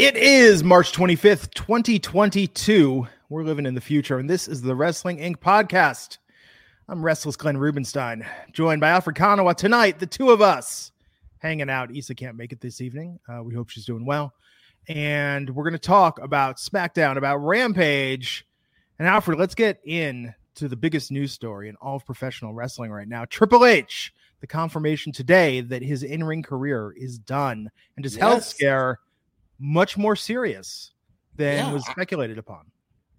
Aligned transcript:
It 0.00 0.16
is 0.16 0.64
March 0.64 0.92
25th, 0.92 1.52
2022. 1.52 3.06
We're 3.28 3.42
living 3.42 3.66
in 3.66 3.74
the 3.74 3.82
future, 3.82 4.18
and 4.18 4.30
this 4.30 4.48
is 4.48 4.62
the 4.62 4.74
Wrestling 4.74 5.18
Inc. 5.18 5.36
podcast. 5.36 6.16
I'm 6.88 7.04
Restless 7.04 7.36
Glenn 7.36 7.58
Rubenstein, 7.58 8.24
joined 8.50 8.80
by 8.80 8.88
Alfred 8.88 9.16
Konuwa. 9.16 9.54
Tonight, 9.54 9.98
the 9.98 10.06
two 10.06 10.30
of 10.30 10.40
us 10.40 10.92
hanging 11.40 11.68
out. 11.68 11.94
Issa 11.94 12.14
can't 12.14 12.38
make 12.38 12.50
it 12.50 12.62
this 12.62 12.80
evening. 12.80 13.20
Uh, 13.28 13.42
we 13.42 13.52
hope 13.52 13.68
she's 13.68 13.84
doing 13.84 14.06
well. 14.06 14.32
And 14.88 15.50
we're 15.50 15.64
going 15.64 15.74
to 15.74 15.78
talk 15.78 16.18
about 16.18 16.56
SmackDown, 16.56 17.18
about 17.18 17.36
Rampage. 17.36 18.46
And 18.98 19.06
Alfred, 19.06 19.38
let's 19.38 19.54
get 19.54 19.82
in 19.84 20.34
to 20.54 20.66
the 20.66 20.76
biggest 20.76 21.12
news 21.12 21.32
story 21.32 21.68
in 21.68 21.76
all 21.76 21.96
of 21.96 22.06
professional 22.06 22.54
wrestling 22.54 22.90
right 22.90 23.06
now. 23.06 23.26
Triple 23.26 23.66
H, 23.66 24.14
the 24.40 24.46
confirmation 24.46 25.12
today 25.12 25.60
that 25.60 25.82
his 25.82 26.02
in 26.02 26.24
ring 26.24 26.42
career 26.42 26.94
is 26.96 27.18
done 27.18 27.70
and 27.96 28.04
his 28.06 28.14
yes. 28.14 28.22
health 28.22 28.44
scare 28.44 28.98
much 29.60 29.96
more 29.96 30.16
serious 30.16 30.92
than 31.36 31.66
yeah. 31.66 31.72
was 31.72 31.84
speculated 31.86 32.38
upon. 32.38 32.64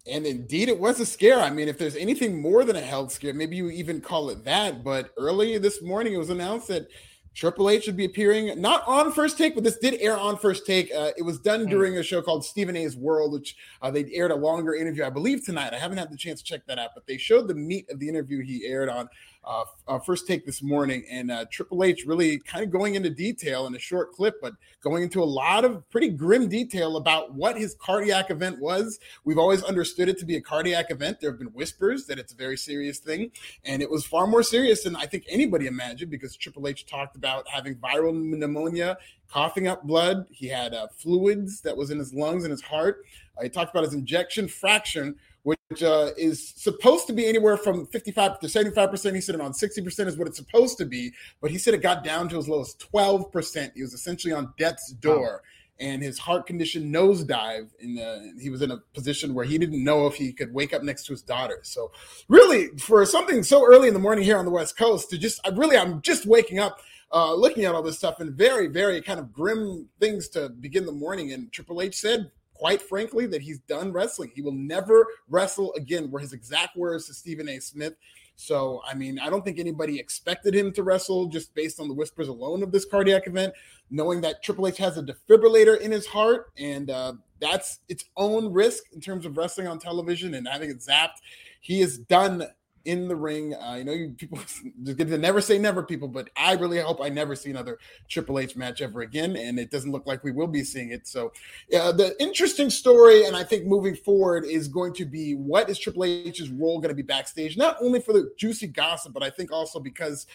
And 0.06 0.26
indeed, 0.26 0.68
it 0.68 0.78
was 0.78 0.98
a 0.98 1.06
scare. 1.06 1.38
I 1.38 1.50
mean, 1.50 1.68
if 1.68 1.78
there's 1.78 1.94
anything 1.94 2.40
more 2.40 2.64
than 2.64 2.74
a 2.74 2.80
health 2.80 3.12
scare, 3.12 3.32
maybe 3.32 3.56
you 3.56 3.70
even 3.70 4.00
call 4.00 4.30
it 4.30 4.44
that. 4.44 4.82
But 4.82 5.10
early 5.16 5.56
this 5.58 5.80
morning, 5.80 6.14
it 6.14 6.18
was 6.18 6.30
announced 6.30 6.66
that 6.68 6.88
Triple 7.34 7.70
H 7.70 7.84
should 7.84 7.96
be 7.96 8.04
appearing 8.04 8.60
not 8.60 8.86
on 8.86 9.12
First 9.12 9.38
Take, 9.38 9.54
but 9.54 9.64
this 9.64 9.78
did 9.78 10.00
air 10.00 10.18
on 10.18 10.36
First 10.36 10.66
Take. 10.66 10.92
Uh, 10.92 11.12
it 11.16 11.22
was 11.22 11.38
done 11.38 11.66
mm. 11.66 11.70
during 11.70 11.96
a 11.96 12.02
show 12.02 12.20
called 12.20 12.44
Stephen 12.44 12.76
A's 12.76 12.96
World, 12.96 13.32
which 13.32 13.56
uh, 13.80 13.90
they 13.90 14.04
aired 14.12 14.32
a 14.32 14.36
longer 14.36 14.74
interview, 14.74 15.04
I 15.04 15.10
believe, 15.10 15.44
tonight. 15.44 15.72
I 15.72 15.78
haven't 15.78 15.98
had 15.98 16.10
the 16.10 16.16
chance 16.16 16.42
to 16.42 16.44
check 16.44 16.66
that 16.66 16.78
out, 16.78 16.90
but 16.94 17.06
they 17.06 17.16
showed 17.16 17.48
the 17.48 17.54
meat 17.54 17.88
of 17.90 18.00
the 18.00 18.08
interview 18.08 18.42
he 18.42 18.66
aired 18.66 18.88
on 18.88 19.08
uh, 19.44 19.64
uh, 19.88 19.98
first 19.98 20.26
take 20.26 20.46
this 20.46 20.62
morning, 20.62 21.04
and 21.10 21.30
uh, 21.30 21.44
Triple 21.50 21.82
H 21.82 22.04
really 22.06 22.38
kind 22.38 22.64
of 22.64 22.70
going 22.70 22.94
into 22.94 23.10
detail 23.10 23.66
in 23.66 23.74
a 23.74 23.78
short 23.78 24.12
clip, 24.12 24.40
but 24.40 24.54
going 24.80 25.02
into 25.02 25.22
a 25.22 25.24
lot 25.24 25.64
of 25.64 25.88
pretty 25.90 26.10
grim 26.10 26.48
detail 26.48 26.96
about 26.96 27.34
what 27.34 27.56
his 27.58 27.74
cardiac 27.80 28.30
event 28.30 28.60
was. 28.60 29.00
We've 29.24 29.38
always 29.38 29.62
understood 29.64 30.08
it 30.08 30.18
to 30.18 30.24
be 30.24 30.36
a 30.36 30.40
cardiac 30.40 30.90
event. 30.90 31.20
There 31.20 31.30
have 31.30 31.38
been 31.38 31.48
whispers 31.48 32.06
that 32.06 32.18
it's 32.18 32.32
a 32.32 32.36
very 32.36 32.56
serious 32.56 32.98
thing, 32.98 33.32
and 33.64 33.82
it 33.82 33.90
was 33.90 34.06
far 34.06 34.26
more 34.26 34.44
serious 34.44 34.84
than 34.84 34.94
I 34.94 35.06
think 35.06 35.24
anybody 35.28 35.66
imagined 35.66 36.10
because 36.10 36.36
Triple 36.36 36.68
H 36.68 36.86
talked 36.86 37.16
about 37.16 37.48
having 37.48 37.74
viral 37.76 38.14
pneumonia 38.14 38.96
coughing 39.32 39.66
up 39.66 39.82
blood. 39.84 40.26
He 40.30 40.46
had 40.46 40.74
uh, 40.74 40.88
fluids 40.94 41.62
that 41.62 41.76
was 41.76 41.90
in 41.90 41.98
his 41.98 42.12
lungs 42.12 42.44
and 42.44 42.50
his 42.50 42.60
heart. 42.60 43.04
Uh, 43.38 43.44
he 43.44 43.48
talked 43.48 43.70
about 43.70 43.84
his 43.84 43.94
ejection 43.94 44.46
fraction, 44.46 45.16
which 45.42 45.82
uh, 45.82 46.10
is 46.16 46.52
supposed 46.56 47.06
to 47.06 47.12
be 47.12 47.26
anywhere 47.26 47.56
from 47.56 47.86
55 47.86 48.40
to 48.40 48.46
75%. 48.46 49.14
He 49.14 49.20
said 49.20 49.34
around 49.34 49.52
60% 49.52 50.06
is 50.06 50.16
what 50.16 50.28
it's 50.28 50.36
supposed 50.36 50.78
to 50.78 50.86
be, 50.86 51.12
but 51.40 51.50
he 51.50 51.58
said 51.58 51.74
it 51.74 51.82
got 51.82 52.04
down 52.04 52.28
to 52.28 52.38
as 52.38 52.48
low 52.48 52.60
as 52.60 52.76
12%. 52.76 53.72
He 53.74 53.82
was 53.82 53.94
essentially 53.94 54.32
on 54.32 54.52
death's 54.58 54.92
door. 54.92 55.42
Wow. 55.42 55.48
And 55.80 56.00
his 56.00 56.18
heart 56.18 56.46
condition 56.46 56.92
nosedive. 56.92 57.70
In 57.80 57.96
the, 57.96 58.34
he 58.40 58.50
was 58.50 58.62
in 58.62 58.70
a 58.70 58.76
position 58.94 59.34
where 59.34 59.44
he 59.44 59.58
didn't 59.58 59.82
know 59.82 60.06
if 60.06 60.14
he 60.14 60.32
could 60.32 60.54
wake 60.54 60.72
up 60.72 60.84
next 60.84 61.06
to 61.06 61.12
his 61.12 61.22
daughter. 61.22 61.58
So, 61.62 61.90
really, 62.28 62.68
for 62.78 63.04
something 63.04 63.42
so 63.42 63.66
early 63.66 63.88
in 63.88 63.94
the 63.94 63.98
morning 63.98 64.22
here 64.22 64.36
on 64.36 64.44
the 64.44 64.50
West 64.52 64.76
Coast, 64.76 65.10
to 65.10 65.18
just, 65.18 65.40
I 65.44 65.48
really, 65.48 65.76
I'm 65.76 66.00
just 66.02 66.24
waking 66.24 66.60
up 66.60 66.78
uh, 67.12 67.34
looking 67.34 67.64
at 67.64 67.74
all 67.74 67.82
this 67.82 67.98
stuff 67.98 68.20
and 68.20 68.32
very, 68.32 68.68
very 68.68 69.00
kind 69.02 69.18
of 69.18 69.32
grim 69.32 69.88
things 69.98 70.28
to 70.28 70.48
begin 70.48 70.86
the 70.86 70.92
morning. 70.92 71.32
And 71.32 71.52
Triple 71.52 71.82
H 71.82 71.96
said 71.96 72.30
quite 72.62 72.80
frankly, 72.80 73.26
that 73.26 73.42
he's 73.42 73.58
done 73.58 73.92
wrestling. 73.92 74.30
He 74.32 74.40
will 74.40 74.52
never 74.52 75.04
wrestle 75.28 75.74
again, 75.74 76.12
were 76.12 76.20
his 76.20 76.32
exact 76.32 76.76
words 76.76 77.08
to 77.08 77.14
Stephen 77.14 77.48
A. 77.48 77.58
Smith. 77.58 77.94
So, 78.36 78.80
I 78.86 78.94
mean, 78.94 79.18
I 79.18 79.30
don't 79.30 79.44
think 79.44 79.58
anybody 79.58 79.98
expected 79.98 80.54
him 80.54 80.72
to 80.74 80.84
wrestle 80.84 81.26
just 81.26 81.52
based 81.56 81.80
on 81.80 81.88
the 81.88 81.94
whispers 81.94 82.28
alone 82.28 82.62
of 82.62 82.70
this 82.70 82.84
cardiac 82.84 83.26
event, 83.26 83.52
knowing 83.90 84.20
that 84.20 84.44
Triple 84.44 84.68
H 84.68 84.78
has 84.78 84.96
a 84.96 85.02
defibrillator 85.02 85.80
in 85.80 85.90
his 85.90 86.06
heart, 86.06 86.52
and 86.56 86.88
uh, 86.88 87.14
that's 87.40 87.80
its 87.88 88.04
own 88.16 88.52
risk 88.52 88.84
in 88.92 89.00
terms 89.00 89.26
of 89.26 89.36
wrestling 89.36 89.66
on 89.66 89.80
television 89.80 90.34
and 90.34 90.46
having 90.46 90.70
it 90.70 90.78
zapped. 90.78 91.18
He 91.62 91.80
is 91.80 91.98
done 91.98 92.44
in 92.84 93.08
the 93.08 93.16
ring. 93.16 93.54
Uh, 93.54 93.74
you 93.78 93.84
know, 93.84 93.92
you 93.92 94.10
people 94.10 94.38
just 94.82 94.98
get 94.98 95.08
to 95.08 95.18
never 95.18 95.40
say 95.40 95.58
never, 95.58 95.82
people, 95.82 96.08
but 96.08 96.30
I 96.36 96.54
really 96.54 96.78
hope 96.78 97.00
I 97.00 97.08
never 97.08 97.34
see 97.34 97.50
another 97.50 97.78
Triple 98.08 98.38
H 98.38 98.56
match 98.56 98.80
ever 98.80 99.02
again, 99.02 99.36
and 99.36 99.58
it 99.58 99.70
doesn't 99.70 99.92
look 99.92 100.06
like 100.06 100.24
we 100.24 100.32
will 100.32 100.46
be 100.46 100.64
seeing 100.64 100.90
it. 100.90 101.06
So, 101.06 101.32
uh, 101.78 101.92
the 101.92 102.20
interesting 102.20 102.70
story, 102.70 103.24
and 103.24 103.36
I 103.36 103.44
think 103.44 103.66
moving 103.66 103.94
forward, 103.94 104.44
is 104.44 104.68
going 104.68 104.94
to 104.94 105.04
be 105.04 105.34
what 105.34 105.68
is 105.68 105.78
Triple 105.78 106.04
H's 106.04 106.50
role 106.50 106.78
going 106.80 106.90
to 106.90 106.94
be 106.94 107.02
backstage, 107.02 107.56
not 107.56 107.76
only 107.80 108.00
for 108.00 108.12
the 108.12 108.32
juicy 108.36 108.66
gossip, 108.66 109.12
but 109.12 109.22
I 109.22 109.30
think 109.30 109.52
also 109.52 109.80
because 109.80 110.26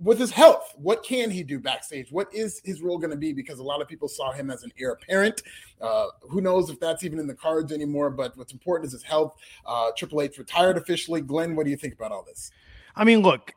with 0.00 0.18
his 0.18 0.30
health, 0.30 0.74
what 0.76 1.02
can 1.02 1.30
he 1.30 1.42
do 1.42 1.58
backstage? 1.58 2.12
What 2.12 2.32
is 2.32 2.60
his 2.64 2.82
role 2.82 2.98
going 2.98 3.10
to 3.10 3.16
be? 3.16 3.32
Because 3.32 3.58
a 3.58 3.62
lot 3.62 3.80
of 3.80 3.88
people 3.88 4.08
saw 4.08 4.32
him 4.32 4.50
as 4.50 4.62
an 4.62 4.72
heir 4.78 4.92
apparent. 4.92 5.42
Uh, 5.80 6.06
who 6.22 6.40
knows 6.40 6.70
if 6.70 6.78
that's 6.78 7.04
even 7.04 7.18
in 7.18 7.26
the 7.26 7.34
cards 7.34 7.72
anymore? 7.72 8.10
But 8.10 8.36
what's 8.36 8.52
important 8.52 8.86
is 8.86 8.92
his 8.92 9.02
health. 9.02 9.36
Uh, 9.66 9.90
Triple 9.96 10.22
H 10.22 10.38
retired 10.38 10.76
officially. 10.76 11.20
Glenn, 11.20 11.56
what 11.56 11.64
do 11.64 11.70
you 11.70 11.76
think 11.76 11.94
about 11.94 12.12
all 12.12 12.22
this? 12.22 12.50
I 12.94 13.04
mean, 13.04 13.22
look, 13.22 13.52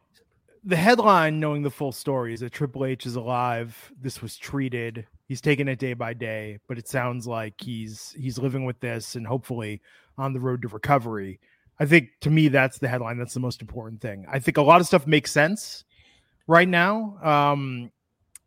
the 0.63 0.75
headline, 0.75 1.39
knowing 1.39 1.61
the 1.61 1.71
full 1.71 1.91
story, 1.91 2.33
is 2.33 2.39
that 2.39 2.51
Triple 2.51 2.85
H 2.85 3.05
is 3.05 3.15
alive. 3.15 3.91
This 4.01 4.21
was 4.21 4.35
treated. 4.37 5.05
He's 5.27 5.41
taking 5.41 5.67
it 5.67 5.79
day 5.79 5.93
by 5.93 6.13
day, 6.13 6.59
but 6.67 6.77
it 6.77 6.87
sounds 6.87 7.27
like 7.27 7.53
he's 7.57 8.15
he's 8.17 8.37
living 8.37 8.65
with 8.65 8.79
this 8.79 9.15
and 9.15 9.25
hopefully 9.25 9.81
on 10.17 10.33
the 10.33 10.39
road 10.39 10.61
to 10.63 10.67
recovery. 10.67 11.39
I 11.79 11.85
think 11.85 12.09
to 12.21 12.29
me 12.29 12.47
that's 12.47 12.79
the 12.79 12.87
headline. 12.87 13.17
That's 13.17 13.33
the 13.33 13.39
most 13.39 13.61
important 13.61 14.01
thing. 14.01 14.25
I 14.29 14.39
think 14.39 14.57
a 14.57 14.61
lot 14.61 14.81
of 14.81 14.87
stuff 14.87 15.07
makes 15.07 15.31
sense 15.31 15.85
right 16.51 16.67
now. 16.67 17.17
Um, 17.23 17.89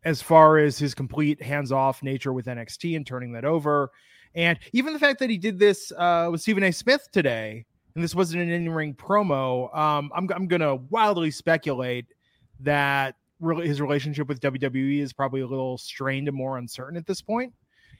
as 0.03 0.21
far 0.21 0.59
as 0.59 0.77
his 0.77 0.93
complete 0.93 1.41
hands-off 1.41 2.03
nature 2.03 2.31
with 2.31 2.45
NXT 2.45 2.95
and 2.95 3.07
turning 3.07 3.31
that 3.33 3.43
over, 3.43 3.89
and 4.35 4.59
even 4.73 4.93
the 4.93 4.99
fact 4.99 5.17
that 5.19 5.31
he 5.31 5.37
did 5.37 5.57
this 5.57 5.91
uh, 5.97 6.29
with 6.31 6.41
Stephen 6.41 6.63
A. 6.63 6.71
Smith 6.71 7.07
today, 7.11 7.65
and 7.95 8.03
this 8.03 8.13
wasn't 8.13 8.43
an 8.43 8.51
in-ring 8.51 8.93
promo. 8.93 9.75
Um, 9.75 10.11
I'm 10.15 10.29
I'm 10.31 10.47
gonna 10.47 10.75
wildly 10.75 11.31
speculate 11.31 12.05
that 12.59 13.15
his 13.63 13.81
relationship 13.81 14.27
with 14.27 14.39
WWE 14.39 14.99
is 14.99 15.11
probably 15.11 15.41
a 15.41 15.47
little 15.47 15.77
strained 15.77 16.27
and 16.27 16.37
more 16.37 16.59
uncertain 16.59 16.97
at 16.97 17.07
this 17.07 17.21
point. 17.21 17.53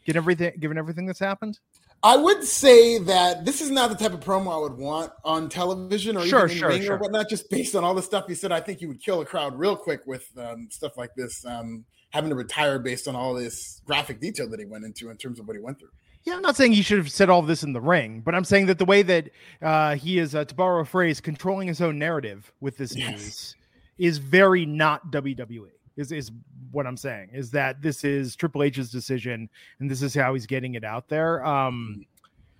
Given 0.05 0.17
everything, 0.17 0.53
given 0.59 0.77
everything 0.77 1.07
that's 1.07 1.19
happened. 1.19 1.59
I 2.03 2.17
would 2.17 2.43
say 2.43 2.99
that 2.99 3.45
this 3.45 3.61
is 3.61 3.71
not 3.71 3.89
the 3.89 3.95
type 3.95 4.13
of 4.13 4.19
promo 4.19 4.53
I 4.53 4.57
would 4.57 4.77
want 4.77 5.11
on 5.23 5.49
television 5.49 6.15
or 6.15 6.25
sure, 6.25 6.45
even 6.45 6.51
in 6.51 6.57
sure, 6.57 6.69
ring 6.69 6.81
sure. 6.83 6.95
or 6.95 6.97
whatnot. 6.97 7.29
Just 7.29 7.49
based 7.49 7.75
on 7.75 7.83
all 7.83 7.95
the 7.95 8.01
stuff 8.01 8.25
he 8.27 8.35
said, 8.35 8.51
I 8.51 8.59
think 8.59 8.79
he 8.79 8.85
would 8.85 9.01
kill 9.01 9.21
a 9.21 9.25
crowd 9.25 9.57
real 9.57 9.75
quick 9.75 10.01
with 10.05 10.29
um, 10.37 10.67
stuff 10.69 10.97
like 10.97 11.15
this. 11.15 11.43
Um, 11.45 11.85
having 12.15 12.29
to 12.29 12.35
retire 12.35 12.79
based 12.79 13.07
on 13.07 13.15
all 13.15 13.33
this 13.33 13.81
graphic 13.85 14.21
detail 14.21 14.47
that 14.49 14.59
he 14.59 14.65
went 14.65 14.85
into 14.85 15.09
in 15.09 15.17
terms 15.17 15.39
of 15.39 15.47
what 15.47 15.55
he 15.55 15.61
went 15.61 15.77
through. 15.77 15.89
Yeah, 16.23 16.35
I'm 16.35 16.41
not 16.41 16.55
saying 16.55 16.71
he 16.71 16.81
should 16.81 16.97
have 16.97 17.11
said 17.11 17.29
all 17.29 17.39
of 17.39 17.47
this 17.47 17.61
in 17.61 17.73
the 17.73 17.81
ring, 17.81 18.21
but 18.21 18.33
I'm 18.33 18.45
saying 18.45 18.67
that 18.67 18.79
the 18.79 18.85
way 18.85 19.03
that 19.03 19.29
uh, 19.61 19.95
he 19.95 20.17
is, 20.17 20.33
uh, 20.33 20.45
to 20.45 20.55
borrow 20.55 20.81
a 20.81 20.85
phrase, 20.85 21.21
controlling 21.21 21.67
his 21.67 21.81
own 21.81 21.99
narrative 21.99 22.51
with 22.61 22.77
this 22.77 22.95
yes. 22.95 23.11
news 23.11 23.55
is 23.97 24.17
very 24.17 24.65
not 24.65 25.11
WWE 25.11 25.74
is 25.97 26.11
is 26.11 26.31
what 26.71 26.85
I'm 26.85 26.97
saying 26.97 27.29
is 27.33 27.51
that 27.51 27.81
this 27.81 28.03
is 28.03 28.35
Triple 28.35 28.63
H's 28.63 28.91
decision 28.91 29.49
and 29.79 29.89
this 29.89 30.01
is 30.01 30.13
how 30.13 30.33
he's 30.33 30.45
getting 30.45 30.75
it 30.75 30.83
out 30.83 31.07
there. 31.07 31.45
Um, 31.45 32.05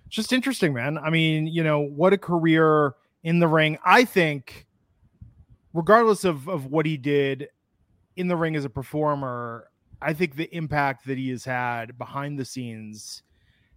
just 0.08 0.32
interesting, 0.32 0.72
man. 0.72 0.98
I 0.98 1.10
mean, 1.10 1.46
you 1.46 1.62
know, 1.62 1.80
what 1.80 2.12
a 2.12 2.18
career 2.18 2.94
in 3.24 3.38
the 3.38 3.48
ring. 3.48 3.78
I 3.84 4.04
think, 4.04 4.66
regardless 5.74 6.24
of 6.24 6.48
of 6.48 6.66
what 6.66 6.86
he 6.86 6.96
did 6.96 7.48
in 8.16 8.28
the 8.28 8.36
ring 8.36 8.56
as 8.56 8.64
a 8.64 8.70
performer, 8.70 9.68
I 10.00 10.12
think 10.12 10.36
the 10.36 10.54
impact 10.54 11.06
that 11.06 11.18
he 11.18 11.30
has 11.30 11.44
had 11.44 11.98
behind 11.98 12.38
the 12.38 12.44
scenes 12.44 13.22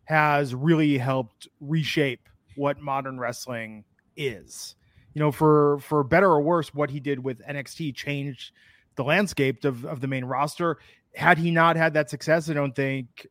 has 0.05 0.55
really 0.55 0.97
helped 0.97 1.47
reshape 1.59 2.27
what 2.55 2.79
modern 2.79 3.19
wrestling 3.19 3.83
is. 4.15 4.75
You 5.13 5.19
know, 5.19 5.31
for 5.31 5.79
for 5.79 6.03
better 6.03 6.27
or 6.27 6.41
worse, 6.41 6.73
what 6.73 6.89
he 6.89 6.99
did 6.99 7.23
with 7.23 7.45
NXT 7.45 7.95
changed 7.95 8.53
the 8.99 9.03
landscape 9.05 9.63
of, 9.63 9.85
of 9.85 10.01
the 10.01 10.07
main 10.07 10.25
roster. 10.25 10.77
Had 11.15 11.37
he 11.37 11.51
not 11.51 11.77
had 11.77 11.93
that 11.93 12.09
success, 12.09 12.49
I 12.49 12.53
don't 12.53 12.75
think 12.75 13.25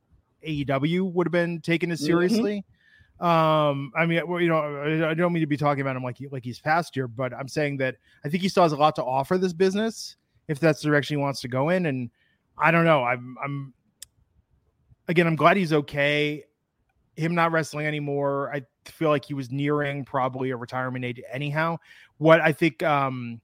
AEW 0.46 1.12
would 1.12 1.26
have 1.26 1.32
been 1.32 1.60
taken 1.60 1.90
as 1.90 2.00
mm-hmm. 2.00 2.06
seriously. 2.06 2.64
Mm-hmm. 3.20 3.26
Um, 3.26 3.92
I 3.94 4.06
mean, 4.06 4.22
you 4.40 4.48
know, 4.48 5.06
I 5.06 5.12
don't 5.12 5.30
mean 5.30 5.42
to 5.42 5.46
be 5.46 5.58
talking 5.58 5.82
about 5.82 5.94
him 5.94 6.02
like 6.02 6.16
he, 6.16 6.26
like 6.28 6.42
he's 6.42 6.58
past 6.58 6.94
here, 6.94 7.06
but 7.06 7.34
I'm 7.34 7.48
saying 7.48 7.76
that 7.78 7.96
I 8.24 8.30
think 8.30 8.42
he 8.42 8.48
still 8.48 8.62
has 8.62 8.72
a 8.72 8.76
lot 8.76 8.96
to 8.96 9.04
offer 9.04 9.36
this 9.36 9.52
business 9.52 10.16
if 10.46 10.58
that's 10.58 10.80
the 10.80 10.88
direction 10.88 11.18
he 11.18 11.22
wants 11.22 11.42
to 11.42 11.48
go 11.48 11.68
in. 11.68 11.84
And 11.84 12.08
I 12.56 12.70
don't 12.70 12.86
know. 12.86 13.04
I'm 13.04 13.36
I'm 13.44 13.74
again, 15.06 15.26
I'm 15.26 15.36
glad 15.36 15.58
he's 15.58 15.74
okay. 15.74 16.44
Him 17.16 17.34
not 17.34 17.52
wrestling 17.52 17.86
anymore, 17.86 18.50
I 18.54 18.62
feel 18.86 19.10
like 19.10 19.26
he 19.26 19.34
was 19.34 19.50
nearing 19.50 20.06
probably 20.06 20.50
a 20.50 20.56
retirement 20.56 21.04
age 21.04 21.20
anyhow. 21.30 21.76
What 22.16 22.40
I 22.40 22.52
think 22.52 22.82
um 22.82 23.42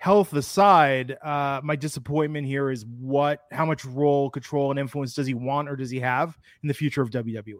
health 0.00 0.32
aside, 0.32 1.18
uh, 1.22 1.60
my 1.62 1.76
disappointment 1.76 2.46
here 2.46 2.70
is 2.70 2.86
what 2.86 3.40
how 3.52 3.66
much 3.66 3.84
role, 3.84 4.30
control, 4.30 4.70
and 4.70 4.80
influence 4.80 5.14
does 5.14 5.26
he 5.26 5.34
want 5.34 5.68
or 5.68 5.76
does 5.76 5.90
he 5.90 6.00
have 6.00 6.36
in 6.62 6.68
the 6.68 6.74
future 6.74 7.02
of 7.02 7.10
WWE? 7.10 7.54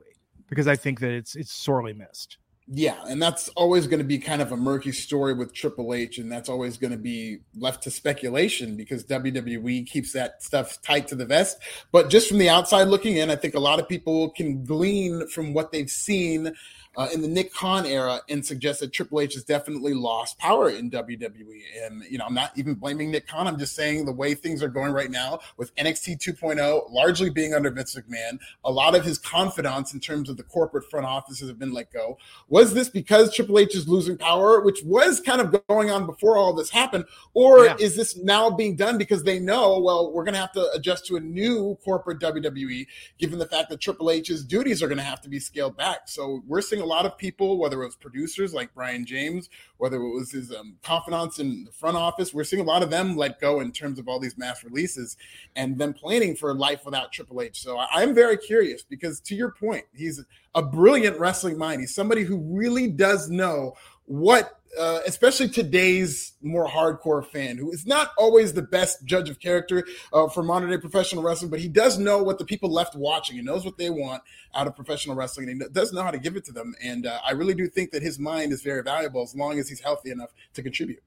Because 0.48 0.66
I 0.66 0.74
think 0.74 1.00
that 1.00 1.10
it's 1.10 1.36
it's 1.36 1.52
sorely 1.52 1.92
missed. 1.92 2.38
Yeah, 2.72 2.96
and 3.08 3.20
that's 3.20 3.48
always 3.50 3.86
going 3.86 3.98
to 3.98 4.04
be 4.04 4.18
kind 4.18 4.40
of 4.40 4.52
a 4.52 4.56
murky 4.56 4.92
story 4.92 5.34
with 5.34 5.52
Triple 5.52 5.92
H, 5.92 6.18
and 6.18 6.30
that's 6.30 6.48
always 6.48 6.78
going 6.78 6.92
to 6.92 6.96
be 6.96 7.40
left 7.58 7.82
to 7.82 7.90
speculation 7.90 8.76
because 8.76 9.04
WWE 9.04 9.86
keeps 9.86 10.12
that 10.12 10.42
stuff 10.42 10.80
tight 10.80 11.08
to 11.08 11.16
the 11.16 11.26
vest. 11.26 11.58
But 11.92 12.10
just 12.10 12.28
from 12.28 12.38
the 12.38 12.48
outside 12.48 12.84
looking 12.84 13.16
in, 13.16 13.28
I 13.28 13.36
think 13.36 13.54
a 13.54 13.60
lot 13.60 13.80
of 13.80 13.88
people 13.88 14.30
can 14.30 14.64
glean 14.64 15.26
from 15.28 15.52
what 15.52 15.72
they've 15.72 15.90
seen 15.90 16.54
uh, 16.96 17.08
in 17.14 17.22
the 17.22 17.28
Nick 17.28 17.54
Khan 17.54 17.86
era 17.86 18.20
and 18.28 18.44
suggest 18.44 18.80
that 18.80 18.92
Triple 18.92 19.20
H 19.20 19.34
has 19.34 19.44
definitely 19.44 19.94
lost 19.94 20.38
power 20.38 20.68
in 20.70 20.90
WWE. 20.90 21.62
And, 21.84 22.02
you 22.10 22.18
know, 22.18 22.24
I'm 22.26 22.34
not 22.34 22.50
even 22.56 22.74
blaming 22.74 23.10
Nick 23.10 23.28
Khan. 23.28 23.46
I'm 23.46 23.58
just 23.58 23.76
saying 23.76 24.04
the 24.04 24.12
way 24.12 24.34
things 24.34 24.62
are 24.62 24.68
going 24.68 24.92
right 24.92 25.10
now 25.10 25.38
with 25.56 25.74
NXT 25.76 26.18
2.0 26.18 26.90
largely 26.90 27.30
being 27.30 27.54
under 27.54 27.70
Vince 27.70 27.96
McMahon, 27.96 28.38
a 28.64 28.70
lot 28.70 28.94
of 28.94 29.04
his 29.04 29.18
confidants 29.18 29.94
in 29.94 30.00
terms 30.00 30.28
of 30.28 30.36
the 30.36 30.42
corporate 30.42 30.90
front 30.90 31.06
offices 31.06 31.48
have 31.48 31.58
been 31.58 31.72
let 31.72 31.92
go. 31.92 32.18
Was 32.48 32.74
this 32.74 32.88
because 32.88 33.34
Triple 33.34 33.58
H 33.58 33.74
is 33.74 33.88
losing 33.88 34.18
power, 34.18 34.60
which 34.60 34.82
was 34.84 35.20
kind 35.20 35.40
of 35.40 35.66
going 35.68 35.90
on 35.90 36.06
before 36.06 36.36
all 36.36 36.52
this 36.52 36.70
happened? 36.70 37.04
Or 37.34 37.66
yeah. 37.66 37.76
is 37.78 37.94
this 37.94 38.16
now 38.16 38.50
being 38.50 38.74
done 38.74 38.98
because 38.98 39.22
they 39.22 39.38
know, 39.38 39.78
well, 39.78 40.12
we're 40.12 40.24
going 40.24 40.34
to 40.34 40.40
have 40.40 40.52
to 40.52 40.70
adjust 40.74 41.06
to 41.06 41.16
a 41.16 41.20
new 41.20 41.78
corporate 41.84 42.18
WWE, 42.18 42.86
given 43.18 43.38
the 43.38 43.46
fact 43.46 43.70
that 43.70 43.80
Triple 43.80 44.10
H's 44.10 44.44
duties 44.44 44.82
are 44.82 44.88
going 44.88 44.98
to 44.98 45.04
have 45.04 45.20
to 45.22 45.28
be 45.28 45.38
scaled 45.38 45.76
back? 45.76 46.00
So 46.06 46.42
we're 46.46 46.60
seeing 46.60 46.82
a 46.82 46.86
lot 46.90 47.06
of 47.06 47.16
people, 47.16 47.58
whether 47.58 47.82
it 47.82 47.86
was 47.86 47.96
producers 47.96 48.52
like 48.52 48.74
Brian 48.74 49.06
James, 49.06 49.48
whether 49.78 49.96
it 49.96 50.14
was 50.14 50.30
his 50.32 50.52
um, 50.52 50.76
confidants 50.82 51.38
in 51.38 51.64
the 51.64 51.72
front 51.72 51.96
office, 51.96 52.34
we're 52.34 52.44
seeing 52.44 52.62
a 52.62 52.66
lot 52.66 52.82
of 52.82 52.90
them 52.90 53.16
let 53.16 53.40
go 53.40 53.60
in 53.60 53.72
terms 53.72 53.98
of 53.98 54.08
all 54.08 54.18
these 54.18 54.36
mass 54.36 54.62
releases 54.64 55.16
and 55.56 55.78
them 55.78 55.92
planning 55.92 56.34
for 56.34 56.52
life 56.54 56.84
without 56.84 57.12
Triple 57.12 57.40
H. 57.40 57.62
So 57.62 57.78
I'm 57.78 58.14
very 58.14 58.36
curious 58.36 58.82
because, 58.82 59.20
to 59.20 59.34
your 59.34 59.52
point, 59.52 59.84
he's 59.94 60.22
a 60.54 60.62
brilliant 60.62 61.18
wrestling 61.18 61.56
mind. 61.56 61.80
He's 61.80 61.94
somebody 61.94 62.24
who 62.24 62.38
really 62.38 62.88
does 62.88 63.30
know 63.30 63.74
what 64.10 64.60
uh, 64.76 64.98
especially 65.06 65.48
today's 65.48 66.32
more 66.42 66.66
hardcore 66.66 67.24
fan 67.24 67.56
who 67.56 67.70
is 67.70 67.86
not 67.86 68.10
always 68.18 68.52
the 68.52 68.62
best 68.62 69.04
judge 69.04 69.28
of 69.28 69.38
character 69.38 69.86
uh, 70.12 70.28
for 70.28 70.42
modern 70.42 70.68
day 70.68 70.78
professional 70.78 71.22
wrestling, 71.22 71.48
but 71.48 71.60
he 71.60 71.68
does 71.68 71.96
know 71.96 72.20
what 72.20 72.38
the 72.38 72.44
people 72.44 72.72
left 72.72 72.96
watching. 72.96 73.36
He 73.36 73.42
knows 73.42 73.64
what 73.64 73.78
they 73.78 73.88
want 73.88 74.22
out 74.52 74.66
of 74.66 74.74
professional 74.74 75.14
wrestling, 75.14 75.48
and 75.48 75.62
he 75.62 75.68
does 75.68 75.92
know 75.92 76.02
how 76.02 76.10
to 76.10 76.18
give 76.18 76.34
it 76.34 76.44
to 76.46 76.52
them. 76.52 76.74
And 76.82 77.06
uh, 77.06 77.20
I 77.24 77.32
really 77.32 77.54
do 77.54 77.68
think 77.68 77.92
that 77.92 78.02
his 78.02 78.18
mind 78.18 78.52
is 78.52 78.62
very 78.62 78.82
valuable 78.82 79.22
as 79.22 79.34
long 79.34 79.60
as 79.60 79.68
he's 79.68 79.80
healthy 79.80 80.10
enough 80.10 80.30
to 80.54 80.62
contribute. 80.62 81.02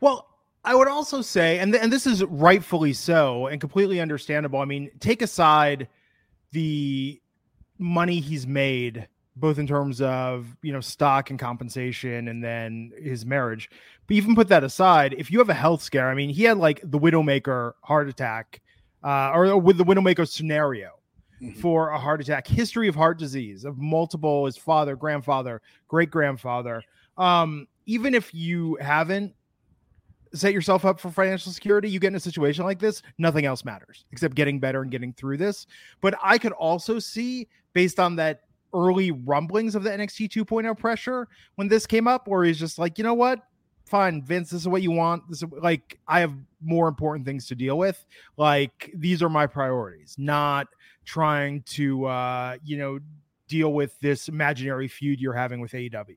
Well, 0.00 0.28
I 0.64 0.76
would 0.76 0.88
also 0.88 1.20
say, 1.22 1.58
and 1.58 1.72
th- 1.72 1.82
and 1.82 1.92
this 1.92 2.06
is 2.06 2.22
rightfully 2.24 2.92
so 2.92 3.48
and 3.48 3.60
completely 3.60 4.00
understandable. 4.00 4.60
I 4.60 4.66
mean, 4.66 4.90
take 5.00 5.20
aside 5.20 5.88
the 6.52 7.20
money 7.78 8.20
he's 8.20 8.46
made 8.46 9.08
both 9.40 9.58
in 9.58 9.66
terms 9.66 10.00
of 10.00 10.46
you 10.62 10.72
know 10.72 10.80
stock 10.80 11.30
and 11.30 11.38
compensation 11.38 12.28
and 12.28 12.44
then 12.44 12.92
his 13.00 13.24
marriage. 13.24 13.70
But 14.06 14.16
even 14.16 14.34
put 14.34 14.48
that 14.48 14.62
aside 14.62 15.14
if 15.16 15.30
you 15.30 15.38
have 15.38 15.48
a 15.48 15.54
health 15.54 15.82
scare 15.82 16.08
i 16.08 16.14
mean 16.14 16.30
he 16.30 16.44
had 16.44 16.58
like 16.58 16.80
the 16.82 16.98
widowmaker 16.98 17.72
heart 17.82 18.08
attack 18.08 18.60
uh, 19.02 19.30
or 19.32 19.56
with 19.56 19.78
the 19.78 19.84
widowmaker 19.84 20.28
scenario 20.28 20.90
mm-hmm. 21.40 21.58
for 21.60 21.90
a 21.90 21.98
heart 21.98 22.20
attack. 22.20 22.46
History 22.46 22.88
of 22.88 22.94
heart 22.94 23.18
disease 23.18 23.64
of 23.64 23.78
multiple 23.78 24.46
his 24.46 24.56
father 24.56 24.96
grandfather 24.96 25.62
great 25.88 26.10
grandfather 26.10 26.82
um, 27.16 27.66
even 27.86 28.14
if 28.14 28.34
you 28.34 28.76
haven't 28.80 29.34
set 30.32 30.52
yourself 30.52 30.84
up 30.84 31.00
for 31.00 31.10
financial 31.10 31.50
security 31.50 31.90
you 31.90 31.98
get 31.98 32.08
in 32.08 32.14
a 32.14 32.20
situation 32.20 32.64
like 32.64 32.78
this 32.78 33.02
nothing 33.18 33.46
else 33.46 33.64
matters 33.64 34.04
except 34.12 34.34
getting 34.34 34.60
better 34.60 34.82
and 34.82 34.90
getting 34.90 35.12
through 35.12 35.36
this. 35.36 35.66
But 36.00 36.14
i 36.22 36.36
could 36.36 36.52
also 36.52 36.98
see 36.98 37.48
based 37.72 38.00
on 38.00 38.16
that 38.16 38.42
early 38.74 39.10
rumblings 39.10 39.74
of 39.74 39.82
the 39.82 39.90
NXT 39.90 40.30
2.0 40.30 40.78
pressure 40.78 41.28
when 41.56 41.68
this 41.68 41.86
came 41.86 42.06
up, 42.06 42.28
or 42.28 42.44
he's 42.44 42.58
just 42.58 42.78
like, 42.78 42.98
you 42.98 43.04
know 43.04 43.14
what? 43.14 43.40
Fine, 43.86 44.22
Vince, 44.22 44.50
this 44.50 44.60
is 44.60 44.68
what 44.68 44.82
you 44.82 44.92
want. 44.92 45.28
This 45.28 45.42
is 45.42 45.48
like 45.60 45.98
I 46.06 46.20
have 46.20 46.32
more 46.62 46.86
important 46.86 47.26
things 47.26 47.46
to 47.48 47.54
deal 47.54 47.76
with. 47.76 48.04
Like 48.36 48.90
these 48.94 49.22
are 49.22 49.28
my 49.28 49.46
priorities, 49.46 50.14
not 50.16 50.68
trying 51.04 51.62
to 51.62 52.04
uh, 52.06 52.56
you 52.64 52.76
know, 52.76 53.00
deal 53.48 53.72
with 53.72 53.98
this 54.00 54.28
imaginary 54.28 54.86
feud 54.86 55.20
you're 55.20 55.34
having 55.34 55.60
with 55.60 55.72
AEW. 55.72 56.16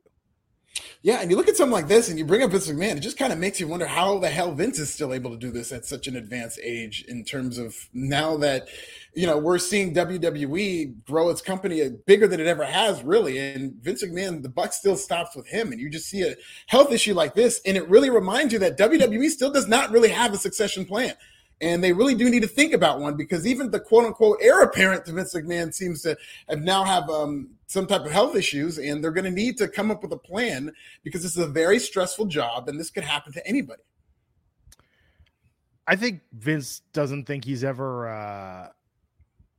Yeah, 1.04 1.20
and 1.22 1.30
you 1.30 1.36
look 1.36 1.50
at 1.50 1.58
something 1.58 1.74
like 1.74 1.88
this 1.88 2.10
and 2.10 2.18
you 2.18 2.26
bring 2.26 2.42
up 2.42 2.52
Vince 2.52 2.68
McMahon, 2.68 2.96
it 2.96 3.02
just 3.02 3.18
kind 3.18 3.34
of 3.34 3.38
makes 3.38 3.60
you 3.60 3.68
wonder 3.68 3.86
how 3.86 4.18
the 4.20 4.30
hell 4.30 4.54
Vince 4.54 4.80
is 4.80 4.92
still 4.92 5.14
able 5.14 5.32
to 5.32 5.38
do 5.38 5.52
this 5.52 5.72
at 5.72 5.86
such 5.86 6.08
an 6.08 6.16
advanced 6.16 6.60
age 6.64 7.04
in 7.08 7.24
terms 7.24 7.58
of 7.58 7.76
now 7.94 8.38
that, 8.38 8.70
you 9.14 9.28
know, 9.28 9.38
we're 9.38 9.60
seeing 9.60 9.94
WWE 9.94 11.04
grow 11.06 11.30
its 11.30 11.42
company 11.42 11.88
bigger 12.08 12.28
than 12.28 12.40
it 12.40 12.48
ever 12.48 12.64
has, 12.64 13.04
really. 13.04 13.38
And 13.38 13.74
Vince 13.82 14.04
McMahon, 14.04 14.42
the 14.42 14.50
buck 14.50 14.74
still 14.74 14.96
stops 14.96 15.36
with 15.36 15.46
him. 15.48 15.72
And 15.72 15.80
you 15.80 15.90
just 15.90 16.10
see 16.10 16.24
a 16.24 16.36
health 16.68 16.92
issue 16.92 17.14
like 17.14 17.36
this. 17.36 17.62
And 17.66 17.78
it 17.78 17.88
really 17.90 18.10
reminds 18.10 18.54
you 18.54 18.60
that 18.60 18.78
WWE 18.78 19.30
still 19.30 19.52
does 19.52 19.68
not 19.68 19.92
really 19.92 20.10
have 20.10 20.34
a 20.34 20.38
succession 20.38 20.86
plan. 20.86 21.14
And 21.62 21.84
they 21.84 21.94
really 21.94 22.16
do 22.16 22.30
need 22.30 22.42
to 22.42 22.48
think 22.48 22.74
about 22.74 23.00
one 23.00 23.16
because 23.16 23.46
even 23.46 23.72
the 23.72 23.80
quote 23.80 24.06
unquote 24.06 24.40
heir 24.42 24.62
apparent 24.62 25.06
to 25.06 25.14
Vince 25.14 25.34
McMahon 25.34 25.74
seems 25.74 26.02
to 26.02 26.18
have 26.50 26.62
now 26.62 26.84
have 26.84 27.10
um, 27.10 27.52
some 27.74 27.88
type 27.88 28.06
of 28.06 28.12
health 28.12 28.36
issues, 28.36 28.78
and 28.78 29.04
they're 29.04 29.12
going 29.12 29.26
to 29.26 29.32
need 29.32 29.58
to 29.58 29.68
come 29.68 29.90
up 29.90 30.04
with 30.04 30.14
a 30.14 30.18
plan 30.18 30.72
because 31.04 31.24
this 31.24 31.36
is 31.36 31.44
a 31.44 31.48
very 31.48 31.80
stressful 31.80 32.28
job, 32.28 32.70
and 32.70 32.80
this 32.80 32.92
could 32.92 33.04
happen 33.04 33.34
to 33.34 33.46
anybody. 33.48 33.82
I 35.88 35.96
think 35.96 36.22
Vince 36.32 36.82
doesn't 36.94 37.26
think 37.26 37.44
he's 37.44 37.64
ever, 37.64 38.08
uh, 38.08 38.70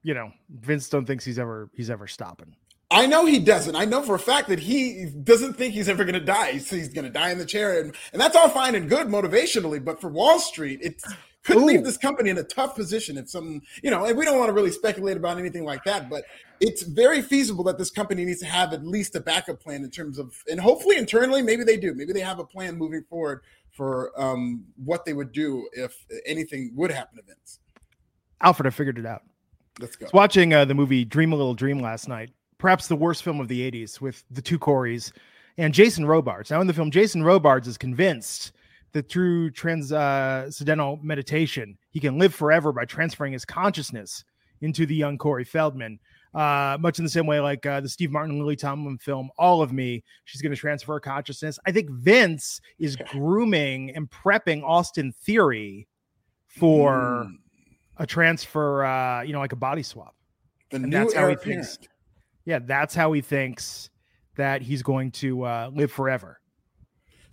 you 0.02 0.14
know, 0.14 0.30
Vince 0.48 0.88
don't 0.88 1.04
thinks 1.04 1.24
he's 1.24 1.38
ever 1.38 1.68
he's 1.74 1.90
ever 1.90 2.06
stopping. 2.06 2.54
I 2.90 3.06
know 3.06 3.26
he 3.26 3.40
doesn't. 3.40 3.74
I 3.74 3.84
know 3.84 4.02
for 4.02 4.14
a 4.14 4.20
fact 4.20 4.48
that 4.48 4.60
he 4.60 5.06
doesn't 5.24 5.54
think 5.54 5.74
he's 5.74 5.88
ever 5.88 6.04
going 6.04 6.14
to 6.14 6.20
die. 6.20 6.52
He's, 6.52 6.70
he's 6.70 6.90
going 6.90 7.06
to 7.06 7.10
die 7.10 7.30
in 7.30 7.38
the 7.38 7.46
chair, 7.46 7.80
and, 7.80 7.94
and 8.12 8.22
that's 8.22 8.36
all 8.36 8.48
fine 8.48 8.76
and 8.76 8.88
good 8.88 9.08
motivationally. 9.08 9.84
But 9.84 10.00
for 10.00 10.08
Wall 10.08 10.38
Street, 10.38 10.78
it's 10.82 11.04
could 11.44 11.56
Ooh. 11.56 11.66
leave 11.66 11.84
this 11.84 11.96
company 11.98 12.30
in 12.30 12.38
a 12.38 12.42
tough 12.42 12.74
position 12.74 13.18
if 13.18 13.28
some, 13.28 13.60
you 13.82 13.90
know, 13.90 14.06
and 14.06 14.16
we 14.16 14.24
don't 14.24 14.38
want 14.38 14.48
to 14.48 14.54
really 14.54 14.70
speculate 14.70 15.16
about 15.16 15.38
anything 15.38 15.64
like 15.64 15.84
that, 15.84 16.08
but 16.08 16.24
it's 16.60 16.82
very 16.82 17.20
feasible 17.20 17.62
that 17.64 17.76
this 17.78 17.90
company 17.90 18.24
needs 18.24 18.40
to 18.40 18.46
have 18.46 18.72
at 18.72 18.84
least 18.84 19.14
a 19.14 19.20
backup 19.20 19.60
plan 19.60 19.84
in 19.84 19.90
terms 19.90 20.18
of, 20.18 20.34
and 20.50 20.58
hopefully 20.58 20.96
internally, 20.96 21.42
maybe 21.42 21.62
they 21.62 21.76
do. 21.76 21.94
Maybe 21.94 22.12
they 22.12 22.20
have 22.20 22.38
a 22.38 22.44
plan 22.44 22.76
moving 22.76 23.04
forward 23.08 23.42
for 23.70 24.10
um, 24.20 24.64
what 24.82 25.04
they 25.04 25.12
would 25.12 25.32
do 25.32 25.68
if 25.72 26.06
anything 26.24 26.72
would 26.74 26.90
happen 26.90 27.18
to 27.18 27.22
Vince. 27.22 27.60
Alfred, 28.40 28.66
I 28.66 28.70
figured 28.70 28.98
it 28.98 29.06
out. 29.06 29.22
Let's 29.80 29.96
go. 29.96 30.04
I 30.04 30.06
was 30.06 30.12
watching 30.14 30.54
uh, 30.54 30.64
the 30.64 30.74
movie 30.74 31.04
Dream 31.04 31.32
a 31.32 31.36
Little 31.36 31.54
Dream 31.54 31.80
last 31.80 32.08
night, 32.08 32.30
perhaps 32.58 32.88
the 32.88 32.96
worst 32.96 33.22
film 33.22 33.40
of 33.40 33.48
the 33.48 33.70
80s 33.70 34.00
with 34.00 34.24
the 34.30 34.40
two 34.40 34.58
Corys 34.58 35.12
and 35.58 35.74
Jason 35.74 36.06
Robards. 36.06 36.50
Now, 36.50 36.60
in 36.60 36.66
the 36.66 36.72
film, 36.72 36.90
Jason 36.90 37.22
Robards 37.22 37.68
is 37.68 37.76
convinced 37.76 38.52
that 38.94 39.08
through 39.08 39.50
transcendental 39.50 40.98
meditation, 41.02 41.76
he 41.90 42.00
can 42.00 42.16
live 42.16 42.34
forever 42.34 42.72
by 42.72 42.84
transferring 42.84 43.32
his 43.32 43.44
consciousness 43.44 44.24
into 44.62 44.86
the 44.86 44.94
young 44.94 45.18
Corey 45.18 45.44
Feldman. 45.44 45.98
Uh, 46.32 46.76
much 46.80 46.98
in 46.98 47.04
the 47.04 47.10
same 47.10 47.26
way, 47.26 47.38
like 47.40 47.66
uh, 47.66 47.80
the 47.80 47.88
Steve 47.88 48.10
Martin 48.10 48.38
Lily 48.38 48.56
Tomlin 48.56 48.98
film, 48.98 49.30
All 49.36 49.62
of 49.62 49.72
Me, 49.72 50.02
she's 50.24 50.42
going 50.42 50.54
to 50.54 50.58
transfer 50.58 50.94
her 50.94 51.00
consciousness. 51.00 51.58
I 51.66 51.72
think 51.72 51.90
Vince 51.90 52.60
is 52.78 52.96
grooming 52.96 53.94
and 53.94 54.10
prepping 54.10 54.62
Austin 54.64 55.12
Theory 55.12 55.86
for 56.46 57.26
mm. 57.28 57.36
a 57.98 58.06
transfer, 58.06 58.84
uh, 58.84 59.22
you 59.22 59.32
know, 59.32 59.40
like 59.40 59.52
a 59.52 59.56
body 59.56 59.82
swap. 59.82 60.14
The 60.70 60.76
and 60.76 60.86
new 60.86 60.90
that's 60.90 61.14
how 61.14 61.28
he 61.28 61.36
thinks. 61.36 61.78
Yeah, 62.44 62.60
that's 62.60 62.94
how 62.94 63.12
he 63.12 63.20
thinks 63.20 63.90
that 64.36 64.62
he's 64.62 64.82
going 64.82 65.10
to 65.12 65.44
uh, 65.44 65.70
live 65.72 65.92
forever. 65.92 66.40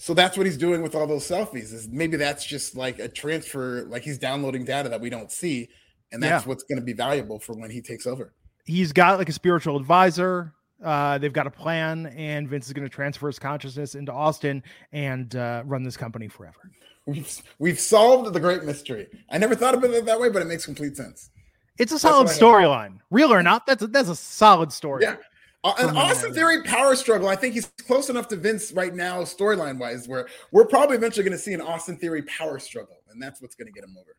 So 0.02 0.16
that's 0.16 0.36
what 0.36 0.48
he's 0.48 0.58
doing 0.58 0.82
with 0.82 0.96
all 0.96 1.06
those 1.06 1.28
selfies. 1.28 1.72
Is 1.72 1.88
maybe 1.88 2.18
that's 2.18 2.44
just 2.44 2.76
like 2.76 2.98
a 2.98 3.08
transfer, 3.08 3.84
like 3.84 4.02
he's 4.02 4.18
downloading 4.18 4.66
data 4.66 4.90
that 4.90 5.00
we 5.00 5.12
don't 5.12 5.32
see, 5.32 5.70
and 6.12 6.24
that's 6.24 6.44
yeah. 6.44 6.50
what's 6.50 6.64
going 6.64 6.80
to 6.80 6.84
be 6.84 6.94
valuable 6.94 7.38
for 7.38 7.54
when 7.54 7.70
he 7.70 7.82
takes 7.82 8.08
over. 8.08 8.34
he's 8.66 8.92
got 8.92 9.20
like 9.20 9.30
a 9.30 9.32
spiritual 9.32 9.78
advisor. 9.78 10.54
Uh, 10.84 11.20
they've 11.20 11.32
got 11.32 11.46
a 11.46 11.52
plan, 11.52 12.08
and 12.18 12.50
Vince 12.50 12.66
is 12.66 12.74
going 12.74 12.88
to 12.88 12.90
transfer 12.90 13.28
his 13.28 13.38
consciousness 13.38 13.94
into 13.94 14.12
Austin 14.12 14.64
and 14.92 15.36
uh, 15.36 15.62
run 15.68 15.84
this 15.84 15.98
company 15.98 16.28
forever. 16.28 16.72
We've 17.06 17.40
we've 17.60 17.80
solved 17.80 18.34
the 18.34 18.40
great 18.40 18.64
mystery. 18.64 19.08
I 19.30 19.38
never 19.38 19.54
thought 19.54 19.76
about 19.76 19.92
it 19.92 20.06
that 20.06 20.20
way, 20.20 20.30
but 20.30 20.42
it 20.42 20.46
makes 20.46 20.66
complete 20.66 20.98
sense. 20.98 21.30
It's 21.78 21.92
a 21.92 22.00
solid 22.00 22.28
storyline, 22.28 23.02
real 23.12 23.32
or 23.32 23.44
not. 23.44 23.68
That's 23.68 23.84
a, 23.84 23.88
that's 23.88 24.10
a 24.10 24.16
solid 24.16 24.72
story. 24.72 25.04
Yeah. 25.04 25.18
Uh, 25.64 25.74
an 25.78 25.96
Austin 25.96 26.34
Theory 26.34 26.64
power 26.64 26.96
struggle. 26.96 27.28
I 27.28 27.36
think 27.36 27.54
he's 27.54 27.68
close 27.86 28.10
enough 28.10 28.28
to 28.30 28.36
Vince 28.36 28.72
right 28.72 28.96
now, 28.96 29.22
storyline 29.22 29.78
wise, 29.78 30.08
where 30.08 30.28
we're 30.52 30.66
probably 30.66 30.98
eventually 30.98 31.24
going 31.24 31.38
to 31.38 31.44
see 31.44 31.54
an 31.54 31.62
Austin 31.62 31.98
Theory 31.98 32.24
power 32.24 32.58
struggle, 32.58 32.98
and 33.12 33.22
that's 33.22 33.42
what's 33.42 33.54
going 33.54 33.68
to 33.68 33.72
get 33.72 33.84
him 33.84 33.96
over. 34.00 34.16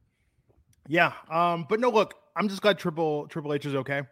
Yeah. 0.87 1.13
Um. 1.31 1.67
But 1.69 1.81
no, 1.81 1.91
look, 1.91 2.15
I'm 2.37 2.49
just 2.49 2.63
glad 2.63 2.79
Triple 2.79 3.27
Triple 3.27 3.53
H 3.55 3.67
is 3.67 3.75
okay. 3.75 4.03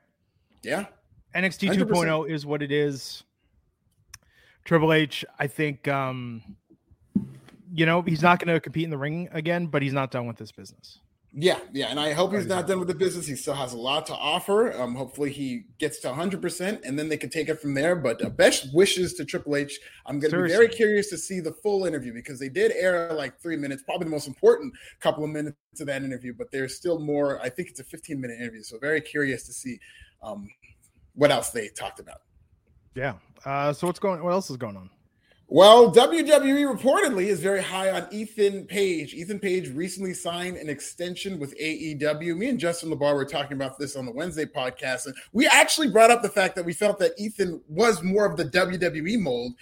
Yeah. 0.62 0.86
NXT 1.34 1.70
100%. 1.70 1.88
2.0 1.88 2.28
is 2.28 2.44
what 2.44 2.62
it 2.62 2.72
is. 2.72 3.22
Triple 4.64 4.92
H, 4.92 5.24
I 5.38 5.46
think, 5.46 5.88
um, 5.88 6.42
you 7.72 7.86
know, 7.86 8.02
he's 8.02 8.22
not 8.22 8.38
going 8.44 8.54
to 8.54 8.60
compete 8.60 8.84
in 8.84 8.90
the 8.90 8.98
ring 8.98 9.28
again, 9.32 9.66
but 9.66 9.82
he's 9.82 9.92
not 9.92 10.10
done 10.10 10.26
with 10.26 10.36
this 10.36 10.52
business. 10.52 10.98
Yeah, 11.32 11.60
yeah, 11.72 11.86
and 11.86 12.00
I 12.00 12.12
hope 12.12 12.32
he's 12.32 12.46
not 12.46 12.66
done 12.66 12.80
with 12.80 12.88
the 12.88 12.94
business. 12.94 13.24
He 13.24 13.36
still 13.36 13.54
has 13.54 13.72
a 13.72 13.78
lot 13.78 14.04
to 14.06 14.14
offer. 14.14 14.72
Um, 14.72 14.96
hopefully, 14.96 15.30
he 15.30 15.66
gets 15.78 16.00
to 16.00 16.08
100, 16.08 16.42
percent 16.42 16.80
and 16.84 16.98
then 16.98 17.08
they 17.08 17.16
can 17.16 17.30
take 17.30 17.48
it 17.48 17.60
from 17.60 17.74
there. 17.74 17.94
But 17.94 18.24
uh, 18.24 18.30
best 18.30 18.74
wishes 18.74 19.14
to 19.14 19.24
Triple 19.24 19.54
H. 19.54 19.78
I'm 20.06 20.18
going 20.18 20.32
to 20.32 20.42
be 20.42 20.48
very 20.48 20.66
curious 20.66 21.08
to 21.10 21.16
see 21.16 21.38
the 21.38 21.52
full 21.52 21.86
interview 21.86 22.12
because 22.12 22.40
they 22.40 22.48
did 22.48 22.72
air 22.72 23.12
like 23.12 23.40
three 23.40 23.56
minutes, 23.56 23.84
probably 23.84 24.06
the 24.06 24.10
most 24.10 24.26
important 24.26 24.74
couple 24.98 25.22
of 25.22 25.30
minutes 25.30 25.56
of 25.80 25.86
that 25.86 26.02
interview. 26.02 26.34
But 26.36 26.50
there's 26.50 26.74
still 26.74 26.98
more. 26.98 27.40
I 27.40 27.48
think 27.48 27.68
it's 27.68 27.78
a 27.78 27.84
15 27.84 28.20
minute 28.20 28.40
interview, 28.40 28.62
so 28.62 28.78
very 28.78 29.00
curious 29.00 29.46
to 29.46 29.52
see 29.52 29.78
um, 30.24 30.48
what 31.14 31.30
else 31.30 31.50
they 31.50 31.68
talked 31.68 32.00
about. 32.00 32.22
Yeah. 32.96 33.14
Uh, 33.44 33.72
so 33.72 33.86
what's 33.86 34.00
going? 34.00 34.20
What 34.20 34.32
else 34.32 34.50
is 34.50 34.56
going 34.56 34.76
on? 34.76 34.90
Well, 35.52 35.92
WWE 35.92 36.78
reportedly 36.78 37.24
is 37.24 37.40
very 37.40 37.60
high 37.60 37.90
on 37.90 38.06
Ethan 38.12 38.66
Page. 38.66 39.14
Ethan 39.14 39.40
Page 39.40 39.70
recently 39.70 40.14
signed 40.14 40.56
an 40.56 40.68
extension 40.68 41.40
with 41.40 41.58
AEW. 41.58 42.36
Me 42.36 42.50
and 42.50 42.60
Justin 42.60 42.88
LaBar 42.88 43.16
were 43.16 43.24
talking 43.24 43.54
about 43.54 43.76
this 43.76 43.96
on 43.96 44.06
the 44.06 44.12
Wednesday 44.12 44.44
podcast, 44.44 45.06
and 45.06 45.14
we 45.32 45.48
actually 45.48 45.88
brought 45.88 46.12
up 46.12 46.22
the 46.22 46.28
fact 46.28 46.54
that 46.54 46.64
we 46.64 46.72
felt 46.72 47.00
that 47.00 47.18
Ethan 47.18 47.60
was 47.66 48.00
more 48.00 48.26
of 48.26 48.36
the 48.36 48.44
WWE 48.44 49.18
mold 49.18 49.54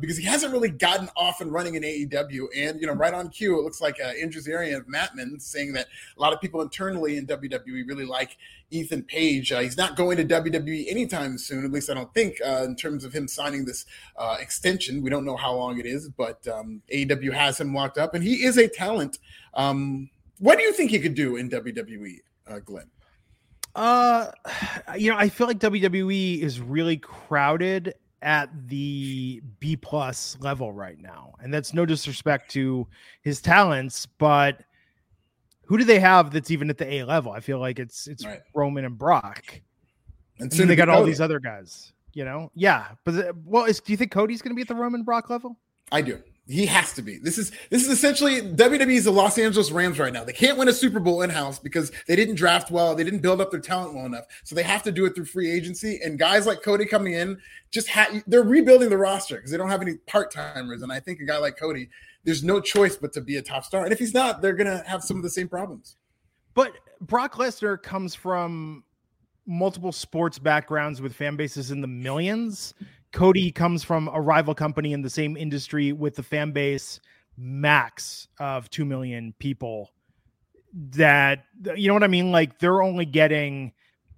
because 0.00 0.18
he 0.18 0.24
hasn't 0.24 0.52
really 0.52 0.68
gotten 0.68 1.08
off 1.16 1.40
and 1.40 1.52
running 1.52 1.74
in 1.74 1.82
AEW. 1.82 2.46
And, 2.54 2.80
you 2.80 2.86
know, 2.86 2.92
right 2.92 3.14
on 3.14 3.30
cue, 3.30 3.58
it 3.58 3.62
looks 3.62 3.80
like 3.80 3.98
uh, 4.00 4.08
Andrew 4.08 4.40
Zarian 4.40 4.76
of 4.76 4.88
Mat 4.88 5.16
Men 5.16 5.40
saying 5.40 5.72
that 5.72 5.86
a 6.16 6.20
lot 6.20 6.32
of 6.32 6.40
people 6.40 6.60
internally 6.60 7.16
in 7.16 7.26
WWE 7.26 7.86
really 7.86 8.04
like 8.04 8.36
Ethan 8.70 9.02
Page. 9.04 9.50
Uh, 9.50 9.60
he's 9.60 9.76
not 9.76 9.96
going 9.96 10.18
to 10.18 10.24
WWE 10.24 10.90
anytime 10.90 11.38
soon, 11.38 11.64
at 11.64 11.72
least 11.72 11.88
I 11.88 11.94
don't 11.94 12.12
think, 12.12 12.36
uh, 12.44 12.64
in 12.64 12.76
terms 12.76 13.04
of 13.04 13.14
him 13.14 13.26
signing 13.26 13.64
this 13.64 13.86
uh, 14.16 14.36
extension. 14.38 15.02
We 15.02 15.10
don't 15.10 15.24
know 15.24 15.36
how 15.36 15.54
long 15.54 15.78
it 15.78 15.86
is, 15.86 16.08
but 16.08 16.46
um, 16.48 16.82
AEW 16.92 17.32
has 17.32 17.58
him 17.58 17.74
locked 17.74 17.98
up, 17.98 18.14
and 18.14 18.22
he 18.22 18.44
is 18.44 18.58
a 18.58 18.68
talent. 18.68 19.18
Um, 19.54 20.10
what 20.38 20.58
do 20.58 20.64
you 20.64 20.72
think 20.72 20.90
he 20.90 21.00
could 21.00 21.14
do 21.14 21.36
in 21.36 21.48
WWE, 21.48 22.18
uh, 22.46 22.58
Glenn? 22.58 22.90
Uh, 23.74 24.30
you 24.98 25.10
know, 25.10 25.16
I 25.16 25.30
feel 25.30 25.46
like 25.46 25.58
WWE 25.58 26.40
is 26.40 26.60
really 26.60 26.98
crowded 26.98 27.94
at 28.22 28.50
the 28.68 29.40
B 29.60 29.76
plus 29.76 30.36
level 30.40 30.72
right 30.72 31.00
now. 31.00 31.34
And 31.40 31.52
that's 31.52 31.72
no 31.72 31.86
disrespect 31.86 32.50
to 32.52 32.86
his 33.22 33.40
talents, 33.40 34.06
but 34.06 34.60
who 35.64 35.78
do 35.78 35.84
they 35.84 36.00
have 36.00 36.30
that's 36.32 36.50
even 36.50 36.70
at 36.70 36.78
the 36.78 36.92
A 36.94 37.04
level? 37.04 37.32
I 37.32 37.40
feel 37.40 37.58
like 37.58 37.78
it's 37.78 38.06
it's 38.06 38.24
right. 38.24 38.40
Roman 38.54 38.84
and 38.84 38.96
Brock. 38.96 39.60
And 40.38 40.52
soon 40.52 40.68
they 40.68 40.76
got 40.76 40.88
all 40.88 41.04
these 41.04 41.20
other 41.20 41.40
guys, 41.40 41.92
you 42.14 42.24
know? 42.24 42.50
Yeah. 42.54 42.88
But 43.04 43.36
well, 43.44 43.64
is, 43.64 43.80
do 43.80 43.92
you 43.92 43.96
think 43.96 44.10
Cody's 44.10 44.40
going 44.40 44.50
to 44.50 44.56
be 44.56 44.62
at 44.62 44.68
the 44.68 44.74
Roman 44.74 45.02
Brock 45.02 45.30
level? 45.30 45.58
I 45.92 46.00
do. 46.00 46.22
He 46.48 46.64
has 46.64 46.94
to 46.94 47.02
be. 47.02 47.18
This 47.18 47.36
is 47.36 47.52
this 47.68 47.82
is 47.82 47.90
essentially 47.90 48.40
WWE's 48.40 49.04
the 49.04 49.10
Los 49.10 49.36
Angeles 49.36 49.70
Rams 49.70 49.98
right 49.98 50.12
now. 50.12 50.24
They 50.24 50.32
can't 50.32 50.56
win 50.56 50.68
a 50.68 50.72
Super 50.72 50.98
Bowl 50.98 51.20
in 51.20 51.28
house 51.28 51.58
because 51.58 51.92
they 52.06 52.16
didn't 52.16 52.36
draft 52.36 52.70
well. 52.70 52.94
They 52.94 53.04
didn't 53.04 53.20
build 53.20 53.42
up 53.42 53.50
their 53.50 53.60
talent 53.60 53.94
well 53.94 54.06
enough. 54.06 54.24
So 54.44 54.54
they 54.54 54.62
have 54.62 54.82
to 54.84 54.92
do 54.92 55.04
it 55.04 55.14
through 55.14 55.26
free 55.26 55.50
agency. 55.50 56.00
And 56.02 56.18
guys 56.18 56.46
like 56.46 56.62
Cody 56.62 56.86
coming 56.86 57.12
in 57.12 57.38
just 57.70 57.90
ha- 57.90 58.22
they're 58.26 58.42
rebuilding 58.42 58.88
the 58.88 58.96
roster 58.96 59.36
because 59.36 59.50
they 59.50 59.58
don't 59.58 59.68
have 59.68 59.82
any 59.82 59.96
part 60.06 60.32
timers. 60.32 60.80
And 60.80 60.90
I 60.90 61.00
think 61.00 61.20
a 61.20 61.26
guy 61.26 61.36
like 61.36 61.58
Cody, 61.58 61.90
there's 62.24 62.42
no 62.42 62.62
choice 62.62 62.96
but 62.96 63.12
to 63.12 63.20
be 63.20 63.36
a 63.36 63.42
top 63.42 63.64
star. 63.64 63.84
And 63.84 63.92
if 63.92 63.98
he's 63.98 64.14
not, 64.14 64.40
they're 64.40 64.54
gonna 64.54 64.82
have 64.86 65.04
some 65.04 65.18
of 65.18 65.22
the 65.22 65.30
same 65.30 65.48
problems. 65.48 65.96
But 66.54 66.72
Brock 67.02 67.34
Lesnar 67.34 67.80
comes 67.82 68.14
from 68.14 68.84
multiple 69.46 69.92
sports 69.92 70.38
backgrounds 70.38 71.02
with 71.02 71.12
fan 71.12 71.36
bases 71.36 71.70
in 71.70 71.82
the 71.82 71.86
millions. 71.86 72.72
Cody 73.12 73.50
comes 73.50 73.82
from 73.82 74.08
a 74.08 74.20
rival 74.20 74.54
company 74.54 74.92
in 74.92 75.02
the 75.02 75.10
same 75.10 75.36
industry 75.36 75.92
with 75.92 76.16
the 76.16 76.22
fan 76.22 76.52
base 76.52 77.00
max 77.36 78.28
of 78.40 78.68
2 78.70 78.84
million 78.84 79.32
people 79.38 79.90
that 80.74 81.44
you 81.76 81.88
know 81.88 81.94
what 81.94 82.02
I 82.02 82.08
mean 82.08 82.30
like 82.32 82.58
they're 82.58 82.82
only 82.82 83.06
getting 83.06 83.72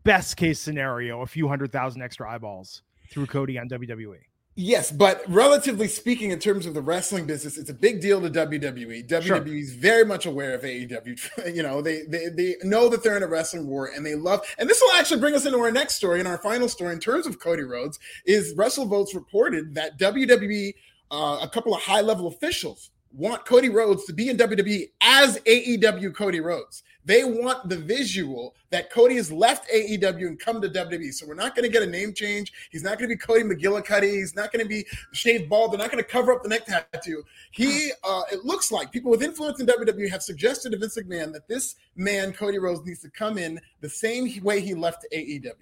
best 0.04 0.36
case 0.36 0.58
scenario 0.58 1.20
a 1.20 1.26
few 1.26 1.46
hundred 1.46 1.70
thousand 1.70 2.02
extra 2.02 2.30
eyeballs 2.30 2.82
through 3.10 3.26
Cody 3.26 3.58
on 3.58 3.68
WWE. 3.68 4.18
Yes, 4.56 4.90
but 4.90 5.22
relatively 5.28 5.86
speaking, 5.86 6.32
in 6.32 6.38
terms 6.40 6.66
of 6.66 6.74
the 6.74 6.82
wrestling 6.82 7.24
business, 7.24 7.56
it's 7.56 7.70
a 7.70 7.74
big 7.74 8.00
deal 8.00 8.20
to 8.20 8.28
WWE. 8.28 9.08
WWE 9.08 9.60
is 9.60 9.72
very 9.72 10.04
much 10.04 10.26
aware 10.26 10.54
of 10.54 10.62
AEW. 10.62 11.54
you 11.54 11.62
know, 11.62 11.80
they, 11.80 12.02
they 12.02 12.26
they 12.28 12.56
know 12.62 12.88
that 12.88 13.02
they're 13.02 13.16
in 13.16 13.22
a 13.22 13.28
wrestling 13.28 13.68
war, 13.68 13.86
and 13.94 14.04
they 14.04 14.16
love. 14.16 14.40
And 14.58 14.68
this 14.68 14.80
will 14.80 14.98
actually 14.98 15.20
bring 15.20 15.34
us 15.34 15.46
into 15.46 15.58
our 15.58 15.70
next 15.70 15.94
story, 15.94 16.18
and 16.18 16.28
our 16.28 16.38
final 16.38 16.68
story 16.68 16.92
in 16.92 17.00
terms 17.00 17.26
of 17.26 17.38
Cody 17.38 17.62
Rhodes 17.62 17.98
is 18.26 18.54
WrestleVotes 18.54 19.14
reported 19.14 19.74
that 19.76 19.98
WWE, 19.98 20.74
uh, 21.12 21.38
a 21.40 21.48
couple 21.48 21.74
of 21.74 21.80
high 21.80 22.00
level 22.00 22.26
officials 22.26 22.90
want 23.12 23.44
Cody 23.44 23.68
Rhodes 23.68 24.04
to 24.06 24.12
be 24.12 24.28
in 24.28 24.36
WWE 24.36 24.90
as 25.00 25.38
AEW 25.38 26.14
Cody 26.14 26.40
Rhodes. 26.40 26.82
They 27.04 27.24
want 27.24 27.68
the 27.68 27.76
visual 27.76 28.54
that 28.70 28.90
Cody 28.90 29.16
has 29.16 29.32
left 29.32 29.70
AEW 29.70 30.26
and 30.26 30.38
come 30.38 30.60
to 30.60 30.68
WWE. 30.68 31.12
So 31.12 31.26
we're 31.26 31.34
not 31.34 31.56
going 31.56 31.64
to 31.64 31.72
get 31.72 31.82
a 31.82 31.86
name 31.86 32.12
change. 32.12 32.52
He's 32.70 32.82
not 32.82 32.98
going 32.98 33.10
to 33.10 33.16
be 33.16 33.18
Cody 33.18 33.42
McGillicuddy. 33.42 34.12
He's 34.14 34.36
not 34.36 34.52
going 34.52 34.62
to 34.62 34.68
be 34.68 34.86
shaved 35.12 35.48
bald. 35.48 35.72
They're 35.72 35.78
not 35.78 35.90
going 35.90 36.02
to 36.02 36.08
cover 36.08 36.32
up 36.32 36.42
the 36.42 36.48
neck 36.48 36.66
tattoo. 36.66 37.24
He, 37.50 37.90
uh, 38.04 38.22
it 38.30 38.44
looks 38.44 38.70
like 38.70 38.92
people 38.92 39.10
with 39.10 39.22
influence 39.22 39.60
in 39.60 39.66
WWE 39.66 40.10
have 40.10 40.22
suggested 40.22 40.72
to 40.72 40.78
Vince 40.78 40.98
McMahon 40.98 41.32
that 41.32 41.48
this 41.48 41.76
man, 41.96 42.32
Cody 42.32 42.58
Rhodes, 42.58 42.84
needs 42.84 43.00
to 43.00 43.10
come 43.10 43.38
in 43.38 43.60
the 43.80 43.88
same 43.88 44.28
way 44.42 44.60
he 44.60 44.74
left 44.74 45.06
AEW. 45.12 45.54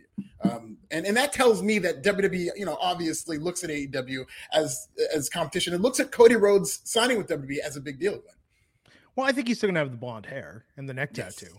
Um, 0.42 0.76
and, 0.90 1.06
and 1.06 1.16
that 1.16 1.32
tells 1.32 1.62
me 1.62 1.78
that 1.80 2.02
WWE, 2.02 2.50
you 2.56 2.64
know, 2.64 2.78
obviously 2.80 3.38
looks 3.38 3.64
at 3.64 3.70
AEW 3.70 4.24
as 4.52 4.88
as 5.14 5.28
competition 5.28 5.74
and 5.74 5.82
looks 5.82 6.00
at 6.00 6.12
Cody 6.12 6.36
Rhodes 6.36 6.80
signing 6.84 7.18
with 7.18 7.28
WWE 7.28 7.58
as 7.58 7.76
a 7.76 7.80
big 7.80 7.98
deal. 7.98 8.22
Well, 9.18 9.26
I 9.26 9.32
think 9.32 9.48
he's 9.48 9.58
still 9.58 9.66
gonna 9.66 9.80
have 9.80 9.90
the 9.90 9.96
blonde 9.96 10.26
hair 10.26 10.64
and 10.76 10.88
the 10.88 10.94
neck 10.94 11.10
yes. 11.12 11.34
tattoo. 11.34 11.52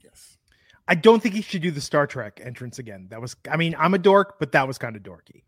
Yes. 0.00 0.38
I 0.86 0.94
don't 0.94 1.20
think 1.20 1.34
he 1.34 1.42
should 1.42 1.60
do 1.60 1.72
the 1.72 1.80
Star 1.80 2.06
Trek 2.06 2.40
entrance 2.40 2.78
again. 2.78 3.08
That 3.10 3.20
was, 3.20 3.34
I 3.50 3.56
mean, 3.56 3.74
I'm 3.76 3.94
a 3.94 3.98
dork, 3.98 4.38
but 4.38 4.52
that 4.52 4.68
was 4.68 4.78
kind 4.78 4.94
of 4.94 5.02
dorky. 5.02 5.42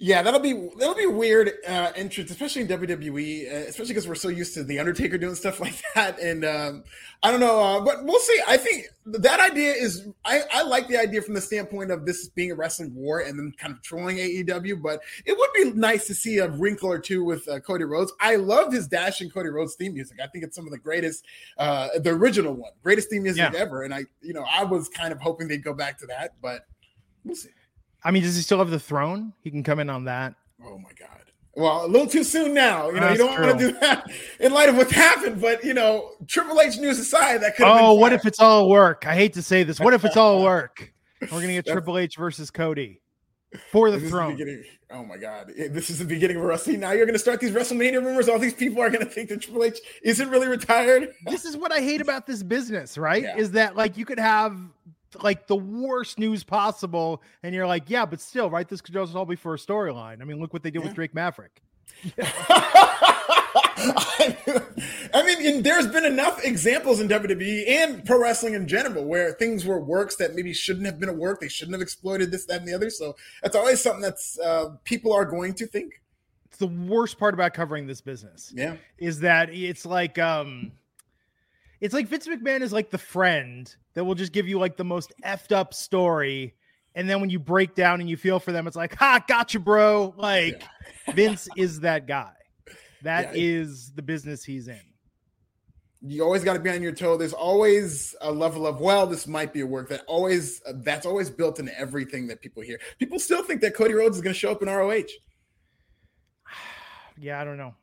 Yeah, 0.00 0.22
that'll 0.22 0.38
be 0.38 0.52
that'll 0.78 0.94
be 0.94 1.06
weird 1.06 1.54
uh, 1.66 1.90
entrance, 1.96 2.30
especially 2.30 2.62
in 2.62 2.68
WWE, 2.68 3.52
uh, 3.52 3.56
especially 3.66 3.88
because 3.88 4.06
we're 4.06 4.14
so 4.14 4.28
used 4.28 4.54
to 4.54 4.62
the 4.62 4.78
Undertaker 4.78 5.18
doing 5.18 5.34
stuff 5.34 5.58
like 5.60 5.74
that. 5.96 6.20
And 6.20 6.44
um, 6.44 6.84
I 7.20 7.32
don't 7.32 7.40
know, 7.40 7.58
uh, 7.58 7.80
but 7.80 8.04
we'll 8.04 8.20
see. 8.20 8.40
I 8.46 8.58
think 8.58 8.86
that 9.06 9.40
idea 9.40 9.72
is 9.72 10.06
I, 10.24 10.42
I 10.52 10.62
like 10.62 10.86
the 10.86 10.98
idea 10.98 11.20
from 11.20 11.34
the 11.34 11.40
standpoint 11.40 11.90
of 11.90 12.06
this 12.06 12.28
being 12.28 12.52
a 12.52 12.54
wrestling 12.54 12.94
war 12.94 13.18
and 13.18 13.36
then 13.36 13.52
kind 13.58 13.74
of 13.74 13.82
trolling 13.82 14.18
AEW. 14.18 14.80
But 14.80 15.00
it 15.26 15.36
would 15.36 15.50
be 15.52 15.72
nice 15.72 16.06
to 16.06 16.14
see 16.14 16.38
a 16.38 16.48
wrinkle 16.48 16.92
or 16.92 17.00
two 17.00 17.24
with 17.24 17.48
uh, 17.48 17.58
Cody 17.58 17.82
Rhodes. 17.82 18.12
I 18.20 18.36
love 18.36 18.72
his 18.72 18.86
Dash 18.86 19.20
and 19.20 19.34
Cody 19.34 19.48
Rhodes 19.48 19.74
theme 19.74 19.94
music. 19.94 20.18
I 20.22 20.28
think 20.28 20.44
it's 20.44 20.54
some 20.54 20.64
of 20.64 20.70
the 20.70 20.78
greatest, 20.78 21.24
uh, 21.56 21.88
the 21.98 22.10
original 22.10 22.54
one, 22.54 22.70
greatest 22.84 23.10
theme 23.10 23.24
music 23.24 23.52
yeah. 23.52 23.58
ever. 23.58 23.82
And 23.82 23.92
I, 23.92 24.04
you 24.22 24.32
know, 24.32 24.44
I 24.48 24.62
was 24.62 24.88
kind 24.88 25.12
of 25.12 25.20
hoping 25.20 25.48
they'd 25.48 25.64
go 25.64 25.74
back 25.74 25.98
to 25.98 26.06
that, 26.06 26.34
but 26.40 26.66
we'll 27.24 27.34
see. 27.34 27.48
I 28.08 28.10
mean, 28.10 28.22
does 28.22 28.36
he 28.36 28.40
still 28.40 28.56
have 28.56 28.70
the 28.70 28.80
throne? 28.80 29.34
He 29.42 29.50
can 29.50 29.62
come 29.62 29.80
in 29.80 29.90
on 29.90 30.04
that. 30.04 30.34
Oh 30.64 30.78
my 30.78 30.88
god. 30.98 31.24
Well, 31.54 31.84
a 31.84 31.88
little 31.88 32.06
too 32.06 32.24
soon 32.24 32.54
now. 32.54 32.86
You 32.86 32.94
know, 32.94 33.00
That's 33.00 33.18
you 33.18 33.26
don't 33.26 33.38
want 33.38 33.58
to 33.58 33.66
do 33.72 33.78
that 33.80 34.10
in 34.40 34.54
light 34.54 34.70
of 34.70 34.78
what's 34.78 34.92
happened. 34.92 35.42
But 35.42 35.62
you 35.62 35.74
know, 35.74 36.12
Triple 36.26 36.58
H 36.58 36.78
news 36.78 36.98
aside, 36.98 37.42
that 37.42 37.56
could. 37.56 37.66
Oh, 37.68 37.92
what 37.92 38.14
if 38.14 38.24
it's 38.24 38.40
all 38.40 38.70
work? 38.70 39.04
I 39.06 39.14
hate 39.14 39.34
to 39.34 39.42
say 39.42 39.62
this. 39.62 39.78
What 39.78 39.92
if 39.92 40.06
it's 40.06 40.16
all 40.16 40.42
work? 40.42 40.90
We're 41.20 41.28
gonna 41.28 41.48
get 41.48 41.66
Triple 41.66 41.98
H 41.98 42.16
versus 42.16 42.50
Cody 42.50 43.02
for 43.70 43.90
the 43.90 44.00
throne. 44.00 44.40
oh 44.90 45.04
my 45.04 45.18
god, 45.18 45.52
this 45.54 45.90
is 45.90 45.98
the 45.98 46.06
beginning 46.06 46.38
of 46.38 46.44
wrestling. 46.44 46.80
Now 46.80 46.92
you're 46.92 47.04
gonna 47.04 47.18
start 47.18 47.40
these 47.40 47.52
WrestleMania 47.52 48.02
rumors. 48.02 48.30
All 48.30 48.38
these 48.38 48.54
people 48.54 48.80
are 48.80 48.88
gonna 48.88 49.04
think 49.04 49.28
that 49.28 49.42
Triple 49.42 49.64
H 49.64 49.80
isn't 50.02 50.30
really 50.30 50.48
retired. 50.48 51.12
this 51.26 51.44
is 51.44 51.58
what 51.58 51.72
I 51.72 51.82
hate 51.82 52.00
about 52.00 52.26
this 52.26 52.42
business, 52.42 52.96
right? 52.96 53.22
Yeah. 53.22 53.36
Is 53.36 53.50
that 53.50 53.76
like 53.76 53.98
you 53.98 54.06
could 54.06 54.18
have 54.18 54.58
like 55.22 55.46
the 55.46 55.56
worst 55.56 56.18
news 56.18 56.44
possible, 56.44 57.22
and 57.42 57.54
you're 57.54 57.66
like, 57.66 57.84
yeah, 57.88 58.04
but 58.06 58.20
still, 58.20 58.50
right? 58.50 58.68
This 58.68 58.80
could 58.80 58.94
just 58.94 59.14
all 59.14 59.26
be 59.26 59.36
for 59.36 59.54
a 59.54 59.58
storyline. 59.58 60.20
I 60.20 60.24
mean, 60.24 60.40
look 60.40 60.52
what 60.52 60.62
they 60.62 60.70
did 60.70 60.80
yeah. 60.82 60.88
with 60.88 60.94
Drake 60.94 61.14
Maverick. 61.14 61.62
I 65.14 65.22
mean, 65.24 65.62
there's 65.62 65.86
been 65.86 66.04
enough 66.04 66.44
examples 66.44 67.00
in 67.00 67.08
WWE 67.08 67.68
and 67.68 68.04
pro 68.04 68.20
wrestling 68.20 68.54
in 68.54 68.68
general 68.68 69.04
where 69.04 69.32
things 69.32 69.64
were 69.64 69.80
works 69.80 70.16
that 70.16 70.34
maybe 70.34 70.52
shouldn't 70.52 70.86
have 70.86 71.00
been 71.00 71.08
a 71.08 71.14
work. 71.14 71.40
They 71.40 71.48
shouldn't 71.48 71.74
have 71.74 71.82
exploited 71.82 72.30
this, 72.30 72.44
that, 72.46 72.60
and 72.60 72.68
the 72.68 72.74
other. 72.74 72.90
So 72.90 73.16
that's 73.42 73.56
always 73.56 73.80
something 73.80 74.02
that's 74.02 74.38
uh, 74.38 74.76
people 74.84 75.12
are 75.12 75.24
going 75.24 75.54
to 75.54 75.66
think. 75.66 76.02
It's 76.46 76.58
the 76.58 76.66
worst 76.66 77.18
part 77.18 77.34
about 77.34 77.54
covering 77.54 77.86
this 77.86 78.00
business. 78.00 78.52
Yeah, 78.54 78.76
is 78.98 79.20
that 79.20 79.50
it's 79.52 79.86
like 79.86 80.18
um, 80.18 80.72
it's 81.80 81.94
like 81.94 82.08
Vince 82.08 82.26
McMahon 82.26 82.62
is 82.62 82.72
like 82.72 82.90
the 82.90 82.98
friend 82.98 83.74
that 83.94 84.04
will 84.04 84.14
just 84.14 84.32
give 84.32 84.48
you 84.48 84.58
like 84.58 84.76
the 84.76 84.84
most 84.84 85.12
effed 85.24 85.52
up 85.52 85.74
story. 85.74 86.54
And 86.94 87.08
then 87.08 87.20
when 87.20 87.30
you 87.30 87.38
break 87.38 87.74
down 87.74 88.00
and 88.00 88.10
you 88.10 88.16
feel 88.16 88.40
for 88.40 88.50
them, 88.50 88.66
it's 88.66 88.76
like, 88.76 88.96
ha, 88.96 89.22
gotcha, 89.26 89.60
bro. 89.60 90.14
Like 90.16 90.62
yeah. 91.06 91.14
Vince 91.14 91.48
is 91.56 91.80
that 91.80 92.06
guy. 92.06 92.32
That 93.02 93.36
yeah. 93.36 93.42
is 93.42 93.92
the 93.94 94.02
business 94.02 94.42
he's 94.42 94.66
in. 94.66 94.80
You 96.00 96.22
always 96.22 96.44
got 96.44 96.54
to 96.54 96.60
be 96.60 96.70
on 96.70 96.82
your 96.82 96.92
toe. 96.92 97.16
There's 97.16 97.32
always 97.32 98.14
a 98.20 98.30
level 98.30 98.66
of, 98.66 98.80
well, 98.80 99.06
this 99.06 99.26
might 99.26 99.52
be 99.52 99.60
a 99.60 99.66
work 99.66 99.88
that 99.88 100.02
always 100.06 100.60
that's 100.76 101.06
always 101.06 101.28
built 101.28 101.58
into 101.58 101.76
everything 101.78 102.28
that 102.28 102.40
people 102.40 102.62
hear. 102.62 102.78
People 102.98 103.18
still 103.18 103.42
think 103.42 103.60
that 103.62 103.74
Cody 103.74 103.94
Rhodes 103.94 104.16
is 104.16 104.22
going 104.22 104.32
to 104.32 104.38
show 104.38 104.52
up 104.52 104.62
in 104.62 104.68
ROH. 104.68 105.02
yeah, 107.18 107.40
I 107.40 107.44
don't 107.44 107.56
know. 107.56 107.74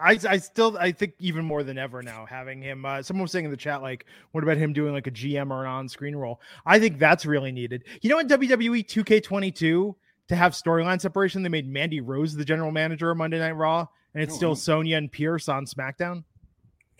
I, 0.00 0.18
I 0.28 0.36
still 0.38 0.76
I 0.78 0.92
think 0.92 1.14
even 1.18 1.44
more 1.44 1.62
than 1.62 1.78
ever 1.78 2.02
now 2.02 2.26
having 2.26 2.60
him. 2.60 2.84
Uh, 2.84 3.02
someone 3.02 3.22
was 3.22 3.32
saying 3.32 3.44
in 3.44 3.50
the 3.50 3.56
chat 3.56 3.82
like, 3.82 4.06
what 4.32 4.44
about 4.44 4.56
him 4.56 4.72
doing 4.72 4.92
like 4.92 5.06
a 5.06 5.10
GM 5.10 5.50
or 5.50 5.64
an 5.64 5.70
on-screen 5.70 6.16
role? 6.16 6.40
I 6.64 6.78
think 6.78 6.98
that's 6.98 7.26
really 7.26 7.52
needed. 7.52 7.84
You 8.02 8.10
know, 8.10 8.18
in 8.18 8.28
WWE 8.28 8.86
2K22 8.86 9.94
to 10.28 10.36
have 10.36 10.52
storyline 10.52 11.00
separation, 11.00 11.42
they 11.42 11.48
made 11.48 11.68
Mandy 11.68 12.00
Rose 12.00 12.34
the 12.34 12.44
general 12.44 12.72
manager 12.72 13.10
of 13.10 13.16
Monday 13.16 13.38
Night 13.38 13.52
Raw, 13.52 13.86
and 14.14 14.22
it's 14.22 14.34
oh, 14.34 14.36
still 14.36 14.50
wow. 14.50 14.54
Sonya 14.54 14.96
and 14.96 15.12
Pearce 15.12 15.48
on 15.48 15.66
SmackDown. 15.66 16.24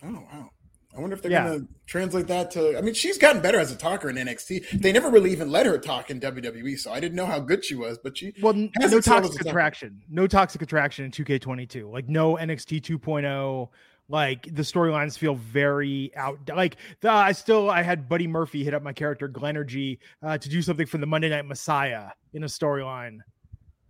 Oh 0.03 0.23
wow! 0.31 0.49
I 0.97 0.99
wonder 0.99 1.15
if 1.15 1.21
they're 1.21 1.31
yeah. 1.31 1.47
going 1.47 1.61
to 1.61 1.67
translate 1.85 2.27
that 2.27 2.49
to. 2.51 2.75
I 2.75 2.81
mean, 2.81 2.95
she's 2.95 3.19
gotten 3.19 3.39
better 3.39 3.59
as 3.59 3.71
a 3.71 3.75
talker 3.75 4.09
in 4.09 4.15
NXT. 4.15 4.81
They 4.81 4.91
never 4.91 5.11
really 5.11 5.31
even 5.31 5.51
let 5.51 5.67
her 5.67 5.77
talk 5.77 6.09
in 6.09 6.19
WWE, 6.19 6.79
so 6.79 6.91
I 6.91 6.99
didn't 6.99 7.15
know 7.15 7.27
how 7.27 7.39
good 7.39 7.63
she 7.63 7.75
was. 7.75 7.99
But 7.99 8.17
she 8.17 8.33
well, 8.41 8.53
no 8.53 8.99
toxic 8.99 9.41
attraction, 9.41 10.01
no 10.09 10.25
toxic 10.25 10.63
attraction 10.63 11.05
in 11.05 11.11
2K22, 11.11 11.91
like 11.91 12.09
no 12.09 12.35
NXT 12.35 12.81
2.0 12.81 13.69
like 14.09 14.43
the 14.55 14.61
storylines 14.61 15.17
feel 15.17 15.35
very 15.35 16.15
out 16.15 16.39
like 16.55 16.77
the, 17.01 17.11
i 17.11 17.33
still 17.33 17.69
i 17.69 17.81
had 17.81 18.07
buddy 18.07 18.25
murphy 18.25 18.63
hit 18.63 18.73
up 18.73 18.81
my 18.81 18.93
character 18.93 19.27
glenergy 19.27 19.97
uh, 20.23 20.37
to 20.37 20.47
do 20.47 20.61
something 20.61 20.85
for 20.85 20.97
the 20.97 21.05
monday 21.05 21.27
night 21.27 21.45
messiah 21.45 22.11
in 22.33 22.43
a 22.43 22.47
storyline 22.47 23.19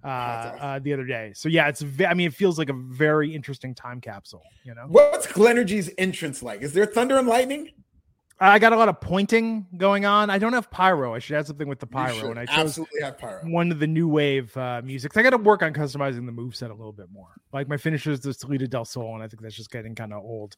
uh, 0.07 0.09
uh, 0.09 0.79
the 0.79 0.93
other 0.93 1.05
day. 1.05 1.33
So 1.35 1.49
yeah, 1.49 1.67
it's 1.67 1.83
I 1.83 2.13
mean, 2.13 2.27
it 2.27 2.33
feels 2.33 2.57
like 2.57 2.69
a 2.69 2.73
very 2.73 3.33
interesting 3.33 3.75
time 3.75 4.01
capsule. 4.01 4.43
You 4.63 4.75
know, 4.75 4.85
what's 4.87 5.27
Glenergy's 5.27 5.89
entrance 5.97 6.41
like? 6.41 6.61
Is 6.61 6.73
there 6.73 6.85
thunder 6.85 7.17
and 7.17 7.27
lightning? 7.27 7.71
I 8.39 8.59
got 8.59 8.71
a 8.71 8.77
lot 8.77 8.87
of 8.87 9.01
pointing 9.01 9.65
going 9.77 10.05
on. 10.05 10.29
I 10.29 10.37
don't 10.37 10.53
have 10.53 10.69
pyro. 10.69 11.15
I 11.15 11.19
should 11.19 11.35
have 11.35 11.47
something 11.47 11.67
with 11.67 11.79
the 11.79 11.87
pyro, 11.87 12.29
and 12.29 12.39
I 12.39 12.45
chose 12.45 12.65
absolutely 12.65 13.01
have 13.01 13.17
pyro. 13.17 13.41
One 13.45 13.71
of 13.71 13.79
the 13.79 13.87
new 13.87 14.07
wave 14.07 14.55
uh, 14.55 14.81
music. 14.83 15.17
I 15.17 15.23
got 15.23 15.31
to 15.31 15.37
work 15.37 15.63
on 15.63 15.73
customizing 15.73 16.27
the 16.27 16.31
move 16.31 16.55
set 16.55 16.69
a 16.69 16.73
little 16.73 16.91
bit 16.91 17.07
more. 17.11 17.29
Like 17.51 17.67
my 17.67 17.77
finishers, 17.77 18.19
the 18.19 18.33
Salida 18.33 18.67
del 18.67 18.85
Sol, 18.85 19.15
and 19.15 19.23
I 19.23 19.27
think 19.27 19.41
that's 19.41 19.55
just 19.55 19.71
getting 19.71 19.95
kind 19.95 20.13
of 20.13 20.21
old. 20.23 20.55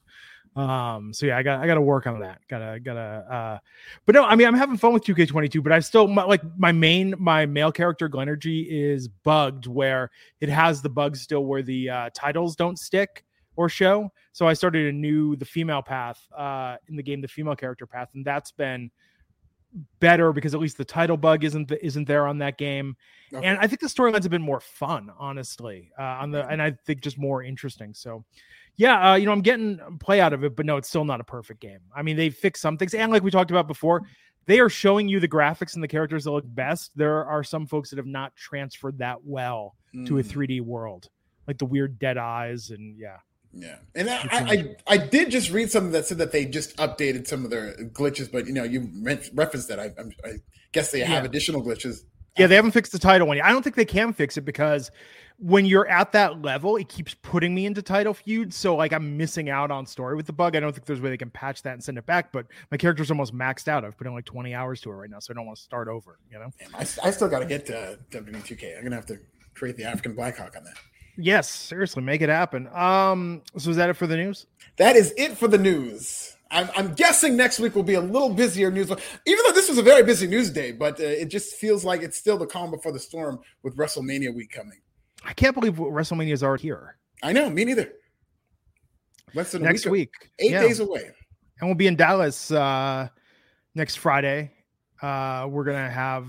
Um, 0.57 1.13
so 1.13 1.25
yeah, 1.25 1.37
I 1.37 1.43
got 1.43 1.61
I 1.61 1.67
got 1.67 1.75
to 1.75 1.81
work 1.81 2.05
on 2.05 2.19
that. 2.19 2.41
Gotta 2.49 2.81
gotta. 2.81 2.99
Uh, 2.99 3.59
but 4.05 4.13
no, 4.13 4.25
I 4.25 4.35
mean 4.35 4.47
I'm 4.47 4.55
having 4.55 4.75
fun 4.75 4.91
with 4.91 5.05
2K22, 5.05 5.63
but 5.63 5.71
I 5.71 5.79
still 5.79 6.07
my, 6.07 6.23
like 6.23 6.41
my 6.57 6.73
main 6.73 7.15
my 7.17 7.45
male 7.45 7.71
character 7.71 8.09
Glenergy 8.09 8.67
is 8.67 9.07
bugged 9.07 9.67
where 9.67 10.11
it 10.41 10.49
has 10.49 10.81
the 10.81 10.89
bug 10.89 11.15
still 11.15 11.45
where 11.45 11.61
the 11.61 11.89
uh, 11.89 12.09
titles 12.13 12.57
don't 12.57 12.77
stick 12.77 13.23
or 13.59 13.67
show. 13.67 14.09
So 14.31 14.47
I 14.47 14.53
started 14.53 14.87
a 14.87 14.91
new 14.93 15.35
the 15.35 15.43
female 15.43 15.81
path 15.81 16.25
uh, 16.35 16.77
in 16.87 16.95
the 16.95 17.03
game, 17.03 17.19
the 17.19 17.27
female 17.27 17.57
character 17.57 17.85
path, 17.85 18.07
and 18.13 18.23
that's 18.23 18.53
been 18.53 18.89
better 19.99 20.31
because 20.31 20.53
at 20.55 20.61
least 20.61 20.77
the 20.77 20.85
title 20.85 21.17
bug 21.17 21.43
isn't 21.43 21.67
the, 21.67 21.85
isn't 21.85 22.05
there 22.07 22.25
on 22.25 22.37
that 22.37 22.57
game, 22.57 22.95
okay. 23.33 23.45
and 23.45 23.59
I 23.59 23.67
think 23.67 23.81
the 23.81 23.87
storylines 23.87 24.23
have 24.23 24.31
been 24.31 24.41
more 24.41 24.61
fun, 24.61 25.11
honestly, 25.19 25.91
uh, 25.99 26.03
on 26.03 26.31
the 26.31 26.47
and 26.47 26.61
I 26.61 26.71
think 26.71 27.01
just 27.01 27.17
more 27.17 27.43
interesting. 27.43 27.93
So. 27.93 28.23
Yeah, 28.75 29.11
uh, 29.11 29.15
you 29.15 29.25
know, 29.25 29.33
I'm 29.33 29.41
getting 29.41 29.77
play 29.99 30.21
out 30.21 30.31
of 30.31 30.45
it, 30.45 30.55
but 30.55 30.65
no, 30.65 30.77
it's 30.77 30.87
still 30.87 31.03
not 31.03 31.19
a 31.19 31.23
perfect 31.25 31.59
game. 31.59 31.81
I 31.93 32.01
mean, 32.01 32.15
they 32.15 32.29
fixed 32.29 32.61
some 32.61 32.77
things, 32.77 32.93
and 32.93 33.11
like 33.11 33.23
we 33.23 33.29
talked 33.29 33.51
about 33.51 33.67
before, 33.67 34.03
they 34.45 34.61
are 34.61 34.69
showing 34.69 35.09
you 35.09 35.19
the 35.19 35.27
graphics 35.27 35.73
and 35.73 35.83
the 35.83 35.87
characters 35.89 36.23
that 36.23 36.31
look 36.31 36.45
best. 36.47 36.91
There 36.95 37.25
are 37.25 37.43
some 37.43 37.67
folks 37.67 37.89
that 37.89 37.97
have 37.97 38.05
not 38.05 38.37
transferred 38.37 38.99
that 38.99 39.17
well 39.25 39.75
mm. 39.93 40.07
to 40.07 40.19
a 40.19 40.23
3D 40.23 40.61
world, 40.61 41.09
like 41.45 41.57
the 41.57 41.65
weird 41.65 41.99
dead 41.99 42.17
eyes 42.17 42.69
and 42.69 42.97
yeah. 42.97 43.17
Yeah, 43.51 43.77
and 43.95 44.09
I, 44.09 44.27
I, 44.31 44.75
I 44.87 44.97
did 44.97 45.31
just 45.31 45.49
read 45.49 45.71
something 45.71 45.91
that 45.93 46.05
said 46.05 46.19
that 46.19 46.31
they 46.31 46.45
just 46.45 46.77
updated 46.77 47.27
some 47.27 47.43
of 47.43 47.49
their 47.49 47.73
glitches, 47.93 48.31
but 48.31 48.45
you 48.45 48.53
know 48.53 48.63
you 48.63 48.89
referenced 49.33 49.69
that. 49.69 49.79
I, 49.79 49.91
I 50.23 50.33
guess 50.71 50.91
they 50.91 50.99
have 50.99 51.23
yeah. 51.23 51.29
additional 51.29 51.63
glitches. 51.63 52.03
Yeah, 52.37 52.47
they 52.47 52.55
haven't 52.55 52.71
fixed 52.71 52.91
the 52.91 52.99
title 52.99 53.27
one. 53.27 53.41
I 53.41 53.49
don't 53.49 53.63
think 53.63 53.75
they 53.75 53.85
can 53.85 54.13
fix 54.13 54.37
it 54.37 54.41
because 54.41 54.91
when 55.39 55.65
you're 55.65 55.87
at 55.87 56.11
that 56.11 56.41
level, 56.41 56.75
it 56.75 56.89
keeps 56.89 57.13
putting 57.13 57.55
me 57.55 57.65
into 57.65 57.81
title 57.81 58.13
feuds. 58.13 58.55
So 58.55 58.75
like 58.75 58.91
I'm 58.91 59.17
missing 59.17 59.49
out 59.49 59.71
on 59.71 59.85
story 59.85 60.15
with 60.15 60.25
the 60.25 60.33
bug. 60.33 60.55
I 60.55 60.59
don't 60.59 60.73
think 60.73 60.85
there's 60.85 60.99
a 60.99 61.01
way 61.01 61.09
they 61.09 61.17
can 61.17 61.29
patch 61.29 61.63
that 61.63 61.73
and 61.73 61.83
send 61.83 61.97
it 61.97 62.05
back. 62.05 62.31
But 62.31 62.45
my 62.71 62.77
character's 62.77 63.09
almost 63.09 63.33
maxed 63.33 63.67
out. 63.67 63.85
I've 63.85 63.97
put 63.97 64.05
in 64.05 64.13
like 64.13 64.25
20 64.25 64.53
hours 64.53 64.81
to 64.81 64.91
it 64.91 64.93
right 64.93 65.09
now, 65.09 65.19
so 65.19 65.33
I 65.33 65.35
don't 65.35 65.45
want 65.45 65.57
to 65.57 65.63
start 65.63 65.87
over. 65.87 66.19
You 66.29 66.39
know, 66.39 66.51
I, 66.75 66.81
I 66.81 67.11
still 67.11 67.29
got 67.29 67.39
to 67.39 67.45
get 67.45 67.65
to 67.67 67.97
WWE2K. 68.11 68.77
I'm 68.77 68.83
gonna 68.83 68.95
have 68.95 69.05
to 69.07 69.19
create 69.55 69.77
the 69.77 69.85
African 69.85 70.13
Blackhawk 70.13 70.55
on 70.55 70.63
that. 70.65 70.75
Yes, 71.21 71.49
seriously, 71.49 72.01
make 72.01 72.21
it 72.21 72.29
happen. 72.29 72.67
Um, 72.73 73.41
so 73.57 73.69
is 73.69 73.75
that 73.75 73.89
it 73.89 73.95
for 73.95 74.07
the 74.07 74.15
news? 74.15 74.45
That 74.77 74.95
is 74.95 75.13
it 75.17 75.37
for 75.37 75.49
the 75.49 75.57
news. 75.57 76.37
I'm, 76.49 76.69
I'm 76.75 76.93
guessing 76.93 77.35
next 77.35 77.59
week 77.59 77.75
will 77.75 77.83
be 77.83 77.95
a 77.95 78.01
little 78.01 78.33
busier 78.33 78.71
news, 78.71 78.89
even 78.89 79.45
though 79.45 79.51
this 79.51 79.67
was 79.67 79.77
a 79.77 79.83
very 79.83 80.01
busy 80.01 80.27
news 80.27 80.49
day. 80.49 80.71
But 80.71 80.99
uh, 80.99 81.03
it 81.03 81.25
just 81.25 81.55
feels 81.55 81.83
like 81.83 82.01
it's 82.01 82.17
still 82.17 82.37
the 82.37 82.47
calm 82.47 82.71
before 82.71 82.93
the 82.93 82.99
storm 82.99 83.39
with 83.63 83.75
WrestleMania 83.75 84.33
week 84.33 84.51
coming. 84.51 84.79
I 85.25 85.33
can't 85.33 85.53
believe 85.53 85.73
WrestleMania 85.73 86.31
is 86.31 86.41
already 86.41 86.63
here. 86.63 86.95
I 87.21 87.33
know, 87.33 87.49
me 87.49 87.65
neither. 87.65 87.91
Less 89.35 89.51
than 89.51 89.61
next 89.61 89.85
week, 89.85 90.11
eight 90.39 90.51
yeah. 90.51 90.61
days 90.61 90.79
away, 90.79 91.11
and 91.59 91.69
we'll 91.69 91.75
be 91.75 91.85
in 91.85 91.95
Dallas 91.95 92.49
uh, 92.49 93.09
next 93.75 93.97
Friday. 93.97 94.51
Uh, 95.01 95.47
we're 95.49 95.65
gonna 95.65 95.89
have, 95.89 96.25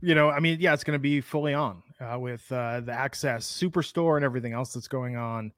you 0.00 0.14
know, 0.14 0.30
I 0.30 0.40
mean, 0.40 0.58
yeah, 0.58 0.72
it's 0.72 0.84
gonna 0.84 0.98
be 0.98 1.20
fully 1.20 1.52
on 1.52 1.82
uh, 2.00 2.18
with 2.18 2.50
uh, 2.50 2.80
the 2.80 2.92
Access 2.92 3.46
Superstore 3.50 4.16
and 4.16 4.24
everything 4.24 4.52
else 4.52 4.72
that's 4.72 4.88
going 4.88 5.16
on. 5.16 5.52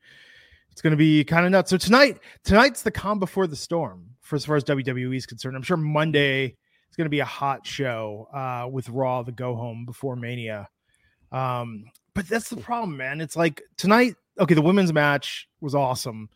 It's 0.70 0.82
going 0.82 0.92
to 0.92 0.96
be 0.96 1.24
kind 1.24 1.44
of 1.44 1.52
nuts. 1.52 1.70
So 1.70 1.76
tonight, 1.76 2.18
tonight's 2.44 2.82
the 2.82 2.90
calm 2.90 3.18
before 3.18 3.46
the 3.46 3.56
storm 3.56 4.10
for 4.20 4.36
as 4.36 4.44
far 4.44 4.56
as 4.56 4.64
WWE 4.64 5.16
is 5.16 5.26
concerned. 5.26 5.56
I'm 5.56 5.62
sure 5.62 5.76
Monday 5.76 6.44
is 6.44 6.96
going 6.96 7.06
to 7.06 7.10
be 7.10 7.20
a 7.20 7.24
hot 7.24 7.66
show 7.66 8.28
uh, 8.32 8.68
with 8.70 8.88
Raw, 8.88 9.22
the 9.22 9.32
go 9.32 9.56
home 9.56 9.84
before 9.84 10.14
Mania. 10.14 10.68
Um, 11.32 11.86
but 12.14 12.28
that's 12.28 12.48
the 12.48 12.56
problem, 12.56 12.96
man. 12.96 13.20
It's 13.20 13.36
like 13.36 13.62
tonight. 13.76 14.14
Okay, 14.38 14.54
the 14.54 14.62
women's 14.62 14.92
match 14.92 15.48
was 15.60 15.74
awesome. 15.74 16.28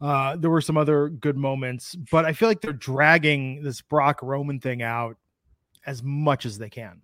Uh, 0.00 0.36
there 0.36 0.50
were 0.50 0.60
some 0.60 0.76
other 0.76 1.08
good 1.08 1.36
moments, 1.36 1.94
but 1.94 2.24
I 2.24 2.32
feel 2.32 2.48
like 2.48 2.60
they're 2.60 2.72
dragging 2.72 3.62
this 3.62 3.80
Brock 3.80 4.22
Roman 4.22 4.58
thing 4.58 4.82
out 4.82 5.16
as 5.86 6.02
much 6.02 6.46
as 6.46 6.58
they 6.58 6.68
can. 6.68 7.00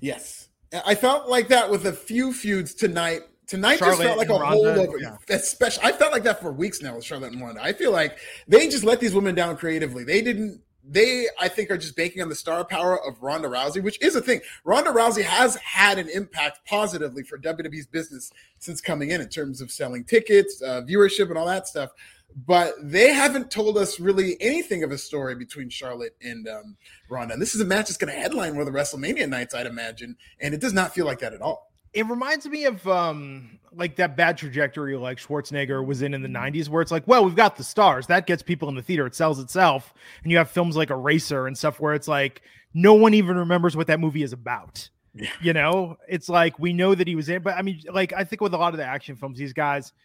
Yes, 0.00 0.47
I 0.84 0.94
felt 0.94 1.28
like 1.28 1.48
that 1.48 1.70
with 1.70 1.86
a 1.86 1.92
few 1.92 2.32
feuds 2.32 2.74
tonight. 2.74 3.22
Tonight 3.46 3.78
Charlotte 3.78 3.96
just 3.96 4.02
felt 4.02 4.18
like 4.18 4.28
a 4.28 4.34
Ronda, 4.34 4.86
holdover. 4.86 5.00
Yeah. 5.00 5.16
Especially, 5.30 5.82
I 5.84 5.92
felt 5.92 6.12
like 6.12 6.22
that 6.24 6.40
for 6.40 6.52
weeks 6.52 6.82
now 6.82 6.96
with 6.96 7.04
Charlotte 7.04 7.32
and 7.32 7.40
Ronda. 7.40 7.62
I 7.62 7.72
feel 7.72 7.92
like 7.92 8.18
they 8.46 8.68
just 8.68 8.84
let 8.84 9.00
these 9.00 9.14
women 9.14 9.34
down 9.34 9.56
creatively. 9.56 10.04
They 10.04 10.20
didn't. 10.20 10.60
They, 10.90 11.26
I 11.38 11.48
think, 11.48 11.70
are 11.70 11.76
just 11.76 11.96
banking 11.96 12.22
on 12.22 12.30
the 12.30 12.34
star 12.34 12.64
power 12.64 12.98
of 13.06 13.22
Ronda 13.22 13.48
Rousey, 13.48 13.82
which 13.82 14.00
is 14.02 14.16
a 14.16 14.22
thing. 14.22 14.40
Ronda 14.64 14.90
Rousey 14.90 15.22
has 15.22 15.56
had 15.56 15.98
an 15.98 16.08
impact 16.08 16.60
positively 16.66 17.22
for 17.22 17.36
WWE's 17.38 17.86
business 17.86 18.30
since 18.58 18.80
coming 18.80 19.10
in, 19.10 19.20
in 19.20 19.28
terms 19.28 19.60
of 19.60 19.70
selling 19.70 20.04
tickets, 20.04 20.62
uh, 20.62 20.80
viewership, 20.88 21.28
and 21.28 21.36
all 21.36 21.46
that 21.46 21.68
stuff 21.68 21.90
but 22.34 22.74
they 22.80 23.12
haven't 23.12 23.50
told 23.50 23.76
us 23.78 23.98
really 23.98 24.36
anything 24.40 24.82
of 24.82 24.90
a 24.90 24.98
story 24.98 25.34
between 25.34 25.68
Charlotte 25.68 26.16
and 26.22 26.46
um, 26.48 26.76
Ronda. 27.08 27.32
And 27.32 27.42
this 27.42 27.54
is 27.54 27.60
a 27.60 27.64
match 27.64 27.88
that's 27.88 27.96
going 27.96 28.12
to 28.12 28.18
headline 28.18 28.56
one 28.56 28.66
of 28.66 28.72
the 28.72 28.78
WrestleMania 28.78 29.28
nights, 29.28 29.54
I'd 29.54 29.66
imagine, 29.66 30.16
and 30.40 30.54
it 30.54 30.60
does 30.60 30.72
not 30.72 30.94
feel 30.94 31.06
like 31.06 31.20
that 31.20 31.32
at 31.32 31.40
all. 31.40 31.72
It 31.94 32.06
reminds 32.06 32.46
me 32.46 32.66
of 32.66 32.86
um, 32.86 33.58
like 33.72 33.96
that 33.96 34.16
bad 34.16 34.36
trajectory 34.36 34.96
like 34.96 35.18
Schwarzenegger 35.18 35.84
was 35.84 36.02
in 36.02 36.12
in 36.12 36.22
the 36.22 36.28
90s, 36.28 36.68
where 36.68 36.82
it's 36.82 36.92
like, 36.92 37.08
well, 37.08 37.24
we've 37.24 37.34
got 37.34 37.56
the 37.56 37.64
stars. 37.64 38.06
That 38.06 38.26
gets 38.26 38.42
people 38.42 38.68
in 38.68 38.74
the 38.74 38.82
theater. 38.82 39.06
It 39.06 39.14
sells 39.14 39.38
itself. 39.40 39.94
And 40.22 40.30
you 40.30 40.38
have 40.38 40.50
films 40.50 40.76
like 40.76 40.90
Eraser 40.90 41.46
and 41.46 41.56
stuff 41.56 41.80
where 41.80 41.94
it's 41.94 42.08
like, 42.08 42.42
no 42.74 42.94
one 42.94 43.14
even 43.14 43.36
remembers 43.38 43.74
what 43.74 43.86
that 43.86 44.00
movie 44.00 44.22
is 44.22 44.34
about. 44.34 44.90
Yeah. 45.14 45.30
You 45.40 45.54
know, 45.54 45.96
it's 46.06 46.28
like 46.28 46.58
we 46.58 46.74
know 46.74 46.94
that 46.94 47.08
he 47.08 47.16
was 47.16 47.30
in, 47.30 47.42
but 47.42 47.54
I 47.56 47.62
mean, 47.62 47.80
like, 47.90 48.12
I 48.12 48.22
think 48.22 48.42
with 48.42 48.52
a 48.52 48.58
lot 48.58 48.74
of 48.74 48.78
the 48.78 48.84
action 48.84 49.16
films, 49.16 49.38
these 49.38 49.54
guys– 49.54 49.92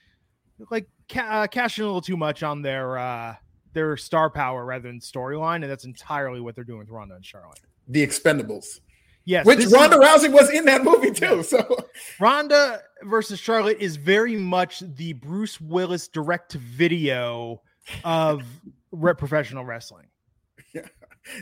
like 0.71 0.87
ca- 1.09 1.21
uh, 1.21 1.47
cashing 1.47 1.83
a 1.83 1.87
little 1.87 2.01
too 2.01 2.17
much 2.17 2.43
on 2.43 2.61
their 2.61 2.97
uh, 2.97 3.35
their 3.73 3.97
star 3.97 4.29
power 4.29 4.65
rather 4.65 4.87
than 4.87 4.99
storyline, 4.99 5.55
and 5.55 5.65
that's 5.65 5.85
entirely 5.85 6.41
what 6.41 6.55
they're 6.55 6.63
doing 6.63 6.79
with 6.79 6.89
Ronda 6.89 7.15
and 7.15 7.25
Charlotte. 7.25 7.61
The 7.87 8.05
Expendables. 8.05 8.79
Yes, 9.25 9.45
which 9.45 9.65
Ronda 9.67 9.99
is, 10.01 10.23
Rousey 10.23 10.31
was 10.31 10.49
in 10.49 10.65
that 10.65 10.83
movie 10.83 11.11
too. 11.11 11.43
So 11.43 11.77
Ronda 12.19 12.81
versus 13.03 13.39
Charlotte 13.39 13.77
is 13.79 13.95
very 13.95 14.35
much 14.35 14.81
the 14.95 15.13
Bruce 15.13 15.61
Willis 15.61 16.07
direct 16.09 16.51
to 16.51 16.57
video 16.57 17.61
of 18.03 18.43
professional 19.17 19.63
wrestling. 19.63 20.07
Yeah. 20.73 20.87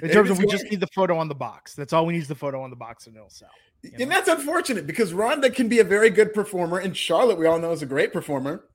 In 0.04 0.10
terms 0.10 0.30
of 0.30 0.38
we 0.38 0.46
just 0.46 0.66
need 0.66 0.80
the 0.80 0.90
photo 0.94 1.18
on 1.18 1.28
the 1.28 1.36
box. 1.36 1.74
That's 1.74 1.92
all 1.92 2.06
we 2.06 2.14
need 2.14 2.20
is 2.20 2.28
the 2.28 2.36
photo 2.36 2.62
on 2.62 2.70
the 2.70 2.76
box 2.76 3.08
and 3.08 3.16
it'll 3.16 3.30
sell. 3.30 3.50
You 3.82 3.92
know? 3.92 3.98
And 4.02 4.12
that's 4.12 4.28
unfortunate 4.28 4.86
because 4.86 5.12
Ronda 5.12 5.50
can 5.50 5.68
be 5.68 5.80
a 5.80 5.84
very 5.84 6.12
good 6.12 6.34
performer, 6.34 6.78
and 6.78 6.96
Charlotte, 6.96 7.40
we 7.40 7.48
all 7.48 7.58
know, 7.58 7.72
is 7.72 7.82
a 7.82 7.88
great 7.88 8.14
performer. 8.14 8.66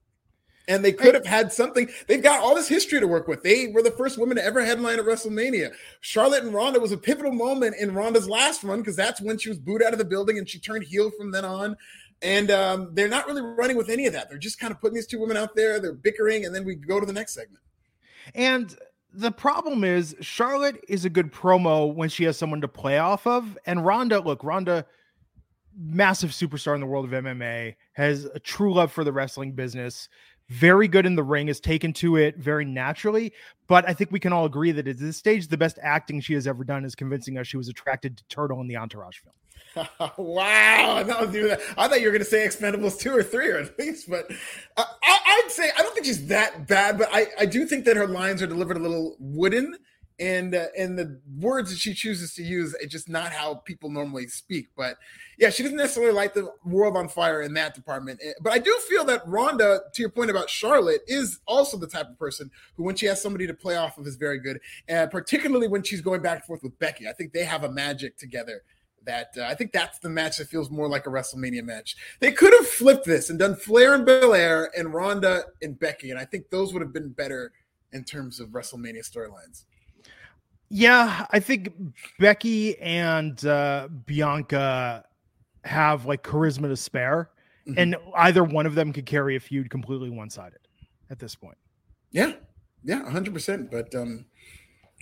And 0.67 0.83
they 0.83 0.91
could 0.91 1.13
have 1.13 1.25
had 1.25 1.53
something. 1.53 1.89
They've 2.07 2.21
got 2.21 2.41
all 2.41 2.53
this 2.53 2.67
history 2.67 2.99
to 2.99 3.07
work 3.07 3.27
with. 3.27 3.41
They 3.41 3.67
were 3.67 3.81
the 3.81 3.91
first 3.91 4.17
women 4.17 4.35
to 4.35 4.43
ever 4.43 4.65
headline 4.65 4.99
at 4.99 5.05
WrestleMania. 5.05 5.71
Charlotte 6.01 6.43
and 6.43 6.53
Ronda 6.53 6.79
was 6.81 6.91
a 6.91 6.97
pivotal 6.97 7.31
moment 7.31 7.77
in 7.79 7.95
Ronda's 7.95 8.27
last 8.27 8.63
run 8.63 8.79
because 8.79 8.97
that's 8.97 9.21
when 9.21 9.37
she 9.37 9.47
was 9.47 9.59
booed 9.59 9.81
out 9.81 9.93
of 9.93 9.99
the 9.99 10.05
building 10.05 10.37
and 10.37 10.49
she 10.49 10.59
turned 10.59 10.83
heel 10.83 11.09
from 11.17 11.31
then 11.31 11.45
on. 11.45 11.77
And 12.21 12.51
um, 12.51 12.89
they're 12.93 13.07
not 13.07 13.27
really 13.27 13.41
running 13.41 13.77
with 13.77 13.89
any 13.89 14.07
of 14.07 14.13
that. 14.13 14.29
They're 14.29 14.37
just 14.37 14.59
kind 14.59 14.71
of 14.71 14.81
putting 14.81 14.95
these 14.95 15.07
two 15.07 15.19
women 15.19 15.37
out 15.37 15.55
there. 15.55 15.79
They're 15.79 15.93
bickering, 15.93 16.45
and 16.45 16.53
then 16.53 16.65
we 16.65 16.75
go 16.75 16.99
to 16.99 17.05
the 17.05 17.13
next 17.13 17.33
segment. 17.33 17.63
And 18.33 18.75
the 19.13 19.31
problem 19.31 19.83
is 19.83 20.15
Charlotte 20.21 20.83
is 20.87 21.05
a 21.05 21.09
good 21.09 21.31
promo 21.31 21.93
when 21.93 22.09
she 22.09 22.23
has 22.25 22.37
someone 22.37 22.61
to 22.61 22.67
play 22.67 22.97
off 22.97 23.25
of. 23.27 23.57
And 23.65 23.85
Ronda, 23.85 24.19
look, 24.19 24.43
Ronda, 24.43 24.85
massive 25.75 26.31
superstar 26.31 26.75
in 26.75 26.81
the 26.81 26.87
world 26.87 27.05
of 27.05 27.11
MMA, 27.11 27.75
has 27.93 28.25
a 28.25 28.39
true 28.39 28.73
love 28.73 28.91
for 28.91 29.03
the 29.03 29.13
wrestling 29.13 29.53
business. 29.53 30.09
Very 30.49 30.87
good 30.87 31.05
in 31.05 31.15
the 31.15 31.23
ring, 31.23 31.47
has 31.47 31.59
taken 31.59 31.91
to 31.93 32.15
it 32.15 32.37
very 32.37 32.65
naturally. 32.65 33.33
But 33.67 33.87
I 33.87 33.93
think 33.93 34.11
we 34.11 34.19
can 34.19 34.31
all 34.31 34.45
agree 34.45 34.71
that 34.71 34.87
at 34.87 34.97
this 34.97 35.17
stage, 35.17 35.47
the 35.47 35.57
best 35.57 35.77
acting 35.81 36.21
she 36.21 36.33
has 36.33 36.47
ever 36.47 36.63
done 36.63 36.85
is 36.85 36.95
convincing 36.95 37.37
us 37.37 37.47
she 37.47 37.57
was 37.57 37.67
attracted 37.67 38.17
to 38.17 38.23
Turtle 38.29 38.61
in 38.61 38.67
the 38.67 38.77
Entourage 38.77 39.19
film. 39.19 39.33
wow. 40.17 40.97
I 40.97 41.03
thought 41.03 41.33
you 41.33 42.05
were 42.05 42.11
going 42.11 42.19
to 42.19 42.25
say 42.25 42.47
Expendables 42.47 42.99
two 42.99 43.15
or 43.15 43.23
three 43.23 43.49
or 43.49 43.59
at 43.59 43.77
least, 43.77 44.09
but 44.09 44.31
uh, 44.77 44.85
I, 45.03 45.41
would 45.43 45.51
say 45.51 45.69
I 45.77 45.81
don't 45.81 45.93
think 45.93 46.05
she's 46.05 46.27
that 46.27 46.67
bad, 46.67 46.97
but 46.97 47.09
I, 47.11 47.27
I 47.39 47.45
do 47.45 47.65
think 47.65 47.85
that 47.85 47.97
her 47.97 48.07
lines 48.07 48.41
are 48.41 48.47
delivered 48.47 48.77
a 48.77 48.79
little 48.79 49.15
wooden, 49.19 49.75
and 50.19 50.55
uh, 50.55 50.65
and 50.77 50.97
the 50.97 51.19
words 51.39 51.69
that 51.69 51.79
she 51.79 51.93
chooses 51.93 52.33
to 52.33 52.43
use 52.43 52.75
it's 52.79 52.91
just 52.91 53.07
not 53.07 53.31
how 53.31 53.55
people 53.55 53.89
normally 53.89 54.27
speak. 54.27 54.67
But 54.75 54.97
yeah, 55.37 55.49
she 55.49 55.63
doesn't 55.63 55.77
necessarily 55.77 56.13
light 56.13 56.33
the 56.33 56.51
world 56.65 56.97
on 56.97 57.07
fire 57.07 57.41
in 57.41 57.53
that 57.53 57.75
department. 57.75 58.19
Eh, 58.23 58.33
but 58.41 58.53
I 58.53 58.57
do 58.57 58.75
feel 58.87 59.05
that 59.05 59.27
Ronda 59.27 59.81
to 59.93 60.01
your 60.01 60.09
point 60.09 60.31
about 60.31 60.49
Charlotte, 60.49 61.01
is 61.07 61.39
also 61.45 61.77
the 61.77 61.87
type 61.87 62.09
of 62.09 62.17
person 62.17 62.49
who, 62.75 62.83
when 62.83 62.95
she 62.95 63.05
has 63.05 63.21
somebody 63.21 63.45
to 63.47 63.53
play 63.53 63.75
off 63.75 63.97
of, 63.97 64.07
is 64.07 64.15
very 64.15 64.39
good, 64.39 64.59
and 64.87 65.11
particularly 65.11 65.67
when 65.67 65.83
she's 65.83 66.01
going 66.01 66.21
back 66.21 66.37
and 66.37 66.45
forth 66.45 66.63
with 66.63 66.77
Becky. 66.79 67.07
I 67.07 67.13
think 67.13 67.33
they 67.33 67.43
have 67.43 67.63
a 67.63 67.71
magic 67.71 68.17
together 68.17 68.63
that 69.05 69.29
uh, 69.37 69.43
I 69.43 69.55
think 69.55 69.71
that's 69.71 69.99
the 69.99 70.09
match 70.09 70.37
that 70.37 70.49
feels 70.49 70.69
more 70.69 70.89
like 70.89 71.07
a 71.07 71.09
WrestleMania 71.09 71.63
match. 71.63 71.95
They 72.19 72.31
could 72.31 72.53
have 72.53 72.67
flipped 72.67 73.05
this 73.05 73.29
and 73.29 73.39
done 73.39 73.55
Flair 73.55 73.93
and 73.93 74.05
Belair 74.05 74.69
and 74.77 74.93
Ronda 74.93 75.43
and 75.61 75.79
Becky, 75.79 76.09
and 76.09 76.19
I 76.19 76.25
think 76.25 76.49
those 76.49 76.73
would 76.73 76.81
have 76.81 76.93
been 76.93 77.09
better 77.09 77.51
in 77.93 78.03
terms 78.03 78.39
of 78.39 78.49
WrestleMania 78.49 79.09
storylines. 79.09 79.63
Yeah, 80.69 81.25
I 81.31 81.39
think 81.39 81.71
Becky 82.19 82.77
and 82.79 83.43
uh, 83.45 83.87
Bianca 84.05 85.05
have 85.63 86.05
like 86.05 86.23
charisma 86.23 86.67
to 86.67 86.75
spare, 86.75 87.29
mm-hmm. 87.67 87.79
and 87.79 87.95
either 88.15 88.43
one 88.43 88.65
of 88.65 88.75
them 88.75 88.91
could 88.91 89.05
carry 89.05 89.35
a 89.35 89.39
feud 89.39 89.69
completely 89.69 90.09
one 90.09 90.29
sided 90.29 90.59
at 91.09 91.19
this 91.19 91.35
point. 91.35 91.57
Yeah, 92.11 92.33
yeah, 92.83 93.09
hundred 93.09 93.33
percent. 93.33 93.71
But 93.71 93.95
um, 93.95 94.25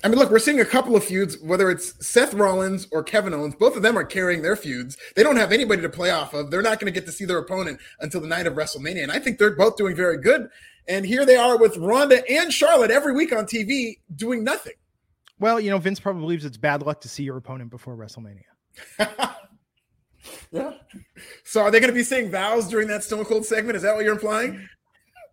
I 0.04 0.08
mean, 0.08 0.20
look, 0.20 0.30
we're 0.30 0.40
seeing 0.40 0.60
a 0.60 0.66
couple 0.66 0.96
of 0.96 1.04
feuds, 1.04 1.40
whether 1.42 1.72
it's 1.72 2.06
Seth 2.06 2.34
Rollins 2.34 2.88
or 2.92 3.02
Kevin 3.02 3.34
Owens. 3.34 3.56
Both 3.56 3.76
of 3.76 3.82
them 3.82 3.98
are 3.98 4.04
carrying 4.04 4.42
their 4.42 4.56
feuds. 4.56 4.98
They 5.16 5.24
don't 5.24 5.38
have 5.38 5.52
anybody 5.52 5.82
to 5.82 5.90
play 5.90 6.12
off 6.12 6.34
of. 6.34 6.52
They're 6.52 6.62
not 6.62 6.80
going 6.80 6.94
to 6.94 7.00
get 7.00 7.08
to 7.08 7.12
see 7.12 7.26
their 7.26 7.40
opponent 7.40 7.80
until 8.02 8.22
the 8.22 8.28
night 8.28 8.46
of 8.46 8.54
WrestleMania. 8.54 9.04
And 9.04 9.12
I 9.12 9.20
think 9.20 9.40
they're 9.40 9.56
both 9.56 9.78
doing 9.78 9.96
very 9.96 10.18
good. 10.18 10.50
And 10.88 11.06
here 11.06 11.26
they 11.26 11.38
are 11.38 11.58
with 11.58 11.78
Ronda 11.78 12.22
and 12.30 12.54
Charlotte 12.54 12.92
every 12.92 13.14
week 13.14 13.34
on 13.34 13.46
TV 13.46 13.98
doing 14.16 14.44
nothing. 14.44 14.74
Well, 15.40 15.60
you 15.60 15.70
know, 15.70 15.78
Vince 15.78 16.00
probably 16.00 16.22
believes 16.22 16.46
it's 16.46 16.58
bad 16.58 16.82
luck 16.82 17.02
to 17.02 17.10
see 17.10 17.24
your 17.24 17.38
opponent 17.38 17.70
before 17.70 17.96
WrestleMania. 17.96 18.44
yeah. 20.52 20.72
So 21.44 21.62
are 21.62 21.72
they 21.72 21.80
going 21.80 21.92
to 21.92 21.96
be 21.96 22.04
saying 22.04 22.32
vows 22.32 22.68
during 22.70 22.88
that 22.88 23.04
Stone 23.04 23.26
Cold 23.26 23.46
segment? 23.46 23.76
Is 23.76 23.84
that 23.84 23.96
what 23.96 24.06
you're 24.06 24.14
implying? 24.14 24.68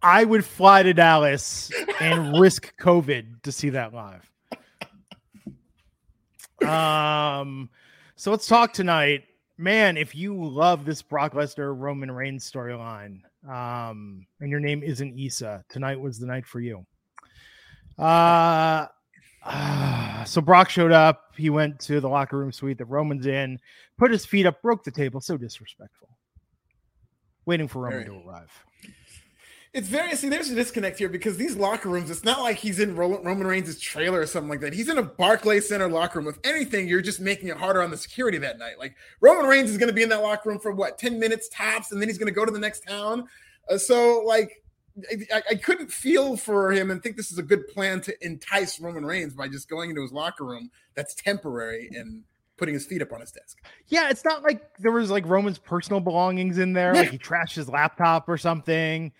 I 0.02 0.24
would 0.24 0.44
fly 0.44 0.82
to 0.82 0.92
Dallas 0.92 1.70
and 2.00 2.38
risk 2.40 2.76
COVID 2.78 3.42
to 3.42 3.52
see 3.52 3.70
that 3.70 3.94
live. 3.94 4.28
Um, 6.68 7.70
so 8.16 8.30
let's 8.30 8.46
talk 8.46 8.72
tonight, 8.72 9.24
man. 9.58 9.96
If 9.96 10.14
you 10.14 10.34
love 10.34 10.84
this 10.84 11.02
Brock 11.02 11.34
Lesnar 11.34 11.78
Roman 11.78 12.10
Reigns 12.10 12.50
storyline, 12.50 13.20
um, 13.48 14.26
and 14.40 14.50
your 14.50 14.60
name 14.60 14.82
isn't 14.82 15.18
Issa, 15.18 15.64
tonight 15.68 16.00
was 16.00 16.18
the 16.18 16.26
night 16.26 16.46
for 16.46 16.60
you. 16.60 16.84
Uh, 17.98 18.86
uh, 19.44 20.24
so 20.24 20.40
Brock 20.40 20.70
showed 20.70 20.92
up. 20.92 21.32
He 21.36 21.50
went 21.50 21.80
to 21.80 22.00
the 22.00 22.08
locker 22.08 22.38
room 22.38 22.52
suite 22.52 22.78
that 22.78 22.86
Roman's 22.86 23.26
in, 23.26 23.58
put 23.98 24.10
his 24.10 24.24
feet 24.24 24.46
up, 24.46 24.62
broke 24.62 24.84
the 24.84 24.90
table. 24.90 25.20
So 25.20 25.36
disrespectful. 25.36 26.08
Waiting 27.44 27.68
for 27.68 27.82
Roman 27.82 28.04
to 28.04 28.22
arrive 28.26 28.50
it's 29.74 29.88
very 29.88 30.14
see. 30.16 30.28
There's 30.28 30.50
a 30.50 30.54
disconnect 30.54 30.98
here 30.98 31.08
because 31.08 31.38
these 31.38 31.56
locker 31.56 31.88
rooms. 31.88 32.10
It's 32.10 32.24
not 32.24 32.40
like 32.40 32.58
he's 32.58 32.78
in 32.78 32.94
Roman 32.94 33.46
Reigns' 33.46 33.78
trailer 33.80 34.20
or 34.20 34.26
something 34.26 34.50
like 34.50 34.60
that. 34.60 34.74
He's 34.74 34.90
in 34.90 34.98
a 34.98 35.02
Barclays 35.02 35.68
Center 35.68 35.88
locker 35.88 36.18
room. 36.18 36.28
If 36.28 36.38
anything, 36.44 36.88
you're 36.88 37.00
just 37.00 37.20
making 37.20 37.48
it 37.48 37.56
harder 37.56 37.82
on 37.82 37.90
the 37.90 37.96
security 37.96 38.36
that 38.38 38.58
night. 38.58 38.78
Like 38.78 38.94
Roman 39.20 39.46
Reigns 39.46 39.70
is 39.70 39.78
going 39.78 39.88
to 39.88 39.94
be 39.94 40.02
in 40.02 40.10
that 40.10 40.22
locker 40.22 40.50
room 40.50 40.58
for 40.58 40.72
what 40.72 40.98
ten 40.98 41.18
minutes 41.18 41.48
tops, 41.48 41.92
and 41.92 42.02
then 42.02 42.08
he's 42.08 42.18
going 42.18 42.26
to 42.26 42.34
go 42.34 42.44
to 42.44 42.52
the 42.52 42.58
next 42.58 42.86
town. 42.86 43.26
Uh, 43.70 43.78
so 43.78 44.22
like, 44.26 44.61
I, 45.32 45.42
I, 45.50 45.54
couldn't 45.54 45.90
feel 45.90 46.36
for 46.36 46.70
him 46.72 46.90
and 46.90 47.02
think 47.02 47.16
this 47.16 47.32
is 47.32 47.38
a 47.38 47.42
good 47.42 47.66
plan 47.68 48.00
to 48.02 48.26
entice 48.26 48.78
Roman 48.78 49.06
Reigns 49.06 49.34
by 49.34 49.48
just 49.48 49.68
going 49.68 49.90
into 49.90 50.02
his 50.02 50.12
locker 50.12 50.44
room 50.44 50.70
that's 50.94 51.14
temporary 51.14 51.88
and 51.94 52.24
putting 52.58 52.74
his 52.74 52.84
feet 52.84 53.00
up 53.00 53.12
on 53.12 53.20
his 53.20 53.32
desk. 53.32 53.58
Yeah, 53.88 54.10
it's 54.10 54.24
not 54.24 54.42
like 54.42 54.76
there 54.78 54.92
was 54.92 55.10
like 55.10 55.26
Roman's 55.26 55.58
personal 55.58 56.00
belongings 56.00 56.58
in 56.58 56.74
there. 56.74 56.94
Like 56.94 57.10
he 57.10 57.18
trashed 57.18 57.54
his 57.54 57.68
laptop 57.68 58.28
or 58.28 58.36
something 58.36 59.12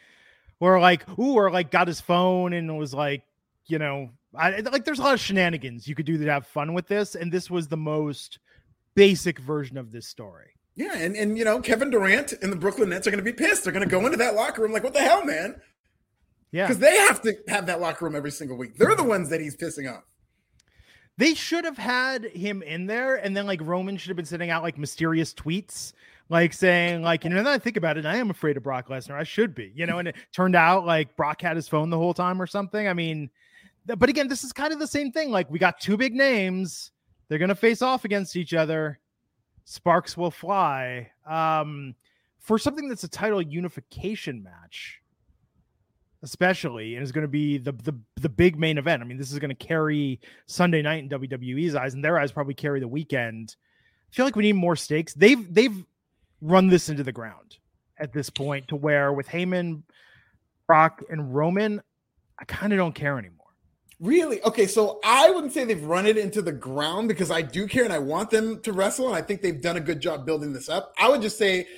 or 0.63 0.79
like 0.79 1.09
ooh, 1.19 1.35
or 1.35 1.51
like 1.51 1.73
got 1.73 1.89
his 1.89 2.01
phone 2.01 2.53
and 2.53 2.79
was 2.79 2.95
like, 2.95 3.25
you 3.67 3.81
know, 3.81 4.11
I 4.33 4.61
like 4.61 4.85
there's 4.85 5.01
a 5.01 5.03
lot 5.03 5.15
of 5.15 5.21
shenanigans 5.21 5.89
you 5.89 5.97
could 5.97 6.07
do 6.07 6.17
to 6.17 6.31
have 6.31 6.47
fun 6.47 6.73
with 6.73 6.87
this, 6.87 7.17
and 7.17 7.33
this 7.33 7.51
was 7.51 7.67
the 7.67 7.77
most 7.77 8.39
basic 8.95 9.41
version 9.41 9.77
of 9.77 9.91
this 9.91 10.07
story. 10.07 10.53
Yeah, 10.75 10.97
and 10.97 11.17
and 11.17 11.37
you 11.37 11.45
know, 11.45 11.61
Kevin 11.61 11.91
Durant 11.91 12.33
and 12.33 12.51
the 12.51 12.57
Brooklyn 12.57 12.89
Nets 12.91 13.07
are 13.07 13.11
going 13.11 13.25
to 13.25 13.31
be 13.31 13.37
pissed. 13.37 13.65
They're 13.65 13.73
going 13.73 13.85
to 13.87 13.91
go 13.91 14.05
into 14.05 14.17
that 14.19 14.35
locker 14.35 14.63
room 14.63 14.73
like, 14.73 14.83
what 14.85 14.95
the 14.95 15.01
hell, 15.01 15.25
man? 15.25 15.61
Yeah, 16.51 16.67
because 16.67 16.79
they 16.79 16.97
have 16.97 17.21
to 17.23 17.37
have 17.49 17.67
that 17.67 17.81
locker 17.81 18.05
room 18.05 18.17
every 18.17 18.31
single 18.31 18.57
week. 18.57 18.77
They're 18.77 18.95
the 18.95 19.03
ones 19.03 19.29
that 19.31 19.41
he's 19.41 19.57
pissing 19.57 19.93
off. 19.93 20.05
They 21.19 21.35
should 21.35 21.65
have 21.65 21.77
had 21.77 22.25
him 22.25 22.63
in 22.63 22.87
there, 22.87 23.17
and 23.17 23.37
then 23.37 23.47
like 23.47 23.61
Roman 23.63 23.97
should 23.97 24.09
have 24.09 24.17
been 24.17 24.25
sending 24.25 24.51
out 24.51 24.63
like 24.63 24.79
mysterious 24.79 25.35
tweets 25.35 25.93
like 26.33 26.55
saying 26.55 27.03
like 27.03 27.25
you 27.25 27.31
know 27.31 27.43
now 27.43 27.53
I 27.53 27.59
think 27.59 27.77
about 27.77 27.99
it 27.99 28.07
I 28.07 28.17
am 28.17 28.31
afraid 28.31 28.57
of 28.57 28.63
Brock 28.63 28.89
Lesnar 28.89 29.17
I 29.17 29.23
should 29.23 29.55
be 29.55 29.71
you 29.75 29.87
know 29.87 29.99
and 29.99 30.09
it 30.09 30.17
turned 30.33 30.57
out 30.57 30.87
like 30.87 31.15
Brock 31.15 31.43
had 31.43 31.57
his 31.57 31.69
phone 31.69 31.91
the 31.91 31.99
whole 31.99 32.15
time 32.15 32.41
or 32.41 32.47
something 32.47 32.89
I 32.89 32.95
mean 32.95 33.31
but 33.85 34.09
again 34.09 34.29
this 34.29 34.43
is 34.43 34.53
kind 34.53 34.73
of 34.73 34.79
the 34.79 34.87
same 34.87 35.13
thing 35.13 35.31
like 35.31 35.51
we 35.51 35.59
got 35.59 35.79
two 35.79 35.97
big 35.97 36.15
names 36.15 36.91
they're 37.29 37.39
going 37.39 37.51
to 37.51 37.55
face 37.55 37.83
off 37.83 38.05
against 38.05 38.35
each 38.35 38.55
other 38.55 38.99
sparks 39.65 40.17
will 40.17 40.31
fly 40.31 41.11
um 41.27 41.95
for 42.39 42.59
something 42.59 42.89
that's 42.89 43.05
a 43.05 43.09
title 43.09 43.41
unification 43.41 44.43
match 44.43 45.01
especially 46.25 46.95
and 46.95 47.03
is 47.03 47.11
going 47.11 47.23
to 47.23 47.29
be 47.29 47.59
the, 47.59 47.73
the 47.73 47.95
the 48.17 48.29
big 48.29 48.59
main 48.59 48.79
event 48.79 49.03
I 49.03 49.07
mean 49.07 49.19
this 49.19 49.33
is 49.33 49.39
going 49.39 49.51
to 49.51 49.67
carry 49.67 50.21
Sunday 50.47 50.83
night 50.83 51.03
in 51.03 51.09
WWE's 51.09 51.75
eyes 51.75 51.95
and 51.95 52.05
their 52.05 52.19
eyes 52.19 52.33
probably 52.33 52.55
carry 52.55 52.81
the 52.81 52.89
weekend 52.89 53.57
I 54.13 54.15
feel 54.15 54.27
like 54.27 54.37
we 54.37 54.43
need 54.43 54.57
more 54.57 54.77
stakes. 54.77 55.15
They've 55.15 55.53
they've 55.53 55.85
run 56.43 56.69
this 56.69 56.91
into 56.91 57.03
the 57.03 57.13
ground 57.13 57.57
at 57.97 58.13
this 58.13 58.29
point 58.29 58.69
to 58.69 58.77
where 58.77 59.13
with 59.13 59.27
Heyman, 59.27 59.83
Brock, 60.67 61.03
and 61.09 61.35
Roman, 61.35 61.81
I 62.39 62.45
kind 62.45 62.75
of 62.75 62.77
don't 62.77 62.95
care 62.95 63.19
anymore. 63.19 63.42
Really? 64.03 64.43
Okay, 64.43 64.67
so 64.67 64.99
I 65.05 65.31
wouldn't 65.31 65.53
say 65.53 65.65
they've 65.65 65.85
run 65.85 66.07
it 66.07 66.19
into 66.19 66.43
the 66.43 66.51
ground 66.51 67.07
because 67.07 67.31
I 67.31 67.41
do 67.41 67.69
care 67.69 67.85
and 67.85 67.93
I 67.93 68.01
want 68.01 68.31
them 68.31 68.61
to 68.63 68.73
wrestle, 68.73 69.07
and 69.07 69.15
I 69.15 69.23
think 69.23 69.43
they've 69.43 69.61
done 69.61 69.77
a 69.77 69.81
good 69.81 70.01
job 70.01 70.27
building 70.27 70.53
this 70.53 70.69
up. 70.69 70.93
I 70.99 71.09
would 71.09 71.23
just 71.23 71.39
say 71.39 71.69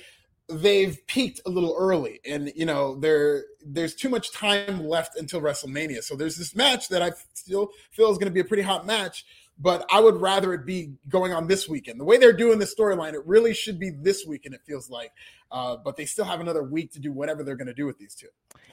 they've 0.49 0.97
peaked 1.05 1.41
a 1.45 1.51
little 1.51 1.75
early, 1.77 2.21
and 2.25 2.51
you 2.55 2.65
know, 2.65 2.95
there 2.95 3.43
there's 3.63 3.93
too 3.93 4.09
much 4.09 4.31
time 4.31 4.87
left 4.87 5.19
until 5.19 5.39
WrestleMania. 5.39 6.01
So 6.01 6.15
there's 6.15 6.35
this 6.35 6.55
match 6.55 6.89
that 6.89 7.03
I 7.03 7.11
still 7.35 7.69
feel 7.91 8.09
is 8.11 8.17
going 8.17 8.31
to 8.31 8.33
be 8.33 8.39
a 8.39 8.45
pretty 8.45 8.63
hot 8.63 8.87
match 8.87 9.23
but 9.57 9.85
I 9.91 9.99
would 9.99 10.15
rather 10.17 10.53
it 10.53 10.65
be 10.65 10.93
going 11.09 11.33
on 11.33 11.47
this 11.47 11.69
weekend. 11.69 11.99
The 11.99 12.03
way 12.03 12.17
they're 12.17 12.33
doing 12.33 12.59
the 12.59 12.65
storyline, 12.65 13.13
it 13.13 13.25
really 13.25 13.53
should 13.53 13.79
be 13.79 13.89
this 13.89 14.25
weekend, 14.25 14.55
it 14.55 14.61
feels 14.65 14.89
like. 14.89 15.11
Uh, 15.51 15.77
but 15.77 15.95
they 15.95 16.05
still 16.05 16.25
have 16.25 16.41
another 16.41 16.63
week 16.63 16.91
to 16.93 16.99
do 16.99 17.11
whatever 17.11 17.43
they're 17.43 17.55
going 17.55 17.67
to 17.67 17.73
do 17.73 17.85
with 17.85 17.97
these 17.97 18.15
two. 18.15 18.27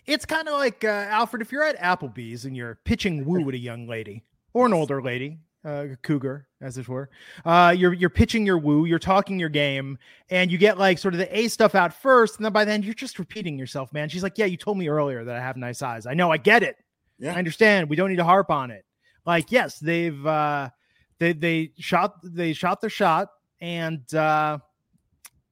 It's 0.07 0.25
kind 0.25 0.49
of 0.49 0.55
like, 0.55 0.85
uh, 0.85 1.07
Alfred, 1.09 1.43
if 1.43 1.53
you're 1.53 1.63
at 1.63 1.79
Applebee's 1.79 2.45
and 2.45 2.57
you're 2.57 2.81
pitching 2.85 3.25
woo 3.25 3.49
at 3.49 3.55
a 3.55 3.59
young 3.59 3.87
lady 3.87 4.25
or 4.53 4.67
an 4.67 4.73
older 4.73 5.01
lady, 5.01 5.39
uh, 5.65 5.87
cougar, 6.03 6.49
as 6.61 6.77
it 6.79 6.89
were. 6.89 7.09
Uh, 7.45 7.75
you're 7.77 7.93
you're 7.93 8.11
pitching 8.11 8.45
your 8.45 8.59
woo, 8.59 8.85
you're 8.85 8.99
talking 8.99 9.39
your 9.39 9.49
game, 9.49 9.99
and 10.31 10.51
you 10.51 10.59
get 10.59 10.79
like 10.79 10.99
sort 10.99 11.15
of 11.15 11.19
the 11.19 11.39
A 11.39 11.49
stuff 11.49 11.75
out 11.75 11.95
first, 11.95 12.37
and 12.37 12.45
then 12.45 12.53
by 12.53 12.65
then 12.65 12.83
you're 12.83 12.95
just 12.95 13.19
repeating 13.19 13.59
yourself, 13.59 13.93
man. 13.93 14.09
She's 14.09 14.23
like, 14.23 14.39
"Yeah, 14.39 14.47
you 14.47 14.57
told 14.57 14.79
me 14.79 14.89
earlier 14.89 15.25
that 15.25 15.37
I 15.37 15.41
have 15.41 15.57
nice 15.57 15.83
eyes. 15.83 16.07
I 16.07 16.15
know, 16.15 16.33
I 16.33 16.37
get 16.37 16.63
it. 16.63 16.77
Yeah. 17.19 17.35
I 17.35 17.37
understand. 17.37 17.89
We 17.89 17.97
don't 17.97 18.11
need 18.11 18.17
to 18.17 18.25
harp 18.25 18.51
on 18.51 18.71
it. 18.71 18.85
Like, 19.25 19.53
yes, 19.53 19.79
they've 19.79 20.27
uh, 20.27 20.71
they 21.19 21.33
they 21.33 21.73
shot 21.79 22.17
they 22.25 22.53
shot 22.53 22.81
their 22.81 22.91
shot, 22.91 23.29
and 23.61 24.13
uh, 24.15 24.59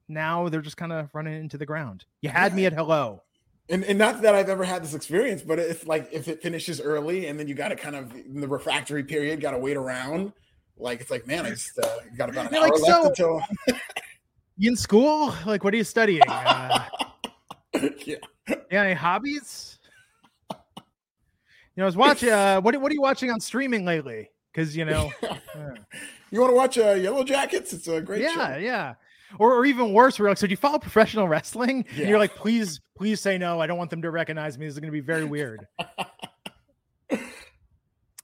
now 0.09 0.49
they're 0.49 0.61
just 0.61 0.77
kind 0.77 0.93
of 0.93 1.09
running 1.15 1.35
into 1.35 1.57
the 1.57 1.67
ground. 1.67 2.05
You 2.21 2.31
had 2.31 2.55
me 2.55 2.67
at 2.67 2.73
hello. 2.73 3.23
And, 3.69 3.85
and 3.85 3.97
not 3.97 4.21
that 4.23 4.35
I've 4.35 4.49
ever 4.49 4.65
had 4.65 4.83
this 4.83 4.95
experience, 4.95 5.43
but 5.43 5.61
it's 5.61 5.87
like 5.87 6.09
if 6.11 6.27
it 6.27 6.43
finishes 6.43 6.81
early 6.81 7.29
and 7.29 7.39
then 7.39 7.47
you 7.47 7.55
got 7.55 7.69
to 7.69 7.77
kind 7.77 7.95
of 7.95 8.13
in 8.17 8.41
the 8.41 8.49
refractory 8.49 9.05
period, 9.05 9.41
got 9.41 9.53
to 9.53 9.59
wait 9.59 9.77
around. 9.77 10.33
Like 10.77 11.01
it's 11.01 11.11
like, 11.11 11.25
man, 11.29 11.47
I 11.47 11.51
just 11.51 11.79
uh, 11.79 11.87
got 12.19 12.29
about 12.31 12.47
an 12.47 12.55
You're 12.55 12.65
hour 12.65 12.71
like, 12.71 12.81
left 12.83 13.17
so- 13.17 13.37
until 13.37 13.43
You 14.57 14.71
in 14.71 14.77
school? 14.77 15.33
Like, 15.47 15.63
what 15.63 15.73
are 15.73 15.77
you 15.77 15.85
studying? 15.85 16.23
Uh, 16.27 16.85
yeah. 18.05 18.17
yeah, 18.49 18.83
any 18.83 18.95
hobbies? 18.95 19.79
You 21.81 21.85
know, 21.85 21.87
I 21.87 21.89
was 21.89 21.97
watching. 21.97 22.29
Uh, 22.41 22.61
what 22.61 22.79
what 22.79 22.93
are 22.93 22.95
you 22.95 23.01
watching 23.01 23.31
on 23.31 23.41
streaming 23.41 23.87
lately? 23.87 24.29
Because 24.53 24.77
you 24.77 24.85
know, 24.85 25.11
uh, 25.23 25.35
You 26.31 26.41
want 26.41 26.51
to 26.53 26.55
watch 26.55 26.77
uh, 26.77 26.91
Yellow 26.91 27.25
Jackets? 27.25 27.73
It's 27.73 27.89
a 27.89 28.03
great 28.03 28.21
yeah, 28.21 28.55
show. 28.55 28.59
yeah. 28.59 28.95
Or, 29.39 29.55
or 29.55 29.65
even 29.65 29.95
worse, 29.95 30.19
we're 30.19 30.29
like, 30.29 30.37
so 30.37 30.47
do 30.47 30.51
you 30.51 30.59
follow 30.59 30.79
professional 30.79 31.27
wrestling? 31.27 31.87
And 31.89 31.99
Yeah. 31.99 32.09
you're 32.09 32.19
like, 32.19 32.35
please, 32.35 32.83
please 32.99 33.19
say 33.23 33.39
no. 33.39 33.61
I 33.61 33.67
don't 33.67 33.79
want 33.79 33.89
them 33.89 34.03
to 34.03 34.11
recognize 34.11 34.59
me. 34.59 34.67
This 34.67 34.75
is 34.75 34.81
going 34.81 34.89
to 34.89 34.93
be 34.93 35.01
very 35.01 35.25
weird. 35.25 35.67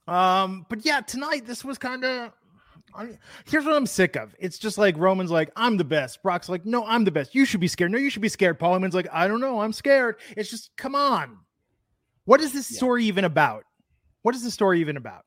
um, 0.07 0.67
but 0.69 0.85
yeah, 0.85 1.01
tonight 1.01 1.47
this 1.47 1.65
was 1.65 1.79
kind 1.79 2.05
of. 2.05 2.31
Here's 3.45 3.65
what 3.65 3.73
I'm 3.73 3.87
sick 3.87 4.17
of. 4.17 4.35
It's 4.39 4.59
just 4.59 4.77
like 4.77 4.95
Roman's 4.99 5.31
like, 5.31 5.49
I'm 5.55 5.77
the 5.77 5.83
best. 5.83 6.21
Brock's 6.21 6.47
like, 6.47 6.63
no, 6.63 6.85
I'm 6.85 7.05
the 7.05 7.11
best. 7.11 7.33
You 7.33 7.43
should 7.45 7.59
be 7.59 7.67
scared. 7.67 7.91
No, 7.91 7.97
you 7.97 8.11
should 8.11 8.21
be 8.21 8.29
scared. 8.29 8.59
Paul 8.59 8.77
Heyman's 8.79 8.93
like, 8.93 9.07
I 9.11 9.27
don't 9.27 9.41
know. 9.41 9.61
I'm 9.61 9.73
scared. 9.73 10.17
It's 10.35 10.51
just, 10.51 10.69
come 10.77 10.93
on. 10.93 11.39
What 12.27 12.41
is 12.41 12.51
this 12.51 12.69
Yeah. 12.69 12.77
story 12.77 13.05
even 13.05 13.23
about? 13.23 13.63
What 14.21 14.35
is 14.35 14.43
the 14.43 14.51
story 14.51 14.81
even 14.81 14.97
about? 14.97 15.23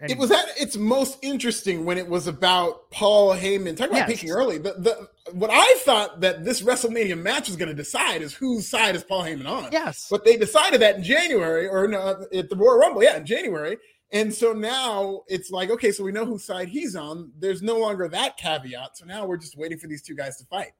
It 0.00 0.16
was 0.16 0.30
at 0.30 0.44
its 0.56 0.76
most 0.76 1.18
interesting 1.22 1.84
when 1.84 1.98
it 1.98 2.06
was 2.08 2.28
about 2.28 2.88
Paul 2.92 3.34
Heyman. 3.34 3.76
Talk 3.76 3.88
about 3.88 4.08
Yes. 4.08 4.10
peaking 4.10 4.30
early. 4.30 4.56
The, 4.58 4.74
the 4.74 5.08
what 5.32 5.50
I 5.52 5.74
thought 5.80 6.20
that 6.20 6.44
this 6.44 6.62
WrestleMania 6.62 7.18
match 7.20 7.48
was 7.48 7.56
going 7.56 7.68
to 7.68 7.74
decide 7.74 8.22
is 8.22 8.32
whose 8.32 8.68
side 8.68 8.94
is 8.94 9.02
Paul 9.02 9.24
Heyman 9.24 9.48
on. 9.48 9.72
yes. 9.72 10.06
But 10.08 10.24
they 10.24 10.36
decided 10.36 10.80
that 10.82 10.94
in 10.96 11.02
January, 11.02 11.66
or 11.66 11.88
no, 11.88 12.24
at 12.32 12.48
the 12.48 12.54
Royal 12.56 12.78
Rumble, 12.78 13.02
yeah, 13.02 13.16
in 13.16 13.26
January. 13.26 13.76
And 14.12 14.32
so 14.32 14.52
now 14.52 15.22
it's 15.26 15.50
like, 15.50 15.68
okay, 15.70 15.90
so 15.90 16.04
we 16.04 16.12
know 16.12 16.24
whose 16.24 16.44
side 16.44 16.68
he's 16.68 16.94
on. 16.94 17.32
There's 17.36 17.60
no 17.60 17.76
longer 17.78 18.08
that 18.08 18.36
caveat. 18.36 18.96
So 18.96 19.04
now 19.04 19.26
we're 19.26 19.36
just 19.36 19.56
waiting 19.58 19.78
for 19.78 19.88
these 19.88 20.02
two 20.02 20.14
guys 20.14 20.36
to 20.36 20.44
fight. 20.46 20.70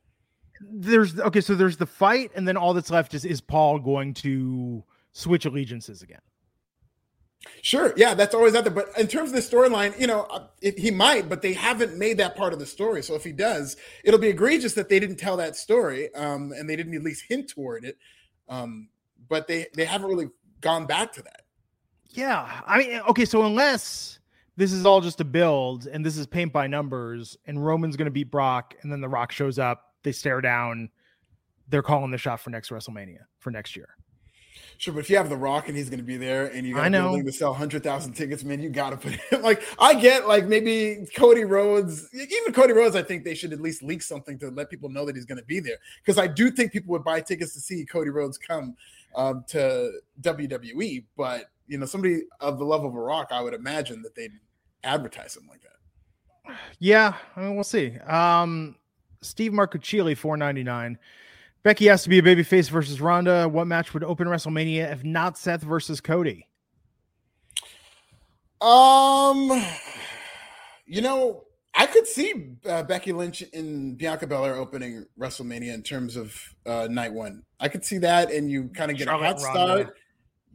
there's 0.60 1.18
okay, 1.18 1.40
so 1.40 1.56
there's 1.56 1.76
the 1.76 1.86
fight, 1.86 2.30
and 2.36 2.46
then 2.46 2.56
all 2.56 2.72
that's 2.72 2.90
left 2.90 3.14
is 3.14 3.24
is 3.24 3.40
Paul 3.40 3.80
going 3.80 4.14
to 4.14 4.84
switch 5.18 5.44
allegiances 5.46 6.02
again. 6.02 6.20
Sure, 7.62 7.92
yeah, 7.96 8.14
that's 8.14 8.34
always 8.34 8.54
out 8.54 8.64
there. 8.64 8.72
But 8.72 8.90
in 8.98 9.06
terms 9.06 9.30
of 9.30 9.36
the 9.36 9.42
storyline, 9.42 9.98
you 9.98 10.06
know, 10.06 10.48
it, 10.60 10.78
he 10.78 10.90
might, 10.90 11.28
but 11.28 11.42
they 11.42 11.52
haven't 11.52 11.96
made 11.96 12.18
that 12.18 12.36
part 12.36 12.52
of 12.52 12.58
the 12.58 12.66
story. 12.66 13.02
So 13.02 13.14
if 13.14 13.24
he 13.24 13.32
does, 13.32 13.76
it'll 14.04 14.20
be 14.20 14.28
egregious 14.28 14.74
that 14.74 14.88
they 14.88 15.00
didn't 15.00 15.16
tell 15.16 15.36
that 15.36 15.56
story, 15.56 16.12
um, 16.14 16.52
and 16.52 16.68
they 16.68 16.76
didn't 16.76 16.94
at 16.94 17.02
least 17.02 17.24
hint 17.28 17.48
toward 17.48 17.84
it. 17.84 17.96
Um, 18.48 18.88
but 19.28 19.46
they 19.46 19.66
they 19.74 19.84
haven't 19.84 20.08
really 20.08 20.30
gone 20.60 20.86
back 20.86 21.12
to 21.12 21.22
that. 21.22 21.42
Yeah, 22.10 22.62
I 22.66 22.78
mean, 22.78 23.00
okay, 23.08 23.24
so 23.24 23.44
unless 23.44 24.18
this 24.56 24.72
is 24.72 24.86
all 24.86 25.00
just 25.00 25.20
a 25.20 25.24
build 25.24 25.86
and 25.86 26.04
this 26.04 26.16
is 26.16 26.26
paint 26.26 26.52
by 26.52 26.66
numbers, 26.66 27.36
and 27.46 27.64
Roman's 27.64 27.96
going 27.96 28.06
to 28.06 28.12
beat 28.12 28.30
Brock, 28.30 28.74
and 28.82 28.90
then 28.90 29.00
The 29.00 29.08
Rock 29.08 29.30
shows 29.30 29.58
up, 29.58 29.94
they 30.02 30.12
stare 30.12 30.40
down, 30.40 30.88
they're 31.68 31.82
calling 31.82 32.10
the 32.10 32.18
shot 32.18 32.40
for 32.40 32.50
next 32.50 32.70
WrestleMania 32.70 33.20
for 33.38 33.50
next 33.50 33.76
year. 33.76 33.97
Sure, 34.78 34.94
but 34.94 35.00
if 35.00 35.10
you 35.10 35.16
have 35.16 35.28
The 35.28 35.36
Rock 35.36 35.66
and 35.66 35.76
he's 35.76 35.90
going 35.90 35.98
to 35.98 36.04
be 36.04 36.16
there, 36.16 36.46
and 36.46 36.64
you 36.64 36.74
got 36.74 36.84
I 36.84 36.86
a 36.86 36.90
know. 36.90 37.08
building 37.08 37.26
to 37.26 37.32
sell 37.32 37.52
hundred 37.52 37.82
thousand 37.82 38.12
tickets, 38.12 38.44
man, 38.44 38.60
you 38.60 38.70
got 38.70 38.90
to 38.90 38.96
put 38.96 39.12
him. 39.12 39.42
Like 39.42 39.62
I 39.76 39.94
get, 39.94 40.28
like 40.28 40.46
maybe 40.46 41.04
Cody 41.16 41.42
Rhodes, 41.42 42.08
even 42.14 42.52
Cody 42.52 42.72
Rhodes, 42.72 42.94
I 42.94 43.02
think 43.02 43.24
they 43.24 43.34
should 43.34 43.52
at 43.52 43.60
least 43.60 43.82
leak 43.82 44.02
something 44.02 44.38
to 44.38 44.50
let 44.50 44.70
people 44.70 44.88
know 44.88 45.04
that 45.04 45.16
he's 45.16 45.24
going 45.24 45.38
to 45.38 45.44
be 45.44 45.58
there, 45.58 45.78
because 46.00 46.16
I 46.16 46.28
do 46.28 46.48
think 46.52 46.70
people 46.70 46.92
would 46.92 47.02
buy 47.02 47.20
tickets 47.20 47.54
to 47.54 47.60
see 47.60 47.84
Cody 47.84 48.10
Rhodes 48.10 48.38
come 48.38 48.76
um, 49.16 49.44
to 49.48 50.00
WWE. 50.20 51.04
But 51.16 51.50
you 51.66 51.76
know, 51.78 51.86
somebody 51.86 52.22
of 52.38 52.58
the 52.58 52.64
level 52.64 52.88
of 52.88 52.94
a 52.94 53.00
Rock, 53.00 53.28
I 53.32 53.40
would 53.40 53.54
imagine 53.54 54.02
that 54.02 54.14
they'd 54.14 54.32
advertise 54.84 55.36
him 55.36 55.48
like 55.48 55.62
that. 55.62 56.56
Yeah, 56.78 57.14
I 57.34 57.40
mean, 57.40 57.56
we'll 57.56 57.64
see. 57.64 57.98
Um, 58.06 58.76
Steve 59.22 59.50
Marcucci, 59.50 60.16
four 60.16 60.36
ninety 60.36 60.62
nine. 60.62 60.98
Becky 61.62 61.86
has 61.86 62.02
to 62.04 62.08
be 62.08 62.18
a 62.18 62.22
babyface 62.22 62.70
versus 62.70 63.00
Ronda. 63.00 63.48
What 63.48 63.66
match 63.66 63.92
would 63.94 64.04
open 64.04 64.28
WrestleMania 64.28 64.90
if 64.92 65.04
not 65.04 65.36
Seth 65.36 65.62
versus 65.62 66.00
Cody? 66.00 66.46
Um, 68.60 69.64
you 70.86 71.00
know, 71.02 71.44
I 71.74 71.86
could 71.86 72.06
see 72.06 72.56
uh, 72.66 72.82
Becky 72.82 73.12
Lynch 73.12 73.44
and 73.52 73.96
Bianca 73.96 74.26
Belair 74.26 74.56
opening 74.56 75.06
WrestleMania 75.18 75.74
in 75.74 75.82
terms 75.82 76.16
of 76.16 76.34
uh, 76.66 76.88
night 76.90 77.12
one. 77.12 77.44
I 77.60 77.68
could 77.68 77.84
see 77.84 77.98
that, 77.98 78.32
and 78.32 78.50
you 78.50 78.68
kind 78.68 78.90
of 78.90 78.96
get 78.96 79.04
Charlotte 79.04 79.24
a 79.24 79.26
hot 79.26 79.36
and 79.36 79.44
Ronda. 79.44 79.82
start. 79.82 79.96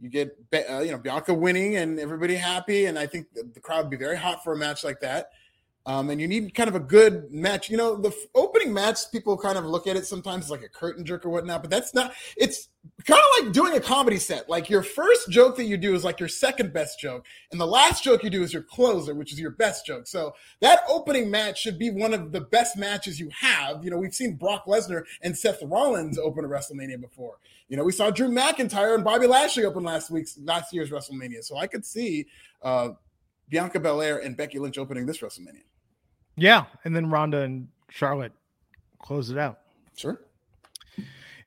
You 0.00 0.10
get 0.10 0.36
uh, 0.68 0.80
you 0.80 0.92
know 0.92 0.98
Bianca 0.98 1.32
winning 1.32 1.76
and 1.76 1.98
everybody 1.98 2.34
happy, 2.34 2.86
and 2.86 2.98
I 2.98 3.06
think 3.06 3.32
the, 3.32 3.48
the 3.54 3.60
crowd 3.60 3.84
would 3.84 3.90
be 3.90 3.96
very 3.96 4.16
hot 4.16 4.44
for 4.44 4.52
a 4.52 4.56
match 4.56 4.84
like 4.84 5.00
that. 5.00 5.30
Um, 5.86 6.08
and 6.08 6.18
you 6.18 6.26
need 6.26 6.54
kind 6.54 6.68
of 6.68 6.74
a 6.74 6.80
good 6.80 7.30
match. 7.30 7.68
You 7.68 7.76
know, 7.76 7.94
the 7.94 8.08
f- 8.08 8.14
opening 8.34 8.72
match, 8.72 9.00
people 9.12 9.36
kind 9.36 9.58
of 9.58 9.66
look 9.66 9.86
at 9.86 9.96
it 9.96 10.06
sometimes 10.06 10.50
like 10.50 10.62
a 10.62 10.68
curtain 10.68 11.04
jerk 11.04 11.26
or 11.26 11.28
whatnot, 11.28 11.60
but 11.62 11.70
that's 11.70 11.92
not. 11.92 12.14
It's 12.38 12.70
kind 13.06 13.20
of 13.20 13.44
like 13.44 13.52
doing 13.52 13.74
a 13.74 13.80
comedy 13.80 14.18
set. 14.18 14.48
Like 14.48 14.70
your 14.70 14.82
first 14.82 15.28
joke 15.28 15.56
that 15.56 15.64
you 15.64 15.76
do 15.76 15.94
is 15.94 16.02
like 16.02 16.20
your 16.20 16.28
second 16.30 16.72
best 16.72 16.98
joke, 16.98 17.26
and 17.52 17.60
the 17.60 17.66
last 17.66 18.02
joke 18.02 18.24
you 18.24 18.30
do 18.30 18.42
is 18.42 18.50
your 18.50 18.62
closer, 18.62 19.14
which 19.14 19.30
is 19.30 19.38
your 19.38 19.50
best 19.50 19.84
joke. 19.84 20.06
So 20.06 20.34
that 20.60 20.80
opening 20.88 21.30
match 21.30 21.60
should 21.60 21.78
be 21.78 21.90
one 21.90 22.14
of 22.14 22.32
the 22.32 22.40
best 22.40 22.78
matches 22.78 23.20
you 23.20 23.28
have. 23.38 23.84
You 23.84 23.90
know, 23.90 23.98
we've 23.98 24.14
seen 24.14 24.36
Brock 24.36 24.64
Lesnar 24.66 25.04
and 25.20 25.36
Seth 25.36 25.62
Rollins 25.62 26.18
open 26.18 26.46
a 26.46 26.48
WrestleMania 26.48 26.98
before. 26.98 27.36
You 27.68 27.76
know, 27.76 27.84
we 27.84 27.92
saw 27.92 28.10
Drew 28.10 28.28
McIntyre 28.28 28.94
and 28.94 29.04
Bobby 29.04 29.26
Lashley 29.26 29.66
open 29.66 29.84
last 29.84 30.10
week's 30.10 30.38
last 30.38 30.72
year's 30.72 30.90
WrestleMania. 30.90 31.44
So 31.44 31.58
I 31.58 31.66
could 31.66 31.84
see 31.84 32.26
uh, 32.62 32.90
Bianca 33.50 33.80
Belair 33.80 34.16
and 34.18 34.34
Becky 34.34 34.58
Lynch 34.58 34.78
opening 34.78 35.04
this 35.04 35.18
WrestleMania. 35.18 35.64
Yeah, 36.36 36.64
and 36.84 36.94
then 36.94 37.10
Ronda 37.10 37.42
and 37.42 37.68
Charlotte 37.88 38.32
close 39.00 39.30
it 39.30 39.38
out. 39.38 39.60
Sure. 39.96 40.20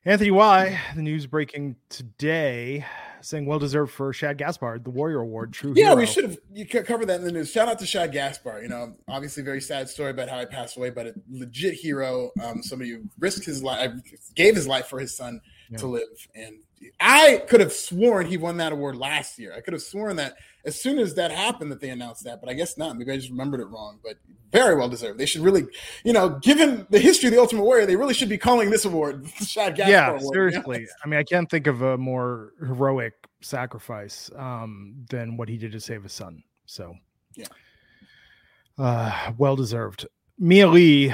Anthony 0.04 0.30
Y, 0.30 0.78
the 0.94 1.02
news 1.02 1.26
breaking 1.26 1.76
today, 1.90 2.84
saying 3.20 3.44
well 3.44 3.58
deserved 3.58 3.92
for 3.92 4.12
Shad 4.12 4.38
Gaspard, 4.38 4.84
the 4.84 4.90
Warrior 4.90 5.20
Award. 5.20 5.52
True. 5.52 5.74
Yeah, 5.76 5.86
hero. 5.86 5.96
we 5.96 6.06
should 6.06 6.24
have 6.24 6.38
you 6.52 6.64
could 6.64 6.86
cover 6.86 7.04
that 7.04 7.16
in 7.20 7.26
the 7.26 7.32
news. 7.32 7.50
Shout 7.50 7.68
out 7.68 7.78
to 7.80 7.86
Shad 7.86 8.12
Gaspard. 8.12 8.62
You 8.62 8.68
know, 8.70 8.94
obviously 9.08 9.42
very 9.42 9.60
sad 9.60 9.88
story 9.88 10.10
about 10.10 10.28
how 10.30 10.38
he 10.40 10.46
passed 10.46 10.76
away, 10.78 10.90
but 10.90 11.08
a 11.08 11.14
legit 11.30 11.74
hero. 11.74 12.30
Um, 12.42 12.62
somebody 12.62 12.92
who 12.92 13.02
risked 13.18 13.44
his 13.44 13.62
life, 13.62 13.92
gave 14.34 14.54
his 14.54 14.66
life 14.66 14.86
for 14.86 14.98
his 14.98 15.14
son 15.14 15.40
Yeah. 15.68 15.78
to 15.78 15.86
live. 15.88 16.28
And 16.34 16.60
I 17.00 17.42
could 17.48 17.60
have 17.60 17.72
sworn 17.72 18.26
he 18.26 18.36
won 18.38 18.56
that 18.58 18.72
award 18.72 18.96
last 18.96 19.38
year. 19.38 19.52
I 19.54 19.60
could 19.60 19.72
have 19.74 19.82
sworn 19.82 20.16
that 20.16 20.36
as 20.64 20.80
soon 20.80 20.98
as 20.98 21.14
that 21.14 21.30
happened 21.30 21.70
that 21.72 21.80
they 21.80 21.90
announced 21.90 22.24
that, 22.24 22.40
but 22.40 22.48
I 22.50 22.54
guess 22.54 22.76
not. 22.76 22.96
Maybe 22.96 23.12
I 23.12 23.16
just 23.16 23.30
remembered 23.30 23.60
it 23.60 23.66
wrong. 23.66 23.98
But 24.02 24.16
very 24.52 24.74
well 24.76 24.88
deserved. 24.88 25.18
They 25.18 25.26
should 25.26 25.42
really, 25.42 25.66
you 26.04 26.12
know, 26.12 26.30
given 26.40 26.86
the 26.90 26.98
history 26.98 27.28
of 27.28 27.34
the 27.34 27.40
Ultimate 27.40 27.62
Warrior, 27.64 27.86
they 27.86 27.96
really 27.96 28.14
should 28.14 28.28
be 28.30 28.38
calling 28.38 28.70
this 28.70 28.84
award 28.84 29.24
the 29.38 29.44
Shad 29.44 29.76
Gaspard 29.76 29.90
yeah, 29.90 30.08
Award. 30.08 30.20
to 30.20 30.28
be 30.28 30.34
seriously. 30.34 30.86
I 31.04 31.08
mean, 31.08 31.20
I 31.20 31.22
can't 31.24 31.50
think 31.50 31.66
of 31.66 31.82
a 31.82 31.98
more 31.98 32.52
heroic 32.60 33.12
sacrifice 33.40 34.30
um, 34.36 35.04
than 35.10 35.36
what 35.36 35.48
he 35.48 35.56
did 35.58 35.72
to 35.72 35.80
save 35.80 36.02
his 36.02 36.12
son. 36.12 36.42
So, 36.66 36.94
Yeah. 37.34 37.46
uh, 38.78 39.32
well 39.38 39.56
deserved. 39.56 40.06
Mia 40.38 40.66
Lee, 40.68 41.12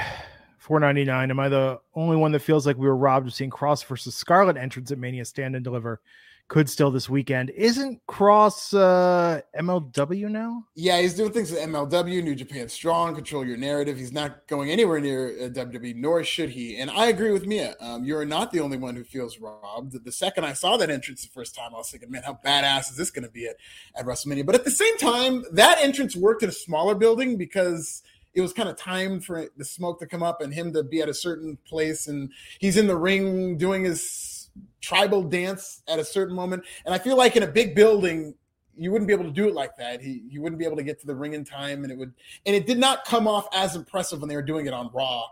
four 0.65 0.79
ninety 0.79 1.03
nine. 1.03 1.29
Am 1.29 1.39
I 1.39 1.47
the 1.47 1.79
only 1.93 2.17
one 2.17 2.31
that 2.31 2.39
feels 2.39 2.65
like 2.65 2.75
we 2.75 2.87
were 2.87 2.97
robbed 2.97 3.27
of 3.27 3.35
seeing 3.35 3.51
Kross 3.51 3.85
versus 3.85 4.15
Scarlett 4.15 4.57
entrance 4.57 4.91
at 4.91 4.97
Mania 4.97 5.23
Stand 5.23 5.55
and 5.55 5.63
Deliver? 5.63 6.01
Could 6.47 6.69
still 6.69 6.91
this 6.91 7.09
weekend. 7.09 7.49
Isn't 7.51 7.99
Kross 8.07 8.71
uh, 8.77 9.41
MLW 9.59 10.29
now? 10.29 10.63
Yeah, 10.75 11.01
he's 11.01 11.15
doing 11.15 11.31
things 11.31 11.49
with 11.49 11.59
MLW, 11.59 12.23
New 12.23 12.35
Japan 12.35 12.69
Strong, 12.69 13.15
Control 13.15 13.43
Your 13.43 13.57
Narrative. 13.57 13.97
He's 13.97 14.11
not 14.11 14.45
going 14.47 14.69
anywhere 14.69 14.99
near 14.99 15.29
uh, 15.29 15.49
WWE, 15.49 15.95
nor 15.95 16.23
should 16.23 16.49
he. 16.49 16.77
And 16.77 16.91
I 16.91 17.07
agree 17.07 17.31
with 17.31 17.47
Mia. 17.47 17.75
Um, 17.79 18.03
you're 18.03 18.25
not 18.25 18.51
the 18.51 18.59
only 18.59 18.77
one 18.77 18.95
who 18.95 19.03
feels 19.03 19.39
robbed. 19.39 20.03
The 20.03 20.11
second 20.11 20.45
I 20.45 20.53
saw 20.53 20.77
that 20.77 20.91
entrance 20.91 21.23
the 21.23 21.29
first 21.29 21.55
time, 21.55 21.73
I 21.73 21.77
was 21.77 21.89
thinking, 21.89 22.11
man, 22.11 22.21
how 22.23 22.39
badass 22.45 22.91
is 22.91 22.95
this 22.95 23.09
going 23.09 23.25
to 23.25 23.31
be 23.31 23.47
at, 23.47 23.55
at 23.95 24.05
WrestleMania? 24.05 24.45
But 24.45 24.53
at 24.53 24.65
the 24.65 24.71
same 24.71 24.97
time, 24.97 25.45
that 25.53 25.79
entrance 25.81 26.15
worked 26.15 26.43
in 26.43 26.49
a 26.49 26.53
smaller 26.53 26.93
building 26.93 27.37
because 27.37 28.03
it 28.35 28.41
was 28.41 28.53
kind 28.53 28.67
of 28.69 28.75
timed 28.75 29.25
for 29.25 29.47
the 29.57 29.65
smoke 29.65 29.99
to 29.99 30.05
come 30.05 30.21
up 30.21 30.41
and 30.41 30.53
him 30.53 30.73
to 30.73 30.83
be 30.83 31.01
at 31.01 31.09
a 31.09 31.13
certain 31.13 31.57
place. 31.65 32.07
And 32.07 32.31
he's 32.59 32.77
in 32.77 32.85
the 32.87 32.95
ring 32.97 33.57
doing 33.57 33.85
his 33.85 34.49
tribal 34.81 35.23
dance 35.23 35.81
at 35.87 35.99
a 35.99 36.05
certain 36.05 36.35
moment. 36.35 36.63
And 36.85 36.93
I 36.93 36.97
feel 36.97 37.17
like 37.17 37.35
in 37.35 37.43
a 37.43 37.47
big 37.47 37.73
building, 37.75 38.35
you 38.77 38.91
wouldn't 38.91 39.07
be 39.07 39.13
able 39.13 39.23
to 39.23 39.31
do 39.31 39.47
it 39.47 39.53
like 39.53 39.77
that. 39.77 40.01
He 40.01 40.23
he 40.29 40.37
wouldn't 40.37 40.59
be 40.59 40.65
able 40.65 40.75
to 40.75 40.83
get 40.83 40.99
to 40.99 41.07
the 41.07 41.15
ring 41.15 41.33
in 41.33 41.45
time, 41.45 41.83
and 41.83 41.91
it 41.91 41.97
would 41.97 42.13
and 42.45 42.53
it 42.53 42.67
did 42.67 42.77
not 42.77 43.05
come 43.05 43.25
off 43.25 43.47
as 43.53 43.73
impressive 43.75 44.19
when 44.19 44.27
they 44.27 44.35
were 44.35 44.41
doing 44.41 44.65
it 44.65 44.73
on 44.73 44.89
Raw. 44.93 45.23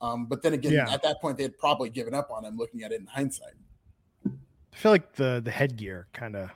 Um, 0.00 0.26
but 0.26 0.42
then 0.42 0.52
again, 0.52 0.72
Yeah. 0.72 0.88
at 0.92 1.02
that 1.02 1.20
point, 1.20 1.36
they 1.36 1.42
had 1.42 1.58
probably 1.58 1.90
given 1.90 2.14
up 2.14 2.30
on 2.30 2.44
him. 2.44 2.56
Looking 2.56 2.84
at 2.84 2.92
it 2.92 3.00
in 3.00 3.06
hindsight, 3.06 3.54
I 4.24 4.76
feel 4.76 4.92
like 4.92 5.14
the 5.14 5.40
the 5.44 5.50
headgear 5.50 6.06
kind 6.12 6.36
of 6.36 6.50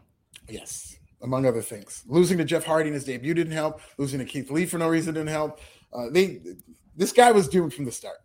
yes, 0.48 0.98
among 1.20 1.46
other 1.46 1.62
things, 1.62 2.04
losing 2.06 2.38
to 2.38 2.44
Jeff 2.44 2.64
Hardy 2.64 2.88
in 2.88 2.94
his 2.94 3.04
debut 3.04 3.34
didn't 3.34 3.52
help. 3.52 3.80
Losing 3.98 4.20
to 4.20 4.24
Keith 4.24 4.48
Lee 4.50 4.66
for 4.66 4.78
no 4.78 4.88
reason 4.88 5.14
didn't 5.14 5.28
help. 5.28 5.58
Uh, 5.96 6.10
they 6.10 6.40
this 6.96 7.12
guy 7.12 7.32
was 7.32 7.48
doomed 7.48 7.72
from 7.72 7.84
the 7.84 7.92
start. 7.92 8.18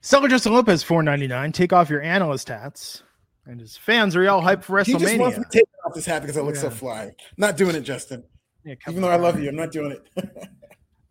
Seller 0.00 0.28
Justin 0.28 0.52
Lopez, 0.52 0.82
four 0.82 1.02
ninety 1.02 1.26
nine. 1.26 1.52
Take 1.52 1.72
off 1.72 1.88
your 1.88 2.02
analyst 2.02 2.48
hats, 2.48 3.02
and 3.46 3.60
his 3.60 3.76
fans 3.76 4.16
are 4.16 4.28
all 4.28 4.42
hyped 4.42 4.64
for 4.64 4.74
WrestleMania. 4.74 4.86
He 4.86 4.98
just 4.98 5.18
wants 5.18 5.38
me 5.38 5.44
to 5.44 5.50
take 5.50 5.68
off 5.86 5.94
this 5.94 6.06
hat 6.06 6.22
because 6.22 6.36
I 6.36 6.42
look 6.42 6.56
so 6.56 6.70
fly. 6.70 7.12
Not 7.36 7.56
doing 7.56 7.76
it, 7.76 7.82
Justin. 7.82 8.24
Yeah, 8.64 8.74
Even 8.88 9.02
though 9.02 9.08
I 9.08 9.16
love 9.16 9.40
you, 9.40 9.48
I'm 9.48 9.56
not 9.56 9.72
doing 9.72 9.92
it. 9.92 10.08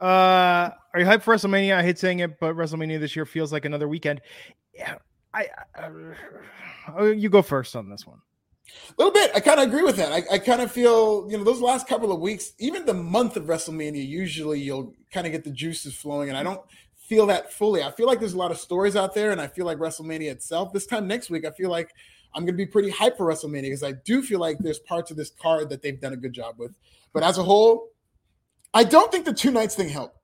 Uh, 0.02 0.72
are 0.96 1.00
you 1.00 1.06
hyped 1.06 1.22
for 1.22 1.36
WrestleMania? 1.36 1.76
I 1.76 1.84
hate 1.84 2.00
saying 2.00 2.22
it, 2.22 2.40
but 2.40 2.56
WrestleMania 2.56 3.00
this 3.00 3.16
year 3.16 3.24
feels 3.24 3.54
like 3.54 3.66
another 3.66 3.88
weekend. 3.88 4.20
Yeah, 4.74 4.96
I. 5.32 5.48
Uh, 5.78 7.04
you 7.04 7.30
go 7.30 7.44
first 7.44 7.76
on 7.76 7.88
this 7.88 8.08
one. 8.08 8.18
A 8.90 8.94
little 8.98 9.14
bit. 9.14 9.32
I 9.34 9.40
kind 9.40 9.60
of 9.60 9.68
agree 9.68 9.84
with 9.84 9.96
that. 9.98 10.12
I, 10.12 10.36
I 10.36 10.38
kind 10.38 10.62
of 10.62 10.72
feel, 10.72 11.28
you 11.30 11.38
know, 11.38 11.44
those 11.44 11.62
last 11.62 11.88
couple 11.88 12.12
of 12.12 12.20
weeks, 12.20 12.54
even 12.60 12.86
the 12.86 12.94
month 12.94 13.38
of 13.38 13.46
WrestleMania, 13.46 14.06
usually 14.06 14.60
you'll 14.60 14.94
kind 15.12 15.26
of 15.26 15.32
get 15.32 15.44
the 15.44 15.52
juices 15.52 15.96
flowing. 15.96 16.30
And 16.30 16.38
I 16.38 16.44
don't 16.44 16.62
feel 16.96 17.26
that 17.28 17.52
fully. 17.52 17.84
I 17.84 17.92
feel 17.92 18.08
like 18.08 18.20
there's 18.20 18.34
a 18.34 18.38
lot 18.38 18.52
of 18.52 18.58
stories 18.58 18.96
out 18.96 19.14
there, 19.14 19.32
and 19.32 19.42
I 19.42 19.48
feel 19.48 19.66
like 19.66 19.78
WrestleMania 19.78 20.32
itself, 20.32 20.72
this 20.74 20.86
time 20.86 21.08
next 21.08 21.30
week, 21.30 21.46
I 21.46 21.52
feel 21.52 21.70
like 21.70 21.92
I'm 22.34 22.44
going 22.44 22.54
to 22.54 22.58
be 22.58 22.66
pretty 22.66 22.92
hyped 22.92 23.18
for 23.18 23.26
WrestleMania 23.28 23.64
because 23.64 23.84
I 23.84 23.92
do 23.92 24.22
feel 24.22 24.40
like 24.40 24.58
there's 24.60 24.80
parts 24.80 25.12
of 25.12 25.18
this 25.18 25.30
card 25.30 25.70
that 25.70 25.82
they've 25.82 26.00
done 26.00 26.14
a 26.14 26.18
good 26.18 26.34
job 26.34 26.56
with. 26.58 26.74
But 27.14 27.24
as 27.24 27.38
a 27.38 27.44
whole, 27.44 27.90
I 28.74 28.86
don't 28.86 29.12
think 29.12 29.26
the 29.26 29.34
two 29.34 29.52
nights 29.52 29.76
thing 29.76 29.90
helped. 29.90 30.18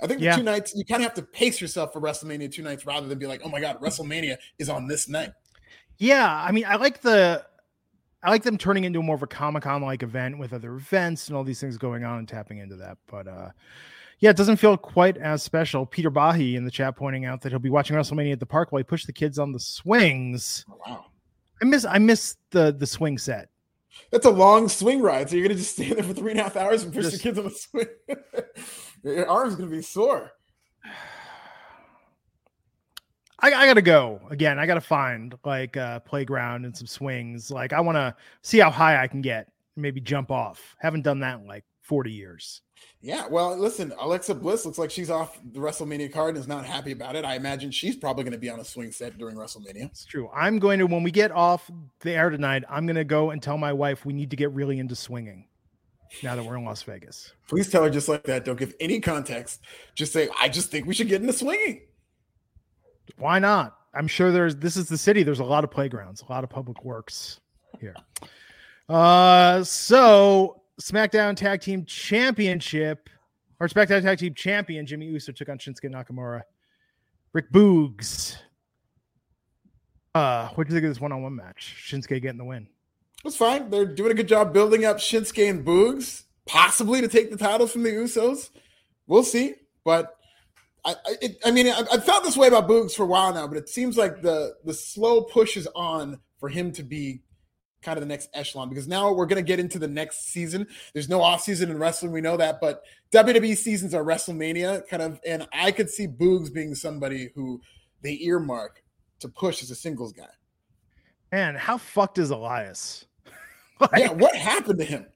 I 0.00 0.06
think 0.06 0.20
the 0.20 0.26
Yeah. 0.26 0.36
two 0.36 0.42
nights, 0.42 0.74
you 0.74 0.84
kind 0.84 1.02
of 1.02 1.08
have 1.08 1.14
to 1.14 1.22
pace 1.22 1.60
yourself 1.60 1.92
for 1.92 2.00
WrestleMania 2.00 2.52
two 2.52 2.62
nights 2.62 2.86
rather 2.86 3.06
than 3.08 3.18
be 3.18 3.26
like, 3.26 3.42
oh 3.44 3.48
my 3.48 3.60
God, 3.60 3.80
WrestleMania 3.80 4.36
is 4.58 4.68
on 4.68 4.86
this 4.86 5.08
night. 5.08 5.32
Yeah, 5.98 6.32
I 6.32 6.52
mean, 6.52 6.64
I 6.66 6.76
like 6.76 7.00
the, 7.00 7.44
I 8.24 8.30
like 8.30 8.42
them 8.42 8.56
turning 8.56 8.84
into 8.84 9.00
a 9.00 9.02
more 9.02 9.16
of 9.16 9.22
a 9.22 9.26
Comic 9.26 9.64
Con 9.64 9.82
like 9.82 10.02
event 10.02 10.38
with 10.38 10.54
other 10.54 10.74
events 10.74 11.28
and 11.28 11.36
all 11.36 11.44
these 11.44 11.60
things 11.60 11.76
going 11.76 12.04
on 12.04 12.18
and 12.18 12.26
tapping 12.26 12.58
into 12.58 12.76
that. 12.76 12.96
But 13.06 13.28
uh, 13.28 13.50
yeah, 14.18 14.30
it 14.30 14.36
doesn't 14.36 14.56
feel 14.56 14.78
quite 14.78 15.18
as 15.18 15.42
special. 15.42 15.84
Peter 15.84 16.10
Bahi 16.10 16.56
in 16.56 16.64
the 16.64 16.70
chat 16.70 16.96
pointing 16.96 17.26
out 17.26 17.42
that 17.42 17.50
he'll 17.50 17.58
be 17.58 17.68
watching 17.68 17.96
WrestleMania 17.96 18.32
at 18.32 18.40
the 18.40 18.46
park 18.46 18.72
while 18.72 18.78
he 18.78 18.84
pushed 18.84 19.06
the 19.06 19.12
kids 19.12 19.38
on 19.38 19.52
the 19.52 19.60
swings. 19.60 20.64
Oh, 20.70 20.78
wow. 20.86 21.04
I 21.60 21.66
miss, 21.66 21.84
I 21.84 21.98
miss 21.98 22.36
the 22.50 22.72
the 22.72 22.86
swing 22.86 23.18
set. 23.18 23.50
That's 24.10 24.26
a 24.26 24.30
long 24.30 24.68
swing 24.68 25.02
ride. 25.02 25.28
So 25.28 25.36
you're 25.36 25.46
gonna 25.46 25.58
just 25.58 25.74
stand 25.74 25.96
there 25.96 26.04
for 26.04 26.14
three 26.14 26.32
and 26.32 26.40
a 26.40 26.44
half 26.44 26.56
hours 26.56 26.82
and 26.82 26.92
push 26.92 27.10
the 27.10 27.18
kids 27.18 27.38
on 27.38 27.44
the 27.44 27.50
swing. 27.50 27.86
Your 29.04 29.28
arm's 29.28 29.54
gonna 29.54 29.70
be 29.70 29.82
sore. 29.82 30.32
I, 33.44 33.48
I 33.48 33.66
gotta 33.66 33.82
go 33.82 34.22
again. 34.30 34.58
I 34.58 34.64
gotta 34.64 34.80
find 34.80 35.36
like 35.44 35.76
a 35.76 36.00
playground 36.06 36.64
and 36.64 36.74
some 36.74 36.86
swings. 36.86 37.50
Like 37.50 37.74
I 37.74 37.80
want 37.80 37.96
to 37.96 38.16
see 38.40 38.58
how 38.58 38.70
high 38.70 39.02
I 39.02 39.06
can 39.06 39.20
get. 39.20 39.52
Maybe 39.76 40.00
jump 40.00 40.30
off. 40.30 40.74
Haven't 40.78 41.02
done 41.02 41.20
that 41.20 41.40
in 41.40 41.46
like 41.46 41.64
forty 41.82 42.10
years. 42.10 42.62
Yeah, 43.02 43.26
well, 43.28 43.54
listen, 43.54 43.92
Alexa 44.00 44.34
Bliss 44.36 44.64
looks 44.64 44.78
like 44.78 44.90
she's 44.90 45.10
off 45.10 45.38
the 45.52 45.58
WrestleMania 45.58 46.10
card 46.10 46.30
and 46.30 46.38
is 46.38 46.48
not 46.48 46.64
happy 46.64 46.92
about 46.92 47.16
it. 47.16 47.26
I 47.26 47.34
imagine 47.34 47.70
she's 47.70 47.96
probably 47.96 48.24
gonna 48.24 48.38
be 48.38 48.48
on 48.48 48.60
a 48.60 48.64
swing 48.64 48.90
set 48.90 49.18
during 49.18 49.36
WrestleMania. 49.36 49.90
It's 49.90 50.06
true. 50.06 50.30
I'm 50.34 50.58
going 50.58 50.78
to 50.78 50.86
when 50.86 51.02
we 51.02 51.10
get 51.10 51.30
off 51.30 51.70
the 52.00 52.12
air 52.12 52.30
tonight. 52.30 52.64
I'm 52.70 52.86
gonna 52.86 53.04
go 53.04 53.30
and 53.30 53.42
tell 53.42 53.58
my 53.58 53.74
wife 53.74 54.06
we 54.06 54.14
need 54.14 54.30
to 54.30 54.36
get 54.36 54.52
really 54.52 54.78
into 54.78 54.96
swinging. 54.96 55.48
Now 56.22 56.34
that 56.34 56.44
we're 56.44 56.56
in 56.56 56.64
Las 56.64 56.82
Vegas. 56.82 57.34
Please 57.48 57.68
tell 57.68 57.82
her 57.82 57.90
just 57.90 58.08
like 58.08 58.22
that. 58.22 58.46
Don't 58.46 58.58
give 58.58 58.74
any 58.80 59.00
context. 59.00 59.60
Just 59.94 60.14
say, 60.14 60.30
I 60.40 60.48
just 60.48 60.70
think 60.70 60.86
we 60.86 60.94
should 60.94 61.08
get 61.08 61.20
into 61.20 61.34
swinging. 61.34 61.82
Why 63.16 63.38
not? 63.38 63.76
I'm 63.94 64.08
sure 64.08 64.32
there's 64.32 64.56
this 64.56 64.76
is 64.76 64.88
the 64.88 64.98
city. 64.98 65.22
There's 65.22 65.40
a 65.40 65.44
lot 65.44 65.64
of 65.64 65.70
playgrounds, 65.70 66.22
a 66.28 66.32
lot 66.32 66.44
of 66.44 66.50
public 66.50 66.84
works 66.84 67.40
here. 67.80 67.94
Uh 68.88 69.62
so 69.64 70.62
SmackDown 70.80 71.36
Tag 71.36 71.60
Team 71.60 71.84
Championship 71.84 73.08
or 73.60 73.68
SmackDown 73.68 74.02
Tag 74.02 74.18
Team 74.18 74.34
Champion 74.34 74.86
Jimmy 74.86 75.06
Uso 75.06 75.32
took 75.32 75.48
on 75.48 75.58
Shinsuke 75.58 75.90
Nakamura. 75.90 76.42
Rick 77.32 77.50
Boogs. 77.52 78.36
Uh, 80.14 80.48
what 80.50 80.66
do 80.66 80.72
you 80.72 80.80
think 80.80 80.84
of 80.88 80.90
this 80.90 81.00
one-on-one 81.00 81.34
match? 81.34 81.74
Shinsuke 81.88 82.22
getting 82.22 82.38
the 82.38 82.44
win. 82.44 82.68
That's 83.24 83.36
fine. 83.36 83.70
They're 83.70 83.84
doing 83.84 84.12
a 84.12 84.14
good 84.14 84.28
job 84.28 84.52
building 84.52 84.84
up 84.84 84.98
Shinsuke 84.98 85.50
and 85.50 85.66
Boogs, 85.66 86.24
possibly 86.46 87.00
to 87.00 87.08
take 87.08 87.30
the 87.30 87.36
titles 87.36 87.72
from 87.72 87.82
the 87.82 87.90
Usos. 87.90 88.50
We'll 89.08 89.24
see. 89.24 89.54
But 89.84 90.16
I, 90.84 90.92
I, 90.92 91.14
it, 91.22 91.38
I 91.44 91.50
mean, 91.50 91.68
I, 91.68 91.82
I've 91.92 92.04
felt 92.04 92.24
this 92.24 92.36
way 92.36 92.48
about 92.48 92.68
Boogs 92.68 92.94
for 92.94 93.04
a 93.04 93.06
while 93.06 93.32
now, 93.32 93.46
but 93.46 93.56
it 93.56 93.68
seems 93.68 93.96
like 93.96 94.22
the 94.22 94.54
the 94.64 94.74
slow 94.74 95.22
push 95.22 95.56
is 95.56 95.68
on 95.74 96.20
for 96.38 96.48
him 96.48 96.72
to 96.72 96.82
be 96.82 97.22
kind 97.84 97.98
of 97.98 98.02
the 98.02 98.08
next 98.08 98.30
echelon 98.34 98.68
because 98.68 98.88
now 98.88 99.12
we're 99.12 99.26
going 99.26 99.42
to 99.42 99.46
get 99.46 99.60
into 99.60 99.78
the 99.78 99.86
next 99.86 100.32
season. 100.32 100.66
There's 100.94 101.08
no 101.08 101.20
off 101.20 101.42
season 101.42 101.70
in 101.70 101.78
wrestling, 101.78 102.12
we 102.12 102.20
know 102.20 102.36
that, 102.38 102.60
but 102.60 102.82
WWE 103.12 103.56
seasons 103.56 103.94
are 103.94 104.02
WrestleMania 104.02 104.88
kind 104.88 105.02
of, 105.02 105.20
and 105.26 105.46
I 105.52 105.70
could 105.70 105.90
see 105.90 106.06
Boogs 106.08 106.52
being 106.52 106.74
somebody 106.74 107.30
who 107.34 107.60
they 108.02 108.18
earmark 108.22 108.82
to 109.20 109.28
push 109.28 109.62
as 109.62 109.70
a 109.70 109.74
singles 109.74 110.12
guy. 110.12 110.30
Man, 111.30 111.54
how 111.54 111.78
fucked 111.78 112.18
is 112.18 112.30
Elias? 112.30 113.06
Yeah, 113.98 114.12
what 114.12 114.34
happened 114.34 114.78
to 114.78 114.84
him? 114.84 115.06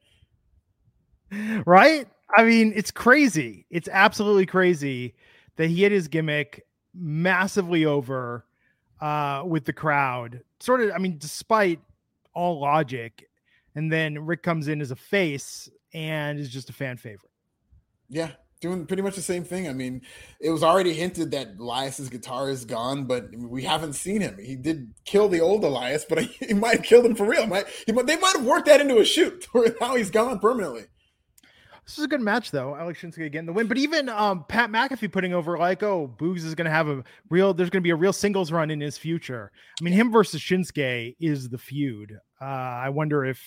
right? 1.66 2.06
I 2.36 2.42
mean, 2.42 2.72
it's 2.76 2.90
crazy. 2.90 3.64
It's 3.70 3.88
absolutely 3.90 4.44
crazy 4.44 5.14
that 5.58 5.68
he 5.68 5.82
had 5.82 5.92
his 5.92 6.08
gimmick 6.08 6.64
massively 6.94 7.84
over 7.84 8.46
uh 9.00 9.42
with 9.44 9.66
the 9.66 9.72
crowd. 9.72 10.40
Sort 10.58 10.80
of, 10.80 10.90
I 10.92 10.98
mean, 10.98 11.18
despite 11.18 11.80
all 12.34 12.60
logic. 12.60 13.28
And 13.74 13.92
then 13.92 14.24
Rick 14.24 14.42
comes 14.42 14.68
in 14.68 14.80
as 14.80 14.90
a 14.90 14.96
face 14.96 15.68
and 15.92 16.38
is 16.38 16.50
just 16.50 16.70
a 16.70 16.72
fan 16.72 16.96
favorite. 16.96 17.30
Yeah, 18.08 18.30
doing 18.60 18.86
pretty 18.86 19.02
much 19.02 19.16
the 19.16 19.22
same 19.22 19.44
thing. 19.44 19.68
I 19.68 19.72
mean, 19.72 20.02
it 20.40 20.50
was 20.50 20.62
already 20.62 20.92
hinted 20.94 21.30
that 21.32 21.58
Elias's 21.58 22.08
guitar 22.08 22.50
is 22.50 22.64
gone, 22.64 23.04
but 23.04 23.28
we 23.36 23.62
haven't 23.62 23.94
seen 23.94 24.20
him. 24.20 24.36
He 24.42 24.56
did 24.56 24.92
kill 25.04 25.28
the 25.28 25.40
old 25.40 25.64
Elias, 25.64 26.04
but 26.08 26.22
he 26.24 26.54
might 26.54 26.76
have 26.76 26.84
killed 26.84 27.06
him 27.06 27.14
for 27.14 27.26
real. 27.26 27.46
Might, 27.46 27.66
he, 27.86 27.92
they 27.92 28.16
might 28.16 28.36
have 28.36 28.44
worked 28.44 28.66
that 28.66 28.80
into 28.80 28.98
a 28.98 29.04
shoot 29.04 29.46
where 29.52 29.74
now 29.80 29.94
he's 29.94 30.10
gone 30.10 30.38
permanently. 30.38 30.86
This 31.88 31.96
is 31.96 32.04
a 32.04 32.08
good 32.08 32.20
match, 32.20 32.50
though. 32.50 32.76
Alex 32.76 33.00
Shinsuke 33.00 33.32
getting 33.32 33.46
the 33.46 33.52
win, 33.52 33.66
but 33.66 33.78
even 33.78 34.10
um, 34.10 34.44
Pat 34.46 34.70
McAfee 34.70 35.10
putting 35.10 35.32
over 35.32 35.56
like, 35.56 35.82
oh, 35.82 36.14
Boogs 36.18 36.44
is 36.44 36.54
going 36.54 36.66
to 36.66 36.70
have 36.70 36.86
a 36.86 37.02
real. 37.30 37.54
There's 37.54 37.70
going 37.70 37.80
to 37.80 37.86
be 37.86 37.92
a 37.92 37.96
real 37.96 38.12
singles 38.12 38.52
run 38.52 38.70
in 38.70 38.78
his 38.78 38.98
future. 38.98 39.50
I 39.80 39.84
mean, 39.84 39.94
him 39.94 40.12
versus 40.12 40.42
Shinsuke 40.42 41.16
is 41.18 41.48
the 41.48 41.56
feud. 41.56 42.18
Uh, 42.38 42.44
I 42.44 42.90
wonder 42.90 43.24
if 43.24 43.42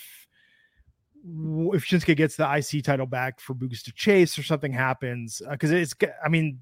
if 1.23 1.85
Shinsuke 1.85 2.17
gets 2.17 2.35
the 2.35 2.51
IC 2.51 2.83
title 2.83 3.05
back 3.05 3.39
for 3.39 3.53
Boogs 3.53 3.83
to 3.83 3.91
chase 3.91 4.39
or 4.39 4.43
something 4.43 4.73
happens 4.73 5.39
because 5.47 5.69
it's. 5.69 5.93
I 6.25 6.27
mean, 6.27 6.61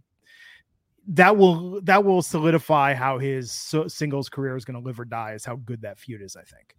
that 1.07 1.37
will 1.37 1.79
that 1.83 2.03
will 2.03 2.21
solidify 2.21 2.93
how 2.93 3.19
his 3.19 3.53
so- 3.53 3.87
singles 3.87 4.27
career 4.27 4.57
is 4.57 4.65
going 4.65 4.77
to 4.77 4.85
live 4.85 4.99
or 4.99 5.05
die. 5.05 5.31
Is 5.31 5.45
how 5.45 5.55
good 5.55 5.83
that 5.83 5.97
feud 5.97 6.21
is. 6.21 6.35
I 6.35 6.43
think. 6.43 6.75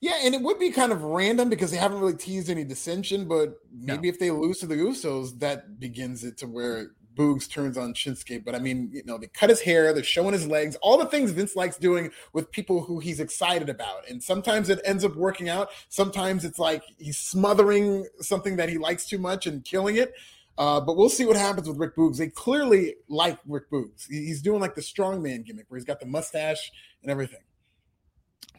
Yeah, 0.00 0.18
and 0.22 0.34
it 0.34 0.42
would 0.42 0.58
be 0.58 0.70
kind 0.70 0.92
of 0.92 1.02
random 1.02 1.48
because 1.48 1.70
they 1.70 1.78
haven't 1.78 2.00
really 2.00 2.16
teased 2.16 2.50
any 2.50 2.64
dissension, 2.64 3.26
but 3.26 3.54
maybe 3.72 4.08
if 4.08 4.18
they 4.18 4.30
lose 4.30 4.58
to 4.58 4.66
the 4.66 4.74
Usos, 4.74 5.38
that 5.38 5.80
begins 5.80 6.24
it 6.24 6.36
to 6.38 6.46
where 6.46 6.90
Boogs 7.14 7.48
turns 7.48 7.78
on 7.78 7.94
Shinsuke. 7.94 8.44
But 8.44 8.54
I 8.54 8.58
mean, 8.58 8.90
you 8.92 9.02
know, 9.04 9.18
they 9.18 9.28
cut 9.28 9.50
his 9.50 9.60
hair, 9.60 9.92
they're 9.92 10.02
showing 10.02 10.32
his 10.32 10.46
legs, 10.46 10.76
all 10.82 10.98
the 10.98 11.06
things 11.06 11.30
Vince 11.30 11.56
likes 11.56 11.76
doing 11.76 12.10
with 12.32 12.50
people 12.50 12.82
who 12.82 12.98
he's 12.98 13.20
excited 13.20 13.68
about. 13.68 14.08
And 14.08 14.22
sometimes 14.22 14.68
it 14.68 14.80
ends 14.84 15.04
up 15.04 15.16
working 15.16 15.48
out. 15.48 15.68
Sometimes 15.88 16.44
it's 16.44 16.58
like 16.58 16.82
he's 16.98 17.18
smothering 17.18 18.06
something 18.20 18.56
that 18.56 18.68
he 18.68 18.78
likes 18.78 19.06
too 19.06 19.18
much 19.18 19.46
and 19.46 19.64
killing 19.64 19.96
it. 19.96 20.12
Uh, 20.56 20.80
but 20.80 20.96
we'll 20.96 21.08
see 21.08 21.24
what 21.24 21.36
happens 21.36 21.66
with 21.66 21.78
Rick 21.78 21.96
Boogs. 21.96 22.18
They 22.18 22.28
clearly 22.28 22.94
like 23.08 23.38
Rick 23.46 23.70
Boogs. 23.70 24.06
He's 24.08 24.40
doing 24.40 24.60
like 24.60 24.74
the 24.74 24.80
strongman 24.80 25.44
gimmick 25.44 25.66
where 25.68 25.78
he's 25.78 25.84
got 25.84 25.98
the 25.98 26.06
mustache 26.06 26.70
and 27.02 27.10
everything. 27.10 27.40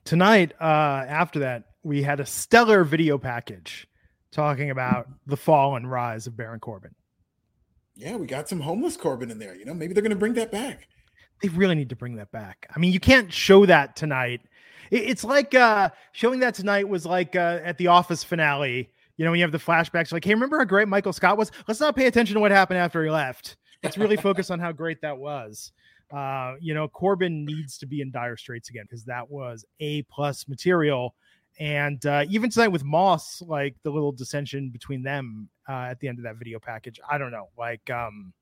Tonight 0.06 0.54
uh 0.62 1.04
after 1.08 1.39
that 1.39 1.63
we 1.84 2.02
had 2.02 2.20
a 2.20 2.26
stellar 2.26 2.84
video 2.84 3.18
package 3.18 3.88
talking 4.32 4.70
about 4.70 5.08
the 5.28 5.36
fall 5.36 5.76
and 5.76 5.89
rise 5.89 6.28
of 6.28 6.38
baron 6.38 6.60
corbin. 6.60 6.93
Yeah, 7.95 8.18
we 8.18 8.28
got 8.28 8.49
some 8.49 8.60
homeless 8.60 8.97
Corbin 8.97 9.32
in 9.32 9.39
there. 9.39 9.56
You 9.56 9.64
know, 9.64 9.74
maybe 9.74 9.93
they're 9.93 10.03
going 10.03 10.10
to 10.10 10.18
bring 10.18 10.34
that 10.34 10.51
back. 10.51 10.89
they 11.41 11.47
really 11.47 11.76
need 11.76 11.88
to 11.89 11.95
bring 11.95 12.16
that 12.18 12.32
back. 12.32 12.68
I 12.76 12.80
mean 12.80 12.91
you 12.91 12.99
can't 12.99 13.32
show 13.32 13.66
that 13.66 13.95
tonight. 13.95 14.41
It's 14.91 15.24
like 15.24 15.56
uh 15.56 15.89
showing 16.12 16.39
that 16.41 16.53
tonight 16.53 16.88
was 16.88 17.06
like 17.06 17.36
uh 17.36 17.60
at 17.64 17.78
the 17.78 17.88
office 17.88 18.24
finale 18.24 18.91
you 19.18 19.26
know 19.26 19.32
when 19.32 19.39
you 19.39 19.43
have 19.43 19.51
the 19.51 19.58
flashbacks 19.58 20.12
like 20.12 20.26
hey 20.26 20.34
remember 20.34 20.60
how 20.60 20.66
great 20.66 20.88
michael 20.88 21.14
scott 21.14 21.38
was? 21.38 21.51
Let's 21.68 21.80
not 21.80 21.95
pay 21.95 22.06
attention 22.06 22.36
to 22.36 22.39
what 22.39 22.51
happened 22.51 22.80
after 22.80 23.03
he 23.03 23.10
left. 23.10 23.58
Let's 23.84 23.97
really 23.97 24.18
focus 24.18 24.51
on 24.51 24.60
how 24.60 24.72
great 24.72 25.01
that 25.01 25.18
was 25.18 25.72
uh 26.14 26.53
you 26.60 26.74
know 26.74 26.88
corbin 26.88 27.45
needs 27.45 27.78
to 27.78 27.88
be 27.88 28.01
in 28.01 28.12
dire 28.12 28.38
straits 28.38 28.70
again 28.70 28.84
because 28.84 29.03
that 29.06 29.30
was 29.30 29.66
a 29.80 30.03
plus 30.03 30.47
material 30.47 31.16
and 31.60 32.06
uh, 32.06 32.26
even 32.30 32.49
tonight 32.49 32.68
with 32.68 32.84
Moss, 32.84 33.41
like 33.41 33.76
the 33.84 33.89
little 33.89 34.12
dissension 34.12 34.70
between 34.70 35.03
them 35.03 35.47
uh, 35.70 35.88
at 35.89 35.99
the 35.99 36.08
end 36.08 36.20
of 36.20 36.24
that 36.24 36.36
video 36.36 36.60
package. 36.60 36.99
I 37.10 37.18
don't 37.18 37.32
know. 37.32 37.49
Like, 37.58 37.89
um, 37.89 38.34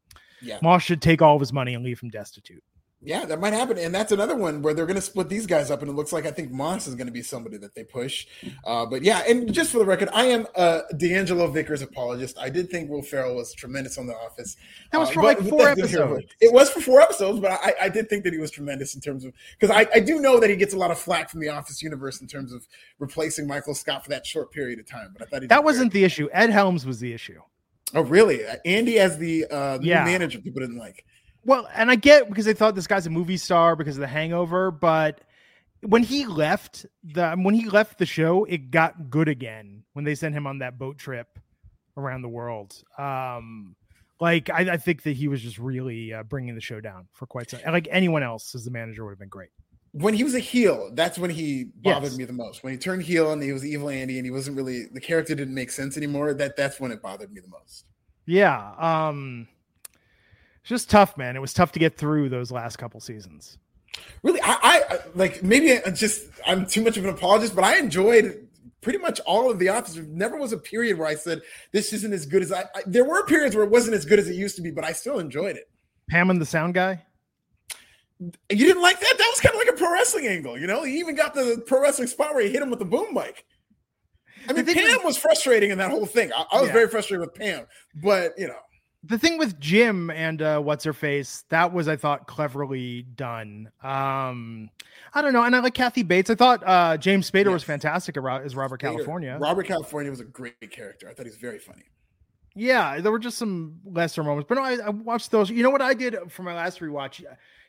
Yeah. 0.42 0.58
Moss 0.62 0.84
should 0.84 1.02
take 1.02 1.22
all 1.22 1.36
of 1.36 1.40
his 1.40 1.54
money 1.54 1.76
and 1.76 1.84
leave 1.84 2.02
him 2.02 2.10
destitute. 2.10 2.64
Yeah, 3.06 3.26
that 3.26 3.40
might 3.42 3.54
happen, 3.54 3.78
and 3.78 3.94
that's 3.94 4.12
another 4.14 4.36
one 4.36 4.62
where 4.62 4.74
they're 4.74 4.86
going 4.86 4.96
to 4.96 5.02
split 5.02 5.28
these 5.28 5.46
guys 5.46 5.70
up, 5.70 5.82
and 5.82 5.92
it 5.92 5.94
looks 5.94 6.14
like 6.14 6.26
I 6.26 6.32
think 6.32 6.52
Moss 6.52 6.88
is 6.88 6.96
going 6.96 7.08
to 7.08 7.12
be 7.14 7.22
somebody 7.22 7.58
that 7.58 7.76
they 7.76 7.84
push. 7.84 8.26
Uh, 8.66 8.86
but 8.86 9.02
yeah, 9.04 9.24
and 9.28 9.52
just 9.54 9.72
for 9.72 9.80
the 9.80 9.86
record, 9.86 10.08
I 10.14 10.26
am 10.26 10.48
a 10.56 10.84
D'Angelo 10.96 11.48
Vickers 11.48 11.82
apologist. 11.82 12.38
I 12.40 12.50
did 12.50 12.70
think 12.70 12.90
Will 12.90 13.02
Ferrell 13.02 13.36
was 13.36 13.54
tremendous 13.54 13.98
on 13.98 14.08
The 14.08 14.14
Office. 14.16 14.56
That 14.92 15.00
was 15.00 15.10
Uh, 15.10 15.14
for 15.14 15.22
but 15.22 15.40
like 15.40 15.50
four 15.50 15.64
that's 15.66 15.78
neither 15.78 15.88
here 15.90 16.00
nor- 16.06 16.18
episodes. 16.20 16.34
It 16.40 16.54
was 16.54 16.70
for 16.70 16.80
four 16.80 17.02
episodes, 17.02 17.40
but 17.42 17.52
I, 17.52 17.74
I 17.82 17.90
did 17.90 18.08
think 18.10 18.24
that 18.24 18.32
he 18.32 18.40
was 18.40 18.52
tremendous 18.52 18.96
in 18.96 19.02
terms 19.02 19.26
of 19.26 19.34
because 19.60 19.76
I, 19.76 19.86
I 19.94 20.00
do 20.00 20.22
know 20.22 20.40
that 20.40 20.50
he 20.50 20.56
gets 20.56 20.74
a 20.74 20.78
lot 20.78 20.90
of 20.92 20.98
flack 20.98 21.30
from 21.30 21.42
the 21.42 21.50
Office 21.50 21.84
universe 21.84 22.22
in 22.22 22.28
terms 22.28 22.54
of 22.54 22.66
replacing 23.00 23.48
Michael 23.48 23.76
Scott 23.76 24.04
for 24.04 24.10
that 24.12 24.26
short 24.26 24.52
period 24.54 24.80
of 24.80 24.88
time. 24.90 25.10
But 25.12 25.24
I 25.28 25.30
thought 25.30 25.42
he 25.42 25.48
That 25.50 25.64
wasn't 25.66 25.92
the 25.92 26.06
issue. 26.06 26.30
Ed 26.32 26.52
Helms 26.52 26.86
was 26.86 27.00
the 27.02 27.12
issue. 27.14 27.42
Oh, 27.94 28.02
really? 28.02 28.46
Uh, 28.46 28.56
Andy 28.66 28.98
as 28.98 29.18
the 29.18 29.46
uh, 29.52 29.78
new 29.82 29.90
Yeah. 29.90 30.06
manager, 30.06 30.40
people 30.40 30.62
didn't 30.62 30.78
like. 30.78 31.06
Well, 31.46 31.68
and 31.74 31.92
I 31.92 31.96
get 31.96 32.30
because 32.30 32.46
they 32.46 32.54
thought 32.54 32.76
this 32.76 32.88
guy's 32.88 33.06
a 33.06 33.10
movie 33.10 33.38
star 33.38 33.76
because 33.76 33.98
of 33.98 34.02
the 34.02 34.08
hangover, 34.08 34.72
but 34.72 35.22
when 35.82 36.04
he 36.04 36.26
left 36.26 36.86
the 37.04 37.34
when 37.36 37.54
he 37.54 37.70
left 37.70 37.98
the 37.98 38.06
show, 38.06 38.46
it 38.46 38.72
got 38.72 39.10
good 39.10 39.28
again 39.28 39.84
when 39.94 40.06
they 40.06 40.16
sent 40.16 40.34
him 40.36 40.48
on 40.48 40.60
that 40.60 40.78
boat 40.78 40.98
trip 40.98 41.40
around 41.98 42.22
the 42.22 42.30
world. 42.30 42.82
Um 42.98 43.76
like 44.20 44.50
I, 44.50 44.74
I 44.74 44.78
think 44.78 45.04
that 45.04 45.18
he 45.18 45.28
was 45.28 45.42
just 45.42 45.58
really 45.58 46.14
uh, 46.14 46.24
bringing 46.24 46.56
the 46.56 46.62
show 46.62 46.80
down 46.80 47.08
for 47.12 47.26
quite 47.26 47.50
some. 47.50 47.60
Like 47.68 47.88
anyone 47.92 48.24
else 48.24 48.56
as 48.56 48.64
the 48.64 48.72
manager 48.72 49.04
would 49.04 49.12
have 49.12 49.20
been 49.20 49.28
great. 49.28 49.50
When 49.92 50.14
he 50.14 50.24
was 50.24 50.34
a 50.34 50.40
heel, 50.40 50.90
that's 50.94 51.20
when 51.20 51.30
he 51.30 51.66
bothered 51.66 52.04
Yes. 52.12 52.18
me 52.18 52.24
the 52.24 52.34
most. 52.34 52.64
When 52.64 52.72
he 52.74 52.80
turned 52.80 53.04
heel 53.04 53.32
and 53.34 53.44
he 53.44 53.52
was 53.52 53.66
evil 53.66 53.90
Andy 53.90 54.18
and 54.18 54.26
he 54.26 54.32
wasn't 54.32 54.56
really 54.56 54.86
the 54.94 55.02
character 55.02 55.36
didn't 55.36 55.54
make 55.54 55.72
sense 55.72 55.98
anymore. 55.98 56.34
That 56.34 56.56
that's 56.56 56.80
when 56.80 56.92
it 56.92 57.02
bothered 57.02 57.32
me 57.34 57.42
the 57.42 57.50
most. 57.50 57.86
Yeah, 58.26 58.72
um, 58.78 59.50
it's 60.64 60.70
just 60.70 60.90
tough, 60.90 61.18
man. 61.18 61.36
It 61.36 61.40
was 61.42 61.54
tough 61.54 61.74
to 61.74 61.80
get 61.80 61.98
through 61.98 62.30
those 62.30 62.50
last 62.52 62.78
couple 62.78 63.02
seasons. 63.02 63.58
Really, 64.24 64.40
I, 64.42 64.58
I 64.64 65.00
like 65.14 65.44
maybe 65.44 65.78
I 65.78 65.90
just 65.92 66.24
I'm 66.48 66.66
too 66.66 66.82
much 66.82 66.96
of 66.96 67.04
an 67.04 67.10
apologist, 67.10 67.54
but 67.54 67.66
I 67.66 67.78
enjoyed 67.78 68.48
pretty 68.82 69.00
much 69.00 69.20
all 69.22 69.52
of 69.52 69.60
the 69.60 69.68
office. 69.70 69.96
There 69.96 70.04
never 70.04 70.38
was 70.38 70.54
a 70.54 70.58
period 70.58 70.98
where 70.98 71.08
I 71.08 71.16
said 71.16 71.42
this 71.74 71.92
isn't 71.92 72.14
as 72.14 72.26
good 72.26 72.42
as 72.42 72.52
I, 72.54 72.62
I. 72.76 72.84
There 72.88 73.04
were 73.04 73.26
periods 73.26 73.56
where 73.56 73.66
it 73.66 73.72
wasn't 73.72 73.96
as 73.96 74.06
good 74.06 74.20
as 74.20 74.30
it 74.30 74.36
used 74.36 74.56
to 74.56 74.62
be, 74.62 74.72
but 74.72 74.86
I 74.86 74.94
still 74.94 75.20
enjoyed 75.20 75.58
it. 75.58 75.70
Pam 76.10 76.30
and 76.30 76.40
the 76.40 76.46
sound 76.46 76.74
guy. 76.76 77.04
You 78.20 78.32
didn't 78.50 78.82
like 78.82 79.00
that? 79.02 79.16
That 79.18 79.30
was 79.32 79.42
kind 79.42 79.54
of 79.54 79.60
like 79.60 79.70
a 79.70 79.78
pro 79.78 79.92
wrestling 79.92 80.28
angle, 80.28 80.58
you 80.58 80.66
know. 80.66 80.84
He 80.84 80.98
even 81.00 81.16
got 81.16 81.34
the 81.34 81.62
pro 81.68 81.82
wrestling 81.82 82.08
spot 82.08 82.34
where 82.34 82.44
he 82.44 82.50
hit 82.52 82.62
him 82.62 82.70
with 82.70 82.80
the 82.80 82.86
boom 82.86 83.14
mic. 83.14 83.46
I 84.48 84.54
mean, 84.54 84.66
Pam 84.66 85.04
was 85.04 85.18
frustrating 85.18 85.72
in 85.72 85.78
that 85.78 85.90
whole 85.92 86.06
thing. 86.06 86.32
I, 86.34 86.46
I 86.52 86.62
was 86.62 86.68
Yeah. 86.68 86.74
very 86.74 86.88
frustrated 86.88 87.22
with 87.28 87.36
Pam, 87.36 87.66
but 88.02 88.34
you 88.38 88.48
know, 88.48 88.60
the 89.04 89.20
thing 89.20 89.38
with 89.38 89.60
Jim 89.60 90.10
and 90.10 90.42
uh, 90.42 90.60
what's 90.60 90.84
her 90.86 90.94
face 90.94 91.44
that 91.50 91.74
was 91.74 91.88
I 91.88 91.96
thought 91.96 92.28
cleverly 92.28 93.04
done. 93.16 93.70
Um, 93.84 94.70
I 95.14 95.22
don't 95.22 95.34
know, 95.34 95.44
and 95.44 95.56
I 95.56 95.60
like 95.60 95.74
Kathy 95.74 96.04
Bates. 96.04 96.30
I 96.30 96.36
thought 96.36 96.64
uh, 96.66 96.98
James 96.98 97.30
Spader 97.30 97.52
was 97.52 97.64
fantastic 97.64 98.18
as 98.18 98.56
Robert 98.56 98.80
California. 98.80 99.38
Robert 99.40 99.68
California 99.68 100.10
was 100.10 100.22
a 100.22 100.26
great 100.26 100.72
character. 100.72 101.10
I 101.10 101.14
thought 101.14 101.26
he 101.26 101.32
was 101.32 101.38
very 101.38 101.60
funny. 101.60 101.84
Yeah, 102.56 103.02
there 103.02 103.12
were 103.12 103.20
just 103.20 103.38
some 103.38 103.80
lesser 103.84 104.24
moments, 104.24 104.48
but 104.48 104.56
no, 104.56 104.62
I, 104.62 104.78
I 104.86 104.90
watched 104.90 105.32
those. 105.32 105.50
You 105.50 105.64
know 105.64 105.70
what 105.70 105.82
I 105.82 105.94
did 105.94 106.16
for 106.30 106.44
my 106.44 106.54
last 106.54 106.80
rewatch? 106.80 107.24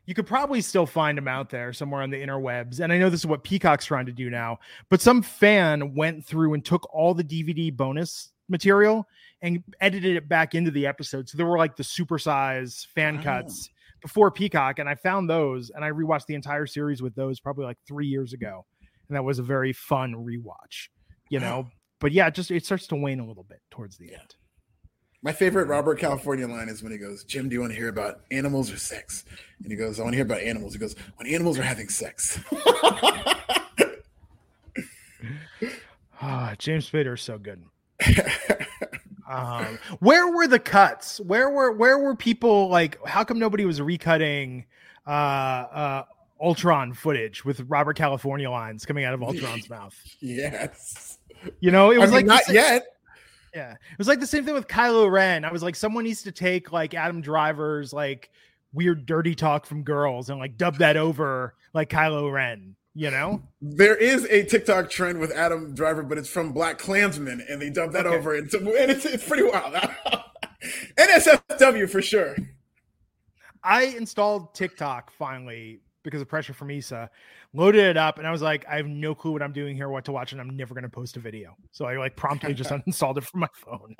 You 0.06 0.14
could 0.14 0.26
probably 0.26 0.60
still 0.60 0.84
find 0.84 1.16
them 1.16 1.26
out 1.26 1.48
there 1.48 1.72
somewhere 1.72 2.02
on 2.02 2.10
the 2.10 2.18
interwebs. 2.18 2.80
And 2.80 2.92
I 2.92 2.98
know 2.98 3.08
this 3.08 3.20
is 3.20 3.26
what 3.26 3.42
Peacock's 3.42 3.86
trying 3.86 4.04
to 4.06 4.12
do 4.12 4.28
now, 4.28 4.58
but 4.90 5.00
some 5.00 5.22
fan 5.22 5.94
went 5.94 6.24
through 6.24 6.52
and 6.52 6.62
took 6.62 6.86
all 6.94 7.14
the 7.14 7.24
DVD 7.24 7.74
bonus 7.74 8.32
material 8.48 9.08
and 9.42 9.62
edited 9.80 10.16
it 10.16 10.28
back 10.28 10.54
into 10.54 10.70
the 10.70 10.86
episode. 10.86 11.28
So 11.28 11.36
there 11.36 11.46
were 11.46 11.58
like 11.58 11.76
the 11.76 11.82
supersize 11.82 12.86
fan 12.94 13.18
Oh. 13.18 13.22
cuts 13.22 13.68
before 14.02 14.30
Peacock, 14.30 14.78
and 14.78 14.88
I 14.88 14.94
found 14.94 15.28
those 15.30 15.70
and 15.70 15.84
I 15.84 15.90
rewatched 15.90 16.26
the 16.26 16.34
entire 16.34 16.66
series 16.66 17.00
with 17.02 17.14
those 17.14 17.40
probably 17.40 17.64
like 17.64 17.78
three 17.88 18.06
years 18.06 18.32
ago, 18.32 18.64
and 19.08 19.16
that 19.16 19.24
was 19.24 19.38
a 19.38 19.42
very 19.42 19.72
fun 19.72 20.14
rewatch. 20.14 20.88
You 21.30 21.40
know, 21.40 21.68
but 22.00 22.12
yeah, 22.12 22.26
it 22.26 22.34
just 22.34 22.50
it 22.50 22.64
starts 22.66 22.86
to 22.88 22.96
wane 22.96 23.18
a 23.20 23.26
little 23.26 23.44
bit 23.44 23.60
towards 23.70 23.96
the 23.96 24.08
Yeah. 24.12 24.20
end. 24.20 24.34
My 25.22 25.32
favorite 25.32 25.68
Robert 25.68 25.98
California 25.98 26.46
line 26.46 26.68
is 26.68 26.82
when 26.82 26.92
he 26.92 26.98
goes, 26.98 27.24
Jim, 27.24 27.48
do 27.48 27.54
you 27.54 27.60
want 27.62 27.72
to 27.72 27.78
hear 27.78 27.88
about 27.88 28.20
animals 28.30 28.70
or 28.70 28.76
sex? 28.76 29.24
And 29.62 29.72
he 29.72 29.76
goes, 29.76 29.98
I 29.98 30.02
want 30.02 30.12
to 30.12 30.16
hear 30.16 30.26
about 30.26 30.42
animals. 30.42 30.74
He 30.74 30.78
goes, 30.78 30.94
when 31.16 31.26
animals 31.26 31.58
are 31.58 31.62
having 31.62 31.88
sex. 31.88 32.38
Ah, 36.20 36.54
James 36.58 36.90
Spader 36.90 37.14
is 37.14 37.22
so 37.22 37.38
good. 37.38 37.64
um, 39.28 39.78
where 40.00 40.30
were 40.30 40.46
the 40.46 40.58
cuts? 40.58 41.20
Where 41.20 41.50
were 41.50 41.72
where 41.72 41.98
were 41.98 42.14
people 42.14 42.68
like? 42.68 42.98
How 43.06 43.24
come 43.24 43.38
nobody 43.38 43.64
was 43.64 43.80
recutting 43.80 44.64
uh, 45.06 45.10
uh, 45.10 46.04
Ultron 46.40 46.92
footage 46.94 47.44
with 47.44 47.60
Robert 47.68 47.96
California 47.96 48.50
lines 48.50 48.84
coming 48.84 49.04
out 49.04 49.14
of 49.14 49.22
Ultron's 49.22 49.68
mouth? 49.70 49.94
yes. 50.20 51.18
You 51.60 51.70
know, 51.70 51.90
it 51.90 51.96
I 51.96 52.00
was 52.00 52.10
mean, 52.10 52.14
like 52.16 52.26
not 52.26 52.42
sa- 52.44 52.52
yet. 52.52 52.84
Yeah, 53.54 53.72
it 53.72 53.98
was 53.98 54.08
like 54.08 54.18
the 54.18 54.26
same 54.26 54.44
thing 54.44 54.54
with 54.54 54.66
Kylo 54.66 55.08
Ren. 55.10 55.44
I 55.44 55.52
was 55.52 55.62
like, 55.62 55.76
someone 55.76 56.04
needs 56.04 56.22
to 56.24 56.32
take 56.32 56.72
like 56.72 56.92
Adam 56.94 57.20
Driver's 57.20 57.92
like 57.92 58.30
weird 58.72 59.06
dirty 59.06 59.34
talk 59.36 59.64
from 59.66 59.84
girls 59.84 60.28
and 60.30 60.40
like 60.40 60.56
dub 60.56 60.78
that 60.78 60.96
over 60.96 61.54
like 61.72 61.88
Kylo 61.88 62.32
Ren. 62.32 62.74
You 62.94 63.10
know? 63.10 63.42
There 63.60 63.96
is 63.96 64.24
a 64.26 64.44
TikTok 64.44 64.88
trend 64.88 65.18
with 65.18 65.32
Adam 65.32 65.74
Driver, 65.74 66.02
but 66.02 66.16
it's 66.16 66.28
from 66.28 66.54
BlacKkKlansman, 66.54 67.40
and 67.50 67.60
they 67.60 67.70
dubbed 67.70 67.92
that 67.94 68.06
Okay. 68.06 68.16
over. 68.16 68.36
Into, 68.36 68.58
and 68.58 68.90
it's, 68.90 69.04
it's 69.04 69.26
pretty 69.26 69.42
wild. 69.42 69.74
NSFW 70.96 71.90
for 71.90 72.00
sure. 72.00 72.36
I 73.62 73.84
installed 73.84 74.54
TikTok 74.54 75.10
finally 75.10 75.80
because 76.04 76.20
of 76.20 76.28
pressure 76.28 76.52
from 76.52 76.70
Issa 76.70 77.10
loaded 77.54 77.82
it 77.82 77.96
up, 77.96 78.18
and 78.18 78.26
I 78.26 78.30
was 78.30 78.42
like, 78.42 78.66
I 78.68 78.76
have 78.76 78.86
no 78.86 79.14
clue 79.14 79.32
what 79.32 79.42
I'm 79.42 79.52
doing 79.52 79.74
here, 79.74 79.88
what 79.88 80.04
to 80.04 80.12
watch, 80.12 80.32
and 80.32 80.40
I'm 80.40 80.56
never 80.56 80.74
going 80.74 80.82
to 80.82 80.88
post 80.90 81.16
a 81.16 81.20
video. 81.20 81.56
So 81.72 81.86
I 81.86 81.96
like 81.96 82.14
promptly 82.14 82.52
just 82.52 82.70
uninstalled 82.70 83.16
it 83.16 83.24
from 83.24 83.40
my 83.40 83.48
phone. 83.54 83.96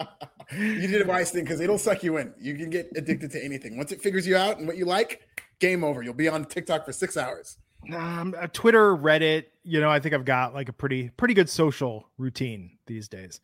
You 0.53 0.87
did 0.87 1.03
a 1.03 1.07
wise 1.07 1.31
thing 1.31 1.45
because 1.45 1.61
it'll 1.61 1.79
suck 1.79 2.03
you 2.05 2.19
in. 2.19 2.35
You 2.39 2.55
can 2.57 2.69
get 2.69 2.91
addicted 2.95 3.31
to 3.33 3.43
anything. 3.45 3.77
Once 3.77 3.91
it 3.91 4.03
figures 4.03 4.27
you 4.27 4.37
out 4.37 4.59
and 4.59 4.67
what 4.67 4.77
you 4.77 4.85
like, 4.85 5.23
game 5.61 5.83
over. 5.83 6.03
You'll 6.03 6.15
be 6.15 6.29
on 6.29 6.45
TikTok 6.45 6.85
for 6.85 6.93
six 6.93 7.17
hours. 7.17 7.57
Um, 7.93 8.35
uh, 8.39 8.47
Twitter, 8.53 8.97
Reddit, 8.97 9.47
you 9.63 9.81
know, 9.81 9.91
I 9.91 10.01
think 10.01 10.15
I've 10.15 10.25
got 10.25 10.55
like 10.55 10.69
a 10.69 10.73
pretty 10.73 11.11
pretty 11.11 11.35
good 11.35 11.49
social 11.49 12.09
routine 12.19 12.79
these 12.87 13.09
days. 13.09 13.41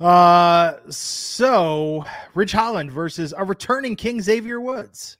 Uh, 0.00 0.76
so 0.88 2.04
Ridge 2.34 2.52
Holland 2.52 2.90
versus 2.90 3.34
a 3.36 3.44
returning 3.44 3.96
King 3.96 4.20
Xavier 4.20 4.60
Woods. 4.60 5.18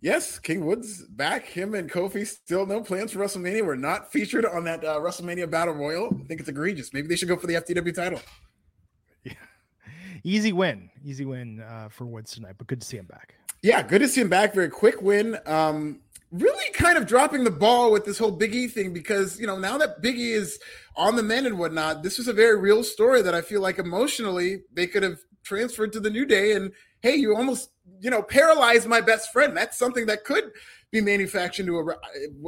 Yes, 0.00 0.38
King 0.38 0.66
Woods 0.66 1.02
back. 1.04 1.46
Him 1.46 1.74
and 1.74 1.90
Kofi 1.90 2.26
still 2.26 2.66
no 2.66 2.80
plans 2.80 3.12
for 3.12 3.20
WrestleMania. 3.20 3.64
We're 3.64 3.76
not 3.76 4.12
featured 4.12 4.44
on 4.44 4.64
that 4.64 4.84
uh, 4.84 5.00
WrestleMania 5.00 5.50
Battle 5.50 5.74
Royal. 5.74 6.14
I 6.20 6.24
think 6.24 6.40
it's 6.40 6.48
egregious. 6.48 6.92
Maybe 6.92 7.08
they 7.08 7.16
should 7.16 7.28
go 7.28 7.36
for 7.36 7.46
the 7.46 7.54
FTW 7.54 7.94
title. 7.94 8.20
Easy 10.24 10.52
win, 10.52 10.90
easy 11.04 11.24
win 11.24 11.60
uh, 11.60 11.88
for 11.88 12.04
Woods 12.04 12.32
tonight, 12.32 12.56
but 12.58 12.66
good 12.66 12.80
to 12.80 12.86
see 12.86 12.96
him 12.96 13.06
back. 13.06 13.36
Yeah, 13.62 13.80
good 13.82 14.00
to 14.00 14.08
see 14.08 14.20
him 14.20 14.28
back. 14.28 14.54
Very 14.54 14.68
quick 14.68 15.00
win. 15.00 15.38
Um, 15.46 16.00
really 16.32 16.72
kind 16.72 16.98
of 16.98 17.06
dropping 17.06 17.44
the 17.44 17.50
ball 17.50 17.92
with 17.92 18.04
this 18.04 18.18
whole 18.18 18.30
Big 18.30 18.54
E 18.54 18.68
thing 18.68 18.92
because 18.92 19.38
you 19.38 19.46
know 19.46 19.58
now 19.58 19.78
that 19.78 20.02
Big 20.02 20.18
E 20.18 20.32
is 20.32 20.58
on 20.96 21.16
the 21.16 21.22
men 21.22 21.46
and 21.46 21.58
whatnot, 21.58 22.02
this 22.02 22.18
was 22.18 22.28
a 22.28 22.32
very 22.32 22.58
real 22.58 22.82
story 22.82 23.22
that 23.22 23.34
I 23.34 23.42
feel 23.42 23.60
like 23.60 23.78
emotionally 23.78 24.62
they 24.72 24.86
could 24.86 25.02
have 25.02 25.18
transferred 25.42 25.92
to 25.92 26.00
the 26.00 26.10
New 26.10 26.26
Day. 26.26 26.52
And 26.52 26.72
hey, 27.00 27.16
you 27.16 27.36
almost 27.36 27.70
you 28.00 28.10
know 28.10 28.22
paralyzed 28.22 28.88
my 28.88 29.00
best 29.00 29.32
friend. 29.32 29.56
That's 29.56 29.78
something 29.78 30.06
that 30.06 30.24
could 30.24 30.50
be 30.90 31.00
manufactured 31.00 31.66
to 31.66 31.78
a. 31.78 31.94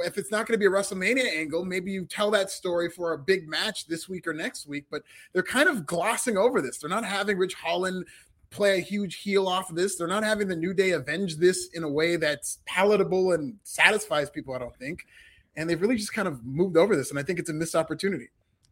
If 0.04 0.18
it's 0.18 0.30
not 0.30 0.46
going 0.46 0.54
to 0.54 0.58
be 0.58 0.66
a 0.66 0.70
WrestleMania 0.70 1.36
angle, 1.36 1.64
maybe 1.64 1.90
you 1.90 2.04
tell 2.04 2.30
that 2.32 2.50
story 2.50 2.90
for 2.90 3.12
a 3.12 3.18
big 3.18 3.48
match 3.48 3.86
this 3.86 4.08
week 4.08 4.26
or 4.26 4.32
next 4.32 4.66
week. 4.66 4.86
But 4.90 5.02
they're 5.32 5.42
kind 5.42 5.68
of 5.68 5.86
glossing 5.86 6.36
over 6.36 6.60
this. 6.60 6.78
They're 6.78 6.90
not 6.90 7.04
having 7.04 7.38
Ridge 7.38 7.54
Holland 7.54 8.06
play 8.50 8.78
a 8.78 8.80
huge 8.80 9.16
heel 9.16 9.46
off 9.48 9.70
of 9.70 9.76
this. 9.76 9.96
They're 9.96 10.06
not 10.06 10.24
having 10.24 10.48
the 10.48 10.56
New 10.56 10.74
Day 10.74 10.90
avenge 10.90 11.36
this 11.36 11.68
in 11.74 11.84
a 11.84 11.88
way 11.88 12.16
that's 12.16 12.58
palatable 12.66 13.32
and 13.32 13.56
satisfies 13.62 14.30
people, 14.30 14.54
I 14.54 14.58
don't 14.58 14.76
think. 14.76 15.06
And 15.56 15.68
they've 15.68 15.80
really 15.80 15.96
just 15.96 16.12
kind 16.12 16.28
of 16.28 16.44
moved 16.44 16.76
over 16.76 16.96
this. 16.96 17.10
And 17.10 17.18
I 17.18 17.22
think 17.22 17.38
it's 17.38 17.50
a 17.50 17.54
missed 17.54 17.74
opportunity. 17.74 18.28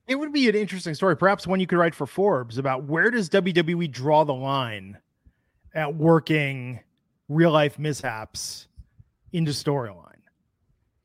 It 0.07 0.15
would 0.15 0.33
be 0.33 0.49
an 0.49 0.55
interesting 0.55 0.95
story, 0.95 1.17
perhaps 1.17 1.47
one 1.47 1.59
you 1.59 1.67
could 1.67 1.79
write 1.79 1.95
for 1.95 2.07
Forbes 2.07 2.59
about 2.59 2.85
where 2.85 3.11
does 3.11 3.29
WWE 3.29 3.91
draw 3.91 4.25
the 4.25 4.35
line 4.35 4.99
at 5.75 5.95
working 5.95 6.81
real 7.29 7.51
life 7.51 7.79
mishaps 7.79 8.69
into 9.33 9.51
storyline. 9.51 10.13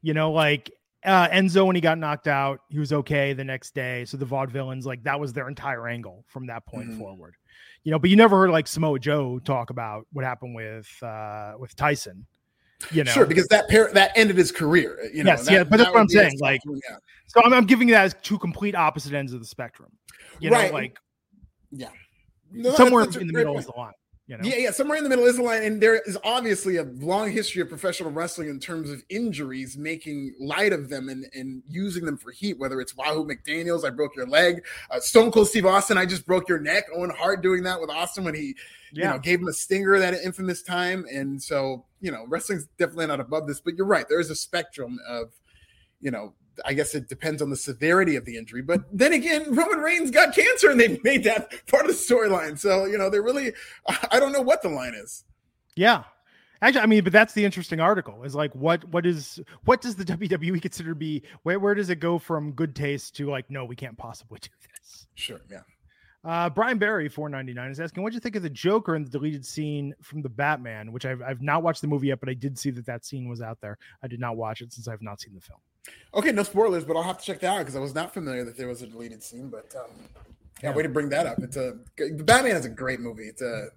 You 0.03 0.13
know, 0.13 0.31
like 0.31 0.71
uh, 1.05 1.27
Enzo 1.29 1.65
when 1.65 1.75
he 1.75 1.81
got 1.81 1.97
knocked 1.97 2.27
out, 2.27 2.59
he 2.69 2.79
was 2.79 2.93
okay 2.93 3.33
the 3.33 3.43
next 3.43 3.73
day. 3.73 4.05
So 4.05 4.17
the 4.17 4.25
vaudevillains, 4.25 4.85
like 4.85 5.03
that 5.03 5.19
was 5.19 5.33
their 5.33 5.47
entire 5.47 5.87
angle 5.87 6.23
from 6.27 6.47
that 6.47 6.65
point 6.65 6.89
Mhm. 6.89 6.97
forward. 6.99 7.35
You 7.83 7.91
know, 7.91 7.99
but 7.99 8.09
you 8.11 8.15
never 8.15 8.37
heard 8.37 8.51
like 8.51 8.67
Samoa 8.67 8.99
Joe 8.99 9.39
talk 9.39 9.69
about 9.71 10.05
what 10.13 10.23
happened 10.25 10.53
with 10.55 10.87
uh 11.01 11.53
with 11.59 11.75
Tyson. 11.75 12.25
You 12.91 13.03
know, 13.03 13.11
Sure, 13.11 13.25
because 13.25 13.47
that 13.47 13.67
pair 13.69 13.91
that 13.93 14.11
ended 14.15 14.37
his 14.37 14.51
career. 14.51 14.99
You 15.13 15.23
know, 15.23 15.31
Yes, 15.31 15.45
that- 15.45 15.51
yeah, 15.51 15.63
but 15.63 15.77
that's 15.77 15.83
that 15.83 15.93
what 15.93 15.99
I'm 15.99 16.03
would 16.05 16.09
be 16.09 16.17
a 16.17 16.21
saying, 16.21 16.39
like, 16.39 16.61
yeah. 16.65 16.95
so 17.27 17.41
I'm, 17.43 17.53
I'm 17.53 17.65
giving 17.65 17.87
you 17.87 17.93
that 17.93 18.05
as 18.05 18.15
two 18.23 18.39
complete 18.39 18.73
opposite 18.75 19.13
ends 19.13 19.33
of 19.33 19.39
the 19.39 19.45
spectrum. 19.45 19.91
You 20.39 20.49
know, 20.49 20.57
Right. 20.57 20.73
like 20.73 20.97
yeah. 21.71 21.89
No, 22.51 22.73
somewhere 22.75 23.03
in 23.05 23.27
the 23.27 23.33
middle 23.33 23.53
point. 23.53 23.59
is 23.59 23.65
the 23.67 23.79
line. 23.79 23.93
You 24.27 24.37
know, 24.37 24.43
Yeah, 24.43 24.57
yeah, 24.57 24.71
somewhere 24.71 24.97
in 24.97 25.03
the 25.03 25.09
middle 25.09 25.25
is 25.25 25.37
the 25.37 25.43
line, 25.43 25.63
and 25.63 25.81
there 25.81 25.95
is 26.05 26.17
obviously 26.23 26.77
a 26.77 26.83
long 26.83 27.31
history 27.31 27.61
of 27.61 27.69
professional 27.69 28.11
wrestling 28.11 28.49
in 28.49 28.59
terms 28.59 28.89
of 28.89 29.03
injuries, 29.09 29.77
making 29.77 30.35
light 30.39 30.73
of 30.73 30.89
them 30.89 31.09
and, 31.09 31.25
and 31.33 31.63
using 31.67 32.05
them 32.05 32.17
for 32.17 32.31
heat. 32.31 32.57
Whether 32.59 32.79
it's 32.79 32.95
Wahoo 32.95 33.25
McDaniel's, 33.25 33.83
I 33.83 33.89
broke 33.89 34.15
your 34.15 34.27
leg, 34.27 34.63
uh, 34.89 34.99
Stone 34.99 35.31
Cold 35.31 35.47
Steve 35.47 35.65
Austin, 35.65 35.97
I 35.97 36.05
just 36.05 36.25
broke 36.25 36.47
your 36.47 36.59
neck. 36.59 36.85
Owen 36.95 37.09
Hart 37.09 37.41
doing 37.41 37.63
that 37.63 37.81
with 37.81 37.89
Austin 37.89 38.23
when 38.23 38.35
he, 38.35 38.55
you 38.93 39.03
know, 39.03 39.19
gave 39.19 39.39
him 39.39 39.47
a 39.47 39.53
stinger 39.53 39.97
that 39.99 40.13
infamous 40.13 40.61
time. 40.61 41.05
And 41.11 41.41
so, 41.41 41.85
you 41.99 42.11
know, 42.11 42.25
wrestling's 42.27 42.67
definitely 42.77 43.07
not 43.07 43.19
above 43.19 43.47
this, 43.47 43.59
but 43.59 43.75
you're 43.75 43.87
right. 43.87 44.07
There 44.07 44.19
is 44.19 44.29
a 44.29 44.35
spectrum 44.35 44.99
of, 45.09 45.31
you 45.99 46.11
know, 46.11 46.33
I 46.65 46.73
guess 46.73 46.95
it 46.95 47.07
depends 47.07 47.41
on 47.41 47.49
the 47.49 47.55
severity 47.55 48.15
of 48.15 48.25
the 48.25 48.37
injury. 48.37 48.61
But 48.61 48.85
then 48.91 49.13
again, 49.13 49.55
Roman 49.55 49.79
Reigns 49.79 50.11
got 50.11 50.35
cancer 50.35 50.69
and 50.69 50.79
they 50.79 50.99
made 51.03 51.23
that 51.23 51.53
part 51.67 51.85
of 51.85 51.91
the 51.91 51.93
storyline. 51.93 52.59
So, 52.59 52.85
you 52.85 52.97
know, 52.97 53.09
they're 53.09 53.23
really, 53.23 53.53
I 54.11 54.19
don't 54.19 54.31
know 54.31 54.41
what 54.41 54.61
the 54.61 54.69
line 54.69 54.93
is. 54.93 55.23
Yeah. 55.75 56.03
Actually, 56.61 56.81
I 56.81 56.85
mean, 56.85 57.03
but 57.03 57.13
that's 57.13 57.33
the 57.33 57.43
interesting 57.43 57.79
article 57.79 58.23
is 58.23 58.35
like 58.35 58.53
what 58.53 58.83
what 58.89 59.05
is 59.05 59.39
what 59.65 59.81
does 59.81 59.95
the 59.95 60.05
WWE 60.17 60.61
consider 60.61 60.89
to 60.89 60.95
be 60.95 61.23
where 61.43 61.59
where 61.59 61.73
does 61.73 61.89
it 61.89 61.99
go 61.99 62.19
from 62.19 62.51
good 62.51 62.75
taste 62.75 63.15
to 63.15 63.29
like 63.29 63.49
no 63.49 63.65
we 63.65 63.75
can't 63.75 63.97
possibly 63.97 64.39
do 64.41 64.49
this. 64.61 65.07
Sure. 65.15 65.41
Yeah. 65.49 65.61
Uh, 66.23 66.51
Brian 66.51 66.77
Barry, 66.77 67.09
four 67.09 67.29
ninety 67.29 67.51
nine, 67.51 67.71
is 67.71 67.79
asking, 67.79 68.03
"What 68.03 68.11
do 68.11 68.13
you 68.15 68.19
think 68.19 68.35
of 68.35 68.43
the 68.43 68.49
Joker 68.49 68.95
in 68.95 69.03
the 69.03 69.09
deleted 69.09 69.43
scene 69.43 69.95
from 70.03 70.21
the 70.21 70.29
Batman?" 70.29 70.91
Which 70.91 71.03
I've 71.03 71.19
I've 71.23 71.41
not 71.41 71.63
watched 71.63 71.81
the 71.81 71.87
movie 71.87 72.07
yet, 72.09 72.19
but 72.19 72.29
I 72.29 72.35
did 72.35 72.59
see 72.59 72.69
that 72.71 72.85
that 72.85 73.05
scene 73.05 73.27
was 73.27 73.41
out 73.41 73.59
there. 73.59 73.79
I 74.03 74.07
did 74.07 74.19
not 74.19 74.37
watch 74.37 74.61
it 74.61 74.71
since 74.71 74.87
I've 74.87 75.01
not 75.01 75.19
seen 75.19 75.33
the 75.33 75.41
film. 75.41 75.59
Okay. 76.13 76.31
No 76.31 76.43
spoilers, 76.43 76.83
but 76.85 76.95
I'll 76.97 77.03
have 77.03 77.17
to 77.19 77.25
check 77.25 77.39
that 77.41 77.47
out 77.53 77.59
because 77.59 77.75
I 77.75 77.79
was 77.79 77.95
not 77.95 78.13
familiar 78.13 78.43
that 78.43 78.57
there 78.57 78.67
was 78.67 78.81
a 78.81 78.87
deleted 78.87 79.23
scene. 79.23 79.49
But 79.49 79.73
um, 79.75 79.89
yeah, 80.61 80.69
Yeah. 80.69 80.75
way 80.75 80.83
to 80.83 80.89
bring 80.89 81.09
that 81.09 81.25
up. 81.25 81.39
It's 81.39 81.57
a 81.57 81.77
the 81.97 82.23
Batman 82.23 82.55
is 82.55 82.65
a 82.65 82.69
great 82.69 82.99
movie. 82.99 83.23
It's 83.27 83.41
a 83.41 83.67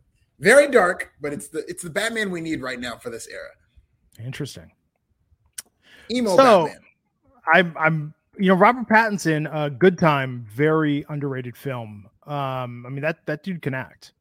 very 0.41 0.69
dark, 0.69 1.13
but 1.21 1.33
it's 1.33 1.49
the 1.49 1.65
it's 1.69 1.83
the 1.83 1.91
Batman 1.91 2.31
we 2.31 2.41
need 2.41 2.61
right 2.61 2.81
now 2.81 2.97
for 2.97 3.11
this 3.11 3.29
era. 3.29 3.51
Interesting. 4.25 4.71
Emo 6.11 6.37
So- 6.37 6.67
Batman. 6.67 6.81
I'm 7.53 7.77
I'm 7.79 8.15
you 8.39 8.49
know 8.49 8.55
Robert 8.55 8.89
Pattinson, 8.89 9.49
uh, 9.53 9.69
Good 9.69 9.99
Time, 9.99 10.47
very 10.51 11.05
underrated 11.09 11.57
film. 11.57 12.09
Um, 12.27 12.85
I 12.87 12.89
mean 12.89 13.03
that 13.03 13.19
that 13.27 13.43
dude 13.43 13.61
can 13.63 13.75
act. 13.75 14.13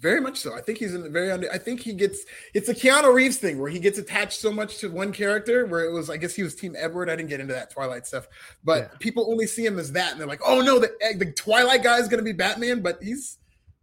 Very 0.00 0.20
much 0.20 0.38
so. 0.38 0.54
I 0.54 0.60
think 0.60 0.78
he's 0.78 0.94
in 0.94 1.02
the 1.02 1.10
very 1.10 1.32
under. 1.32 1.50
I 1.52 1.58
think 1.58 1.80
he 1.80 1.92
gets. 1.92 2.20
It's 2.54 2.68
a 2.68 2.74
Keanu 2.74 3.12
Reeves 3.12 3.38
thing 3.38 3.58
where 3.58 3.70
he 3.70 3.80
gets 3.80 3.98
attached 3.98 4.38
so 4.40 4.52
much 4.52 4.78
to 4.78 4.88
one 4.88 5.12
character. 5.12 5.66
Where 5.66 5.84
it 5.84 5.92
was, 5.92 6.08
I 6.10 6.16
guess 6.16 6.34
he 6.34 6.44
was 6.44 6.54
Team 6.54 6.76
Edward. 6.78 7.10
I 7.10 7.16
didn't 7.16 7.28
get 7.28 7.40
into 7.40 7.54
that 7.54 7.68
Twilight 7.70 8.06
stuff, 8.06 8.28
but 8.62 8.78
Yeah. 8.82 8.88
people 9.00 9.28
only 9.30 9.46
see 9.48 9.66
him 9.66 9.78
as 9.78 9.90
that, 9.92 10.12
and 10.12 10.20
they're 10.20 10.28
like, 10.28 10.40
"Oh 10.46 10.60
no, 10.60 10.78
the 10.78 10.92
the 11.16 11.32
Twilight 11.32 11.82
guy 11.82 11.98
is 11.98 12.06
going 12.06 12.18
to 12.18 12.24
be 12.24 12.32
Batman," 12.32 12.82
but 12.82 13.02
he's 13.02 13.38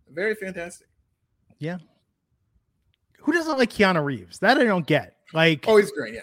very 0.10 0.34
fantastic. 0.36 0.88
Yeah. 1.60 1.80
Who 3.20 3.34
doesn't 3.34 3.58
like 3.58 3.72
Keanu 3.72 4.04
Reeves? 4.04 4.40
That 4.40 4.58
I 4.58 4.64
don't 4.64 4.86
get. 4.88 5.18
Like, 5.34 5.66
Oh, 5.68 5.78
he's 5.78 5.92
great. 5.92 6.14
Yeah. 6.14 6.22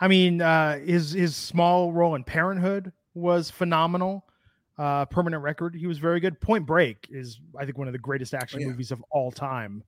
I 0.00 0.08
mean, 0.08 0.40
uh, 0.42 0.78
his 0.78 1.12
his 1.12 1.36
small 1.36 1.92
role 1.92 2.14
in 2.16 2.24
Parenthood 2.24 2.92
was 3.14 3.50
phenomenal. 3.50 4.24
Uh, 4.78 5.04
Permanent 5.06 5.42
Record, 5.42 5.74
he 5.74 5.86
was 5.86 5.98
very 5.98 6.20
good. 6.20 6.40
Point 6.40 6.64
Break 6.66 7.08
is, 7.10 7.40
I 7.58 7.64
think, 7.64 7.76
one 7.78 7.88
of 7.88 7.92
the 7.92 7.98
greatest 7.98 8.32
action 8.32 8.60
Oh, 8.60 8.62
yeah. 8.62 8.68
movies 8.68 8.90
of 8.92 9.02
all 9.10 9.32
time. 9.32 9.82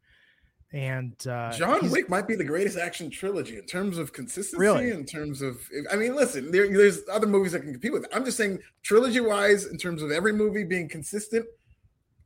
And 0.72 1.14
uh, 1.26 1.52
John 1.52 1.90
Wick 1.90 2.08
might 2.08 2.28
be 2.28 2.36
the 2.36 2.44
greatest 2.44 2.78
action 2.78 3.10
trilogy 3.10 3.56
in 3.58 3.66
terms 3.66 3.98
of 3.98 4.12
consistency. 4.12 4.60
Really? 4.60 4.90
In 4.90 5.04
terms 5.04 5.42
of, 5.42 5.60
I 5.92 5.96
mean, 5.96 6.14
listen, 6.14 6.52
there, 6.52 6.68
there's 6.68 7.00
other 7.10 7.26
movies 7.26 7.52
that 7.52 7.60
can 7.62 7.72
compete 7.72 7.92
with. 7.92 8.04
it. 8.04 8.10
I'm 8.12 8.24
just 8.24 8.36
saying, 8.36 8.60
trilogy 8.82 9.18
wise, 9.20 9.66
in 9.66 9.78
terms 9.78 10.00
of 10.02 10.10
every 10.12 10.32
movie 10.32 10.62
being 10.64 10.88
consistent. 10.88 11.46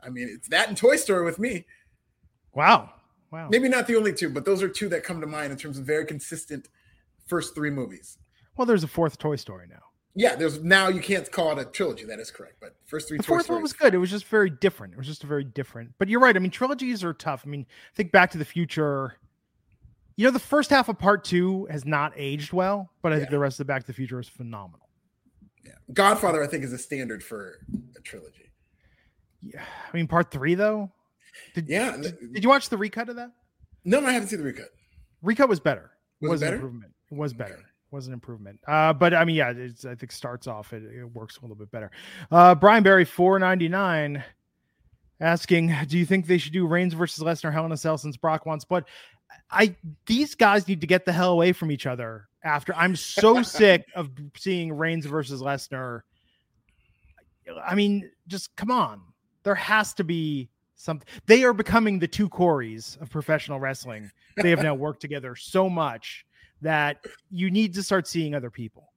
I 0.02 0.10
mean, 0.10 0.28
it's 0.30 0.48
that 0.50 0.68
and 0.68 0.76
Toy 0.76 0.96
Story 0.96 1.24
with 1.24 1.38
me. 1.38 1.64
Wow, 2.52 2.90
wow. 3.30 3.48
Maybe 3.50 3.68
not 3.70 3.86
the 3.86 3.96
only 3.96 4.12
two, 4.12 4.28
but 4.28 4.44
those 4.44 4.62
are 4.62 4.68
two 4.68 4.88
that 4.90 5.02
come 5.04 5.22
to 5.22 5.26
mind 5.26 5.50
in 5.50 5.56
terms 5.58 5.78
of 5.78 5.86
very 5.86 6.04
consistent 6.04 6.68
first 7.26 7.54
three 7.54 7.70
movies. 7.70 8.18
Well, 8.56 8.66
there's 8.66 8.84
a 8.84 8.88
fourth 8.88 9.16
Toy 9.18 9.36
Story 9.36 9.66
now. 9.70 9.80
Yeah, 10.16 10.36
there's 10.36 10.62
now 10.62 10.88
you 10.88 11.00
can't 11.00 11.30
call 11.30 11.58
it 11.58 11.60
a 11.60 11.64
trilogy. 11.68 12.04
That 12.04 12.20
is 12.20 12.30
correct, 12.30 12.56
but 12.60 12.76
first 12.86 13.08
three. 13.08 13.16
The 13.18 13.24
fourth 13.24 13.48
one 13.48 13.62
was 13.62 13.72
good. 13.72 13.94
It 13.94 13.98
was 13.98 14.10
just 14.10 14.26
very 14.26 14.48
different. 14.48 14.92
It 14.94 14.96
was 14.96 15.08
just 15.08 15.24
a 15.24 15.26
very 15.26 15.42
different. 15.42 15.92
But 15.98 16.08
you're 16.08 16.20
right. 16.20 16.36
I 16.36 16.38
mean, 16.38 16.52
trilogies 16.52 17.02
are 17.02 17.12
tough. 17.12 17.42
I 17.44 17.48
mean, 17.48 17.66
think 17.96 18.12
Back 18.12 18.30
to 18.32 18.38
the 18.38 18.44
Future. 18.44 19.16
You 20.16 20.24
know, 20.24 20.30
the 20.30 20.38
first 20.38 20.70
half 20.70 20.88
of 20.88 20.98
Part 20.98 21.24
Two 21.24 21.66
has 21.66 21.84
not 21.84 22.12
aged 22.16 22.52
well, 22.52 22.90
but 23.02 23.12
I 23.12 23.18
think 23.18 23.30
the 23.30 23.38
rest 23.40 23.58
of 23.58 23.66
Back 23.66 23.82
to 23.82 23.86
the 23.88 23.92
Future 23.92 24.20
is 24.20 24.28
phenomenal. 24.28 24.88
Yeah. 25.64 25.72
Godfather, 25.92 26.42
I 26.44 26.46
think, 26.46 26.62
is 26.62 26.72
a 26.72 26.78
standard 26.78 27.22
for 27.24 27.58
a 27.96 28.00
trilogy. 28.00 28.52
Yeah, 29.42 29.64
I 29.92 29.96
mean, 29.96 30.06
Part 30.06 30.30
Three 30.30 30.54
though. 30.54 30.92
Did, 31.54 31.68
Yeah. 31.68 31.96
Did, 31.96 32.32
did 32.34 32.42
you 32.44 32.48
watch 32.48 32.68
the 32.68 32.76
recut 32.76 33.08
of 33.08 33.16
that? 33.16 33.32
No, 33.84 34.04
I 34.06 34.12
haven't 34.12 34.28
seen 34.28 34.38
the 34.38 34.44
recut. 34.44 34.68
Recut 35.22 35.48
was 35.48 35.58
better. 35.58 35.90
Was 36.20 36.28
it 36.28 36.30
was 36.30 36.42
an 36.42 36.46
better? 36.46 36.54
improvement. 36.56 36.92
It 37.10 37.18
was 37.18 37.32
better. 37.34 37.54
Okay. 37.54 37.62
Was 37.94 38.08
an 38.08 38.12
improvement. 38.12 38.58
Uh, 38.66 38.92
but 38.92 39.14
I 39.14 39.24
mean, 39.24 39.36
yeah, 39.36 39.52
it's, 39.54 39.84
I 39.84 39.94
think 39.94 40.10
starts 40.10 40.48
off 40.48 40.72
it, 40.72 40.82
it 40.82 41.04
works 41.04 41.36
a 41.36 41.42
little 41.42 41.54
bit 41.54 41.70
better. 41.70 41.92
Uh, 42.28 42.52
Brian 42.52 42.82
Barry 42.82 43.04
four 43.04 43.38
ninety 43.38 43.68
nine, 43.68 44.24
asking, 45.20 45.72
do 45.86 45.96
you 45.96 46.04
think 46.04 46.26
they 46.26 46.38
should 46.38 46.52
do 46.52 46.66
Reigns 46.66 46.92
versus 46.92 47.22
Lesnar 47.22 47.52
Hell 47.52 47.66
in 47.66 47.70
a 47.70 47.76
Cell 47.76 47.96
since 47.96 48.16
Brock 48.16 48.46
wants 48.46 48.64
But 48.64 48.88
I 49.48 49.76
these 50.06 50.34
guys 50.34 50.66
need 50.66 50.80
to 50.80 50.88
get 50.88 51.04
the 51.04 51.12
hell 51.12 51.30
away 51.30 51.52
from 51.52 51.70
each 51.70 51.86
other. 51.86 52.26
After 52.42 52.74
I'm 52.74 52.96
so 52.96 53.42
sick 53.44 53.84
of 53.94 54.10
seeing 54.36 54.72
Reigns 54.72 55.06
versus 55.06 55.40
Lesnar. 55.40 56.00
I 57.64 57.76
mean, 57.76 58.10
just 58.26 58.56
come 58.56 58.72
on. 58.72 59.02
There 59.44 59.54
has 59.54 59.94
to 59.94 60.02
be 60.02 60.50
something. 60.74 61.06
They 61.26 61.44
are 61.44 61.52
becoming 61.52 62.00
the 62.00 62.08
two 62.08 62.28
Coreys 62.28 62.98
of 63.00 63.08
professional 63.08 63.60
wrestling. 63.60 64.10
They 64.36 64.50
have 64.50 64.64
now 64.64 64.74
worked 64.74 65.00
together 65.00 65.36
so 65.36 65.70
much 65.70 66.23
that 66.62 67.04
you 67.30 67.50
need 67.50 67.74
to 67.74 67.82
start 67.82 68.06
seeing 68.06 68.34
other 68.34 68.50
people. 68.50 68.92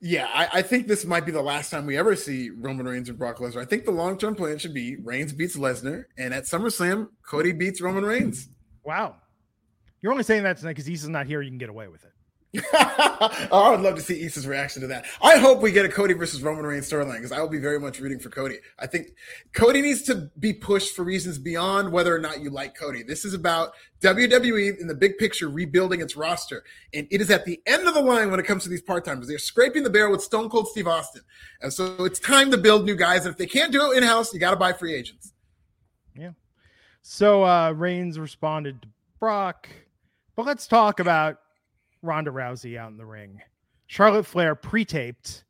Yeah, 0.00 0.28
I, 0.32 0.58
I 0.58 0.62
think 0.62 0.86
this 0.86 1.06
might 1.06 1.24
be 1.24 1.32
the 1.32 1.42
last 1.42 1.70
time 1.70 1.86
we 1.86 1.96
ever 1.96 2.14
see 2.14 2.50
Roman 2.50 2.86
Reigns 2.86 3.08
and 3.08 3.18
Brock 3.18 3.38
Lesnar. 3.38 3.62
I 3.62 3.64
think 3.64 3.86
the 3.86 3.92
long 3.92 4.18
term 4.18 4.34
plan 4.34 4.58
should 4.58 4.74
be 4.74 4.96
Reigns 4.96 5.32
beats 5.32 5.56
Lesnar, 5.56 6.04
and 6.18 6.34
at 6.34 6.44
SummerSlam, 6.44 7.08
Cody 7.26 7.52
beats 7.52 7.80
Roman 7.80 8.04
Reigns. 8.04 8.48
Wow. 8.84 9.16
You're 10.02 10.12
only 10.12 10.24
saying 10.24 10.42
that 10.42 10.58
tonight 10.58 10.72
because 10.72 10.88
Issa's 10.88 11.08
not 11.08 11.26
here. 11.26 11.40
You 11.40 11.50
can 11.50 11.58
get 11.58 11.70
away 11.70 11.88
with 11.88 12.04
it. 12.04 12.12
I 12.72 13.68
would 13.70 13.80
love 13.80 13.96
to 13.96 14.00
see 14.00 14.22
Issa's 14.22 14.46
reaction 14.46 14.82
to 14.82 14.88
that. 14.88 15.06
I 15.22 15.38
hope 15.38 15.60
we 15.60 15.72
get 15.72 15.84
a 15.84 15.88
Cody 15.88 16.14
versus 16.14 16.42
Roman 16.42 16.64
Reigns 16.64 16.90
storyline 16.90 17.16
because 17.16 17.32
I 17.32 17.40
will 17.40 17.48
be 17.48 17.58
very 17.58 17.80
much 17.80 18.00
rooting 18.00 18.18
for 18.18 18.30
Cody. 18.30 18.58
I 18.78 18.86
think 18.86 19.08
Cody 19.52 19.82
needs 19.82 20.02
to 20.02 20.30
be 20.38 20.52
pushed 20.52 20.94
for 20.94 21.04
reasons 21.04 21.38
beyond 21.38 21.92
whether 21.92 22.14
or 22.14 22.18
not 22.18 22.40
you 22.40 22.50
like 22.50 22.76
Cody. 22.76 23.02
This 23.02 23.24
is 23.24 23.34
about 23.34 23.72
WWE 24.02 24.78
in 24.80 24.86
the 24.86 24.94
big 24.94 25.18
picture 25.18 25.48
rebuilding 25.48 26.00
its 26.00 26.16
roster. 26.16 26.64
And 26.94 27.06
it 27.10 27.20
is 27.20 27.30
at 27.30 27.44
the 27.44 27.60
end 27.66 27.88
of 27.88 27.94
the 27.94 28.02
line 28.02 28.30
when 28.30 28.40
it 28.40 28.46
comes 28.46 28.62
to 28.64 28.68
these 28.68 28.82
part 28.82 29.04
timers. 29.04 29.28
They're 29.28 29.38
scraping 29.38 29.82
the 29.82 29.90
barrel 29.90 30.12
with 30.12 30.22
Stone 30.22 30.50
Cold 30.50 30.68
Steve 30.68 30.86
Austin. 30.86 31.22
And 31.60 31.72
so 31.72 32.04
it's 32.04 32.18
time 32.18 32.50
to 32.50 32.56
build 32.56 32.84
new 32.84 32.96
guys. 32.96 33.24
And 33.24 33.32
if 33.32 33.38
they 33.38 33.46
can't 33.46 33.72
do 33.72 33.92
it 33.92 33.96
in 33.96 34.02
house, 34.02 34.32
you 34.32 34.40
got 34.40 34.50
to 34.50 34.56
buy 34.56 34.72
free 34.72 34.94
agents. 34.94 35.32
Yeah. 36.14 36.30
So 37.02 37.44
uh 37.44 37.72
Reigns 37.72 38.18
responded 38.18 38.82
to 38.82 38.88
Brock. 39.18 39.68
But 40.34 40.44
let's 40.44 40.66
talk 40.66 41.00
about 41.00 41.38
Ronda 42.06 42.30
Rousey 42.30 42.78
out 42.78 42.90
in 42.90 42.96
the 42.96 43.04
ring. 43.04 43.40
Charlotte 43.86 44.26
Flair 44.26 44.54
pre-taped. 44.54 45.44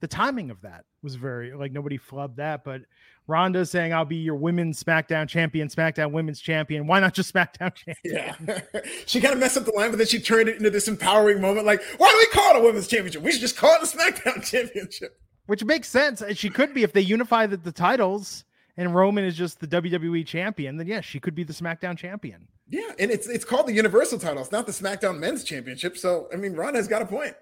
The 0.00 0.08
timing 0.08 0.50
of 0.50 0.60
that 0.62 0.84
was 1.02 1.14
very 1.14 1.52
like 1.54 1.72
nobody 1.72 1.98
flubbed 1.98 2.36
that, 2.36 2.64
but 2.64 2.82
Ronda 3.26 3.64
saying 3.66 3.92
I'll 3.92 4.04
be 4.04 4.16
your 4.16 4.34
women's 4.34 4.82
SmackDown 4.82 5.28
champion, 5.28 5.68
SmackDown 5.68 6.10
women's 6.12 6.40
champion. 6.40 6.86
Why 6.86 7.00
not 7.00 7.14
just 7.14 7.32
SmackDown 7.32 7.74
champion? 7.74 8.36
Yeah. 8.46 8.60
she 9.06 9.20
kind 9.20 9.34
of 9.34 9.40
messed 9.40 9.56
up 9.56 9.64
the 9.64 9.72
line, 9.72 9.90
but 9.90 9.98
then 9.98 10.06
she 10.06 10.20
turned 10.20 10.48
it 10.48 10.56
into 10.56 10.70
this 10.70 10.88
empowering 10.88 11.40
moment. 11.40 11.66
Like, 11.66 11.82
why 11.98 12.10
do 12.10 12.16
we 12.18 12.26
call 12.26 12.56
it 12.56 12.60
a 12.60 12.64
women's 12.64 12.88
championship? 12.88 13.22
We 13.22 13.32
should 13.32 13.40
just 13.40 13.56
call 13.56 13.74
it 13.74 13.82
a 13.82 13.96
SmackDown 13.96 14.44
championship. 14.50 15.20
Which 15.46 15.64
makes 15.64 15.88
sense. 15.88 16.20
And 16.20 16.36
she 16.36 16.50
could 16.50 16.74
be 16.74 16.82
if 16.82 16.92
they 16.92 17.00
unify 17.00 17.46
the, 17.46 17.56
the 17.56 17.72
titles 17.72 18.44
and 18.76 18.94
Roman 18.94 19.24
is 19.24 19.36
just 19.36 19.60
the 19.60 19.66
WWE 19.66 20.26
champion, 20.26 20.76
then 20.76 20.86
yes, 20.86 21.04
she 21.04 21.20
could 21.20 21.34
be 21.34 21.44
the 21.44 21.52
SmackDown 21.52 21.96
champion. 21.96 22.48
Yeah, 22.68 22.92
and 22.98 23.10
it's 23.10 23.28
it's 23.28 23.44
called 23.44 23.66
the 23.66 23.72
Universal 23.72 24.18
title. 24.18 24.42
It's 24.42 24.52
not 24.52 24.66
the 24.66 24.72
SmackDown 24.72 25.18
Men's 25.18 25.44
Championship. 25.44 25.96
So 25.96 26.28
I 26.32 26.36
mean, 26.36 26.54
Ronda's 26.54 26.88
got 26.88 27.02
a 27.02 27.06
point. 27.06 27.34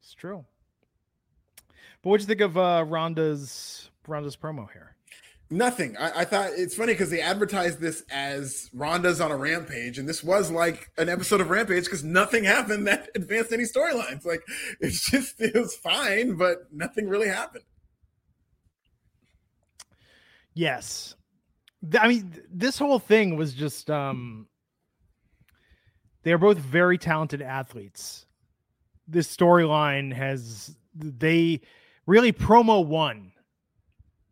It's 0.00 0.14
true. 0.14 0.44
But 2.02 2.10
what 2.10 2.18
do 2.18 2.22
you 2.22 2.26
think 2.26 2.40
of 2.40 2.56
uh 2.56 2.84
Ronda's 2.86 3.90
Ronda's 4.06 4.36
promo 4.36 4.70
here? 4.72 4.96
Nothing. 5.50 5.98
I, 5.98 6.20
I 6.20 6.24
thought 6.24 6.52
it's 6.56 6.74
funny 6.74 6.94
because 6.94 7.10
they 7.10 7.20
advertised 7.20 7.78
this 7.78 8.02
as 8.10 8.70
Ronda's 8.72 9.20
on 9.20 9.30
a 9.30 9.36
rampage, 9.36 9.98
and 9.98 10.08
this 10.08 10.24
was 10.24 10.50
like 10.50 10.90
an 10.96 11.10
episode 11.10 11.42
of 11.42 11.50
Rampage 11.50 11.84
because 11.84 12.02
nothing 12.02 12.42
happened 12.42 12.86
that 12.86 13.10
advanced 13.14 13.52
any 13.52 13.64
storylines. 13.64 14.24
Like 14.24 14.42
it's 14.80 15.10
just 15.10 15.38
it 15.40 15.54
was 15.54 15.74
fine, 15.74 16.36
but 16.36 16.72
nothing 16.72 17.06
really 17.06 17.28
happened. 17.28 17.64
Yes. 20.54 21.14
I 22.00 22.08
mean, 22.08 22.40
this 22.50 22.78
whole 22.78 22.98
thing 22.98 23.36
was 23.36 23.52
just 23.52 23.90
um 23.90 24.46
They 26.22 26.32
are 26.32 26.38
both 26.38 26.58
very 26.58 26.98
talented 26.98 27.42
athletes. 27.42 28.26
This 29.08 29.34
storyline 29.34 30.12
has 30.12 30.76
they 30.94 31.60
really 32.06 32.32
promo 32.32 32.84
one. 32.84 33.32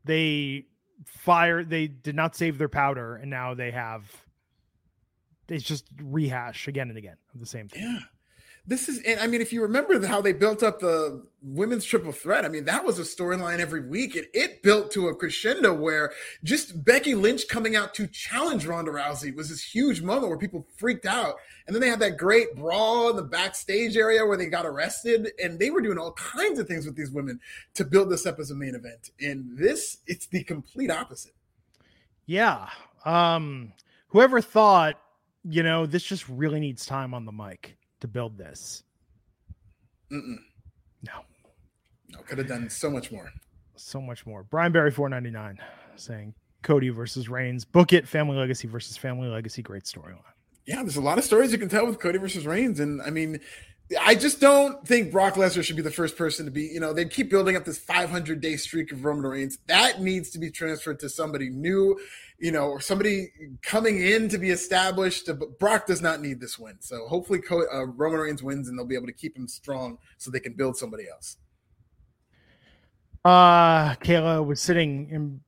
They 0.05 0.66
fire 1.07 1.64
they 1.64 1.86
did 1.86 2.14
not 2.14 2.36
save 2.36 2.59
their 2.59 2.68
powder 2.68 3.16
and 3.16 3.30
now 3.30 3.55
they 3.55 3.70
have 3.70 4.05
it's 5.49 5.64
just 5.64 5.86
rehash 6.01 6.68
again 6.68 6.91
and 6.91 6.99
again 6.99 7.16
of 7.34 7.41
the 7.41 7.47
same 7.47 7.68
thing. 7.68 7.82
Yeah 7.82 8.01
this 8.67 8.89
is 8.89 9.01
and 9.03 9.19
i 9.21 9.27
mean 9.27 9.41
if 9.41 9.53
you 9.53 9.63
remember 9.63 10.07
how 10.07 10.21
they 10.21 10.33
built 10.33 10.63
up 10.63 10.81
the 10.81 11.23
women's 11.43 11.85
triple 11.85 12.13
threat 12.13 12.45
i 12.45 12.49
mean 12.49 12.65
that 12.65 12.85
was 12.85 12.99
a 12.99 13.03
storyline 13.03 13.59
every 13.59 13.81
week. 13.81 14.15
And 14.15 14.27
it 14.33 14.63
built 14.63 14.91
to 14.93 15.09
a 15.09 15.15
crescendo 15.15 15.75
where 15.75 16.13
just 16.45 16.85
becky 16.85 17.15
lynch 17.15 17.49
coming 17.49 17.77
out 17.77 17.95
to 17.95 18.07
challenge 18.07 18.67
ronda 18.67 18.91
rousey 18.91 19.35
was 19.35 19.49
this 19.49 19.63
huge 19.63 20.03
moment 20.03 20.29
where 20.29 20.39
people 20.39 20.67
freaked 20.77 21.07
out. 21.07 21.37
And 21.67 21.75
then 21.75 21.81
they 21.81 21.89
had 21.89 22.01
that 22.01 22.17
great 22.17 22.57
brawl 22.57 23.11
in 23.11 23.17
the 23.17 23.23
backstage 23.23 23.97
area 23.97 24.25
where 24.25 24.37
they 24.37 24.47
got 24.47 24.67
arrested. 24.67 25.31
And 25.43 25.59
they 25.59 25.71
were 25.71 25.81
doing 25.81 25.99
all 25.99 26.13
kinds 26.13 26.59
of 26.59 26.67
things 26.67 26.87
with 26.87 26.97
these 26.97 27.11
women 27.11 27.41
to 27.75 27.85
build 27.85 28.11
this 28.11 28.27
up 28.27 28.39
as 28.39 28.51
a 28.51 28.55
main 28.55 28.75
event. 28.75 29.11
And 29.21 29.57
this 29.57 29.99
it's 30.07 30.27
the 30.27 30.45
complete 30.45 30.91
opposite. 30.91 31.35
Yeah. 32.27 32.69
Um 33.05 33.73
whoever 34.09 34.41
thought 34.41 35.01
you 35.49 35.63
know 35.63 35.87
this 35.87 36.05
just 36.05 36.29
really 36.29 36.61
needs 36.61 36.85
time 36.85 37.15
on 37.15 37.25
the 37.25 37.33
mic 37.33 37.77
to 38.01 38.09
build 38.09 38.37
this. 38.39 38.83
Mm-mm. 40.13 40.37
No. 41.03 41.13
No, 42.09 42.19
could 42.21 42.39
have 42.39 42.49
done 42.49 42.69
so 42.69 42.91
much 42.91 43.13
more. 43.13 43.31
So 43.77 44.01
much 44.01 44.27
more. 44.27 44.43
Brian 44.43 44.73
Barry 44.73 44.91
499 44.91 45.59
saying 45.97 46.35
Cody 46.63 46.89
versus 46.89 47.29
Reigns. 47.29 47.65
Book 47.65 47.93
it, 47.93 48.07
Family 48.07 48.37
Legacy 48.37 48.69
versus 48.69 48.97
Family 48.97 49.29
Legacy. 49.29 49.63
Great 49.63 49.85
storyline. 49.85 50.19
Yeah, 50.67 50.83
there's 50.83 50.97
a 50.97 51.01
lot 51.01 51.19
of 51.19 51.25
stories 51.25 51.53
you 51.53 51.59
can 51.59 51.69
tell 51.69 51.87
with 51.87 51.99
Cody 51.99 52.19
versus 52.19 52.47
Reigns. 52.47 52.81
And 52.81 53.01
I 53.03 53.11
mean, 53.11 53.41
I 54.01 54.14
just 54.14 54.41
don't 54.41 54.86
think 54.86 55.11
Brock 55.11 55.34
Lesnar 55.34 55.64
should 55.64 55.76
be 55.76 55.82
the 55.82 55.91
first 55.91 56.16
person 56.16 56.45
to 56.45 56.51
be, 56.51 56.62
you 56.62 56.78
know, 56.78 56.93
they 56.93 57.05
keep 57.07 57.30
building 57.30 57.57
up 57.57 57.64
this 57.64 57.78
500 57.78 58.41
day 58.41 58.57
streak 58.57 58.93
of 58.93 59.05
Roman 59.05 59.26
Reigns. 59.26 59.59
That 59.66 60.01
needs 60.01 60.30
to 60.30 60.38
be 60.38 60.51
transferred 60.51 61.01
to 61.01 61.09
somebody 61.09 61.51
new 61.51 61.99
you 62.41 62.51
know, 62.51 62.68
or 62.68 62.80
somebody 62.80 63.30
coming 63.62 64.03
in 64.03 64.28
to 64.30 64.38
be 64.38 64.51
established. 64.51 65.26
But 65.26 65.59
Brock 65.59 65.86
does 65.86 66.01
not 66.01 66.20
need 66.20 66.41
this 66.41 66.59
win. 66.59 66.76
So 66.80 67.07
hopefully 67.07 67.41
uh, 67.51 67.86
Roman 67.86 68.20
Reigns 68.20 68.43
wins 68.43 68.68
and 68.68 68.78
they'll 68.78 68.86
be 68.86 68.97
able 68.97 69.07
to 69.07 69.12
keep 69.12 69.36
him 69.36 69.47
strong 69.47 69.99
so 70.16 70.30
they 70.30 70.41
can 70.41 70.55
build 70.55 70.76
somebody 70.76 71.05
else. 71.09 71.36
Uh, 73.24 73.95
Kayla 73.97 74.45
was 74.45 74.61
sitting 74.61 75.11
in 75.11 75.41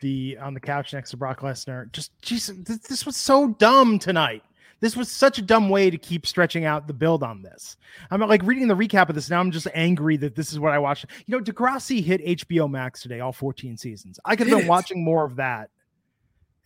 the 0.00 0.38
on 0.40 0.54
the 0.54 0.60
couch 0.60 0.92
next 0.92 1.10
to 1.10 1.16
Brock 1.16 1.40
Lesnar. 1.40 1.90
Just, 1.90 2.12
Jesus, 2.22 2.56
this, 2.58 2.78
this 2.78 3.04
was 3.04 3.16
so 3.16 3.48
dumb 3.48 3.98
tonight. 3.98 4.44
This 4.80 4.96
was 4.96 5.10
such 5.10 5.38
a 5.38 5.42
dumb 5.42 5.70
way 5.70 5.88
to 5.88 5.96
keep 5.96 6.26
stretching 6.26 6.64
out 6.64 6.86
the 6.86 6.92
build 6.92 7.22
on 7.22 7.42
this. 7.42 7.76
I'm 8.10 8.20
like 8.20 8.42
reading 8.42 8.68
the 8.68 8.76
recap 8.76 9.08
of 9.08 9.14
this 9.14 9.30
now. 9.30 9.40
I'm 9.40 9.50
just 9.50 9.66
angry 9.74 10.16
that 10.18 10.34
this 10.34 10.52
is 10.52 10.58
what 10.60 10.72
I 10.72 10.78
watched. 10.78 11.06
You 11.26 11.36
know, 11.36 11.42
Degrassi 11.42 12.02
hit 12.02 12.24
HBO 12.24 12.70
Max 12.70 13.00
today, 13.00 13.20
all 13.20 13.32
14 13.32 13.76
seasons. 13.78 14.20
I 14.24 14.36
could 14.36 14.48
have 14.48 14.58
been 14.58 14.68
watching 14.68 15.02
more 15.02 15.24
of 15.24 15.36
that 15.36 15.70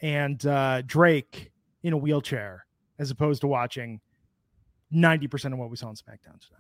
and 0.02 0.44
uh, 0.44 0.82
Drake 0.82 1.52
in 1.82 1.92
a 1.92 1.96
wheelchair 1.96 2.66
as 2.98 3.10
opposed 3.10 3.42
to 3.42 3.46
watching 3.46 4.00
90% 4.92 5.52
of 5.52 5.58
what 5.58 5.70
we 5.70 5.76
saw 5.76 5.88
on 5.88 5.94
SmackDown 5.94 6.40
tonight. 6.40 6.59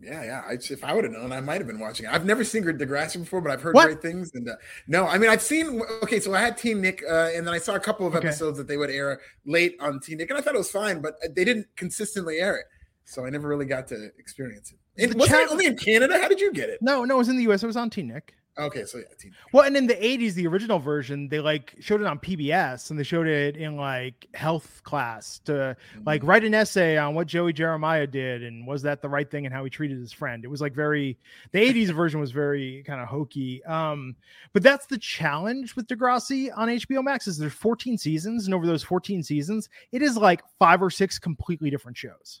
Yeah, 0.00 0.24
yeah. 0.24 0.42
I, 0.46 0.52
if 0.52 0.84
I 0.84 0.94
would 0.94 1.04
have 1.04 1.12
known, 1.12 1.32
I 1.32 1.40
might 1.40 1.58
have 1.58 1.66
been 1.66 1.80
watching. 1.80 2.06
It. 2.06 2.12
I've 2.12 2.24
never 2.24 2.44
seen 2.44 2.62
Degrassi 2.64 3.18
before, 3.18 3.40
but 3.40 3.50
I've 3.50 3.62
heard 3.62 3.74
what? 3.74 3.86
great 3.86 4.02
things. 4.02 4.32
And 4.34 4.48
uh, 4.48 4.54
no, 4.86 5.06
I 5.06 5.18
mean, 5.18 5.30
I've 5.30 5.42
seen. 5.42 5.80
Okay, 6.02 6.20
so 6.20 6.34
I 6.34 6.40
had 6.40 6.58
Teen 6.58 6.80
Nick, 6.80 7.02
uh, 7.08 7.30
and 7.34 7.46
then 7.46 7.54
I 7.54 7.58
saw 7.58 7.74
a 7.74 7.80
couple 7.80 8.06
of 8.06 8.14
okay. 8.14 8.28
episodes 8.28 8.58
that 8.58 8.68
they 8.68 8.76
would 8.76 8.90
air 8.90 9.20
late 9.46 9.76
on 9.80 10.00
Teen 10.00 10.18
Nick, 10.18 10.30
and 10.30 10.38
I 10.38 10.42
thought 10.42 10.54
it 10.54 10.58
was 10.58 10.70
fine, 10.70 11.00
but 11.00 11.16
they 11.34 11.44
didn't 11.44 11.66
consistently 11.76 12.38
air 12.38 12.56
it, 12.56 12.66
so 13.04 13.24
I 13.24 13.30
never 13.30 13.48
really 13.48 13.66
got 13.66 13.86
to 13.88 14.10
experience 14.18 14.72
it. 14.72 14.78
And 15.02 15.14
was 15.14 15.30
it 15.30 15.50
only 15.50 15.66
in 15.66 15.76
Canada? 15.76 16.18
How 16.18 16.28
did 16.28 16.40
you 16.40 16.52
get 16.52 16.68
it? 16.68 16.80
No, 16.82 17.04
no, 17.04 17.16
it 17.16 17.18
was 17.18 17.28
in 17.28 17.36
the 17.36 17.42
U.S. 17.44 17.62
It 17.62 17.66
was 17.66 17.76
on 17.76 17.90
Teen 17.90 18.08
Nick. 18.08 18.34
Okay, 18.58 18.86
so 18.86 18.98
yeah, 18.98 19.04
TV. 19.18 19.32
Well, 19.52 19.64
and 19.66 19.76
in 19.76 19.86
the 19.86 19.94
'80s, 19.94 20.32
the 20.32 20.46
original 20.46 20.78
version, 20.78 21.28
they 21.28 21.40
like 21.40 21.74
showed 21.78 22.00
it 22.00 22.06
on 22.06 22.18
PBS, 22.18 22.88
and 22.88 22.98
they 22.98 23.02
showed 23.02 23.26
it 23.26 23.54
in 23.56 23.76
like 23.76 24.26
health 24.32 24.80
class 24.82 25.40
to 25.40 25.52
mm-hmm. 25.52 26.04
like 26.06 26.22
write 26.24 26.42
an 26.42 26.54
essay 26.54 26.96
on 26.96 27.14
what 27.14 27.26
Joey 27.26 27.52
Jeremiah 27.52 28.06
did 28.06 28.42
and 28.42 28.66
was 28.66 28.80
that 28.82 29.02
the 29.02 29.10
right 29.10 29.30
thing 29.30 29.44
and 29.44 29.54
how 29.54 29.62
he 29.62 29.68
treated 29.68 29.98
his 29.98 30.12
friend. 30.12 30.42
It 30.42 30.48
was 30.48 30.62
like 30.62 30.74
very 30.74 31.18
the 31.52 31.58
'80s 31.58 31.90
version 31.90 32.18
was 32.18 32.30
very 32.30 32.82
kind 32.86 33.00
of 33.00 33.08
hokey. 33.08 33.62
Um, 33.64 34.16
but 34.54 34.62
that's 34.62 34.86
the 34.86 34.98
challenge 34.98 35.76
with 35.76 35.86
Degrassi 35.86 36.50
on 36.56 36.68
HBO 36.68 37.04
Max 37.04 37.26
is 37.26 37.36
there's 37.36 37.52
14 37.52 37.98
seasons, 37.98 38.46
and 38.46 38.54
over 38.54 38.66
those 38.66 38.82
14 38.82 39.22
seasons, 39.22 39.68
it 39.92 40.00
is 40.00 40.16
like 40.16 40.42
five 40.58 40.82
or 40.82 40.90
six 40.90 41.18
completely 41.18 41.68
different 41.68 41.98
shows. 41.98 42.40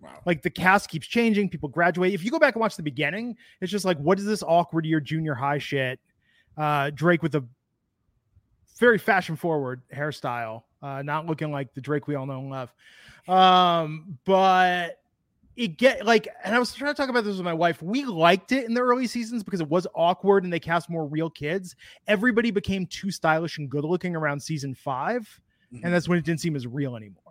Wow. 0.00 0.20
Like 0.24 0.42
the 0.42 0.50
cast 0.50 0.88
keeps 0.90 1.06
changing, 1.06 1.48
people 1.48 1.68
graduate. 1.68 2.12
If 2.12 2.24
you 2.24 2.30
go 2.30 2.38
back 2.38 2.54
and 2.54 2.60
watch 2.60 2.76
the 2.76 2.82
beginning, 2.82 3.36
it's 3.60 3.72
just 3.72 3.84
like, 3.84 3.98
what 3.98 4.18
is 4.18 4.24
this 4.24 4.42
awkward 4.42 4.84
year 4.84 5.00
junior 5.00 5.34
high 5.34 5.58
shit? 5.58 5.98
Uh, 6.56 6.90
Drake 6.90 7.22
with 7.22 7.34
a 7.34 7.44
very 8.78 8.98
fashion 8.98 9.36
forward 9.36 9.82
hairstyle, 9.94 10.62
uh, 10.82 11.02
not 11.02 11.26
looking 11.26 11.50
like 11.50 11.72
the 11.74 11.80
Drake 11.80 12.06
we 12.06 12.14
all 12.14 12.26
know 12.26 12.38
and 12.38 12.50
love. 12.50 12.74
Um, 13.28 14.18
but 14.24 15.00
it 15.56 15.78
get 15.78 16.04
like, 16.04 16.28
and 16.44 16.54
I 16.54 16.58
was 16.58 16.74
trying 16.74 16.94
to 16.94 16.96
talk 16.96 17.08
about 17.08 17.24
this 17.24 17.36
with 17.36 17.44
my 17.44 17.54
wife. 17.54 17.82
We 17.82 18.04
liked 18.04 18.52
it 18.52 18.66
in 18.66 18.74
the 18.74 18.82
early 18.82 19.06
seasons 19.06 19.42
because 19.42 19.60
it 19.60 19.68
was 19.68 19.86
awkward 19.94 20.44
and 20.44 20.52
they 20.52 20.60
cast 20.60 20.90
more 20.90 21.06
real 21.06 21.30
kids. 21.30 21.74
Everybody 22.06 22.50
became 22.50 22.86
too 22.86 23.10
stylish 23.10 23.58
and 23.58 23.70
good 23.70 23.84
looking 23.84 24.14
around 24.14 24.40
season 24.40 24.74
5 24.74 25.40
mm-hmm. 25.72 25.84
and 25.84 25.94
that's 25.94 26.08
when 26.08 26.18
it 26.18 26.24
didn't 26.24 26.40
seem 26.40 26.54
as 26.56 26.66
real 26.66 26.96
anymore. 26.96 27.25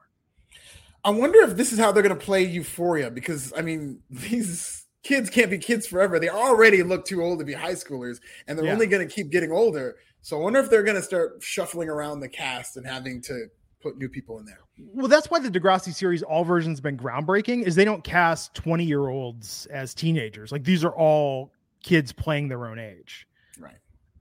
I 1.06 1.12
wonder 1.12 1.40
if 1.42 1.56
this 1.56 1.72
is 1.72 1.78
how 1.78 1.92
they're 1.92 2.04
going 2.04 2.18
to 2.18 2.26
play 2.26 2.44
Euphoria 2.44 3.12
because 3.12 3.54
I 3.56 3.62
mean 3.62 4.02
these 4.10 4.86
kids 5.04 5.30
can't 5.30 5.52
be 5.52 5.60
kids 5.60 5.88
forever. 5.88 6.20
They 6.20 6.30
already 6.30 6.84
look 6.84 7.06
too 7.06 7.24
old 7.24 7.40
to 7.40 7.46
be 7.46 7.54
high 7.54 7.74
schoolers, 7.74 8.20
and 8.48 8.58
they're 8.58 8.66
yeah. 8.66 8.74
only 8.74 8.88
going 8.88 9.08
to 9.08 9.14
keep 9.14 9.30
getting 9.30 9.52
older. 9.52 9.96
So 10.22 10.40
I 10.40 10.44
wonder 10.44 10.60
if 10.60 10.72
they're 10.72 10.84
going 10.84 10.98
to 10.98 11.04
start 11.04 11.42
shuffling 11.42 11.88
around 11.88 12.20
the 12.20 12.28
cast 12.28 12.78
and 12.78 12.86
having 12.86 13.22
to 13.24 13.46
put 13.80 14.00
new 14.00 14.10
people 14.10 14.40
in 14.40 14.46
there. 14.46 14.62
Well, 14.80 15.08
that's 15.08 15.30
why 15.30 15.38
the 15.38 15.52
Degrassi 15.52 15.94
series, 15.94 16.24
all 16.24 16.44
versions, 16.44 16.80
have 16.80 16.84
been 16.84 16.98
groundbreaking. 16.98 17.64
Is 17.64 17.76
they 17.76 17.86
don't 17.86 18.04
cast 18.04 18.56
twenty 18.56 18.86
year 18.86 19.08
olds 19.08 19.68
as 19.68 19.94
teenagers. 19.94 20.52
Like 20.52 20.64
these 20.64 20.84
are 20.84 20.94
all 20.96 21.54
kids 21.84 22.12
playing 22.12 22.48
their 22.48 22.66
own 22.66 22.80
age 22.80 23.28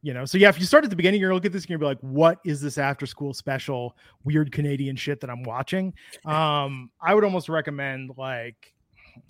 you 0.04 0.14
know? 0.14 0.24
So 0.24 0.38
yeah 0.38 0.50
if 0.50 0.60
you 0.60 0.66
start 0.66 0.84
at 0.84 0.90
the 0.90 0.96
beginning 0.96 1.20
you're 1.20 1.30
gonna 1.30 1.36
look 1.36 1.46
at 1.46 1.52
this 1.52 1.64
and 1.64 1.70
you're 1.70 1.78
gonna 1.78 1.96
be 1.96 2.04
like 2.04 2.12
what 2.12 2.38
is 2.44 2.60
this 2.60 2.78
after 2.78 3.06
school 3.06 3.32
special 3.32 3.96
weird 4.22 4.52
canadian 4.52 4.96
shit 4.96 5.20
that 5.20 5.30
i'm 5.30 5.42
watching? 5.42 5.94
Um 6.24 6.90
i 7.00 7.14
would 7.14 7.24
almost 7.24 7.48
recommend 7.48 8.12
like 8.16 8.74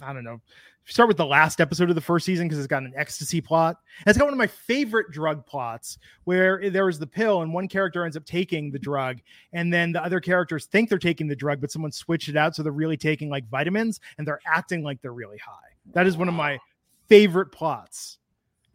i 0.03 0.13
don't 0.13 0.25
know 0.25 0.41
start 0.87 1.09
with 1.09 1.17
the 1.17 1.25
last 1.25 1.61
episode 1.61 1.89
of 1.89 1.95
the 1.95 2.01
first 2.01 2.27
season 2.27 2.47
because 2.47 2.59
it's 2.59 2.67
got 2.67 2.83
an 2.83 2.93
ecstasy 2.97 3.41
plot. 3.41 3.79
And 4.01 4.09
it's 4.09 4.19
got 4.19 4.27
one 4.27 4.35
of 4.35 4.39
my 4.39 4.47
favorite 4.47 5.11
drug 5.11 5.47
plots 5.47 5.99
where 6.25 6.71
there 6.71 6.87
was 6.87 6.99
the 6.99 7.07
pill 7.07 7.43
and 7.43 7.53
one 7.53 7.69
character 7.69 8.05
ends 8.05 8.17
up 8.17 8.25
taking 8.25 8.71
the 8.71 8.79
drug 8.79 9.21
and 9.53 9.73
then 9.73 9.93
the 9.93 10.05
other 10.05 10.21
characters 10.21 10.67
think 10.67 10.89
they're 10.89 10.99
taking 10.99 11.27
the 11.27 11.37
drug 11.37 11.61
but 11.61 11.71
someone 11.71 11.93
switched 11.93 12.29
it 12.29 12.37
out 12.37 12.55
so 12.55 12.63
they're 12.63 12.73
really 12.73 12.97
taking 12.97 13.31
like 13.31 13.49
vitamins 13.49 14.01
and 14.19 14.27
they're 14.27 14.41
acting 14.47 14.83
like 14.83 15.01
they're 15.01 15.13
really 15.13 15.39
high. 15.39 15.53
That 15.93 16.07
is 16.07 16.17
one 16.17 16.29
of 16.29 16.35
my 16.35 16.59
favorite 17.09 17.51
plots 17.53 18.19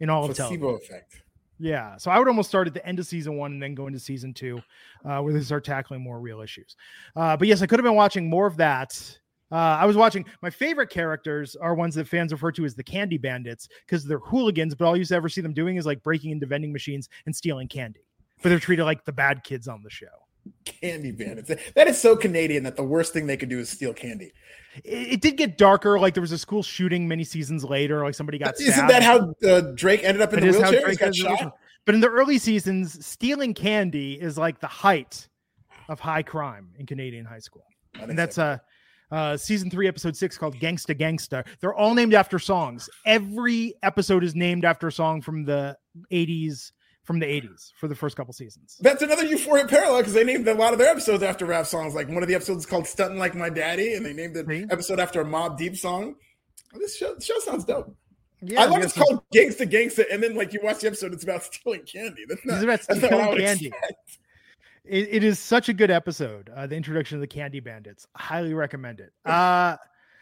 in 0.00 0.10
all 0.10 0.26
Placebo 0.26 0.44
of 0.44 0.80
television. 0.80 0.94
effect 0.94 1.22
yeah, 1.60 1.96
so 1.98 2.10
I 2.10 2.18
would 2.18 2.26
almost 2.26 2.48
start 2.48 2.66
at 2.66 2.74
the 2.74 2.84
end 2.86 2.98
of 2.98 3.06
season 3.06 3.36
one 3.36 3.52
and 3.52 3.62
then 3.62 3.74
go 3.74 3.86
into 3.86 4.00
season 4.00 4.32
two, 4.32 4.60
uh, 5.04 5.20
where 5.20 5.32
they 5.32 5.40
start 5.40 5.64
tackling 5.64 6.00
more 6.00 6.18
real 6.18 6.40
issues. 6.40 6.74
Uh, 7.14 7.36
but 7.36 7.46
yes, 7.46 7.60
I 7.60 7.66
could 7.66 7.78
have 7.78 7.84
been 7.84 7.94
watching 7.94 8.28
more 8.28 8.46
of 8.46 8.56
that. 8.56 9.18
Uh, 9.52 9.76
I 9.80 9.84
was 9.84 9.96
watching. 9.96 10.24
My 10.42 10.50
favorite 10.50 10.90
characters 10.90 11.56
are 11.56 11.74
ones 11.74 11.94
that 11.96 12.08
fans 12.08 12.32
refer 12.32 12.52
to 12.52 12.64
as 12.64 12.74
the 12.74 12.84
Candy 12.84 13.18
Bandits 13.18 13.68
because 13.84 14.04
they're 14.04 14.20
hooligans, 14.20 14.74
but 14.74 14.86
all 14.86 14.96
you 14.96 15.04
ever 15.10 15.28
see 15.28 15.40
them 15.40 15.52
doing 15.52 15.76
is 15.76 15.86
like 15.86 16.02
breaking 16.02 16.30
into 16.30 16.46
vending 16.46 16.72
machines 16.72 17.08
and 17.26 17.34
stealing 17.34 17.68
candy. 17.68 18.06
But 18.42 18.50
they're 18.50 18.58
treated 18.58 18.84
like 18.84 19.04
the 19.04 19.12
bad 19.12 19.44
kids 19.44 19.68
on 19.68 19.82
the 19.82 19.90
show. 19.90 20.06
Candy 20.64 21.10
bandits. 21.10 21.50
That 21.74 21.88
is 21.88 22.00
so 22.00 22.16
Canadian 22.16 22.62
that 22.62 22.76
the 22.76 22.82
worst 22.82 23.12
thing 23.12 23.26
they 23.26 23.36
could 23.36 23.50
do 23.50 23.58
is 23.58 23.68
steal 23.68 23.92
candy. 23.92 24.32
It, 24.84 25.14
it 25.14 25.20
did 25.20 25.36
get 25.36 25.58
darker. 25.58 25.98
Like 25.98 26.14
there 26.14 26.20
was 26.20 26.32
a 26.32 26.38
school 26.38 26.62
shooting 26.62 27.08
many 27.08 27.24
seasons 27.24 27.64
later. 27.64 28.02
Like 28.04 28.14
somebody 28.14 28.38
got. 28.38 28.60
Isn't 28.60 28.86
that 28.86 29.02
how 29.02 29.34
uh, 29.46 29.60
Drake 29.74 30.02
ended 30.04 30.22
up 30.22 30.32
in 30.32 30.40
it 30.40 30.52
the 30.52 30.58
wheelchair? 30.58 30.94
got 30.94 31.14
shot? 31.14 31.56
But 31.86 31.94
in 31.94 32.00
the 32.00 32.08
early 32.08 32.38
seasons, 32.38 33.04
stealing 33.04 33.54
candy 33.54 34.20
is 34.20 34.36
like 34.36 34.60
the 34.60 34.66
height 34.66 35.28
of 35.88 35.98
high 35.98 36.22
crime 36.22 36.70
in 36.78 36.86
Canadian 36.86 37.24
high 37.24 37.38
school, 37.38 37.64
and 38.00 38.18
that's 38.18 38.38
a. 38.38 38.60
Uh, 39.12 39.36
season 39.36 39.68
three, 39.68 39.88
episode 39.88 40.16
six, 40.16 40.38
called 40.38 40.54
Gangsta 40.60 40.96
Gangsta. 40.96 41.44
They're 41.58 41.74
all 41.74 41.94
named 41.94 42.14
after 42.14 42.38
songs. 42.38 42.88
Every 43.04 43.74
episode 43.82 44.22
is 44.22 44.36
named 44.36 44.64
after 44.64 44.86
a 44.86 44.92
song 44.92 45.20
from 45.20 45.44
the 45.44 45.76
80s 46.12 46.70
from 47.04 47.18
the 47.18 47.26
80s 47.26 47.72
for 47.78 47.88
the 47.88 47.94
first 47.94 48.16
couple 48.16 48.32
seasons. 48.32 48.76
That's 48.80 49.02
another 49.02 49.24
Euphoria 49.24 49.66
parallel 49.66 49.98
because 49.98 50.12
they 50.14 50.24
named 50.24 50.46
a 50.46 50.54
lot 50.54 50.72
of 50.72 50.78
their 50.78 50.90
episodes 50.90 51.22
after 51.22 51.46
rap 51.46 51.66
songs. 51.66 51.94
Like 51.94 52.08
one 52.08 52.22
of 52.22 52.28
the 52.28 52.34
episodes 52.34 52.60
is 52.60 52.66
called 52.66 52.86
Stunting 52.86 53.18
Like 53.18 53.34
My 53.34 53.48
Daddy, 53.48 53.94
and 53.94 54.04
they 54.04 54.12
named 54.12 54.34
the 54.34 54.44
See? 54.46 54.66
episode 54.70 55.00
after 55.00 55.20
a 55.20 55.24
Mobb 55.24 55.56
Deep 55.58 55.76
song. 55.76 56.16
This 56.74 56.96
show, 56.96 57.14
this 57.14 57.24
show 57.24 57.38
sounds 57.40 57.64
dope. 57.64 57.96
Yeah, 58.42 58.62
I 58.62 58.66
love 58.66 58.82
it's 58.82 58.94
called 58.94 59.22
Gangsta 59.34 59.70
Gangsta, 59.70 60.04
and 60.10 60.22
then 60.22 60.34
like 60.34 60.52
you 60.52 60.60
watch 60.62 60.80
the 60.80 60.86
episode, 60.86 61.12
it's 61.12 61.24
about 61.24 61.42
stealing 61.52 61.82
candy. 61.82 62.24
That's 62.28 62.44
not, 62.44 62.62
it's 62.62 62.88
about 62.88 62.98
stealing 62.98 63.38
candy. 63.38 63.72
it, 64.84 65.08
it 65.10 65.24
is 65.24 65.38
such 65.38 65.68
a 65.68 65.72
good 65.74 65.90
episode. 65.90 66.50
Uh, 66.54 66.66
the 66.66 66.76
introduction 66.76 67.16
of 67.16 67.20
the 67.20 67.26
Candy 67.26 67.60
Bandits. 67.60 68.06
Highly 68.16 68.54
recommend 68.54 69.00
it. 69.00 69.12
Uh, 69.24 69.76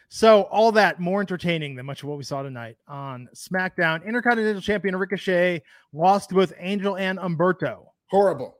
so 0.08 0.42
all 0.44 0.72
that 0.72 1.00
more 1.00 1.20
entertaining 1.20 1.74
than 1.74 1.86
much 1.86 2.02
of 2.02 2.08
what 2.08 2.18
we 2.18 2.24
saw 2.24 2.42
tonight 2.42 2.76
on 2.86 3.28
SmackDown. 3.34 4.04
Intercontinental 4.04 4.62
Champion 4.62 4.96
Ricochet 4.96 5.62
lost 5.92 6.30
to 6.30 6.34
both 6.34 6.52
Angel 6.58 6.96
and 6.96 7.18
Humberto. 7.18 7.86
Horrible. 8.10 8.57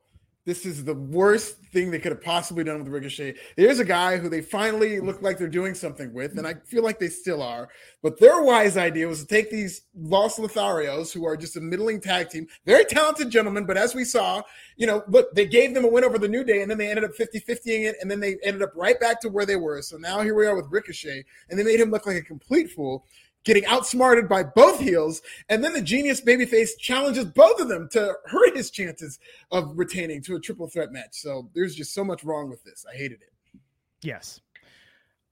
This 0.48 0.64
is 0.64 0.82
the 0.82 0.94
worst 0.94 1.58
thing 1.74 1.90
they 1.90 1.98
could 1.98 2.12
have 2.12 2.22
possibly 2.22 2.64
done 2.64 2.78
with 2.78 2.88
Ricochet. 2.88 3.34
There's 3.58 3.80
a 3.80 3.84
guy 3.84 4.16
who 4.16 4.30
they 4.30 4.40
finally 4.40 4.98
look 4.98 5.20
like 5.20 5.36
they're 5.36 5.46
doing 5.46 5.74
something 5.74 6.10
with, 6.14 6.38
and 6.38 6.46
I 6.46 6.54
feel 6.64 6.82
like 6.82 6.98
they 6.98 7.10
still 7.10 7.42
are. 7.42 7.68
But 8.02 8.18
their 8.18 8.40
wise 8.40 8.78
idea 8.78 9.08
was 9.08 9.20
to 9.20 9.26
take 9.26 9.50
these 9.50 9.82
Los 9.94 10.38
Lotharios, 10.38 11.12
who 11.12 11.26
are 11.26 11.36
just 11.36 11.58
a 11.58 11.60
middling 11.60 12.00
tag 12.00 12.30
team, 12.30 12.46
very 12.64 12.86
talented 12.86 13.28
gentlemen, 13.28 13.66
but 13.66 13.76
as 13.76 13.94
we 13.94 14.04
saw, 14.04 14.40
you 14.78 14.86
know, 14.86 15.02
look, 15.08 15.34
they 15.34 15.46
gave 15.46 15.74
them 15.74 15.84
a 15.84 15.88
win 15.88 16.02
over 16.02 16.18
the 16.18 16.26
New 16.26 16.44
Day, 16.44 16.62
and 16.62 16.70
then 16.70 16.78
they 16.78 16.88
ended 16.88 17.04
up 17.04 17.12
50 17.12 17.40
50ing 17.40 17.84
it, 17.84 17.96
and 18.00 18.10
then 18.10 18.18
they 18.18 18.38
ended 18.42 18.62
up 18.62 18.72
right 18.74 18.98
back 18.98 19.20
to 19.20 19.28
where 19.28 19.44
they 19.44 19.56
were. 19.56 19.82
So 19.82 19.98
now 19.98 20.22
here 20.22 20.34
we 20.34 20.46
are 20.46 20.56
with 20.56 20.70
Ricochet, 20.70 21.26
and 21.50 21.58
they 21.58 21.62
made 21.62 21.78
him 21.78 21.90
look 21.90 22.06
like 22.06 22.16
a 22.16 22.22
complete 22.22 22.70
fool 22.70 23.04
getting 23.44 23.64
outsmarted 23.66 24.28
by 24.28 24.42
both 24.42 24.80
heels, 24.80 25.22
and 25.48 25.62
then 25.62 25.72
the 25.72 25.82
genius 25.82 26.20
babyface 26.20 26.70
challenges 26.78 27.24
both 27.24 27.60
of 27.60 27.68
them 27.68 27.88
to 27.92 28.14
hurt 28.26 28.56
his 28.56 28.70
chances 28.70 29.18
of 29.50 29.72
retaining 29.76 30.22
to 30.22 30.36
a 30.36 30.40
triple 30.40 30.68
threat 30.68 30.92
match. 30.92 31.12
So 31.12 31.48
there's 31.54 31.74
just 31.74 31.94
so 31.94 32.04
much 32.04 32.24
wrong 32.24 32.50
with 32.50 32.62
this. 32.64 32.84
I 32.90 32.96
hated 32.96 33.22
it. 33.22 33.60
Yes, 34.02 34.40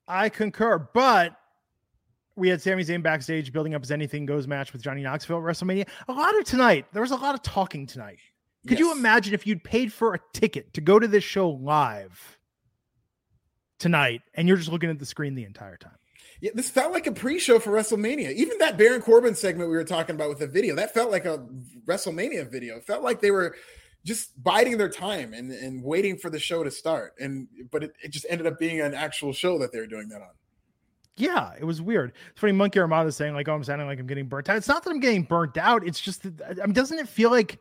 I 0.08 0.28
concur. 0.28 0.88
But 0.92 1.36
we 2.36 2.48
had 2.48 2.60
Sami 2.60 2.84
Zayn 2.84 3.02
backstage 3.02 3.52
building 3.52 3.74
up 3.74 3.82
his 3.82 3.90
anything 3.90 4.26
goes 4.26 4.46
match 4.46 4.72
with 4.72 4.82
Johnny 4.82 5.02
Knoxville 5.02 5.38
at 5.38 5.42
WrestleMania. 5.42 5.88
A 6.08 6.12
lot 6.12 6.38
of 6.38 6.44
tonight, 6.44 6.86
there 6.92 7.02
was 7.02 7.10
a 7.10 7.16
lot 7.16 7.34
of 7.34 7.42
talking 7.42 7.86
tonight. 7.86 8.18
Could 8.66 8.78
yes. 8.78 8.80
you 8.80 8.92
imagine 8.92 9.32
if 9.32 9.46
you'd 9.46 9.62
paid 9.62 9.92
for 9.92 10.14
a 10.14 10.20
ticket 10.32 10.74
to 10.74 10.80
go 10.80 10.98
to 10.98 11.06
this 11.06 11.22
show 11.22 11.50
live 11.50 12.38
tonight 13.78 14.22
and 14.34 14.48
you're 14.48 14.56
just 14.56 14.70
looking 14.70 14.90
at 14.90 14.98
the 14.98 15.06
screen 15.06 15.34
the 15.34 15.44
entire 15.44 15.76
time? 15.76 15.96
Yeah, 16.40 16.50
this 16.54 16.70
felt 16.70 16.92
like 16.92 17.06
a 17.06 17.12
pre-show 17.12 17.58
for 17.58 17.70
WrestleMania. 17.70 18.32
Even 18.32 18.58
that 18.58 18.76
Baron 18.76 19.00
Corbin 19.00 19.34
segment 19.34 19.70
we 19.70 19.76
were 19.76 19.84
talking 19.84 20.14
about 20.14 20.28
with 20.28 20.38
the 20.38 20.46
video, 20.46 20.74
that 20.76 20.92
felt 20.92 21.10
like 21.10 21.24
a 21.24 21.46
WrestleMania 21.86 22.50
video. 22.50 22.76
It 22.76 22.84
felt 22.84 23.02
like 23.02 23.20
they 23.20 23.30
were 23.30 23.56
just 24.04 24.40
biding 24.42 24.78
their 24.78 24.88
time 24.88 25.34
and, 25.34 25.50
and 25.50 25.82
waiting 25.82 26.16
for 26.16 26.30
the 26.30 26.38
show 26.38 26.62
to 26.62 26.70
start. 26.70 27.14
And 27.18 27.48
but 27.70 27.84
it, 27.84 27.92
it 28.02 28.10
just 28.12 28.26
ended 28.28 28.46
up 28.46 28.58
being 28.58 28.80
an 28.80 28.94
actual 28.94 29.32
show 29.32 29.58
that 29.58 29.72
they 29.72 29.78
were 29.78 29.86
doing 29.86 30.08
that 30.10 30.22
on. 30.22 30.30
Yeah, 31.16 31.52
it 31.58 31.64
was 31.64 31.80
weird. 31.80 32.12
It's 32.30 32.40
funny. 32.40 32.52
Monkey 32.52 32.78
Armada 32.78 33.10
saying 33.10 33.34
like, 33.34 33.48
"Oh, 33.48 33.54
I'm 33.54 33.64
sounding 33.64 33.86
like 33.86 33.98
I'm 33.98 34.06
getting 34.06 34.28
burnt 34.28 34.50
out." 34.50 34.56
It's 34.56 34.68
not 34.68 34.84
that 34.84 34.90
I'm 34.90 35.00
getting 35.00 35.22
burnt 35.22 35.56
out. 35.56 35.86
It's 35.86 35.98
just 35.98 36.22
that 36.22 36.60
I 36.62 36.66
mean, 36.66 36.74
doesn't 36.74 36.98
it 36.98 37.08
feel 37.08 37.30
like 37.30 37.58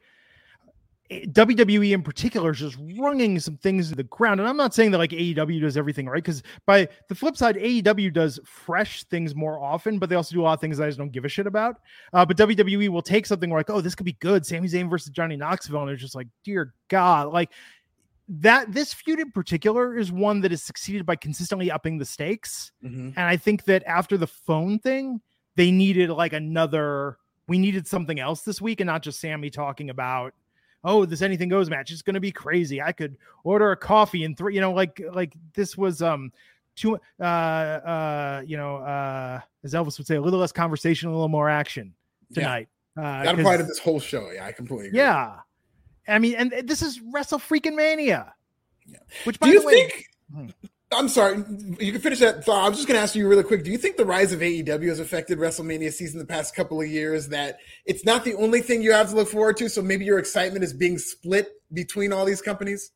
WWE 1.12 1.92
in 1.92 2.02
particular 2.02 2.52
is 2.52 2.60
just 2.60 2.78
wrunging 2.98 3.40
some 3.40 3.58
things 3.58 3.90
to 3.90 3.96
the 3.96 4.04
ground. 4.04 4.40
And 4.40 4.50
I'm 4.50 4.58
not 4.58 4.74
saying 4.74 4.90
that 4.92 4.98
like 4.98 5.12
AEW 5.12 5.62
does 5.62 5.78
everything 5.78 6.08
right, 6.08 6.24
because 6.24 6.42
by 6.66 6.88
the 7.10 7.16
flip 7.16 7.38
side, 7.38 7.58
AEW 7.58 8.12
does 8.12 8.40
fresh 8.44 9.04
things 9.04 9.36
more 9.36 9.64
often, 9.64 10.00
but 10.00 10.10
they 10.10 10.16
also 10.16 10.34
do 10.34 10.42
a 10.42 10.44
lot 10.44 10.54
of 10.54 10.62
things 10.62 10.78
that 10.78 10.86
I 10.86 10.88
just 10.88 10.98
don't 10.98 11.12
give 11.12 11.24
a 11.24 11.30
shit 11.30 11.46
about. 11.46 11.78
Uh, 12.12 12.26
but 12.26 12.38
WWE 12.38 12.90
will 12.90 13.04
take 13.04 13.28
something 13.28 13.52
like, 13.52 13.70
oh, 13.70 13.82
this 13.82 13.94
could 13.94 14.06
be 14.06 14.14
good, 14.14 14.46
Sami 14.46 14.68
Zayn 14.68 14.90
versus 14.90 15.12
Johnny 15.12 15.38
Knoxville, 15.38 15.84
and 15.84 15.92
it's 15.92 16.02
just 16.02 16.16
like, 16.16 16.28
dear 16.44 16.74
God, 16.88 17.32
like 17.32 17.52
that. 18.28 18.74
This 18.74 18.92
feud 18.92 19.20
in 19.20 19.32
particular 19.32 19.96
is 19.96 20.12
one 20.12 20.42
that 20.42 20.50
has 20.50 20.64
succeeded 20.64 21.06
by 21.06 21.18
consistently 21.18 21.70
upping 21.70 22.00
the 22.00 22.06
stakes, 22.06 22.72
mm-hmm. 22.84 23.10
and 23.10 23.20
I 23.20 23.38
think 23.38 23.66
that 23.66 23.84
after 23.86 24.18
the 24.18 24.28
phone 24.28 24.80
thing, 24.80 25.22
they 25.56 25.70
needed 25.70 26.10
like 26.10 26.34
another. 26.34 27.18
We 27.48 27.60
needed 27.60 27.86
something 27.88 28.20
else 28.20 28.42
this 28.42 28.60
week, 28.60 28.80
and 28.80 28.88
not 28.88 29.04
just 29.04 29.22
Sami 29.22 29.52
talking 29.52 29.92
about 29.92 30.34
oh, 30.86 31.04
this 31.04 31.22
anything 31.22 31.50
goes 31.50 31.70
match. 31.70 31.92
It's 31.92 32.02
going 32.02 32.14
to 32.14 32.22
be 32.22 32.32
crazy. 32.32 32.82
I 32.82 32.94
could 32.94 33.18
order 33.44 33.72
a 33.72 33.78
coffee 33.78 34.24
and 34.24 34.38
three, 34.38 34.56
you 34.56 34.62
know, 34.62 34.72
like, 34.72 35.02
like 35.12 35.34
this 35.54 35.76
was, 35.76 36.02
um, 36.02 36.32
too, 36.76 37.00
uh, 37.20 37.24
uh, 37.24 38.44
you 38.46 38.56
know, 38.56 38.78
uh, 38.78 39.42
as 39.64 39.74
Elvis 39.74 39.98
would 39.98 40.08
say, 40.08 40.16
a 40.16 40.22
little 40.22 40.40
less 40.40 40.52
conversation, 40.52 41.10
a 41.10 41.12
little 41.12 41.28
more 41.28 41.50
action 41.50 41.94
tonight. 42.34 42.70
Yeah. 42.98 43.20
Uh, 43.20 43.24
that 43.24 43.40
applied 43.40 43.58
to 43.58 43.64
this 43.64 43.80
whole 43.80 44.00
show. 44.00 44.30
Yeah, 44.32 44.46
I 44.46 44.52
completely 44.54 44.88
agree. 44.88 45.00
Yeah. 45.00 45.40
I 46.08 46.20
mean, 46.20 46.36
and 46.36 46.54
this 46.66 46.82
is 46.82 47.02
Wrestle 47.12 47.40
Freaking 47.40 47.76
Mania. 47.76 48.34
Yeah. 48.86 49.00
Which, 49.24 49.40
by 49.40 49.48
Do 49.48 49.54
you 49.54 49.62
the 49.62 49.66
way, 49.66 49.74
think, 49.74 50.06
hmm. 50.34 50.48
I'm 50.96 51.10
sorry. 51.10 51.44
You 51.80 51.92
can 51.92 52.02
finish 52.02 52.20
that 52.20 52.44
thought. 52.46 52.66
I 52.66 52.70
was 52.70 52.78
just 52.78 52.88
going 52.88 52.98
to 52.98 53.02
ask 53.02 53.16
you 53.16 53.28
really 53.28 53.44
quick. 53.44 53.64
Do 53.64 53.72
you 53.72 53.78
think 53.78 53.98
the 53.98 54.06
rise 54.06 54.32
of 54.32 54.40
AEW 54.40 54.88
has 54.88 55.00
affected 55.00 55.38
WrestleMania 55.38 55.92
season 55.92 56.20
the 56.20 56.26
past 56.26 56.56
couple 56.56 56.82
of 56.82 56.88
years? 56.88 57.28
That 57.28 57.58
it's 57.86 58.06
not 58.06 58.24
the 58.24 58.36
only 58.36 58.62
thing 58.62 58.82
you 58.82 58.94
have 58.94 59.10
to 59.10 59.16
look 59.16 59.28
forward 59.28 59.58
to. 59.58 59.70
So 59.70 59.82
maybe 59.82 60.06
your 60.06 60.20
excitement 60.20 60.64
is 60.64 60.74
being 60.74 60.98
split 60.98 61.50
between 61.74 62.14
all 62.14 62.26
these 62.26 62.42
companies. 62.42 62.92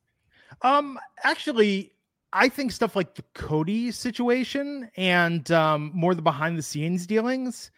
Um, 0.62 0.98
actually, 1.22 1.92
I 2.32 2.48
think 2.48 2.72
stuff 2.72 2.96
like 2.96 3.14
the 3.14 3.24
Cody 3.34 3.90
situation 3.90 4.90
and 4.96 5.50
um, 5.50 5.90
more 5.94 6.14
the 6.14 6.22
behind 6.22 6.58
the 6.58 6.62
scenes 6.62 7.06
dealings. 7.06 7.70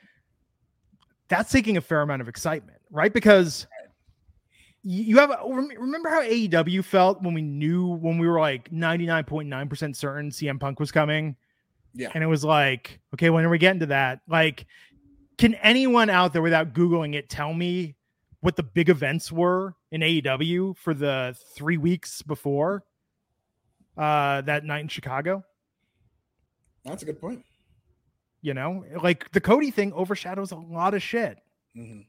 That's 1.28 1.50
taking 1.50 1.76
a 1.76 1.80
fair 1.80 2.02
amount 2.02 2.22
of 2.22 2.28
excitement, 2.28 2.78
right? 2.90 3.12
Because 3.12 3.66
you 4.85 5.18
have 5.18 5.30
remember 5.47 6.09
how 6.09 6.22
AEW 6.22 6.85
felt 6.85 7.22
when 7.22 7.35
we 7.35 7.43
knew 7.43 7.87
when 7.87 8.18
we 8.18 8.26
were 8.26 8.41
like 8.41 8.70
99.9% 8.70 9.97
certain 9.97 10.30
CM 10.30 10.59
Punk 10.59 10.80
was 10.80 10.91
coming? 10.91 11.37
Yeah. 11.95 12.09
And 12.14 12.24
it 12.24 12.26
was 12.26 12.45
like, 12.45 12.99
okay, 13.14 13.30
when 13.30 13.45
are 13.45 13.49
we 13.51 13.59
getting 13.59 13.80
to 13.80 13.87
that? 13.87 14.20
Like, 14.26 14.66
can 15.39 15.55
anyone 15.57 16.11
out 16.11 16.33
there 16.33 16.43
without 16.43 16.72
Googling 16.72 17.14
it 17.14 17.28
tell 17.28 17.53
me 17.53 17.95
what 18.41 18.57
the 18.57 18.62
big 18.62 18.89
events 18.89 19.30
were 19.30 19.76
in 19.93 20.01
AEW 20.01 20.76
for 20.76 20.95
the 20.95 21.37
three 21.55 21.76
weeks 21.76 22.22
before 22.22 22.83
uh 23.97 24.41
that 24.41 24.64
night 24.64 24.80
in 24.80 24.89
Chicago? 24.89 25.45
That's 26.85 27.03
a 27.03 27.07
good 27.07 27.20
point. 27.20 27.45
You 28.41 28.55
know, 28.55 28.85
like 29.01 29.30
the 29.30 29.41
Cody 29.41 29.70
thing 29.70 29.93
overshadows 29.93 30.51
a 30.51 30.57
lot 30.57 30.95
of 30.95 31.03
shit. 31.03 31.39
Mm-hmm. 31.76 32.01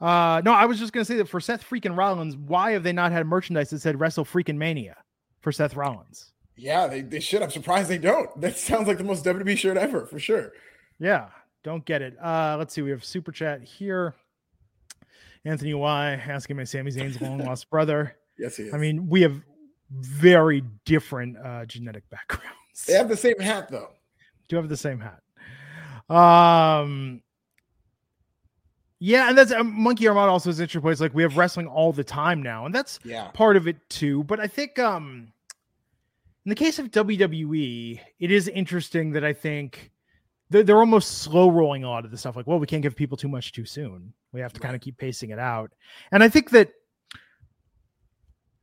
Uh, 0.00 0.42
no, 0.44 0.52
I 0.52 0.66
was 0.66 0.78
just 0.78 0.92
gonna 0.92 1.04
say 1.04 1.16
that 1.16 1.28
for 1.28 1.40
Seth 1.40 1.68
freaking 1.68 1.96
Rollins, 1.96 2.36
why 2.36 2.72
have 2.72 2.82
they 2.82 2.92
not 2.92 3.12
had 3.12 3.26
merchandise 3.26 3.70
that 3.70 3.80
said 3.80 3.98
Wrestle 3.98 4.24
freaking 4.24 4.56
Mania 4.56 4.96
for 5.40 5.52
Seth 5.52 5.76
Rollins? 5.76 6.32
Yeah, 6.56 6.86
they, 6.86 7.00
they 7.02 7.20
should. 7.20 7.42
I'm 7.42 7.50
surprised 7.50 7.88
they 7.88 7.98
don't. 7.98 8.28
That 8.40 8.56
sounds 8.56 8.86
like 8.86 8.98
the 8.98 9.04
most 9.04 9.24
WWE 9.24 9.56
shirt 9.56 9.76
ever 9.76 10.06
for 10.06 10.18
sure. 10.18 10.52
Yeah, 10.98 11.28
don't 11.62 11.84
get 11.84 12.02
it. 12.02 12.16
Uh, 12.22 12.56
let's 12.58 12.74
see. 12.74 12.82
We 12.82 12.90
have 12.90 13.04
super 13.04 13.32
chat 13.32 13.62
here. 13.62 14.14
Anthony 15.44 15.74
Y 15.74 16.22
asking 16.26 16.56
my 16.56 16.64
Sami 16.64 16.90
Zayn's 16.90 17.20
long 17.20 17.38
lost 17.44 17.68
brother. 17.70 18.16
Yes, 18.38 18.56
he 18.56 18.64
is. 18.64 18.74
I 18.74 18.78
mean, 18.78 19.08
we 19.08 19.22
have 19.22 19.40
very 19.90 20.62
different 20.84 21.36
uh, 21.38 21.66
genetic 21.66 22.08
backgrounds. 22.10 22.86
They 22.86 22.94
have 22.94 23.08
the 23.08 23.16
same 23.16 23.38
hat 23.38 23.70
though. 23.70 23.90
Do 24.48 24.56
have 24.56 24.68
the 24.68 24.76
same 24.76 25.00
hat. 25.00 25.20
Um, 26.14 27.22
yeah, 29.06 29.28
and 29.28 29.36
that's 29.36 29.52
um, 29.52 29.70
Monkey 29.78 30.08
Armada 30.08 30.32
also 30.32 30.48
has 30.48 30.60
interesting 30.60 30.80
points. 30.80 30.98
Like 30.98 31.12
we 31.12 31.22
have 31.22 31.36
wrestling 31.36 31.66
all 31.66 31.92
the 31.92 32.02
time 32.02 32.42
now, 32.42 32.64
and 32.64 32.74
that's 32.74 32.98
yeah 33.04 33.28
part 33.34 33.58
of 33.58 33.68
it 33.68 33.76
too. 33.90 34.24
But 34.24 34.40
I 34.40 34.46
think 34.46 34.78
um 34.78 35.30
in 36.46 36.48
the 36.48 36.54
case 36.54 36.78
of 36.78 36.90
WWE, 36.90 38.00
it 38.18 38.30
is 38.30 38.48
interesting 38.48 39.12
that 39.12 39.22
I 39.22 39.34
think 39.34 39.90
they're, 40.48 40.62
they're 40.62 40.78
almost 40.78 41.18
slow 41.18 41.50
rolling 41.50 41.84
a 41.84 41.90
lot 41.90 42.06
of 42.06 42.12
the 42.12 42.16
stuff. 42.16 42.34
Like, 42.34 42.46
well, 42.46 42.58
we 42.58 42.66
can't 42.66 42.82
give 42.82 42.96
people 42.96 43.18
too 43.18 43.28
much 43.28 43.52
too 43.52 43.66
soon. 43.66 44.14
We 44.32 44.40
have 44.40 44.54
to 44.54 44.58
right. 44.58 44.68
kind 44.68 44.74
of 44.74 44.80
keep 44.80 44.96
pacing 44.96 45.30
it 45.30 45.38
out. 45.38 45.70
And 46.10 46.22
I 46.22 46.30
think 46.30 46.48
that 46.50 46.70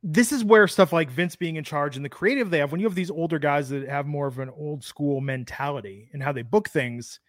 this 0.02 0.32
is 0.32 0.42
where 0.42 0.66
stuff 0.66 0.92
like 0.92 1.08
Vince 1.08 1.36
being 1.36 1.54
in 1.54 1.62
charge 1.62 1.94
and 1.94 2.04
the 2.04 2.08
creative 2.08 2.50
they 2.50 2.58
have, 2.58 2.72
when 2.72 2.80
you 2.80 2.86
have 2.88 2.96
these 2.96 3.12
older 3.12 3.38
guys 3.38 3.68
that 3.68 3.88
have 3.88 4.06
more 4.06 4.26
of 4.26 4.40
an 4.40 4.50
old 4.50 4.82
school 4.82 5.20
mentality 5.20 6.08
and 6.12 6.20
how 6.20 6.32
they 6.32 6.42
book 6.42 6.68
things, 6.68 7.20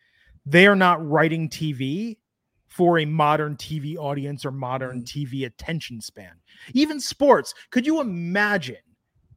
they 0.47 0.65
are 0.65 0.75
not 0.75 1.07
writing 1.07 1.47
TV 1.47 2.17
for 2.73 2.97
a 2.97 3.05
modern 3.05 3.55
TV 3.55 3.95
audience 3.97 4.43
or 4.45 4.51
modern 4.51 5.01
mm. 5.01 5.05
TV 5.05 5.45
attention 5.45 6.01
span. 6.01 6.31
Even 6.73 6.99
sports. 6.99 7.53
Could 7.69 7.85
you 7.85 8.01
imagine 8.01 8.77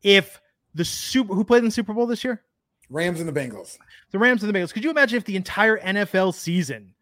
if 0.02 0.40
the 0.74 0.86
Super 0.86 1.34
who 1.34 1.44
played 1.44 1.58
in 1.58 1.66
the 1.66 1.70
Super 1.70 1.92
Bowl 1.92 2.06
this 2.06 2.24
year? 2.24 2.42
Rams 2.88 3.20
and 3.20 3.28
the 3.28 3.38
Bengals. 3.38 3.76
The 4.10 4.18
Rams 4.18 4.42
and 4.42 4.52
the 4.52 4.58
Bengals. 4.58 4.72
Could 4.72 4.84
you 4.84 4.90
imagine 4.90 5.18
if 5.18 5.24
the 5.24 5.36
entire 5.36 5.78
NFL 5.78 6.32
season 6.32 6.94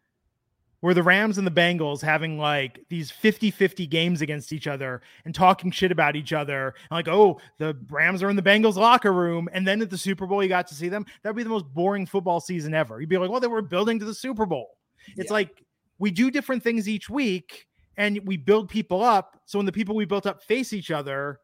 were 0.81 0.93
the 0.93 1.03
Rams 1.03 1.37
and 1.37 1.47
the 1.47 1.51
Bengals 1.51 2.01
having 2.01 2.37
like 2.37 2.81
these 2.89 3.11
50-50 3.11 3.89
games 3.89 4.21
against 4.21 4.51
each 4.51 4.67
other 4.67 5.01
and 5.23 5.33
talking 5.33 5.71
shit 5.71 5.91
about 5.93 6.17
each 6.17 6.33
other 6.33 6.75
and 6.89 6.91
like, 6.91 7.07
oh, 7.07 7.39
the 7.59 7.77
Rams 7.89 8.21
are 8.21 8.29
in 8.29 8.35
the 8.35 8.41
Bengals 8.41 8.75
locker 8.75 9.13
room, 9.13 9.47
and 9.53 9.65
then 9.65 9.81
at 9.81 9.89
the 9.89 9.97
Super 9.97 10.27
Bowl 10.27 10.43
you 10.43 10.49
got 10.49 10.67
to 10.67 10.75
see 10.75 10.89
them. 10.89 11.05
That'd 11.23 11.37
be 11.37 11.43
the 11.43 11.49
most 11.49 11.73
boring 11.73 12.05
football 12.05 12.41
season 12.41 12.73
ever. 12.73 12.99
You'd 12.99 13.07
be 13.07 13.17
like, 13.17 13.29
well, 13.29 13.39
they 13.39 13.47
were 13.47 13.61
building 13.61 13.99
to 13.99 14.05
the 14.05 14.13
Super 14.13 14.45
Bowl. 14.45 14.77
It's 15.15 15.29
yeah. 15.29 15.33
like 15.33 15.64
we 15.99 16.11
do 16.11 16.31
different 16.31 16.63
things 16.63 16.87
each 16.89 17.09
week 17.09 17.67
and 17.97 18.19
we 18.25 18.37
build 18.37 18.69
people 18.69 19.01
up. 19.01 19.41
So 19.45 19.59
when 19.59 19.65
the 19.65 19.71
people 19.71 19.95
we 19.95 20.05
built 20.05 20.25
up 20.25 20.43
face 20.43 20.73
each 20.73 20.91
other, 20.91 21.39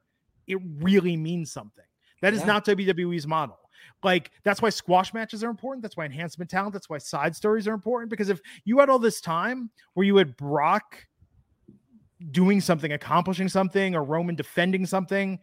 it 0.48 0.58
really 0.80 1.16
means 1.16 1.52
something. 1.52 1.86
That 2.22 2.34
is 2.34 2.42
yeah. 2.42 2.48
not 2.48 2.66
WWE's 2.66 3.26
model. 3.26 3.58
Like 4.04 4.32
that's 4.44 4.62
why 4.62 4.70
squash 4.70 5.14
matches 5.14 5.44
are 5.44 5.50
important. 5.50 5.82
That's 5.82 5.98
why 5.98 6.06
enhancement 6.06 6.50
talent. 6.50 6.74
That's 6.74 6.90
why 6.90 6.98
side 6.98 7.36
stories 7.36 7.68
are 7.68 7.74
important. 7.74 8.10
Because 8.10 8.30
if 8.30 8.42
you 8.66 8.80
had 8.80 8.90
all 8.90 9.00
this 9.00 9.22
time 9.22 9.70
where 9.94 10.06
you 10.06 10.18
had 10.18 10.36
Brock 10.38 11.06
doing 12.32 12.62
something, 12.62 12.92
accomplishing 12.92 13.50
something, 13.50 13.96
or 13.96 14.04
Roman 14.04 14.36
defending 14.36 14.86
something, 14.86 15.40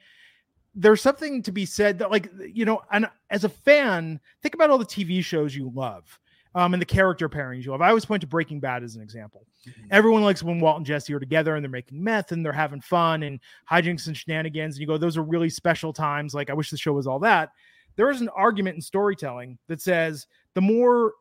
there's 0.75 1.03
something 1.03 1.43
to 1.43 1.53
be 1.53 1.67
said 1.67 1.99
that 1.99 2.11
like 2.11 2.31
you 2.53 2.65
know 2.65 2.81
and 2.93 3.09
as 3.31 3.45
a 3.45 3.49
fan 3.49 4.21
think 4.43 4.55
about 4.55 4.71
all 4.71 4.79
the 4.79 4.85
tv 4.85 5.25
shows 5.25 5.57
you 5.57 5.73
love 5.75 6.19
um, 6.55 6.75
and 6.75 6.81
the 6.81 6.87
character 6.87 7.29
pairings 7.29 7.65
you 7.65 7.71
love. 7.71 7.83
I 7.83 7.89
always 7.89 8.05
point 8.05 8.21
to 8.23 8.27
Breaking 8.27 8.61
Bad 8.61 8.83
as 8.83 8.97
an 8.97 9.03
example. 9.03 9.47
Mm-hmm. 9.69 9.89
Everyone 9.91 10.23
likes 10.23 10.43
when 10.43 10.61
Walt 10.61 10.79
and 10.79 10.87
Jesse 10.87 11.13
are 11.13 11.21
together 11.21 11.55
and 11.55 11.65
they're 11.65 11.71
making 11.71 12.03
meth 12.03 12.33
and 12.33 12.45
they're 12.45 12.53
having 12.53 12.81
fun 12.81 13.23
and 13.23 13.41
hijinks 13.71 14.07
and 14.07 14.17
shenanigans. 14.17 14.77
And 14.77 14.81
you 14.81 14.87
go, 14.87 14.99
those 14.99 15.17
are 15.17 15.23
really 15.23 15.51
special 15.51 15.93
times. 15.93 16.35
Like, 16.35 16.51
I 16.51 16.55
wish 16.55 16.71
the 16.71 16.77
show 16.77 16.93
was 16.93 17.07
all 17.07 17.19
that. 17.21 17.51
There 17.97 18.11
is 18.11 18.21
an 18.21 18.29
argument 18.31 18.77
in 18.77 18.83
storytelling 18.83 19.59
that 19.67 19.81
says 19.81 20.27
the 20.55 20.61
more 20.61 21.13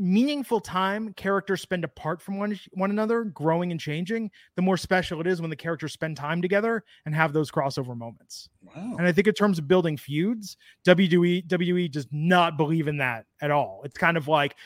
meaningful 0.00 0.60
time 0.60 1.12
characters 1.12 1.60
spend 1.60 1.84
apart 1.84 2.22
from 2.22 2.38
one, 2.38 2.58
one 2.72 2.90
another, 2.90 3.24
growing 3.24 3.70
and 3.70 3.78
changing, 3.78 4.30
the 4.56 4.62
more 4.62 4.78
special 4.78 5.20
it 5.20 5.26
is 5.26 5.40
when 5.40 5.50
the 5.50 5.56
characters 5.56 5.92
spend 5.92 6.16
time 6.16 6.40
together 6.40 6.82
and 7.04 7.14
have 7.14 7.32
those 7.32 7.50
crossover 7.50 7.96
moments. 7.96 8.48
Wow. 8.62 8.96
And 8.98 9.06
I 9.06 9.12
think 9.12 9.26
in 9.26 9.34
terms 9.34 9.58
of 9.58 9.68
building 9.68 9.96
feuds, 9.96 10.56
WWE 10.86 11.46
WWE 11.46 11.90
does 11.90 12.06
not 12.10 12.56
believe 12.56 12.88
in 12.88 12.96
that 12.96 13.26
at 13.42 13.50
all. 13.50 13.82
It's 13.84 13.98
kind 13.98 14.16
of 14.16 14.26
like 14.26 14.56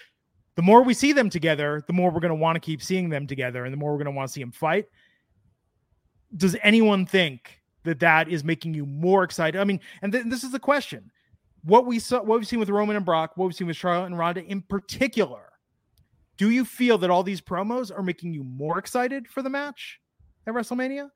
the 0.55 0.63
more 0.63 0.83
we 0.83 0.95
see 0.95 1.13
them 1.13 1.29
together, 1.29 1.83
the 1.87 1.93
more 1.93 2.11
we're 2.11 2.21
going 2.21 2.31
to 2.31 2.37
want 2.37 2.55
to 2.57 2.61
keep 2.61 2.81
seeing 2.81 3.09
them 3.09 3.27
together, 3.27 3.65
and 3.65 3.73
the 3.73 3.77
more 3.77 3.91
we're 3.91 3.99
going 3.99 4.07
to 4.07 4.13
want 4.13 4.29
to 4.29 4.33
see 4.33 4.41
them 4.41 4.53
fight. 4.53 4.87
Does 6.37 6.57
anyone 6.63 7.07
think 7.07 7.61
that 7.83 8.01
that 8.01 8.29
is 8.29 8.45
making 8.45 8.75
you 8.75 8.87
more 8.87 9.25
excited? 9.25 9.61
I 9.61 9.65
mean, 9.65 9.81
and 10.01 10.13
th- 10.13 10.27
this 10.27 10.45
is 10.45 10.53
the 10.53 10.61
question: 10.61 11.11
what 11.65 11.87
we 11.87 11.99
saw, 11.99 12.23
what 12.23 12.39
we've 12.39 12.47
seen 12.47 12.61
with 12.61 12.69
Roman 12.69 12.97
and 12.97 13.05
Brock, 13.05 13.33
what 13.37 13.47
we've 13.47 13.55
seen 13.55 13.67
with 13.67 13.77
Charlotte 13.77 14.07
and 14.07 14.19
Ronda 14.19 14.45
in 14.45 14.63
particular. 14.63 15.51
Do 16.37 16.51
you 16.51 16.65
feel 16.65 16.99
that 16.99 17.11
all 17.11 17.23
these 17.23 17.41
promos 17.41 17.97
are 17.97 18.03
making 18.03 18.35
you 18.35 18.43
more 18.43 18.79
excited 18.79 19.29
for 19.29 19.43
the 19.43 19.51
match 19.51 20.01
at 20.47 20.55
WrestleMania? 20.55 21.11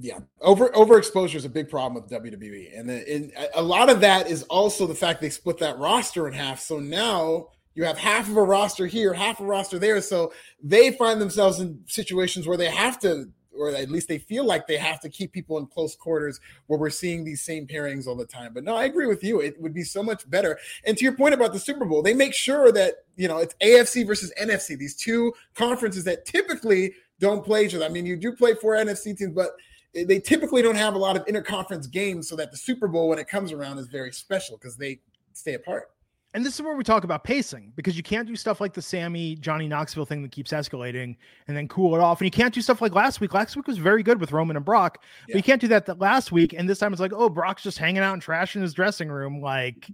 Yeah, 0.00 0.20
over 0.40 0.68
overexposure 0.70 1.34
is 1.34 1.44
a 1.44 1.48
big 1.48 1.68
problem 1.68 2.00
with 2.00 2.10
WWE, 2.10 2.78
and, 2.78 2.88
the, 2.88 3.12
and 3.12 3.32
a 3.54 3.62
lot 3.62 3.90
of 3.90 4.00
that 4.00 4.30
is 4.30 4.44
also 4.44 4.86
the 4.86 4.94
fact 4.94 5.20
they 5.20 5.28
split 5.28 5.58
that 5.58 5.76
roster 5.78 6.28
in 6.28 6.34
half. 6.34 6.60
So 6.60 6.78
now 6.78 7.48
you 7.74 7.84
have 7.84 7.98
half 7.98 8.28
of 8.28 8.36
a 8.36 8.42
roster 8.42 8.86
here, 8.86 9.12
half 9.12 9.40
a 9.40 9.44
roster 9.44 9.78
there. 9.78 10.00
So 10.00 10.32
they 10.62 10.92
find 10.92 11.20
themselves 11.20 11.58
in 11.58 11.82
situations 11.86 12.46
where 12.46 12.56
they 12.56 12.70
have 12.70 13.00
to 13.00 13.28
or 13.58 13.70
at 13.70 13.90
least 13.90 14.08
they 14.08 14.18
feel 14.18 14.44
like 14.44 14.66
they 14.66 14.76
have 14.76 15.00
to 15.00 15.08
keep 15.08 15.32
people 15.32 15.58
in 15.58 15.66
close 15.66 15.94
quarters 15.94 16.40
where 16.66 16.78
we're 16.78 16.90
seeing 16.90 17.24
these 17.24 17.42
same 17.42 17.66
pairings 17.66 18.06
all 18.06 18.14
the 18.14 18.24
time. 18.24 18.52
But 18.54 18.64
no, 18.64 18.76
I 18.76 18.84
agree 18.84 19.06
with 19.06 19.24
you. 19.24 19.40
It 19.40 19.60
would 19.60 19.74
be 19.74 19.82
so 19.82 20.02
much 20.02 20.28
better. 20.30 20.58
And 20.84 20.96
to 20.96 21.04
your 21.04 21.14
point 21.14 21.34
about 21.34 21.52
the 21.52 21.58
Super 21.58 21.84
Bowl, 21.84 22.02
they 22.02 22.14
make 22.14 22.34
sure 22.34 22.72
that, 22.72 23.04
you 23.16 23.28
know, 23.28 23.38
it's 23.38 23.54
AFC 23.62 24.06
versus 24.06 24.32
NFC, 24.40 24.78
these 24.78 24.94
two 24.94 25.32
conferences 25.54 26.04
that 26.04 26.24
typically 26.24 26.94
don't 27.20 27.44
play 27.44 27.66
each 27.66 27.74
other. 27.74 27.84
I 27.84 27.88
mean, 27.88 28.06
you 28.06 28.16
do 28.16 28.32
play 28.32 28.54
four 28.54 28.74
NFC 28.74 29.16
teams, 29.16 29.34
but 29.34 29.50
they 29.94 30.20
typically 30.20 30.62
don't 30.62 30.76
have 30.76 30.94
a 30.94 30.98
lot 30.98 31.16
of 31.16 31.24
interconference 31.26 31.90
games 31.90 32.28
so 32.28 32.36
that 32.36 32.50
the 32.50 32.56
Super 32.56 32.88
Bowl, 32.88 33.08
when 33.08 33.18
it 33.18 33.28
comes 33.28 33.52
around, 33.52 33.78
is 33.78 33.88
very 33.88 34.12
special 34.12 34.56
because 34.56 34.76
they 34.76 35.00
stay 35.32 35.54
apart 35.54 35.90
and 36.34 36.44
this 36.44 36.54
is 36.54 36.62
where 36.62 36.76
we 36.76 36.84
talk 36.84 37.04
about 37.04 37.24
pacing 37.24 37.72
because 37.74 37.96
you 37.96 38.02
can't 38.02 38.28
do 38.28 38.36
stuff 38.36 38.60
like 38.60 38.74
the 38.74 38.82
Sami 38.82 39.36
Johnny 39.36 39.66
Knoxville 39.66 40.04
thing 40.04 40.22
that 40.22 40.30
keeps 40.30 40.52
escalating 40.52 41.16
and 41.46 41.56
then 41.56 41.66
cool 41.68 41.94
it 41.94 42.00
off. 42.00 42.20
And 42.20 42.26
you 42.26 42.30
can't 42.30 42.52
do 42.52 42.60
stuff 42.60 42.82
like 42.82 42.94
last 42.94 43.20
week. 43.20 43.32
Last 43.32 43.56
week 43.56 43.66
was 43.66 43.78
very 43.78 44.02
good 44.02 44.20
with 44.20 44.30
Roman 44.30 44.56
and 44.56 44.64
Brock, 44.64 44.98
yeah. 45.00 45.32
but 45.32 45.36
you 45.36 45.42
can't 45.42 45.60
do 45.60 45.68
that, 45.68 45.86
that 45.86 45.98
last 45.98 46.30
week. 46.30 46.52
And 46.52 46.68
this 46.68 46.78
time 46.78 46.92
it's 46.92 47.00
like, 47.00 47.14
oh, 47.14 47.30
Brock's 47.30 47.62
just 47.62 47.78
hanging 47.78 48.02
out 48.02 48.12
and 48.12 48.22
trashing 48.22 48.60
his 48.60 48.74
dressing 48.74 49.08
room. 49.08 49.40
Like, 49.40 49.88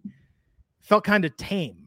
felt 0.83 1.05
kind 1.05 1.25
of 1.25 1.37
tame. 1.37 1.87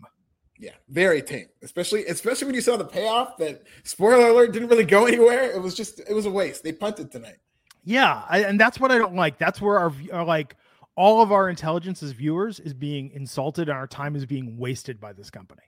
Yeah, 0.57 0.71
very 0.89 1.21
tame. 1.21 1.47
Especially, 1.61 2.05
especially 2.05 2.45
when 2.45 2.55
you 2.55 2.61
saw 2.61 2.77
the 2.77 2.85
payoff. 2.85 3.37
That 3.37 3.63
spoiler 3.83 4.29
alert 4.29 4.53
didn't 4.53 4.69
really 4.69 4.85
go 4.85 5.05
anywhere. 5.05 5.51
It 5.51 5.61
was 5.61 5.75
just, 5.75 5.99
it 5.99 6.13
was 6.13 6.25
a 6.25 6.31
waste. 6.31 6.63
They 6.63 6.71
punted 6.71 7.11
tonight. 7.11 7.37
Yeah, 7.83 8.23
I, 8.29 8.43
and 8.43 8.59
that's 8.59 8.79
what 8.79 8.91
I 8.91 8.97
don't 8.97 9.15
like. 9.15 9.37
That's 9.37 9.61
where 9.61 9.77
our, 9.77 9.93
our 10.13 10.25
like 10.25 10.55
all 10.97 11.21
of 11.21 11.31
our 11.31 11.47
intelligence 11.47 12.03
as 12.03 12.11
viewers 12.11 12.59
is 12.59 12.73
being 12.73 13.11
insulted 13.11 13.69
and 13.69 13.77
our 13.77 13.87
time 13.87 14.15
is 14.15 14.25
being 14.25 14.57
wasted 14.57 14.99
by 14.99 15.13
this 15.13 15.29
company. 15.29 15.61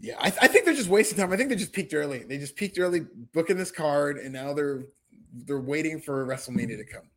Yeah, 0.00 0.14
I, 0.18 0.26
I, 0.26 0.48
think 0.48 0.64
they're 0.64 0.74
just 0.74 0.88
wasting 0.88 1.18
time. 1.18 1.32
I 1.32 1.36
think 1.36 1.48
they 1.48 1.56
just 1.56 1.72
peaked 1.72 1.92
early. 1.92 2.20
They 2.20 2.38
just 2.38 2.56
peaked 2.56 2.78
early, 2.78 3.00
booking 3.32 3.56
this 3.56 3.72
card, 3.72 4.16
and 4.16 4.32
now 4.32 4.54
they're 4.54 4.84
they're 5.32 5.60
waiting 5.60 6.00
for 6.00 6.24
WrestleMania 6.24 6.76
to 6.76 6.84
come. 6.84 7.10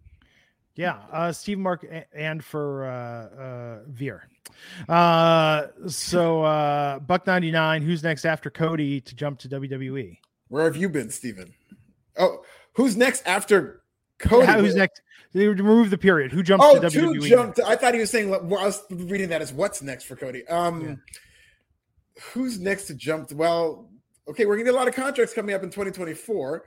Yeah, 0.75 0.99
uh, 1.11 1.31
Steve 1.31 1.59
Mark 1.59 1.85
and 2.13 2.43
for 2.43 2.85
uh, 2.85 3.41
uh, 3.41 3.79
Veer. 3.87 4.27
Uh, 4.89 5.67
so 5.87 6.43
uh, 6.43 6.99
Buck 6.99 7.27
ninety 7.27 7.51
nine. 7.51 7.81
Who's 7.81 8.03
next 8.03 8.25
after 8.25 8.49
Cody 8.49 9.01
to 9.01 9.15
jump 9.15 9.39
to 9.39 9.49
WWE? 9.49 10.17
Where 10.49 10.63
have 10.63 10.75
you 10.75 10.89
been, 10.89 11.09
Steven? 11.09 11.53
Oh, 12.17 12.43
who's 12.73 12.95
next 12.95 13.25
after 13.27 13.81
Cody? 14.19 14.47
Yeah, 14.47 14.59
who's 14.59 14.75
next? 14.75 15.01
They 15.33 15.47
remove 15.47 15.89
the 15.89 15.97
period. 15.97 16.31
Who 16.31 16.43
jumps 16.43 16.65
oh, 16.67 16.79
to 16.79 16.87
WWE? 16.87 17.27
Jumped, 17.27 17.59
I 17.59 17.75
thought 17.75 17.93
he 17.93 17.99
was 17.99 18.09
saying. 18.09 18.29
Well, 18.29 18.59
I 18.59 18.65
was 18.65 18.83
reading 18.89 19.29
that 19.29 19.41
as 19.41 19.53
what's 19.53 19.81
next 19.81 20.05
for 20.05 20.15
Cody. 20.15 20.47
Um, 20.47 20.81
yeah. 20.81 20.95
who's 22.33 22.59
next 22.59 22.85
to 22.87 22.95
jump? 22.95 23.31
Well, 23.31 23.89
okay, 24.27 24.45
we're 24.45 24.55
gonna 24.55 24.65
get 24.65 24.73
a 24.73 24.77
lot 24.77 24.87
of 24.87 24.95
contracts 24.95 25.33
coming 25.33 25.53
up 25.53 25.63
in 25.63 25.69
2024. 25.69 26.65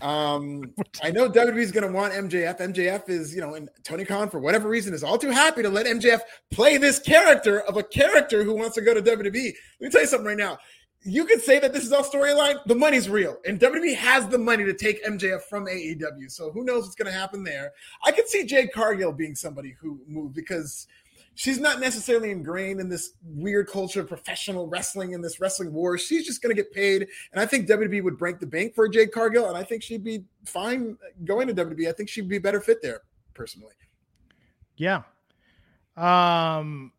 Um, 0.00 0.72
I 1.02 1.10
know 1.10 1.28
WWE 1.28 1.58
is 1.58 1.72
going 1.72 1.86
to 1.86 1.92
want 1.92 2.14
MJF. 2.14 2.58
MJF 2.60 3.08
is, 3.08 3.34
you 3.34 3.40
know, 3.40 3.54
and 3.54 3.68
Tony 3.84 4.04
Khan, 4.04 4.30
for 4.30 4.40
whatever 4.40 4.68
reason, 4.68 4.94
is 4.94 5.04
all 5.04 5.18
too 5.18 5.30
happy 5.30 5.62
to 5.62 5.68
let 5.68 5.86
MJF 5.86 6.20
play 6.50 6.78
this 6.78 6.98
character 6.98 7.60
of 7.60 7.76
a 7.76 7.82
character 7.82 8.42
who 8.42 8.54
wants 8.54 8.74
to 8.76 8.80
go 8.80 8.94
to 8.94 9.02
WWE. 9.02 9.24
Let 9.34 9.34
me 9.80 9.90
tell 9.90 10.00
you 10.00 10.06
something 10.06 10.26
right 10.26 10.36
now 10.36 10.58
you 11.04 11.24
could 11.24 11.42
say 11.42 11.58
that 11.58 11.72
this 11.72 11.84
is 11.84 11.92
all 11.92 12.04
storyline. 12.04 12.58
The 12.66 12.74
money's 12.74 13.08
real, 13.08 13.38
and 13.46 13.58
WWE 13.58 13.96
has 13.96 14.28
the 14.28 14.38
money 14.38 14.64
to 14.64 14.74
take 14.74 15.04
MJF 15.04 15.42
from 15.42 15.66
AEW. 15.66 16.30
So 16.30 16.50
who 16.50 16.64
knows 16.64 16.84
what's 16.84 16.94
going 16.94 17.12
to 17.12 17.18
happen 17.18 17.42
there? 17.42 17.72
I 18.04 18.12
could 18.12 18.28
see 18.28 18.44
Jade 18.44 18.72
Cargill 18.72 19.12
being 19.12 19.34
somebody 19.34 19.76
who 19.80 20.00
moved 20.06 20.34
because 20.34 20.86
she's 21.34 21.58
not 21.58 21.80
necessarily 21.80 22.30
ingrained 22.30 22.80
in 22.80 22.88
this 22.88 23.14
weird 23.24 23.68
culture 23.68 24.00
of 24.00 24.08
professional 24.08 24.68
wrestling 24.68 25.14
and 25.14 25.24
this 25.24 25.40
wrestling 25.40 25.72
war. 25.72 25.98
She's 25.98 26.26
just 26.26 26.40
going 26.40 26.54
to 26.54 26.62
get 26.62 26.72
paid, 26.72 27.08
and 27.32 27.40
I 27.40 27.46
think 27.46 27.68
WWE 27.68 28.04
would 28.04 28.18
break 28.18 28.38
the 28.38 28.46
bank 28.46 28.74
for 28.74 28.88
Jade 28.88 29.12
Cargill, 29.12 29.48
and 29.48 29.56
I 29.56 29.64
think 29.64 29.82
she'd 29.82 30.04
be 30.04 30.24
fine 30.44 30.96
going 31.24 31.48
to 31.48 31.54
WWE. 31.54 31.88
I 31.88 31.92
think 31.92 32.08
she'd 32.08 32.28
be 32.28 32.38
better 32.38 32.60
fit 32.60 32.80
there, 32.80 33.02
personally. 33.34 33.74
Yeah. 34.76 35.02
Um 35.96 36.92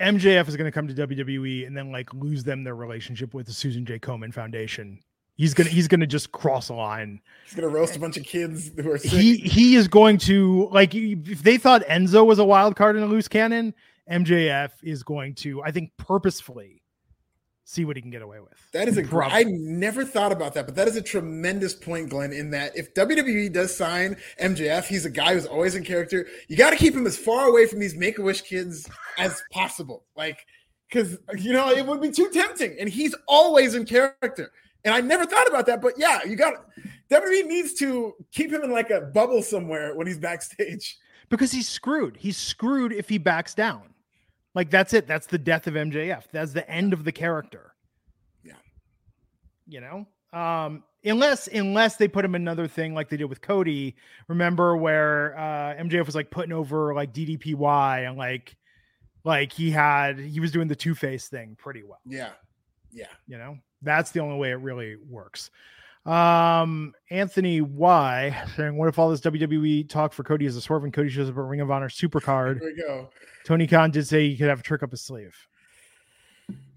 MJF 0.00 0.48
is 0.48 0.56
going 0.56 0.66
to 0.66 0.72
come 0.72 0.88
to 0.88 0.94
WWE 0.94 1.66
and 1.66 1.76
then 1.76 1.90
like 1.90 2.12
lose 2.12 2.44
them 2.44 2.64
their 2.64 2.74
relationship 2.74 3.34
with 3.34 3.46
the 3.46 3.52
Susan 3.52 3.84
J. 3.84 3.98
Komen 3.98 4.32
Foundation. 4.32 5.00
He's 5.36 5.52
gonna 5.52 5.68
he's 5.68 5.86
gonna 5.86 6.06
just 6.06 6.32
cross 6.32 6.70
a 6.70 6.74
line. 6.74 7.20
He's 7.44 7.54
gonna 7.54 7.68
roast 7.68 7.94
a 7.94 8.00
bunch 8.00 8.16
of 8.16 8.24
kids 8.24 8.70
who 8.74 8.90
are 8.90 8.96
sick. 8.96 9.10
He 9.10 9.36
he 9.36 9.76
is 9.76 9.86
going 9.86 10.16
to 10.18 10.68
like 10.72 10.94
if 10.94 11.42
they 11.42 11.58
thought 11.58 11.82
Enzo 11.82 12.24
was 12.24 12.38
a 12.38 12.44
wild 12.44 12.74
card 12.74 12.96
in 12.96 13.02
a 13.02 13.06
loose 13.06 13.28
cannon, 13.28 13.74
MJF 14.10 14.70
is 14.82 15.02
going 15.02 15.34
to 15.36 15.62
I 15.62 15.72
think 15.72 15.90
purposefully 15.98 16.82
see 17.66 17.84
what 17.84 17.96
he 17.96 18.00
can 18.00 18.10
get 18.10 18.22
away 18.22 18.38
with. 18.40 18.54
That 18.72 18.88
is 18.88 18.96
a 18.96 19.02
great. 19.02 19.32
I 19.32 19.42
never 19.42 20.04
thought 20.04 20.32
about 20.32 20.54
that, 20.54 20.66
but 20.66 20.76
that 20.76 20.88
is 20.88 20.96
a 20.96 21.02
tremendous 21.02 21.74
point, 21.74 22.08
Glenn. 22.08 22.32
In 22.32 22.50
that, 22.52 22.76
if 22.76 22.94
WWE 22.94 23.52
does 23.52 23.76
sign 23.76 24.16
MJF, 24.40 24.84
he's 24.84 25.04
a 25.04 25.10
guy 25.10 25.34
who's 25.34 25.46
always 25.46 25.74
in 25.74 25.84
character. 25.84 26.26
You 26.48 26.56
got 26.56 26.70
to 26.70 26.76
keep 26.76 26.94
him 26.94 27.06
as 27.06 27.18
far 27.18 27.48
away 27.48 27.66
from 27.66 27.80
these 27.80 27.94
Make 27.94 28.18
a 28.18 28.22
Wish 28.22 28.42
kids 28.42 28.88
as 29.18 29.42
possible, 29.50 30.04
like 30.16 30.38
because 30.88 31.18
you 31.36 31.52
know 31.52 31.70
it 31.70 31.84
would 31.84 32.00
be 32.00 32.10
too 32.10 32.30
tempting. 32.32 32.76
And 32.80 32.88
he's 32.88 33.14
always 33.28 33.74
in 33.74 33.84
character. 33.84 34.52
And 34.84 34.94
I 34.94 35.00
never 35.00 35.26
thought 35.26 35.48
about 35.48 35.66
that, 35.66 35.82
but 35.82 35.94
yeah, 35.98 36.20
you 36.24 36.36
got 36.36 36.54
WWE 37.10 37.46
needs 37.46 37.74
to 37.74 38.14
keep 38.30 38.52
him 38.52 38.62
in 38.62 38.70
like 38.70 38.90
a 38.90 39.00
bubble 39.00 39.42
somewhere 39.42 39.96
when 39.96 40.06
he's 40.06 40.18
backstage 40.18 40.96
because 41.28 41.50
he's 41.50 41.68
screwed. 41.68 42.16
He's 42.16 42.36
screwed 42.36 42.92
if 42.92 43.08
he 43.08 43.18
backs 43.18 43.52
down. 43.52 43.95
Like 44.56 44.70
that's 44.70 44.94
it. 44.94 45.06
That's 45.06 45.26
the 45.26 45.38
death 45.38 45.66
of 45.66 45.74
MJF. 45.74 46.24
That's 46.32 46.54
the 46.54 46.68
end 46.68 46.94
of 46.94 47.04
the 47.04 47.12
character. 47.12 47.74
Yeah. 48.42 48.54
You 49.68 49.82
know? 49.82 50.06
Um, 50.32 50.82
unless 51.04 51.46
unless 51.46 51.96
they 51.96 52.08
put 52.08 52.24
him 52.24 52.34
another 52.34 52.66
thing 52.66 52.94
like 52.94 53.10
they 53.10 53.18
did 53.18 53.26
with 53.26 53.42
Cody. 53.42 53.96
Remember 54.28 54.74
where 54.74 55.38
uh 55.38 55.74
MJF 55.82 56.06
was 56.06 56.14
like 56.14 56.30
putting 56.30 56.52
over 56.52 56.94
like 56.94 57.12
DDPY 57.12 58.08
and 58.08 58.16
like 58.16 58.56
like 59.24 59.52
he 59.52 59.70
had 59.70 60.18
he 60.18 60.40
was 60.40 60.52
doing 60.52 60.68
the 60.68 60.74
two 60.74 60.94
face 60.94 61.28
thing 61.28 61.54
pretty 61.58 61.82
well. 61.82 62.00
Yeah. 62.06 62.30
Yeah. 62.90 63.12
You 63.28 63.36
know, 63.36 63.58
that's 63.82 64.10
the 64.12 64.20
only 64.20 64.38
way 64.38 64.52
it 64.52 64.60
really 64.60 64.96
works. 65.06 65.50
Um, 66.06 66.94
Anthony 67.10 67.60
Y 67.60 68.44
saying, 68.56 68.76
What 68.76 68.88
if 68.88 68.98
all 68.98 69.10
this 69.10 69.20
WWE 69.22 69.88
talk 69.88 70.12
for 70.12 70.22
Cody 70.22 70.46
is 70.46 70.56
a 70.56 70.60
swerve 70.60 70.84
and 70.84 70.92
Cody 70.92 71.08
shows 71.08 71.28
up 71.28 71.36
at 71.36 71.44
Ring 71.44 71.60
of 71.60 71.70
Honor 71.70 71.88
super 71.88 72.20
card? 72.20 72.60
Here 72.60 72.72
we 72.74 72.82
go. 72.82 73.10
Tony 73.44 73.66
Khan 73.66 73.90
did 73.90 74.06
say 74.06 74.28
he 74.28 74.36
could 74.36 74.48
have 74.48 74.60
a 74.60 74.62
trick 74.62 74.82
up 74.82 74.92
his 74.92 75.02
sleeve. 75.02 75.36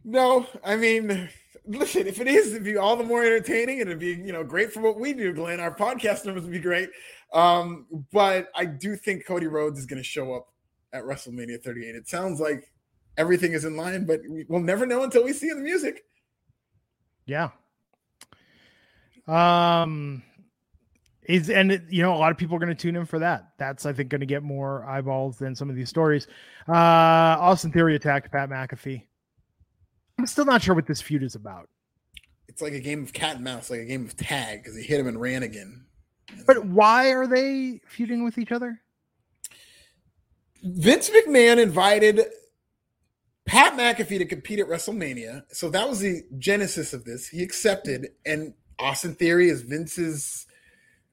No, 0.03 0.47
I 0.63 0.75
mean, 0.75 1.29
listen, 1.67 2.07
if 2.07 2.19
it 2.19 2.27
is, 2.27 2.51
it'd 2.51 2.63
be 2.63 2.77
all 2.77 2.95
the 2.95 3.03
more 3.03 3.23
entertaining 3.23 3.81
and 3.81 3.89
it'd 3.89 3.99
be, 3.99 4.13
you 4.13 4.31
know, 4.31 4.43
great 4.43 4.73
for 4.73 4.81
what 4.81 4.99
we 4.99 5.13
do, 5.13 5.33
Glenn. 5.33 5.59
Our 5.59 5.75
podcast 5.75 6.25
numbers 6.25 6.43
would 6.43 6.51
be 6.51 6.59
great. 6.59 6.89
Um, 7.33 7.85
but 8.11 8.49
I 8.55 8.65
do 8.65 8.95
think 8.95 9.25
Cody 9.25 9.47
Rhodes 9.47 9.77
is 9.79 9.85
going 9.85 10.01
to 10.01 10.07
show 10.07 10.33
up 10.33 10.47
at 10.93 11.03
WrestleMania 11.03 11.61
38. 11.61 11.95
It 11.95 12.07
sounds 12.07 12.39
like 12.39 12.71
everything 13.17 13.53
is 13.53 13.65
in 13.65 13.77
line, 13.77 14.05
but 14.05 14.21
we'll 14.47 14.61
never 14.61 14.87
know 14.87 15.03
until 15.03 15.23
we 15.23 15.33
see 15.33 15.49
the 15.49 15.55
music. 15.57 16.05
Yeah. 17.25 17.49
Um, 19.29 20.23
Is 21.23 21.49
and 21.49 21.71
it, 21.71 21.83
you 21.89 22.01
know 22.01 22.13
a 22.13 22.17
lot 22.17 22.31
of 22.31 22.37
people 22.37 22.55
are 22.55 22.59
going 22.59 22.75
to 22.75 22.81
tune 22.81 22.95
in 22.95 23.05
for 23.05 23.19
that. 23.19 23.49
That's 23.57 23.85
I 23.85 23.93
think 23.93 24.09
going 24.09 24.21
to 24.21 24.25
get 24.25 24.41
more 24.41 24.83
eyeballs 24.85 25.37
than 25.37 25.53
some 25.55 25.69
of 25.69 25.75
these 25.75 25.89
stories. 25.89 26.27
Uh, 26.67 26.73
Austin 26.73 27.71
Theory 27.71 27.95
attacked 27.95 28.31
Pat 28.31 28.49
McAfee. 28.49 29.03
I'm 30.17 30.25
still 30.25 30.45
not 30.45 30.61
sure 30.61 30.73
what 30.73 30.87
this 30.87 31.01
feud 31.01 31.23
is 31.23 31.35
about. 31.35 31.69
It's 32.47 32.61
like 32.61 32.73
a 32.73 32.79
game 32.79 33.03
of 33.03 33.13
cat 33.13 33.35
and 33.35 33.43
mouse, 33.43 33.69
like 33.69 33.81
a 33.81 33.85
game 33.85 34.05
of 34.05 34.17
tag, 34.17 34.63
because 34.63 34.75
he 34.75 34.83
hit 34.83 34.99
him 34.99 35.07
and 35.07 35.21
ran 35.21 35.43
again. 35.43 35.85
But 36.47 36.65
why 36.65 37.11
are 37.13 37.27
they 37.27 37.81
feuding 37.87 38.23
with 38.23 38.37
each 38.37 38.51
other? 38.51 38.81
Vince 40.63 41.09
McMahon 41.09 41.57
invited 41.57 42.21
Pat 43.45 43.73
McAfee 43.73 44.17
to 44.17 44.25
compete 44.25 44.59
at 44.59 44.67
WrestleMania. 44.67 45.43
So 45.51 45.69
that 45.69 45.87
was 45.87 45.99
the 45.99 46.23
genesis 46.37 46.91
of 46.91 47.05
this. 47.05 47.27
He 47.29 47.43
accepted, 47.43 48.09
and 48.25 48.55
Austin 48.79 49.15
Theory 49.15 49.49
is 49.49 49.61
Vince's, 49.61 50.47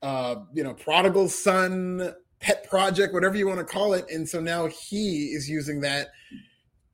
uh, 0.02 0.36
you 0.54 0.62
know, 0.62 0.74
prodigal 0.74 1.28
son, 1.28 2.14
pet 2.40 2.68
project, 2.68 3.12
whatever 3.12 3.36
you 3.36 3.46
want 3.46 3.58
to 3.58 3.64
call 3.64 3.94
it. 3.94 4.06
And 4.10 4.28
so 4.28 4.40
now 4.40 4.66
he 4.66 5.26
is 5.26 5.48
using 5.48 5.80
that 5.80 6.08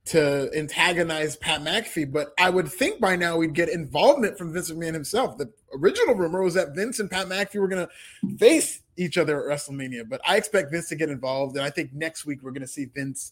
to 0.05 0.49
antagonize 0.55 1.35
Pat 1.37 1.61
McAfee. 1.61 2.11
But 2.11 2.33
I 2.37 2.49
would 2.49 2.67
think 2.67 2.99
by 2.99 3.15
now 3.15 3.37
we'd 3.37 3.53
get 3.53 3.69
involvement 3.69 4.37
from 4.37 4.51
Vince 4.51 4.71
McMahon 4.71 4.93
himself. 4.93 5.37
The 5.37 5.51
original 5.75 6.15
rumor 6.15 6.41
was 6.41 6.55
that 6.55 6.75
Vince 6.75 6.99
and 6.99 7.09
Pat 7.09 7.27
McAfee 7.27 7.59
were 7.59 7.67
going 7.67 7.87
to 7.87 8.37
face 8.37 8.81
each 8.97 9.17
other 9.17 9.49
at 9.49 9.57
WrestleMania. 9.57 10.07
But 10.09 10.21
I 10.27 10.37
expect 10.37 10.71
Vince 10.71 10.89
to 10.89 10.95
get 10.95 11.09
involved. 11.09 11.55
And 11.55 11.65
I 11.65 11.69
think 11.69 11.93
next 11.93 12.25
week 12.25 12.41
we're 12.41 12.51
going 12.51 12.61
to 12.61 12.67
see 12.67 12.85
Vince 12.85 13.31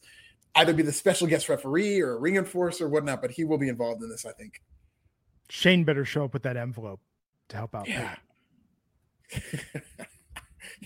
either 0.56 0.74
be 0.74 0.84
the 0.84 0.92
special 0.92 1.28
guest 1.28 1.50
referee 1.50 2.02
or 2.02 2.14
a 2.14 2.20
ring 2.20 2.36
enforcer 2.36 2.86
or 2.86 2.90
whatnot. 2.90 3.22
But 3.22 3.32
he 3.32 3.44
will 3.44 3.58
be 3.58 3.70
involved 3.70 4.02
in 4.02 4.10
this, 4.10 4.26
I 4.26 4.32
think. 4.32 4.62
Shane 5.50 5.84
better 5.84 6.06
show 6.06 6.24
up 6.24 6.34
with 6.34 6.44
that 6.44 6.56
envelope 6.56 7.02
to 7.52 7.58
help 7.58 7.76
out. 7.76 7.88
Yeah. 7.88 8.16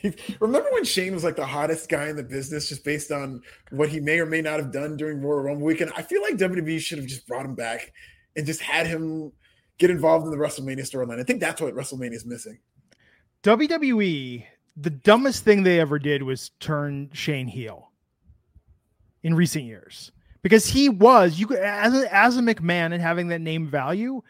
Remember 0.40 0.70
when 0.72 0.84
Shane 0.84 1.14
was 1.14 1.24
like 1.24 1.36
the 1.36 1.46
hottest 1.46 1.90
guy 1.90 2.10
in 2.10 2.16
the 2.16 2.24
business 2.24 2.70
just 2.70 2.84
based 2.84 3.12
on 3.12 3.42
what 3.72 3.90
he 3.90 4.00
may 4.00 4.20
or 4.20 4.26
may 4.26 4.42
not 4.42 4.60
have 4.60 4.72
done 4.72 4.98
during 4.98 5.22
Royal 5.22 5.42
Rumble 5.44 5.66
weekend? 5.66 5.92
I 5.96 6.02
feel 6.02 6.22
like 6.22 6.36
WWE 6.36 6.80
should 6.80 6.98
have 6.98 7.08
just 7.08 7.28
brought 7.28 7.46
him 7.46 7.56
back 7.56 7.94
and 8.36 8.46
just 8.46 8.62
had 8.62 8.88
him 8.88 9.32
get 9.78 9.90
involved 9.90 10.26
in 10.26 10.32
the 10.32 10.38
WrestleMania 10.38 10.82
storyline. 10.82 11.20
I 11.20 11.24
think 11.24 11.40
that's 11.40 11.62
what 11.62 11.74
WrestleMania 11.74 12.14
is 12.14 12.26
missing. 12.26 12.60
WWE, 13.44 14.46
the 14.76 14.90
dumbest 14.90 15.44
thing 15.44 15.64
they 15.64 15.80
ever 15.80 16.00
did 16.00 16.24
was 16.24 16.52
turn 16.60 17.10
Shane 17.14 17.48
heel 17.48 17.92
in 19.24 19.34
recent 19.34 19.66
years 19.66 20.12
because 20.42 20.68
he 20.68 20.90
was 20.90 21.40
you 21.40 21.56
as 21.58 21.94
a, 21.94 22.16
as 22.16 22.38
a 22.38 22.42
McMahon 22.42 22.94
and 22.94 23.02
having 23.02 23.30
that 23.30 23.42
name 23.42 23.68
value 23.68 24.22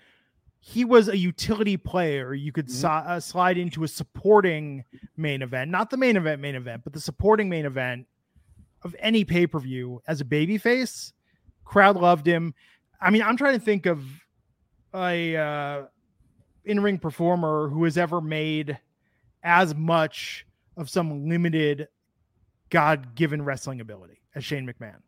he 0.68 0.84
was 0.84 1.08
a 1.08 1.16
utility 1.16 1.78
player. 1.78 2.34
You 2.34 2.52
could 2.52 2.66
mm-hmm. 2.66 2.76
so, 2.76 2.88
uh, 2.88 3.20
slide 3.20 3.60
into 3.60 3.84
a 3.84 3.88
supporting 3.88 4.84
main 5.16 5.44
event, 5.44 5.70
not 5.70 5.92
the 5.92 5.98
main 5.98 6.18
event, 6.18 6.42
main 6.42 6.56
event, 6.56 6.82
but 6.84 6.92
the 6.92 7.00
supporting 7.00 7.50
main 7.50 7.68
event 7.68 8.08
of 8.84 8.96
any 8.98 9.24
pay 9.24 9.46
per 9.46 9.60
view 9.60 10.02
as 10.08 10.22
a 10.22 10.26
babyface. 10.26 11.14
Crowd 11.66 11.98
loved 11.98 12.26
him. 12.26 12.56
I 13.00 13.12
mean, 13.12 13.22
I'm 13.22 13.38
trying 13.38 13.54
to 13.54 13.64
think 13.64 13.86
of 13.86 14.04
a 14.92 15.38
uh, 15.38 15.84
in 16.64 16.80
ring 16.80 16.98
performer 16.98 17.70
who 17.70 17.84
has 17.84 17.96
ever 17.96 18.20
made 18.20 18.80
as 19.44 19.76
much 19.76 20.48
of 20.78 20.90
some 20.90 21.30
limited 21.30 21.90
God 22.72 23.14
given 23.14 23.44
wrestling 23.44 23.82
ability 23.82 24.20
as 24.34 24.44
Shane 24.44 24.66
McMahon. 24.66 25.05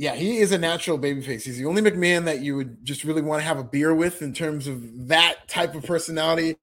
Yeah, 0.00 0.14
he 0.14 0.38
is 0.38 0.52
a 0.52 0.58
natural 0.58 0.96
babyface. 0.96 1.42
He's 1.42 1.58
the 1.58 1.64
only 1.66 1.82
McMahon 1.82 2.24
that 2.26 2.40
you 2.40 2.54
would 2.54 2.84
just 2.84 3.02
really 3.02 3.20
want 3.20 3.40
to 3.40 3.44
have 3.44 3.58
a 3.58 3.64
beer 3.64 3.92
with 3.92 4.22
in 4.22 4.32
terms 4.32 4.68
of 4.68 5.08
that 5.08 5.48
type 5.48 5.74
of 5.74 5.82
personality. 5.82 6.56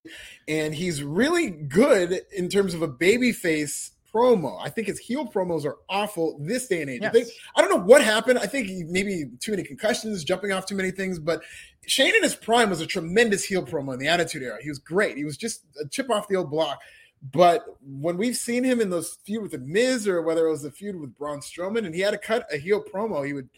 And 0.47 0.73
he's 0.73 1.03
really 1.03 1.49
good 1.49 2.21
in 2.33 2.47
terms 2.47 2.73
of 2.73 2.81
a 2.81 2.87
babyface 2.87 3.91
promo. 4.15 4.57
I 4.61 4.69
think 4.69 4.87
his 4.87 4.99
heel 4.99 5.27
promos 5.27 5.65
are 5.65 5.75
awful 5.89 6.39
this 6.39 6.67
day 6.67 6.81
and 6.81 6.89
age. 6.89 7.01
Yes. 7.01 7.09
I 7.09 7.11
think 7.11 7.27
I 7.57 7.61
don't 7.61 7.71
know 7.71 7.83
what 7.83 8.01
happened. 8.01 8.39
I 8.39 8.45
think 8.45 8.69
maybe 8.87 9.25
too 9.41 9.51
many 9.51 9.63
concussions, 9.63 10.23
jumping 10.23 10.53
off 10.53 10.65
too 10.65 10.75
many 10.75 10.91
things. 10.91 11.19
But 11.19 11.41
Shane 11.85 12.15
in 12.15 12.23
his 12.23 12.35
prime 12.35 12.69
was 12.69 12.79
a 12.79 12.87
tremendous 12.87 13.43
heel 13.43 13.65
promo 13.65 13.91
in 13.91 13.99
the 13.99 14.07
Attitude 14.07 14.43
Era. 14.43 14.59
He 14.61 14.69
was 14.69 14.79
great. 14.79 15.17
He 15.17 15.25
was 15.25 15.35
just 15.35 15.65
a 15.83 15.85
chip 15.89 16.09
off 16.09 16.29
the 16.29 16.37
old 16.37 16.49
block. 16.49 16.79
But 17.31 17.65
when 17.81 18.17
we've 18.17 18.35
seen 18.35 18.63
him 18.63 18.81
in 18.81 18.89
those 18.89 19.17
feud 19.23 19.41
with 19.41 19.51
the 19.51 19.59
Miz 19.59 20.07
or 20.07 20.21
whether 20.21 20.47
it 20.47 20.51
was 20.51 20.65
a 20.65 20.71
feud 20.71 20.99
with 20.99 21.17
Braun 21.17 21.39
Strowman 21.39 21.85
and 21.85 21.95
he 21.95 22.01
had 22.01 22.11
to 22.11 22.17
cut 22.17 22.45
a 22.53 22.57
heel 22.57 22.83
promo, 22.83 23.25
he 23.25 23.33
would 23.33 23.49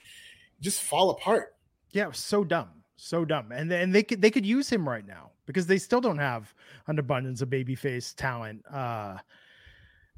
just 0.62 0.84
fall 0.84 1.10
apart. 1.10 1.56
Yeah, 1.92 2.12
so 2.12 2.44
dumb, 2.44 2.70
so 2.96 3.26
dumb. 3.26 3.52
And 3.52 3.72
and 3.72 3.94
they 3.94 4.04
could 4.04 4.22
they 4.22 4.32
could 4.32 4.46
use 4.46 4.70
him 4.70 4.88
right 4.88 5.06
now 5.06 5.32
because 5.46 5.68
they 5.68 5.78
still 5.78 6.02
don't 6.02 6.18
have 6.18 6.54
an 6.88 7.00
abundance 7.00 7.42
of 7.42 7.50
babyface 7.50 8.16
talent. 8.16 8.64
Uh, 8.72 9.18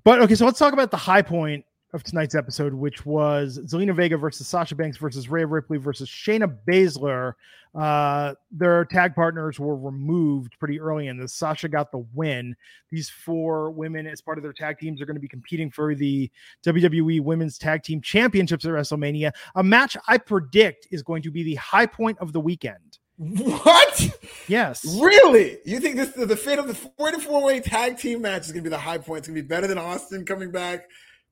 but 0.04 0.22
okay, 0.22 0.36
so 0.36 0.46
let's 0.46 0.60
talk 0.60 0.74
about 0.74 0.92
the 0.92 0.98
high 0.98 1.22
point 1.22 1.66
of 1.94 2.04
tonight's 2.04 2.36
episode, 2.36 2.74
which 2.74 3.06
was 3.06 3.60
Zelina 3.66 3.96
Vega 3.96 4.18
versus 4.18 4.48
Sasha 4.48 4.76
Banks 4.76 4.98
versus 4.98 5.30
Rhea 5.30 5.48
Ripley 5.48 5.78
versus 5.78 6.10
Shayna 6.10 6.56
Baszler. 6.68 7.34
Uh, 7.76 8.34
their 8.52 8.86
tag 8.86 9.14
partners 9.14 9.60
were 9.60 9.76
removed 9.76 10.56
pretty 10.60 10.80
early 10.80 11.08
in 11.08 11.18
this. 11.18 11.34
Sasha 11.34 11.68
got 11.68 11.92
the 11.92 12.06
win. 12.14 12.56
These 12.92 13.10
four 13.10 13.72
women, 13.72 14.08
as 14.08 14.22
part 14.22 14.38
of 14.38 14.44
their 14.44 14.54
tag 14.54 14.80
teams, 14.80 15.02
are 15.02 15.06
going 15.06 15.16
to 15.16 15.22
be 15.22 15.28
competing 15.28 15.70
for 15.70 15.94
the 15.94 16.32
WWE 16.66 17.22
Women's 17.22 17.58
Tag 17.58 17.84
Team 17.84 18.02
Championships 18.02 18.66
at 18.66 18.72
WrestleMania, 18.72 19.32
a 19.56 19.64
match 19.64 19.96
I 20.08 20.18
predict 20.18 20.88
is 20.92 21.04
going 21.04 21.22
to 21.24 21.32
be 21.32 21.44
the 21.44 21.56
high 21.56 21.86
point 21.86 22.18
of 22.20 22.34
the 22.34 22.40
weekend. 22.40 23.00
What? 23.18 24.10
Yes. 24.48 24.86
Really? 25.00 25.58
You 25.66 25.82
think 25.82 25.98
this 25.98 26.12
the 26.12 26.38
fate 26.38 26.58
of 26.58 26.68
the 26.68 26.74
44 26.74 27.44
way 27.44 27.60
tag 27.60 27.98
team 27.98 28.22
match 28.22 28.44
is 28.44 28.52
going 28.54 28.64
to 28.64 28.70
be 28.70 28.74
the 28.74 28.80
high 28.80 28.98
point? 28.98 29.20
It's 29.20 29.28
going 29.28 29.36
to 29.36 29.42
be 29.42 29.48
better 29.48 29.68
than 29.68 29.78
Austin 29.78 30.26
coming 30.26 30.52
back? 30.52 30.88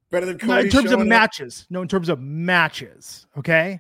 Better 0.10 0.26
than 0.26 0.38
Cody. 0.38 0.54
No, 0.54 0.60
in 0.60 0.70
terms 0.70 0.92
of 0.92 1.00
matches. 1.06 1.62
Up. 1.62 1.72
No, 1.72 1.82
in 1.82 1.88
terms 1.88 2.10
of 2.10 2.20
matches. 2.20 3.28
Okay. 3.38 3.80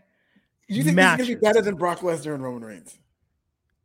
You 0.68 0.84
think 0.84 0.96
matches. 0.96 1.28
going 1.28 1.38
to 1.38 1.42
be 1.42 1.48
better 1.48 1.62
than 1.62 1.76
Brock 1.76 2.00
Lesnar 2.00 2.34
and 2.34 2.44
Roman 2.44 2.64
Reigns? 2.64 3.00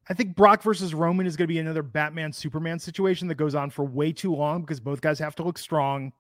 I 0.08 0.14
think 0.14 0.34
Brock 0.34 0.62
versus 0.62 0.94
Roman 0.94 1.26
is 1.26 1.36
going 1.36 1.46
to 1.46 1.52
be 1.54 1.60
another 1.60 1.82
Batman 1.82 2.32
Superman 2.32 2.78
situation 2.78 3.28
that 3.28 3.36
goes 3.36 3.54
on 3.54 3.70
for 3.70 3.84
way 3.84 4.12
too 4.12 4.34
long 4.34 4.62
because 4.62 4.80
both 4.80 5.00
guys 5.00 5.18
have 5.20 5.36
to 5.36 5.44
look 5.44 5.58
strong. 5.58 6.12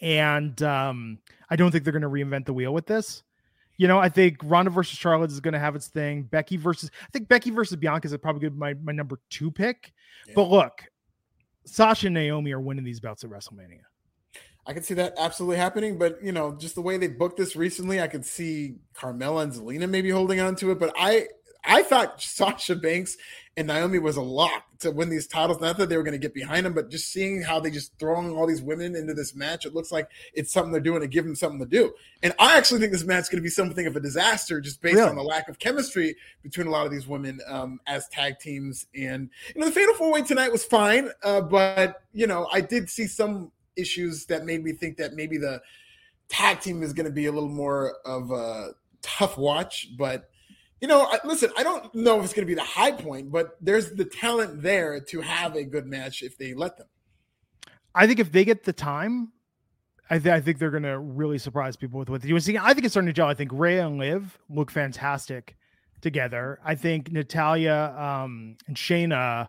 And 0.00 0.60
um, 0.62 1.18
I 1.48 1.56
don't 1.56 1.70
think 1.70 1.84
they're 1.84 1.92
going 1.92 2.02
to 2.02 2.08
reinvent 2.08 2.44
the 2.44 2.52
wheel 2.52 2.74
with 2.74 2.86
this. 2.86 3.22
You 3.76 3.88
know, 3.88 3.98
I 3.98 4.08
think 4.08 4.36
Ronda 4.44 4.70
versus 4.70 4.98
Charlotte 4.98 5.32
is 5.32 5.40
going 5.40 5.54
to 5.54 5.58
have 5.58 5.74
its 5.74 5.88
thing. 5.88 6.24
Becky 6.24 6.56
versus, 6.56 6.90
I 7.02 7.06
think 7.12 7.28
Becky 7.28 7.50
versus 7.50 7.76
Bianca 7.76 8.06
is 8.06 8.16
probably 8.18 8.50
my, 8.50 8.74
my 8.74 8.92
number 8.92 9.18
two 9.30 9.50
pick. 9.50 9.92
Yeah. 10.28 10.34
But 10.36 10.50
look, 10.50 10.84
Sasha 11.64 12.06
and 12.06 12.14
Naomi 12.14 12.52
are 12.52 12.60
winning 12.60 12.84
these 12.84 13.00
bouts 13.00 13.24
at 13.24 13.30
WrestleMania. 13.30 13.80
I 14.66 14.72
could 14.72 14.84
see 14.84 14.94
that 14.94 15.14
absolutely 15.18 15.56
happening, 15.56 15.98
but 15.98 16.22
you 16.22 16.32
know, 16.32 16.54
just 16.54 16.74
the 16.74 16.80
way 16.80 16.96
they 16.96 17.08
booked 17.08 17.36
this 17.36 17.54
recently, 17.54 18.00
I 18.00 18.08
could 18.08 18.24
see 18.24 18.76
Carmella 18.94 19.42
and 19.42 19.52
Zelina 19.52 19.88
maybe 19.88 20.10
holding 20.10 20.40
on 20.40 20.56
to 20.56 20.70
it. 20.70 20.78
But 20.78 20.94
I 20.98 21.28
I 21.64 21.82
thought 21.82 22.22
Sasha 22.22 22.76
Banks 22.76 23.16
and 23.56 23.68
Naomi 23.68 23.98
was 23.98 24.16
a 24.16 24.22
lock 24.22 24.64
to 24.80 24.90
win 24.90 25.10
these 25.10 25.26
titles. 25.26 25.60
Not 25.60 25.76
that 25.76 25.88
they 25.88 25.96
were 25.96 26.02
going 26.02 26.12
to 26.12 26.18
get 26.18 26.34
behind 26.34 26.66
them, 26.66 26.72
but 26.72 26.90
just 26.90 27.12
seeing 27.12 27.42
how 27.42 27.60
they 27.60 27.70
just 27.70 27.96
throwing 27.98 28.30
all 28.30 28.46
these 28.46 28.62
women 28.62 28.96
into 28.96 29.14
this 29.14 29.34
match, 29.34 29.64
it 29.64 29.74
looks 29.74 29.92
like 29.92 30.08
it's 30.32 30.52
something 30.52 30.72
they're 30.72 30.80
doing 30.80 31.02
to 31.02 31.06
give 31.06 31.24
them 31.24 31.36
something 31.36 31.60
to 31.60 31.66
do. 31.66 31.92
And 32.22 32.34
I 32.38 32.56
actually 32.56 32.80
think 32.80 32.90
this 32.90 33.04
match 33.04 33.22
is 33.22 33.28
going 33.28 33.38
to 33.38 33.44
be 33.44 33.50
something 33.50 33.86
of 33.86 33.96
a 33.96 34.00
disaster, 34.00 34.60
just 34.60 34.82
based 34.82 34.96
really? 34.96 35.08
on 35.08 35.16
the 35.16 35.22
lack 35.22 35.48
of 35.48 35.58
chemistry 35.58 36.16
between 36.42 36.66
a 36.66 36.70
lot 36.70 36.84
of 36.86 36.90
these 36.90 37.06
women 37.06 37.40
um, 37.46 37.80
as 37.86 38.08
tag 38.08 38.40
teams. 38.40 38.86
And 38.94 39.30
you 39.54 39.60
know, 39.60 39.66
the 39.66 39.72
Fatal 39.72 39.94
Four 39.94 40.12
Way 40.12 40.22
tonight 40.22 40.50
was 40.50 40.64
fine, 40.64 41.10
uh, 41.22 41.42
but 41.42 42.02
you 42.12 42.26
know, 42.26 42.48
I 42.52 42.60
did 42.60 42.90
see 42.90 43.06
some 43.06 43.52
issues 43.76 44.26
that 44.26 44.44
made 44.44 44.62
me 44.62 44.72
think 44.72 44.96
that 44.98 45.14
maybe 45.14 45.38
the 45.38 45.60
tag 46.28 46.60
team 46.60 46.82
is 46.82 46.92
going 46.92 47.06
to 47.06 47.12
be 47.12 47.26
a 47.26 47.32
little 47.32 47.48
more 47.48 47.96
of 48.04 48.30
a 48.30 48.70
tough 49.02 49.36
watch. 49.36 49.88
But 49.96 50.28
you 50.80 50.88
know, 50.88 51.10
listen, 51.24 51.50
I 51.56 51.62
don't 51.62 51.94
know 51.94 52.18
if 52.18 52.24
it's 52.24 52.34
going 52.34 52.46
to 52.46 52.50
be 52.50 52.54
the 52.54 52.62
high 52.62 52.92
point, 52.92 53.30
but 53.32 53.56
there's 53.60 53.92
the 53.92 54.04
talent 54.04 54.62
there 54.62 55.00
to 55.00 55.20
have 55.22 55.56
a 55.56 55.64
good 55.64 55.86
match 55.86 56.22
if 56.22 56.36
they 56.36 56.52
let 56.52 56.76
them. 56.76 56.88
I 57.94 58.06
think 58.06 58.18
if 58.18 58.32
they 58.32 58.44
get 58.44 58.64
the 58.64 58.72
time, 58.72 59.32
I, 60.10 60.18
th- 60.18 60.34
I 60.34 60.40
think 60.40 60.58
they're 60.58 60.70
going 60.70 60.82
to 60.82 60.98
really 60.98 61.38
surprise 61.38 61.76
people 61.76 61.98
with 61.98 62.10
what 62.10 62.20
they 62.20 62.28
do. 62.28 62.38
See, 62.40 62.58
I 62.58 62.74
think 62.74 62.84
it's 62.84 62.92
starting 62.92 63.06
to 63.06 63.12
gel. 63.12 63.28
I 63.28 63.34
think 63.34 63.50
Rhea 63.54 63.86
and 63.86 63.98
Liv 63.98 64.38
look 64.50 64.70
fantastic 64.70 65.56
together. 66.02 66.58
I 66.62 66.74
think 66.74 67.10
Natalya 67.10 67.94
um, 67.96 68.56
and 68.66 68.76
Shayna 68.76 69.48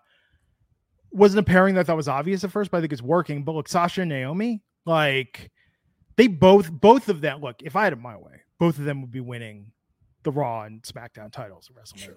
wasn't 1.16 1.40
a 1.40 1.44
pairing 1.44 1.76
that 1.76 1.82
I 1.82 1.84
thought 1.84 1.98
was 1.98 2.08
obvious 2.08 2.44
at 2.44 2.52
first, 2.52 2.72
but 2.72 2.78
I 2.78 2.82
think 2.82 2.94
it's 2.94 3.02
working. 3.02 3.44
But 3.44 3.54
look, 3.54 3.68
Sasha 3.68 4.02
and 4.02 4.10
Naomi, 4.10 4.62
like 4.86 5.52
they 6.18 6.28
both, 6.28 6.72
both 6.72 7.10
of 7.10 7.22
them. 7.22 7.42
Look, 7.42 7.62
if 7.64 7.76
I 7.76 7.86
had 7.86 7.94
it 7.94 8.00
my 8.00 8.18
way, 8.18 8.42
both 8.60 8.78
of 8.78 8.86
them 8.86 9.02
would 9.02 9.12
be 9.12 9.22
winning 9.22 9.72
the 10.24 10.32
Raw 10.32 10.64
and 10.64 10.82
SmackDown 10.84 11.32
titles 11.32 11.70
at 11.70 11.82
WrestleMania. 11.82 12.06
Sure. 12.06 12.16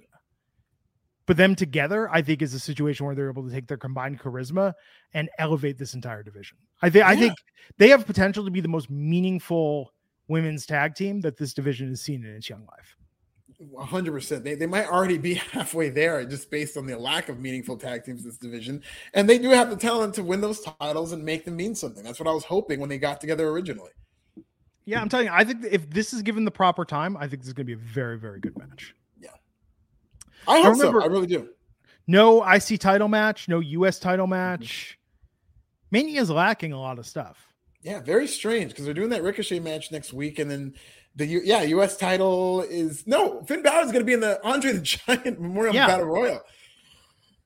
But 1.27 1.37
them 1.37 1.55
together, 1.55 2.09
I 2.11 2.23
think, 2.23 2.41
is 2.41 2.55
a 2.55 2.59
situation 2.59 3.05
where 3.05 3.15
they're 3.15 3.29
able 3.29 3.47
to 3.47 3.55
take 3.55 3.67
their 3.67 3.77
combined 3.77 4.19
charisma 4.19 4.73
and 5.13 5.29
elevate 5.39 5.77
this 5.77 5.93
entire 5.93 6.23
division. 6.23 6.57
I 6.81 6.89
think, 6.89 7.03
yeah. 7.03 7.09
I 7.11 7.17
think 7.17 7.35
they 7.77 7.91
have 7.91 8.07
potential 8.07 8.47
to 8.47 8.51
be 8.51 8.61
the 8.61 8.69
most 8.69 8.89
meaningful 8.89 9.93
women's 10.29 10.65
tag 10.65 10.95
team 10.95 11.21
that 11.21 11.37
this 11.37 11.53
division 11.53 11.91
has 11.91 12.01
seen 12.01 12.25
in 12.25 12.35
its 12.35 12.49
young 12.49 12.67
life. 12.67 12.97
Hundred 13.79 14.13
percent. 14.13 14.45
They 14.45 14.55
they 14.55 14.67
might 14.67 14.87
already 14.87 15.19
be 15.19 15.35
halfway 15.53 15.91
there 15.91 16.25
just 16.25 16.51
based 16.51 16.77
on 16.77 16.87
the 16.87 16.97
lack 16.99 17.29
of 17.29 17.41
meaningful 17.41 17.77
tag 17.77 18.05
teams 18.05 18.23
in 18.23 18.29
this 18.29 18.39
division. 18.39 18.83
And 19.15 19.29
they 19.29 19.39
do 19.39 19.51
have 19.51 19.71
the 19.71 19.77
talent 19.77 20.15
to 20.15 20.23
win 20.23 20.41
those 20.41 20.61
titles 20.61 21.13
and 21.13 21.25
make 21.25 21.45
them 21.45 21.57
mean 21.57 21.75
something. 21.75 22.05
That's 22.05 22.21
what 22.21 22.29
I 22.29 22.33
was 22.33 22.45
hoping 22.45 22.81
when 22.81 22.89
they 22.89 22.99
got 22.99 23.21
together 23.21 23.49
originally. 23.49 23.91
Yeah, 24.85 25.03
I'm 25.03 25.09
telling 25.09 25.27
you, 25.27 25.33
I 25.35 25.45
think 25.45 25.65
if 25.71 25.91
this 25.91 26.15
is 26.15 26.23
given 26.23 26.45
the 26.45 26.51
proper 26.51 26.85
time, 26.85 27.17
I 27.17 27.29
think 27.29 27.43
this 27.43 27.49
is 27.49 27.53
going 27.53 27.67
to 27.67 27.77
be 27.77 27.81
a 27.81 27.85
very, 27.85 28.19
very 28.19 28.41
good 28.41 28.57
match. 28.57 28.95
Yeah, 29.21 29.31
I 30.47 30.61
hope 30.61 30.79
remember- 30.79 31.01
so. 31.01 31.07
I 31.07 31.09
really 31.11 31.27
do. 31.27 31.49
No 32.07 32.43
IC 32.43 32.81
title 32.81 33.07
match, 33.07 33.49
no 33.49 33.61
US 33.61 33.99
title 33.99 34.25
mm-hmm. 34.25 34.31
match. 34.31 34.99
Mania 35.91 36.23
is 36.23 36.31
lacking 36.31 36.73
a 36.73 36.81
lot 36.81 36.99
of 36.99 37.07
stuff. 37.07 37.47
Yeah, 37.83 38.01
very 38.01 38.27
strange 38.27 38.71
because 38.71 38.87
they're 38.87 38.95
doing 38.95 39.11
that 39.11 39.23
Ricochet 39.23 39.61
match 39.61 39.93
next 39.93 40.13
week, 40.13 40.39
and 40.39 40.51
then 40.51 40.75
the 41.19 41.27
U- 41.27 41.43
yeah 41.45 41.63
U.S. 41.63 41.97
title 41.97 42.63
is 42.63 43.07
no 43.07 43.43
Finn 43.43 43.63
Balor 43.63 43.85
is 43.87 43.93
going 43.93 44.01
to 44.01 44.05
be 44.07 44.13
in 44.15 44.21
the 44.21 44.41
Andre 44.47 44.73
the 44.73 44.81
Giant 45.07 45.41
Memorial 45.41 45.75
Yeah. 45.75 45.87
Battle 45.87 46.07
Royal. 46.07 46.41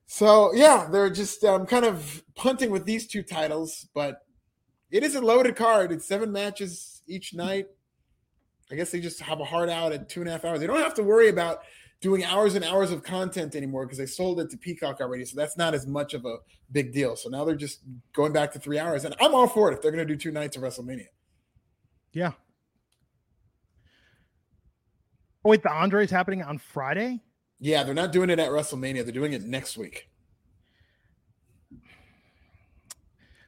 So 0.07 0.53
yeah, 0.55 0.89
they're 0.93 1.11
just 1.11 1.43
um, 1.45 1.67
kind 1.67 1.85
of 1.85 2.23
punting 2.35 2.71
with 2.71 2.85
these 2.85 3.07
two 3.07 3.23
titles, 3.23 3.89
but 3.95 4.23
it 4.91 5.03
is 5.03 5.15
a 5.15 5.21
loaded 5.21 5.57
card. 5.57 5.91
It's 5.91 6.07
seven 6.07 6.31
matches 6.31 7.03
each 7.07 7.35
night. 7.35 7.67
I 8.71 8.75
guess 8.75 8.91
they 8.91 9.01
just 9.01 9.21
have 9.21 9.41
a 9.41 9.45
hard 9.45 9.71
out 9.71 9.93
at 9.93 10.09
two 10.09 10.21
and 10.21 10.29
a 10.29 10.33
half 10.33 10.45
hours. 10.45 10.61
They 10.61 10.67
don't 10.67 10.79
have 10.79 10.95
to 10.95 11.03
worry 11.03 11.29
about 11.29 11.61
doing 12.03 12.25
hours 12.25 12.55
and 12.57 12.65
hours 12.65 12.91
of 12.91 13.03
content 13.03 13.55
anymore 13.55 13.87
because 13.87 13.97
they 13.99 14.07
sold 14.07 14.41
it 14.41 14.51
to 14.51 14.57
Peacock 14.57 15.01
already. 15.01 15.25
So 15.25 15.37
that's 15.37 15.57
not 15.57 15.73
as 15.73 15.87
much 15.87 16.15
of 16.15 16.25
a 16.27 16.37
big 16.73 16.93
deal. 16.93 17.17
So 17.17 17.29
now 17.31 17.45
they're 17.45 17.55
just 17.55 17.81
going 18.13 18.33
back 18.33 18.53
to 18.53 18.59
three 18.59 18.79
hours. 18.79 19.05
And 19.05 19.15
I'm 19.21 19.35
all 19.35 19.47
for 19.47 19.71
it 19.71 19.75
if 19.75 19.83
they're 19.83 19.93
going 19.93 20.07
to 20.07 20.13
do 20.15 20.19
two 20.19 20.33
nights 20.33 20.57
of 20.57 20.63
WrestleMania. 20.63 21.07
Yeah. 22.13 22.33
Oh 25.45 25.51
wait, 25.51 25.63
the 25.63 25.73
Andre's 25.73 26.11
happening 26.11 26.43
on 26.43 26.59
Friday. 26.59 27.21
Yeah, 27.59 27.83
they're 27.85 27.95
not 27.95 28.13
doing 28.13 28.31
it 28.31 28.39
at 28.39 28.51
WrestleMania. 28.51 29.05
They're 29.05 29.13
doing 29.13 29.33
it 29.33 29.43
next 29.43 29.77
week. 29.77 30.09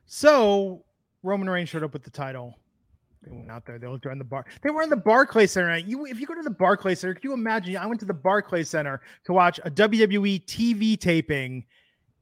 So 0.06 0.84
Roman 1.22 1.50
Reigns 1.50 1.68
showed 1.68 1.82
up 1.82 1.92
with 1.92 2.04
the 2.04 2.10
title. 2.10 2.58
They 3.22 3.32
went 3.32 3.50
out 3.50 3.64
there. 3.64 3.78
They 3.78 3.86
looked 3.86 4.06
around 4.06 4.18
the 4.18 4.24
bar. 4.24 4.44
They 4.62 4.70
were 4.70 4.82
in 4.82 4.90
the 4.90 4.96
Barclays 4.96 5.52
Center. 5.52 5.76
You, 5.78 6.04
if 6.06 6.20
you 6.20 6.26
go 6.26 6.34
to 6.34 6.42
the 6.42 6.50
Barclays 6.50 7.00
Center, 7.00 7.14
could 7.14 7.24
you 7.24 7.32
imagine? 7.32 7.76
I 7.76 7.86
went 7.86 8.00
to 8.00 8.06
the 8.06 8.14
Barclays 8.14 8.68
Center 8.68 9.00
to 9.24 9.32
watch 9.32 9.58
a 9.64 9.70
WWE 9.70 10.44
TV 10.44 10.98
taping, 10.98 11.64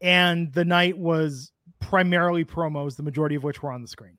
and 0.00 0.52
the 0.52 0.64
night 0.64 0.96
was 0.96 1.50
primarily 1.80 2.44
promos, 2.44 2.96
the 2.96 3.02
majority 3.02 3.34
of 3.34 3.42
which 3.42 3.62
were 3.62 3.72
on 3.72 3.82
the 3.82 3.88
screen. 3.88 4.16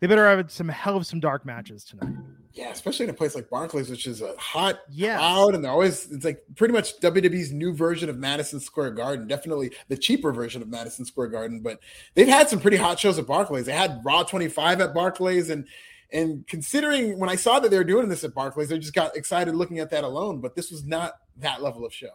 They 0.00 0.06
better 0.06 0.28
have 0.28 0.50
some 0.50 0.68
hell 0.68 0.96
of 0.96 1.06
some 1.06 1.20
dark 1.20 1.44
matches 1.44 1.84
tonight. 1.84 2.14
Yeah, 2.56 2.70
especially 2.70 3.04
in 3.04 3.10
a 3.10 3.14
place 3.14 3.34
like 3.34 3.50
Barclays, 3.50 3.90
which 3.90 4.06
is 4.06 4.22
a 4.22 4.34
hot 4.38 4.80
yeah. 4.88 5.18
crowd, 5.18 5.54
and 5.54 5.62
they're 5.62 5.70
always 5.70 6.10
it's 6.10 6.24
like 6.24 6.42
pretty 6.56 6.72
much 6.72 6.98
WWE's 7.00 7.52
new 7.52 7.74
version 7.74 8.08
of 8.08 8.16
Madison 8.16 8.60
Square 8.60 8.92
Garden. 8.92 9.26
Definitely 9.26 9.72
the 9.88 9.96
cheaper 9.98 10.32
version 10.32 10.62
of 10.62 10.68
Madison 10.68 11.04
Square 11.04 11.28
Garden, 11.28 11.60
but 11.60 11.80
they've 12.14 12.26
had 12.26 12.48
some 12.48 12.58
pretty 12.58 12.78
hot 12.78 12.98
shows 12.98 13.18
at 13.18 13.26
Barclays. 13.26 13.66
They 13.66 13.72
had 13.72 14.00
Raw 14.02 14.22
25 14.22 14.80
at 14.80 14.94
Barclays, 14.94 15.50
and 15.50 15.68
and 16.10 16.46
considering 16.46 17.18
when 17.18 17.28
I 17.28 17.36
saw 17.36 17.60
that 17.60 17.70
they 17.70 17.76
were 17.76 17.84
doing 17.84 18.08
this 18.08 18.24
at 18.24 18.32
Barclays, 18.32 18.72
I 18.72 18.78
just 18.78 18.94
got 18.94 19.14
excited 19.18 19.54
looking 19.54 19.78
at 19.80 19.90
that 19.90 20.02
alone. 20.02 20.40
But 20.40 20.56
this 20.56 20.70
was 20.70 20.82
not 20.82 21.12
that 21.36 21.62
level 21.62 21.84
of 21.84 21.92
show. 21.92 22.12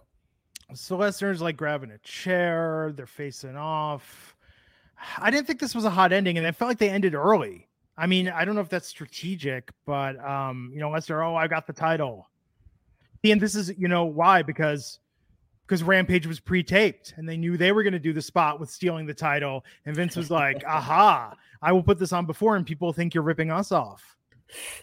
So 0.73 0.97
Lesnar's 0.97 1.43
like 1.43 1.55
grabbing 1.55 1.91
a 1.91 1.99
chair. 1.99 2.93
They're 2.95 3.05
facing 3.05 3.57
off. 3.57 4.35
I 5.19 5.29
didn't 5.29 5.45
think 5.45 5.59
this 5.59 5.75
was 5.75 5.85
a 5.85 5.91
hot 5.91 6.11
ending, 6.11 6.39
and 6.39 6.47
I 6.47 6.51
felt 6.51 6.69
like 6.69 6.79
they 6.79 6.89
ended 6.89 7.13
early. 7.13 7.67
I 7.97 8.07
mean, 8.07 8.29
I 8.29 8.45
don't 8.45 8.55
know 8.55 8.61
if 8.61 8.69
that's 8.69 8.87
strategic, 8.87 9.69
but 9.85 10.17
um, 10.23 10.71
you 10.73 10.79
know, 10.79 10.89
Lesnar, 10.89 11.25
oh, 11.25 11.35
I 11.35 11.47
got 11.47 11.67
the 11.67 11.73
title. 11.73 12.29
And 13.23 13.39
this 13.39 13.55
is, 13.55 13.71
you 13.77 13.87
know, 13.87 14.05
why? 14.05 14.41
Because 14.41 14.99
because 15.71 15.83
Rampage 15.83 16.27
was 16.27 16.39
pre-taped 16.39 17.13
and 17.15 17.29
they 17.29 17.37
knew 17.37 17.55
they 17.55 17.71
were 17.71 17.81
going 17.81 17.93
to 17.93 17.99
do 17.99 18.11
the 18.11 18.21
spot 18.21 18.59
with 18.59 18.69
stealing 18.69 19.05
the 19.05 19.13
title. 19.13 19.63
And 19.85 19.95
Vince 19.95 20.17
was 20.17 20.29
like, 20.29 20.63
aha, 20.67 21.33
I 21.61 21.71
will 21.71 21.83
put 21.83 21.97
this 21.97 22.11
on 22.11 22.25
before, 22.25 22.57
and 22.57 22.65
people 22.65 22.91
think 22.91 23.13
you're 23.13 23.23
ripping 23.23 23.51
us 23.51 23.71
off. 23.71 24.17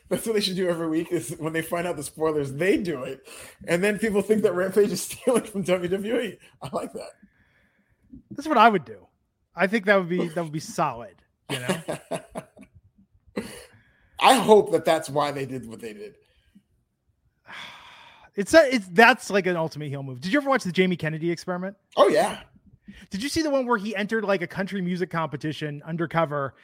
That's 0.09 0.25
what 0.25 0.33
they 0.33 0.41
should 0.41 0.57
do 0.57 0.67
every 0.67 0.89
week. 0.89 1.13
Is 1.13 1.37
when 1.39 1.53
they 1.53 1.61
find 1.61 1.87
out 1.87 1.97
the 1.97 2.03
spoilers, 2.03 2.53
they 2.53 2.79
do 2.79 3.03
it, 3.03 3.29
and 3.67 3.85
then 3.85 3.99
people 3.99 4.23
think 4.23 4.43
that 4.43 4.55
Rampage 4.55 4.91
is 4.91 5.03
stealing 5.11 5.43
from 5.43 5.63
WWE. 5.65 6.39
I 6.63 6.69
like 6.73 6.93
that. 6.95 7.11
That's 8.31 8.49
what 8.49 8.57
I 8.57 8.71
would 8.71 8.87
do. 8.87 9.07
I 9.55 9.67
think 9.67 9.85
that 9.87 9.97
would 9.97 10.09
be 10.09 10.29
that 10.29 10.43
would 10.43 10.53
be 10.53 10.61
solid. 10.61 11.17
You 11.51 11.59
know, 11.59 11.99
I 14.21 14.35
hope 14.35 14.73
that 14.73 14.85
that's 14.85 15.09
why 15.09 15.31
they 15.31 15.47
did 15.47 15.69
what 15.69 15.81
they 15.81 15.93
did. 15.93 16.17
it's 18.35 18.55
a, 18.55 18.75
it's 18.75 18.89
that's 18.89 19.31
like 19.31 19.47
an 19.47 19.57
ultimate 19.57 19.89
heel 19.89 20.03
move. 20.03 20.21
Did 20.21 20.33
you 20.33 20.41
ever 20.41 20.49
watch 20.51 20.65
the 20.65 20.73
Jamie 20.73 20.97
Kennedy 20.97 21.31
experiment? 21.31 21.77
Oh 21.97 22.09
yeah, 22.09 22.41
Did 23.11 23.23
you 23.23 23.29
see 23.29 23.43
the 23.43 23.51
one 23.51 23.67
where 23.67 23.79
he 23.79 23.95
entered 23.97 24.25
like 24.25 24.43
a 24.43 24.47
country 24.47 24.81
music 24.81 25.11
competition 25.11 25.83
undercover 25.87 26.55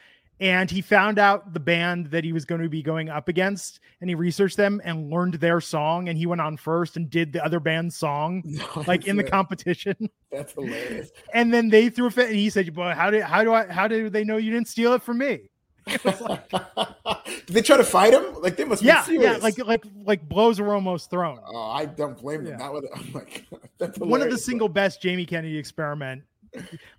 and 0.41 0.71
he 0.71 0.81
found 0.81 1.19
out 1.19 1.53
the 1.55 1.61
band 1.61 2.07
that 2.07 2.25
he 2.25 2.33
was 2.33 2.45
going 2.45 2.61
to 2.61 2.69
be 2.69 2.83
going 2.83 3.09
up 3.09 3.29
against 3.29 3.81
and 4.01 4.11
he 4.11 4.15
researched 4.15 4.57
them 4.57 4.81
and 4.85 5.11
learned 5.11 5.35
their 5.35 5.61
song 5.61 6.09
and 6.09 6.19
he 6.19 6.27
went 6.27 6.41
on 6.41 6.57
first 6.57 6.97
and 6.97 7.09
did 7.09 7.33
the 7.33 7.45
other 7.45 7.61
band's 7.61 7.97
song 7.97 8.43
like 8.87 9.07
in 9.07 9.17
the 9.17 9.25
competition 9.25 9.97
That's 10.33 10.53
hilarious. 10.53 11.11
and 11.33 11.55
then 11.55 11.69
they 11.69 11.89
threw 11.89 12.07
a 12.07 12.11
fit 12.11 12.29
and 12.29 12.37
he 12.37 12.51
said 12.51 12.73
boy 12.75 12.93
how 12.95 13.11
did 13.11 13.23
how 13.23 13.45
do 13.45 13.53
I 13.55 13.67
how 13.71 13.87
do 13.87 14.11
they 14.11 14.25
know 14.25 14.37
you 14.37 14.51
didn't 14.51 14.69
steal 14.69 14.93
it 14.95 15.03
from 15.03 15.19
me 15.19 15.41
did 15.87 17.47
they 17.49 17.63
try 17.63 17.77
to 17.77 17.85
fight 17.85 18.15
him? 18.15 18.41
Like 18.41 18.57
they 18.57 18.65
must 18.65 18.83
be 18.83 18.89
yeah 18.89 19.03
serious. 19.03 19.23
yeah 19.23 19.37
like 19.43 19.59
like 19.59 19.85
like 20.05 20.29
blows 20.29 20.61
were 20.61 20.75
almost 20.75 21.11
thrown 21.11 21.39
Oh, 21.47 21.71
I 21.71 21.85
don't 21.85 22.17
blame 22.17 22.45
them. 22.45 22.55
Yeah. 22.55 22.59
That 22.59 22.73
would, 22.73 22.85
oh 22.97 23.03
my 23.13 23.21
god, 23.21 23.69
that's 23.79 23.99
one 23.99 24.23
of 24.23 24.31
the 24.31 24.39
single 24.39 24.69
best 24.69 25.03
Jamie 25.03 25.27
Kennedy 25.27 25.59
experiment. 25.59 26.23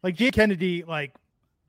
Like 0.03 0.15
Jamie 0.15 0.31
Kennedy, 0.31 0.83
like 0.83 1.15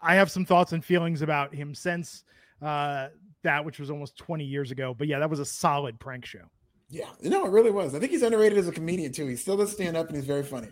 I 0.03 0.15
have 0.17 0.31
some 0.31 0.45
thoughts 0.45 0.73
and 0.73 0.85
feelings 0.85 1.23
about 1.23 1.55
him 1.55 1.75
since 1.75 2.25
uh 2.61 3.09
that, 3.43 3.65
which 3.65 3.79
was 3.79 3.91
almost 3.91 4.17
20 4.19 4.45
years 4.45 4.71
ago. 4.71 4.93
But 4.93 5.07
yeah, 5.07 5.19
that 5.21 5.31
was 5.31 5.39
a 5.41 5.45
solid 5.45 5.99
prank 6.01 6.27
show. 6.27 6.43
Yeah, 6.91 7.09
no, 7.23 7.47
it 7.47 7.51
really 7.51 7.71
was. 7.71 7.95
I 7.95 7.99
think 7.99 8.13
he's 8.13 8.23
underrated 8.23 8.59
as 8.59 8.69
a 8.69 8.73
comedian 8.73 9.13
too. 9.13 9.27
He 9.27 9.37
still 9.37 9.57
does 9.57 9.73
stand 9.73 9.97
up 9.97 10.09
and 10.09 10.17
he's 10.17 10.27
very 10.27 10.43
funny. 10.43 10.69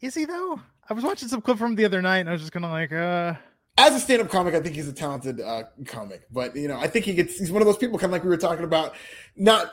Is 0.00 0.14
he 0.14 0.26
though? 0.26 0.60
I 0.88 0.92
was 0.92 1.04
watching 1.04 1.28
some 1.28 1.40
clip 1.40 1.56
from 1.56 1.70
him 1.70 1.76
the 1.76 1.86
other 1.86 2.02
night 2.02 2.18
and 2.18 2.28
I 2.28 2.32
was 2.32 2.42
just 2.42 2.52
kind 2.52 2.64
of 2.66 2.70
like, 2.70 2.92
uh 2.92 3.34
As 3.76 3.92
a 3.92 3.98
stand-up 3.98 4.30
comic, 4.30 4.54
I 4.54 4.60
think 4.60 4.76
he's 4.76 4.86
a 4.86 4.92
talented 4.92 5.40
uh, 5.40 5.64
comic. 5.86 6.22
But 6.30 6.54
you 6.54 6.68
know, 6.68 6.76
I 6.78 6.86
think 6.86 7.04
he 7.04 7.12
gets 7.14 7.38
he's 7.38 7.50
one 7.50 7.60
of 7.60 7.66
those 7.66 7.76
people 7.76 7.98
kind 7.98 8.06
of 8.10 8.12
like 8.12 8.22
we 8.22 8.28
were 8.30 8.36
talking 8.36 8.64
about, 8.64 8.94
not 9.36 9.72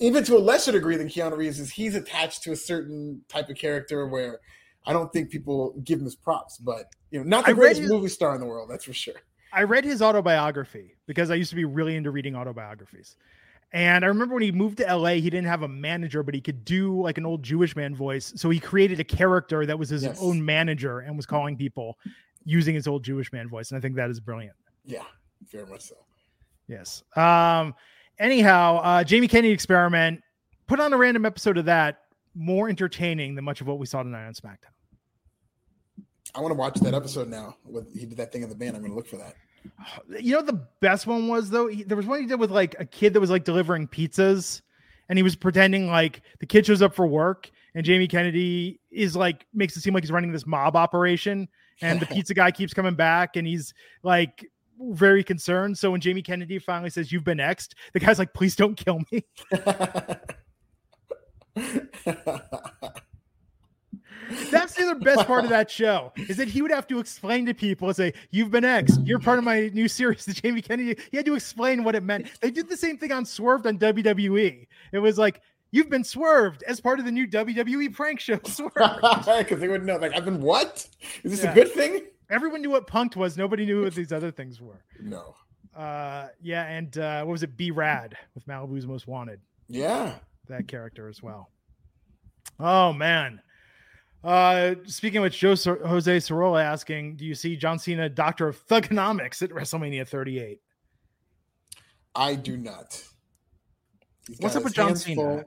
even 0.00 0.22
to 0.24 0.36
a 0.36 0.38
lesser 0.38 0.70
degree 0.72 0.96
than 0.96 1.08
Keanu 1.08 1.36
Reeves 1.36 1.58
is 1.58 1.70
he's 1.70 1.94
attached 1.94 2.42
to 2.42 2.52
a 2.52 2.56
certain 2.56 3.22
type 3.28 3.48
of 3.48 3.56
character 3.56 4.06
where 4.06 4.40
I 4.86 4.92
don't 4.92 5.10
think 5.12 5.30
people 5.30 5.74
give 5.82 5.98
him 5.98 6.04
his 6.04 6.14
props. 6.14 6.58
But 6.58 6.92
you 7.10 7.20
know, 7.20 7.24
not 7.24 7.46
the 7.46 7.52
I 7.52 7.54
greatest 7.54 7.80
his- 7.80 7.90
movie 7.90 8.08
star 8.08 8.34
in 8.34 8.40
the 8.40 8.46
world, 8.46 8.68
that's 8.70 8.84
for 8.84 8.92
sure. 8.92 9.14
I 9.50 9.62
read 9.62 9.84
his 9.86 10.02
autobiography 10.02 10.96
because 11.06 11.30
I 11.30 11.34
used 11.36 11.48
to 11.48 11.56
be 11.56 11.64
really 11.64 11.96
into 11.96 12.10
reading 12.10 12.36
autobiographies. 12.36 13.16
And 13.72 14.04
I 14.04 14.08
remember 14.08 14.34
when 14.34 14.42
he 14.42 14.52
moved 14.52 14.76
to 14.78 14.84
LA, 14.94 15.12
he 15.14 15.30
didn't 15.30 15.46
have 15.46 15.62
a 15.62 15.68
manager, 15.68 16.22
but 16.22 16.34
he 16.34 16.40
could 16.42 16.64
do 16.66 17.00
like 17.00 17.16
an 17.16 17.24
old 17.24 17.42
Jewish 17.42 17.74
man 17.76 17.94
voice. 17.94 18.32
So 18.36 18.50
he 18.50 18.60
created 18.60 19.00
a 19.00 19.04
character 19.04 19.64
that 19.64 19.78
was 19.78 19.88
his 19.88 20.02
Yes. 20.04 20.18
own 20.20 20.44
manager 20.44 21.00
and 21.00 21.16
was 21.16 21.24
calling 21.26 21.56
people 21.56 21.98
using 22.48 22.74
his 22.74 22.88
old 22.88 23.04
Jewish 23.04 23.30
man 23.32 23.48
voice. 23.48 23.70
And 23.70 23.78
I 23.78 23.80
think 23.80 23.96
that 23.96 24.08
is 24.08 24.20
brilliant. 24.20 24.56
Yeah, 24.84 25.02
very 25.52 25.66
much 25.66 25.82
so. 25.82 25.96
Yes. 26.66 27.02
Um, 27.14 27.74
anyhow, 28.18 28.78
uh, 28.78 29.04
Jamie 29.04 29.28
Kennedy 29.28 29.52
experiment, 29.52 30.22
put 30.66 30.80
on 30.80 30.92
a 30.92 30.96
random 30.96 31.26
episode 31.26 31.58
of 31.58 31.66
that, 31.66 32.00
more 32.34 32.68
entertaining 32.68 33.34
than 33.34 33.44
much 33.44 33.60
of 33.60 33.66
what 33.66 33.78
we 33.78 33.86
saw 33.86 34.02
tonight 34.02 34.26
on 34.26 34.32
SmackDown. 34.32 34.72
I 36.34 36.40
want 36.40 36.52
to 36.52 36.58
watch 36.58 36.74
that 36.80 36.94
episode 36.94 37.28
now. 37.28 37.56
With 37.64 37.92
he 37.92 38.06
did 38.06 38.16
that 38.18 38.32
thing 38.32 38.42
in 38.42 38.48
the 38.48 38.54
band. 38.54 38.76
I'm 38.76 38.82
going 38.82 38.92
to 38.92 38.96
look 38.96 39.08
for 39.08 39.16
that. 39.16 39.34
You 40.20 40.36
know 40.36 40.42
the 40.42 40.64
best 40.80 41.06
one 41.06 41.28
was 41.28 41.50
though? 41.50 41.66
He, 41.66 41.82
there 41.82 41.96
was 41.96 42.06
one 42.06 42.20
he 42.20 42.26
did 42.26 42.40
with 42.40 42.50
like 42.50 42.76
a 42.78 42.86
kid 42.86 43.12
that 43.12 43.20
was 43.20 43.30
like 43.30 43.44
delivering 43.44 43.88
pizzas 43.88 44.62
and 45.08 45.18
he 45.18 45.22
was 45.22 45.36
pretending 45.36 45.88
like 45.88 46.22
the 46.40 46.46
kid 46.46 46.64
shows 46.64 46.80
up 46.80 46.94
for 46.94 47.06
work 47.06 47.50
and 47.74 47.84
Jamie 47.84 48.08
Kennedy 48.08 48.80
is 48.90 49.14
like 49.16 49.46
makes 49.52 49.76
it 49.76 49.80
seem 49.80 49.94
like 49.94 50.02
he's 50.02 50.10
running 50.10 50.32
this 50.32 50.46
mob 50.46 50.76
operation 50.76 51.48
and 51.80 52.00
the 52.00 52.06
pizza 52.06 52.34
guy 52.34 52.50
keeps 52.50 52.74
coming 52.74 52.94
back 52.94 53.36
and 53.36 53.46
he's 53.46 53.72
like 54.02 54.44
very 54.80 55.24
concerned. 55.24 55.78
So 55.78 55.90
when 55.90 56.00
Jamie 56.00 56.22
Kennedy 56.22 56.58
finally 56.58 56.90
says 56.90 57.12
you've 57.12 57.24
been 57.24 57.38
exed, 57.38 57.74
the 57.92 58.00
guy's 58.00 58.18
like, 58.18 58.34
please 58.34 58.56
don't 58.56 58.76
kill 58.76 59.00
me. 59.10 59.24
That's 64.50 64.74
the 64.74 64.84
other 64.84 64.94
best 64.96 65.26
part 65.26 65.44
of 65.44 65.50
that 65.50 65.70
show 65.70 66.12
is 66.16 66.36
that 66.36 66.48
he 66.48 66.60
would 66.60 66.70
have 66.70 66.86
to 66.88 66.98
explain 66.98 67.46
to 67.46 67.54
people 67.54 67.88
and 67.88 67.96
say, 67.96 68.12
You've 68.30 68.50
been 68.50 68.64
X. 68.64 68.98
You're 69.02 69.18
part 69.18 69.38
of 69.38 69.44
my 69.44 69.70
new 69.72 69.88
series, 69.88 70.24
the 70.24 70.34
Jamie 70.34 70.60
Kennedy. 70.60 71.00
He 71.10 71.16
had 71.16 71.26
to 71.26 71.34
explain 71.34 71.82
what 71.82 71.94
it 71.94 72.02
meant. 72.02 72.28
They 72.40 72.50
did 72.50 72.68
the 72.68 72.76
same 72.76 72.98
thing 72.98 73.12
on 73.12 73.24
Swerved 73.24 73.66
on 73.66 73.78
WWE. 73.78 74.66
It 74.92 74.98
was 74.98 75.18
like, 75.18 75.40
You've 75.70 75.90
been 75.90 76.04
swerved 76.04 76.62
as 76.66 76.80
part 76.80 76.98
of 76.98 77.04
the 77.04 77.12
new 77.12 77.26
WWE 77.26 77.92
prank 77.94 78.20
show, 78.20 78.38
Swerved. 78.46 78.72
Because 78.74 79.60
they 79.60 79.68
wouldn't 79.68 79.84
know. 79.84 79.96
Like, 79.96 80.14
I've 80.16 80.24
been 80.24 80.40
what? 80.40 80.86
Is 81.22 81.32
this 81.32 81.42
Yeah. 81.44 81.52
a 81.52 81.54
good 81.54 81.70
thing? 81.72 82.06
Everyone 82.30 82.62
knew 82.62 82.70
what 82.70 82.86
punked 82.86 83.16
was. 83.16 83.36
Nobody 83.36 83.66
knew 83.66 83.84
what 83.84 83.94
these 83.94 84.12
other 84.12 84.30
things 84.30 84.60
were. 84.60 84.82
No. 85.00 85.34
Uh, 85.76 86.28
yeah, 86.42 86.64
and 86.64 86.96
uh, 86.98 87.20
what 87.24 87.32
was 87.32 87.42
it? 87.42 87.56
B-Rad 87.56 88.16
with 88.34 88.46
Malibu's 88.46 88.86
Most 88.86 89.06
Wanted. 89.06 89.40
Yeah. 89.68 90.14
that 90.48 90.66
character 90.68 91.08
as 91.08 91.22
well. 91.22 91.50
Oh 92.58 92.92
man. 92.92 93.40
Uh, 94.24 94.74
speaking 94.86 95.18
of 95.18 95.22
which, 95.22 95.38
Joe 95.38 95.54
Sor- 95.54 95.86
Jose 95.86 96.18
Sorolla 96.20 96.64
asking, 96.64 97.16
"Do 97.16 97.24
you 97.24 97.34
see 97.36 97.54
John 97.56 97.78
Cena, 97.78 98.08
Doctor 98.08 98.48
of 98.48 98.66
Thuganomics, 98.66 99.42
at 99.42 99.50
WrestleMania 99.50 100.08
38?" 100.08 100.60
I 102.16 102.34
do 102.34 102.56
not. 102.56 103.00
He's 104.26 104.40
What's 104.40 104.56
up 104.56 104.64
with 104.64 104.74
John 104.74 104.96
Cena? 104.96 105.14
Full. 105.22 105.44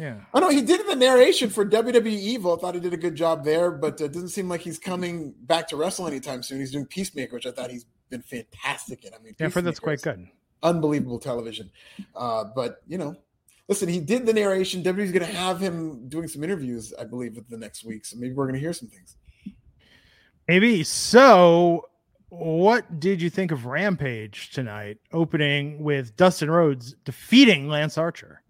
Yeah. 0.00 0.16
I 0.32 0.40
know 0.40 0.48
he 0.48 0.62
did 0.62 0.86
the 0.88 0.96
narration 0.96 1.50
for 1.50 1.66
WWE 1.66 2.06
Evil. 2.06 2.56
I 2.56 2.58
thought 2.58 2.74
he 2.74 2.80
did 2.80 2.94
a 2.94 2.96
good 2.96 3.14
job 3.14 3.44
there, 3.44 3.70
but 3.70 4.00
it 4.00 4.12
doesn't 4.12 4.30
seem 4.30 4.48
like 4.48 4.62
he's 4.62 4.78
coming 4.78 5.34
back 5.42 5.68
to 5.68 5.76
wrestle 5.76 6.06
anytime 6.06 6.42
soon. 6.42 6.58
He's 6.58 6.72
doing 6.72 6.86
Peacemaker, 6.86 7.34
which 7.34 7.44
I 7.44 7.50
thought 7.50 7.70
he's 7.70 7.84
been 8.08 8.22
fantastic 8.22 9.04
in. 9.04 9.12
I 9.12 9.18
mean, 9.18 9.34
yeah, 9.38 9.48
for 9.48 9.60
that's 9.60 9.78
quite 9.78 10.00
good. 10.00 10.26
Unbelievable 10.62 11.18
television. 11.18 11.70
Uh, 12.16 12.44
but 12.44 12.82
you 12.88 12.96
know, 12.96 13.14
listen, 13.68 13.90
he 13.90 14.00
did 14.00 14.24
the 14.24 14.32
narration. 14.32 14.82
WWE's 14.82 15.12
going 15.12 15.26
to 15.26 15.36
have 15.36 15.60
him 15.60 16.08
doing 16.08 16.28
some 16.28 16.42
interviews, 16.42 16.94
I 16.98 17.04
believe, 17.04 17.36
with 17.36 17.50
the 17.50 17.58
next 17.58 17.84
week. 17.84 18.06
So 18.06 18.16
maybe 18.16 18.32
we're 18.32 18.46
going 18.46 18.54
to 18.54 18.60
hear 18.60 18.72
some 18.72 18.88
things. 18.88 19.16
Maybe. 20.48 20.82
So, 20.82 21.90
what 22.30 23.00
did 23.00 23.20
you 23.20 23.28
think 23.28 23.52
of 23.52 23.66
Rampage 23.66 24.50
tonight, 24.50 24.96
opening 25.12 25.84
with 25.84 26.16
Dustin 26.16 26.50
Rhodes 26.50 26.94
defeating 27.04 27.68
Lance 27.68 27.98
Archer? 27.98 28.40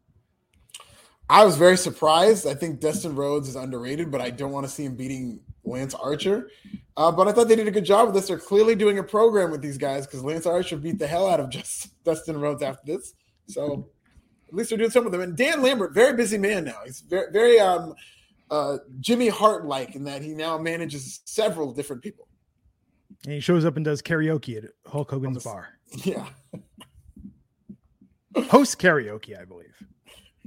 I 1.30 1.44
was 1.44 1.56
very 1.56 1.76
surprised. 1.76 2.44
I 2.44 2.54
think 2.54 2.80
Dustin 2.80 3.14
Rhodes 3.14 3.48
is 3.48 3.54
underrated, 3.54 4.10
but 4.10 4.20
I 4.20 4.30
don't 4.30 4.50
want 4.50 4.66
to 4.66 4.72
see 4.72 4.84
him 4.84 4.96
beating 4.96 5.38
Lance 5.62 5.94
Archer. 5.94 6.50
Uh, 6.96 7.12
but 7.12 7.28
I 7.28 7.32
thought 7.32 7.46
they 7.46 7.54
did 7.54 7.68
a 7.68 7.70
good 7.70 7.84
job 7.84 8.06
with 8.06 8.16
this. 8.16 8.26
They're 8.26 8.36
clearly 8.36 8.74
doing 8.74 8.98
a 8.98 9.04
program 9.04 9.52
with 9.52 9.62
these 9.62 9.78
guys 9.78 10.06
because 10.06 10.24
Lance 10.24 10.44
Archer 10.44 10.76
beat 10.76 10.98
the 10.98 11.06
hell 11.06 11.28
out 11.28 11.38
of 11.38 11.48
just 11.50 12.02
Dustin 12.02 12.40
Rhodes 12.40 12.64
after 12.64 12.84
this. 12.84 13.14
So 13.46 13.88
at 14.48 14.54
least 14.54 14.70
they're 14.70 14.78
doing 14.78 14.90
some 14.90 15.06
of 15.06 15.12
them. 15.12 15.20
And 15.20 15.36
Dan 15.36 15.62
Lambert, 15.62 15.94
very 15.94 16.16
busy 16.16 16.36
man 16.36 16.64
now. 16.64 16.78
He's 16.84 17.00
very, 17.00 17.30
very 17.30 17.60
um, 17.60 17.94
uh, 18.50 18.78
Jimmy 18.98 19.28
Hart 19.28 19.66
like 19.66 19.94
in 19.94 20.02
that 20.04 20.22
he 20.22 20.30
now 20.34 20.58
manages 20.58 21.20
several 21.26 21.72
different 21.72 22.02
people. 22.02 22.26
And 23.24 23.34
he 23.34 23.40
shows 23.40 23.64
up 23.64 23.76
and 23.76 23.84
does 23.84 24.02
karaoke 24.02 24.56
at 24.56 24.64
Hulk 24.84 25.12
Hogan's 25.12 25.44
bar. 25.44 25.68
Yeah. 26.04 26.24
Host 28.48 28.78
karaoke, 28.78 29.40
I 29.40 29.44
believe. 29.44 29.74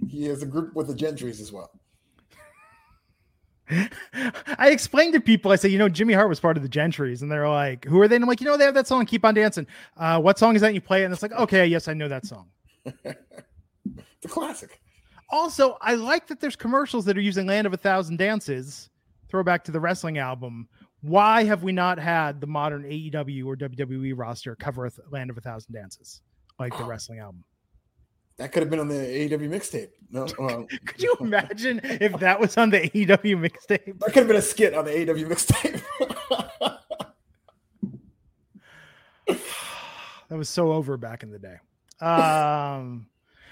He 0.10 0.26
has 0.26 0.44
a 0.44 0.46
group 0.46 0.76
with 0.76 0.88
the 0.88 0.94
Gentrys 0.94 1.40
as 1.40 1.52
well. 1.52 1.72
I 4.58 4.70
explained 4.70 5.14
to 5.14 5.22
people, 5.22 5.52
I 5.52 5.56
say, 5.56 5.70
you 5.70 5.78
know, 5.78 5.90
Jimmy 5.90 6.14
Hart 6.14 6.30
was 6.30 6.40
part 6.40 6.58
of 6.58 6.64
the 6.64 6.70
Gentrys, 6.70 7.22
and 7.22 7.32
they're 7.32 7.50
like, 7.50 7.86
who 7.86 8.00
are 8.02 8.08
they? 8.08 8.16
And 8.16 8.24
I'm 8.24 8.28
like, 8.28 8.42
you 8.42 8.48
know, 8.48 8.58
they 8.58 8.66
have 8.66 8.74
that 8.74 8.88
song, 8.88 9.06
Keep 9.06 9.26
On 9.26 9.34
Dancing. 9.34 9.68
Uh, 9.98 10.20
what 10.20 10.38
song 10.38 10.56
is 10.56 10.62
that? 10.62 10.68
And 10.68 10.76
you 10.76 10.82
play 10.82 11.02
it, 11.02 11.06
and 11.06 11.14
it's 11.14 11.22
like, 11.22 11.32
okay, 11.34 11.66
yes, 11.66 11.88
I 11.88 11.94
know 11.94 12.08
that 12.08 12.26
song. 12.26 12.50
the 12.84 14.28
classic. 14.28 14.80
Also, 15.30 15.78
I 15.82 15.96
like 15.96 16.28
that 16.28 16.40
there's 16.40 16.56
commercials 16.56 17.06
that 17.06 17.18
are 17.18 17.22
using 17.22 17.48
Land 17.48 17.66
of 17.66 17.74
a 17.74 17.78
Thousand 17.78 18.18
Dances, 18.18 18.90
throwback 19.30 19.64
to 19.66 19.72
the 19.72 19.80
wrestling 19.80 20.18
album. 20.18 20.68
Why 21.02 21.44
have 21.44 21.64
we 21.64 21.72
not 21.72 21.98
had 21.98 22.40
the 22.40 22.48
modern 22.48 22.84
AEW 22.84 23.46
or 23.46 23.58
WWE 23.58 24.14
roster 24.16 24.56
cover 24.56 24.90
Land 25.12 25.30
of 25.30 25.38
a 25.38 25.42
Thousand 25.42 25.74
Dances 25.74 26.22
like 26.60 26.78
the 26.78 26.84
wrestling 26.84 27.20
album? 27.20 27.44
That 28.38 28.52
could 28.52 28.64
have 28.64 28.70
been 28.70 28.80
on 28.80 28.88
the 28.88 28.96
AEW 28.96 29.50
mixtape. 29.50 29.90
No, 30.10 30.24
uh, 30.24 30.64
could 30.86 31.02
you 31.02 31.16
imagine 31.20 31.82
if 31.84 32.14
that 32.20 32.40
was 32.40 32.58
on 32.58 32.70
the 32.72 32.82
AEW 32.90 33.38
mixtape? 33.38 34.00
That 34.00 34.08
could 34.08 34.16
have 34.16 34.28
been 34.28 34.38
a 34.38 34.42
skit 34.42 34.74
on 34.74 34.86
the 34.86 34.92
AEW 34.92 35.28
mixtape. 35.28 35.82
that 40.30 40.38
was 40.38 40.50
so 40.50 40.72
over 40.74 40.98
back 40.98 41.24
in 41.24 41.32
the 41.32 41.40
day. 41.40 41.58
Um, 42.04 43.08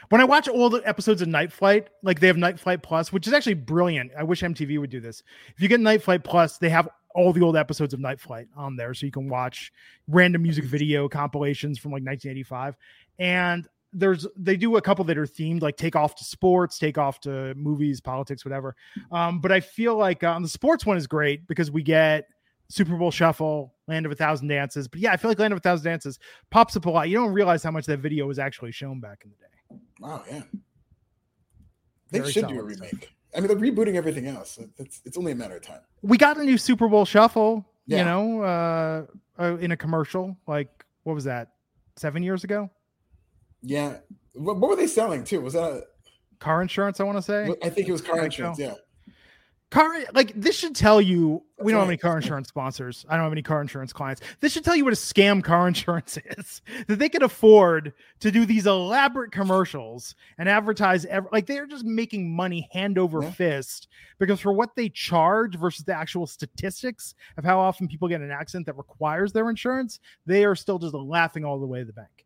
when 0.10 0.20
I 0.20 0.26
watch 0.26 0.48
all 0.50 0.70
the 0.70 0.82
episodes 0.86 1.22
of 1.22 1.30
Night 1.30 1.54
Flight, 1.54 1.88
like 2.04 2.20
they 2.20 2.28
have 2.28 2.38
Night 2.38 2.60
Flight 2.60 2.84
Plus, 2.84 3.14
which 3.14 3.28
is 3.28 3.34
actually 3.34 3.54
brilliant. 3.54 4.12
I 4.18 4.24
wish 4.24 4.42
MTV 4.42 4.80
would 4.80 4.90
do 4.90 5.00
this. 5.00 5.24
If 5.56 5.62
you 5.62 5.70
get 5.70 5.80
Night 5.80 6.04
Flight 6.04 6.24
Plus, 6.24 6.58
they 6.58 6.70
have 6.70 6.90
all 7.16 7.32
the 7.34 7.42
old 7.42 7.56
episodes 7.56 7.94
of 7.94 8.00
Night 8.00 8.20
Flight 8.20 8.48
on 8.56 8.76
there, 8.76 8.94
so 8.94 9.06
you 9.06 9.12
can 9.12 9.30
watch 9.30 9.72
random 10.08 10.42
music 10.42 10.66
video 10.66 11.08
compilations 11.08 11.80
from 11.80 11.92
like 11.92 12.04
1985. 12.04 12.76
And 13.20 13.68
there's 13.94 14.28
they 14.36 14.56
do 14.56 14.78
a 14.78 14.82
couple 14.82 15.04
that 15.06 15.18
are 15.18 15.26
themed 15.26 15.62
like 15.62 15.78
take 15.78 15.96
off 15.96 16.16
to 16.16 16.24
sports 16.24 16.80
take 16.80 16.98
off 16.98 17.20
to 17.22 17.54
movies 17.56 18.00
politics 18.00 18.46
whatever. 18.46 18.76
Um 19.12 19.40
but 19.40 19.52
i 19.52 19.60
feel 19.60 19.96
like 19.96 20.24
uh, 20.24 20.40
the 20.40 20.48
sports 20.48 20.86
one 20.86 20.98
is 20.98 21.08
great 21.08 21.48
because 21.48 21.72
we 21.72 21.84
get 21.84 22.26
super 22.70 22.96
bowl 22.96 23.12
shuffle 23.12 23.76
land 23.88 24.06
of 24.06 24.12
a 24.12 24.16
thousand 24.16 24.48
dances. 24.48 24.88
But 24.88 25.00
yeah 25.00 25.12
i 25.12 25.18
feel 25.18 25.30
like 25.30 25.40
land 25.40 25.54
of 25.54 25.58
a 25.58 25.62
thousand 25.62 25.86
dances 25.86 26.20
pops 26.50 26.76
up 26.78 26.86
a 26.86 26.90
lot. 26.90 27.10
You 27.10 27.18
don't 27.18 27.34
realize 27.34 27.64
how 27.64 27.72
much 27.72 27.86
that 27.88 28.00
video 28.00 28.28
was 28.28 28.40
actually 28.40 28.72
shown 28.72 29.00
back 29.00 29.24
in 29.26 29.32
the 29.32 29.38
day. 29.38 29.82
Wow 30.00 30.24
yeah. 30.30 30.44
They 32.12 32.20
Very 32.20 32.32
should 32.32 32.48
do 32.48 32.60
a 32.60 32.64
remake 32.64 32.90
stuff. 32.90 33.10
i 33.36 33.40
mean 33.40 33.48
they're 33.48 33.58
rebooting 33.58 33.96
everything 33.96 34.28
else. 34.28 34.60
It's, 34.78 35.02
it's 35.06 35.18
only 35.18 35.32
a 35.32 35.36
matter 35.36 35.56
of 35.56 35.62
time. 35.64 35.80
We 36.02 36.18
got 36.18 36.38
a 36.38 36.44
new 36.44 36.58
super 36.58 36.88
bowl 36.88 37.06
shuffle 37.06 37.66
yeah. 37.88 37.98
you 38.00 38.06
know 38.06 38.42
uh, 38.42 39.06
uh 39.40 39.58
in 39.58 39.72
a 39.72 39.78
commercial 39.78 40.38
like 40.48 40.86
what 41.04 41.14
was 41.14 41.26
that 41.26 41.50
seven 41.98 42.24
years 42.24 42.44
ago 42.44 42.70
yeah. 43.62 43.98
What, 44.34 44.58
what 44.58 44.70
were 44.70 44.76
they 44.76 44.88
selling 44.88 45.24
too? 45.24 45.42
Was 45.42 45.54
that 45.54 45.72
a, 45.72 45.84
car 46.40 46.62
insurance? 46.62 47.00
I 47.00 47.04
want 47.04 47.18
to 47.18 47.22
say. 47.22 47.54
I 47.64 47.70
think 47.70 47.88
it 47.88 47.92
was 47.92 48.02
car 48.02 48.24
insurance. 48.26 48.60
Yeah. 48.60 48.74
Car 49.70 50.00
like 50.14 50.34
this 50.36 50.58
should 50.58 50.76
tell 50.76 51.00
you 51.00 51.42
That's 51.56 51.66
we 51.66 51.72
don't 51.72 51.78
right. 51.78 51.84
have 51.84 51.90
any 51.92 51.98
car 51.98 52.18
insurance 52.18 52.50
sponsors. 52.50 53.06
I 53.08 53.16
don't 53.16 53.24
have 53.24 53.32
any 53.32 53.42
car 53.42 53.62
insurance 53.62 53.94
clients. 53.94 54.22
This 54.42 54.52
should 54.52 54.66
tell 54.66 54.76
you 54.76 54.84
what 54.84 54.92
a 54.92 54.98
scam 54.98 55.42
car 55.42 55.66
insurance 55.70 56.18
is. 56.38 56.62
that 56.88 57.00
they 57.00 57.08
could 57.08 57.24
afford 57.24 57.94
to 58.20 58.32
do 58.32 58.46
these 58.46 58.66
elaborate 58.66 59.32
commercials 59.32 60.14
and 60.38 60.50
advertise 60.50 61.06
every, 61.06 61.30
like 61.32 61.46
they're 61.46 61.68
just 61.68 61.86
making 61.86 62.36
money 62.36 62.68
hand 62.74 62.98
over 62.98 63.24
yeah. 63.24 63.32
fist 63.32 63.88
because 64.20 64.42
for 64.42 64.52
what 64.52 64.76
they 64.76 64.90
charge 64.90 65.58
versus 65.58 65.86
the 65.86 65.96
actual 65.96 66.28
statistics 66.28 67.16
of 67.38 67.46
how 67.46 67.58
often 67.58 67.88
people 67.88 68.10
get 68.10 68.20
an 68.20 68.30
accident 68.30 68.66
that 68.66 68.76
requires 68.76 69.32
their 69.32 69.50
insurance, 69.50 70.02
they 70.26 70.44
are 70.44 70.56
still 70.56 70.80
just 70.80 70.94
laughing 70.94 71.46
all 71.46 71.58
the 71.58 71.66
way 71.66 71.80
to 71.80 71.86
the 71.86 71.94
bank. 71.94 72.21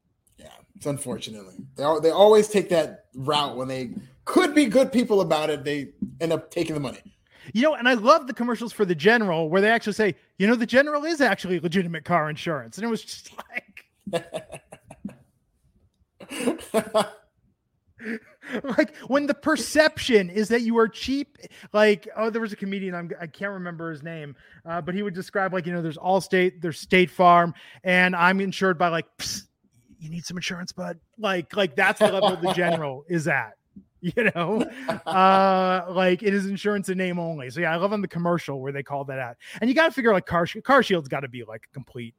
It's 0.75 0.85
unfortunately 0.85 1.55
they 1.75 1.85
they 2.01 2.11
always 2.11 2.47
take 2.47 2.69
that 2.69 3.05
route 3.13 3.55
when 3.55 3.67
they 3.67 3.91
could 4.25 4.53
be 4.53 4.65
good 4.65 4.91
people 4.91 5.21
about 5.21 5.49
it. 5.49 5.63
They 5.63 5.89
end 6.19 6.33
up 6.33 6.51
taking 6.51 6.73
the 6.73 6.81
money. 6.81 6.99
You 7.53 7.61
know, 7.61 7.75
and 7.75 7.87
I 7.87 7.93
love 7.93 8.27
the 8.27 8.33
commercials 8.33 8.73
for 8.73 8.85
the 8.85 8.95
general 8.95 9.49
where 9.49 9.61
they 9.61 9.69
actually 9.69 9.93
say, 9.93 10.15
you 10.37 10.47
know, 10.47 10.55
the 10.55 10.65
general 10.65 11.05
is 11.05 11.21
actually 11.21 11.59
legitimate 11.59 12.03
car 12.03 12.29
insurance, 12.29 12.77
and 12.77 12.85
it 12.85 12.89
was 12.89 13.03
just 13.03 13.31
like. 13.51 13.85
like 18.63 18.95
when 19.07 19.25
the 19.25 19.33
perception 19.33 20.29
is 20.29 20.49
that 20.49 20.61
you 20.61 20.77
are 20.77 20.87
cheap 20.87 21.37
like 21.73 22.07
oh 22.15 22.29
there 22.29 22.41
was 22.41 22.53
a 22.53 22.55
comedian 22.55 22.93
I'm, 22.93 23.11
i 23.19 23.27
can't 23.27 23.51
remember 23.51 23.89
his 23.91 24.03
name 24.03 24.35
uh, 24.65 24.81
but 24.81 24.93
he 24.93 25.01
would 25.01 25.13
describe 25.13 25.53
like 25.53 25.65
you 25.65 25.73
know 25.73 25.81
there's 25.81 25.97
allstate 25.97 26.61
there's 26.61 26.79
state 26.79 27.09
farm 27.09 27.53
and 27.83 28.15
i'm 28.15 28.39
insured 28.41 28.77
by 28.77 28.89
like 28.89 29.05
you 30.05 30.11
need 30.11 30.25
some 30.25 30.37
insurance, 30.37 30.71
bud. 30.71 30.99
Like, 31.17 31.55
like 31.55 31.75
that's 31.75 31.99
the 31.99 32.11
level 32.11 32.37
the 32.37 32.53
general 32.53 33.03
is 33.09 33.27
at. 33.27 33.53
You 34.01 34.29
know, 34.35 34.61
uh, 35.07 35.85
like 35.89 36.21
it 36.21 36.31
is 36.31 36.45
insurance 36.45 36.89
in 36.89 36.97
name 36.97 37.17
only. 37.17 37.49
So 37.49 37.61
yeah, 37.61 37.73
I 37.73 37.77
love 37.77 37.91
on 37.91 38.01
the 38.01 38.07
commercial 38.07 38.61
where 38.61 38.71
they 38.71 38.83
call 38.83 39.03
that 39.05 39.17
out. 39.17 39.35
And 39.59 39.67
you 39.67 39.75
got 39.75 39.87
to 39.87 39.91
figure 39.91 40.13
like 40.13 40.27
car 40.27 40.45
CarShield's 40.45 41.07
got 41.07 41.21
to 41.21 41.27
be 41.27 41.43
like 41.43 41.63
a 41.71 41.73
complete 41.73 42.13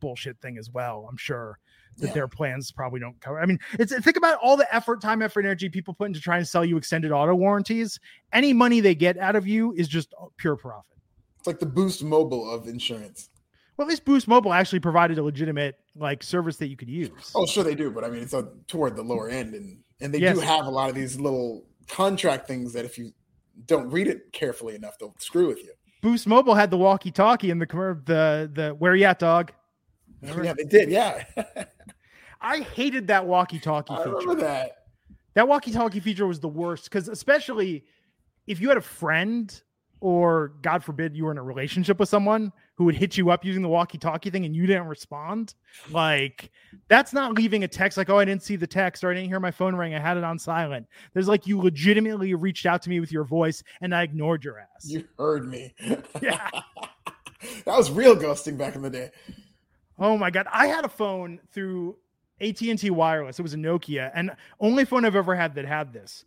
bullshit 0.00 0.40
thing 0.40 0.56
as 0.56 0.70
well. 0.70 1.06
I'm 1.06 1.18
sure 1.18 1.58
that 1.98 2.08
yeah. 2.08 2.12
their 2.14 2.28
plans 2.28 2.72
probably 2.72 3.00
don't 3.00 3.20
cover. 3.20 3.40
I 3.40 3.46
mean, 3.46 3.58
it's 3.72 3.94
think 4.00 4.16
about 4.16 4.38
all 4.42 4.56
the 4.56 4.72
effort, 4.74 5.02
time, 5.02 5.20
effort, 5.20 5.44
energy 5.44 5.68
people 5.68 5.92
put 5.92 6.06
into 6.06 6.20
trying 6.20 6.40
to 6.40 6.46
sell 6.46 6.64
you 6.64 6.76
extended 6.76 7.12
auto 7.12 7.34
warranties. 7.34 7.98
Any 8.32 8.54
money 8.54 8.80
they 8.80 8.94
get 8.94 9.18
out 9.18 9.36
of 9.36 9.46
you 9.46 9.72
is 9.72 9.88
just 9.88 10.14
pure 10.38 10.56
profit. 10.56 10.96
It's 11.38 11.46
like 11.46 11.58
the 11.58 11.66
Boost 11.66 12.02
Mobile 12.02 12.50
of 12.50 12.68
insurance. 12.68 13.30
Well, 13.78 13.86
at 13.86 13.90
least 13.90 14.04
Boost 14.04 14.26
Mobile 14.26 14.52
actually 14.52 14.80
provided 14.80 15.18
a 15.18 15.22
legitimate 15.22 15.78
like 15.94 16.24
service 16.24 16.56
that 16.56 16.66
you 16.66 16.76
could 16.76 16.90
use. 16.90 17.30
Oh, 17.36 17.46
sure 17.46 17.62
they 17.62 17.76
do, 17.76 17.92
but 17.92 18.02
I 18.02 18.10
mean 18.10 18.22
it's 18.22 18.34
a, 18.34 18.48
toward 18.66 18.96
the 18.96 19.02
lower 19.02 19.30
end, 19.30 19.54
and 19.54 19.78
and 20.00 20.12
they 20.12 20.18
yes. 20.18 20.34
do 20.34 20.40
have 20.40 20.66
a 20.66 20.70
lot 20.70 20.88
of 20.88 20.96
these 20.96 21.18
little 21.18 21.64
contract 21.86 22.48
things 22.48 22.72
that 22.72 22.84
if 22.84 22.98
you 22.98 23.12
don't 23.66 23.88
read 23.88 24.08
it 24.08 24.32
carefully 24.32 24.74
enough, 24.74 24.98
they'll 24.98 25.14
screw 25.18 25.46
with 25.46 25.62
you. 25.62 25.72
Boost 26.02 26.26
Mobile 26.26 26.54
had 26.54 26.70
the 26.70 26.76
walkie-talkie 26.76 27.50
and 27.50 27.60
the 27.60 27.66
the 28.04 28.50
the 28.52 28.70
where 28.70 28.96
you 28.96 29.04
at, 29.04 29.20
dog? 29.20 29.52
Remember? 30.22 30.44
Yeah, 30.44 30.54
they 30.54 30.64
did. 30.64 30.90
Yeah. 30.90 31.24
I 32.40 32.60
hated 32.60 33.06
that 33.08 33.26
walkie-talkie 33.26 33.94
I 33.94 33.98
feature. 33.98 34.10
remember 34.10 34.42
that. 34.42 34.72
That 35.34 35.46
walkie-talkie 35.46 36.00
feature 36.00 36.26
was 36.26 36.40
the 36.40 36.48
worst 36.48 36.84
because 36.84 37.08
especially 37.08 37.84
if 38.48 38.60
you 38.60 38.68
had 38.68 38.76
a 38.76 38.82
friend 38.82 39.62
or 40.00 40.52
God 40.62 40.84
forbid 40.84 41.16
you 41.16 41.24
were 41.24 41.30
in 41.30 41.38
a 41.38 41.42
relationship 41.42 41.98
with 41.98 42.08
someone 42.08 42.52
who 42.76 42.84
would 42.84 42.94
hit 42.94 43.16
you 43.16 43.30
up 43.30 43.44
using 43.44 43.62
the 43.62 43.68
walkie-talkie 43.68 44.30
thing 44.30 44.44
and 44.44 44.54
you 44.54 44.66
didn't 44.66 44.86
respond, 44.86 45.54
like 45.90 46.50
that's 46.88 47.12
not 47.12 47.34
leaving 47.34 47.64
a 47.64 47.68
text 47.68 47.98
like, 47.98 48.08
"Oh, 48.08 48.18
I 48.18 48.24
didn't 48.24 48.42
see 48.42 48.56
the 48.56 48.66
text 48.66 49.02
or 49.02 49.10
I 49.10 49.14
didn't 49.14 49.28
hear 49.28 49.40
my 49.40 49.50
phone 49.50 49.74
ring. 49.74 49.94
I 49.94 49.98
had 49.98 50.16
it 50.16 50.24
on 50.24 50.38
silent." 50.38 50.86
There's 51.12 51.28
like 51.28 51.46
you 51.46 51.60
legitimately 51.60 52.34
reached 52.34 52.66
out 52.66 52.82
to 52.82 52.90
me 52.90 53.00
with 53.00 53.10
your 53.10 53.24
voice 53.24 53.62
and 53.80 53.94
I 53.94 54.02
ignored 54.02 54.44
your 54.44 54.60
ass. 54.60 54.84
You 54.84 55.04
heard 55.18 55.48
me. 55.48 55.74
Yeah. 56.22 56.50
that 57.64 57.76
was 57.76 57.90
real 57.90 58.16
ghosting 58.16 58.58
back 58.58 58.74
in 58.74 58.82
the 58.82 58.90
day. 58.90 59.10
Oh 59.98 60.16
my 60.16 60.30
god, 60.30 60.46
I 60.52 60.66
had 60.66 60.84
a 60.84 60.88
phone 60.88 61.40
through 61.52 61.96
AT&T 62.40 62.90
wireless. 62.90 63.38
It 63.38 63.42
was 63.42 63.54
a 63.54 63.56
Nokia 63.56 64.10
and 64.14 64.30
only 64.60 64.84
phone 64.84 65.04
I've 65.04 65.16
ever 65.16 65.34
had 65.34 65.54
that 65.56 65.64
had 65.64 65.92
this 65.92 66.24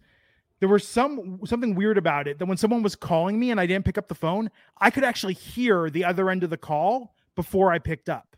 there 0.61 0.69
was 0.69 0.87
some 0.87 1.39
something 1.45 1.75
weird 1.75 1.97
about 1.97 2.27
it 2.27 2.39
that 2.39 2.45
when 2.45 2.55
someone 2.55 2.81
was 2.83 2.95
calling 2.95 3.37
me 3.37 3.51
and 3.51 3.59
I 3.59 3.65
didn't 3.65 3.83
pick 3.83 3.97
up 3.97 4.07
the 4.07 4.15
phone, 4.15 4.49
I 4.79 4.89
could 4.91 5.03
actually 5.03 5.33
hear 5.33 5.89
the 5.89 6.05
other 6.05 6.29
end 6.29 6.43
of 6.43 6.49
the 6.49 6.57
call 6.57 7.13
before 7.35 7.73
I 7.73 7.79
picked 7.79 8.07
up. 8.07 8.37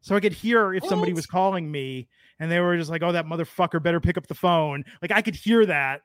So 0.00 0.16
I 0.16 0.20
could 0.20 0.32
hear 0.32 0.72
if 0.74 0.84
somebody 0.86 1.12
was 1.12 1.26
calling 1.26 1.70
me 1.70 2.08
and 2.40 2.50
they 2.50 2.58
were 2.60 2.76
just 2.76 2.90
like, 2.90 3.02
"Oh, 3.02 3.12
that 3.12 3.26
motherfucker 3.26 3.82
better 3.82 4.00
pick 4.00 4.16
up 4.16 4.26
the 4.26 4.34
phone." 4.34 4.84
Like 5.02 5.12
I 5.12 5.20
could 5.22 5.34
hear 5.36 5.66
that 5.66 6.02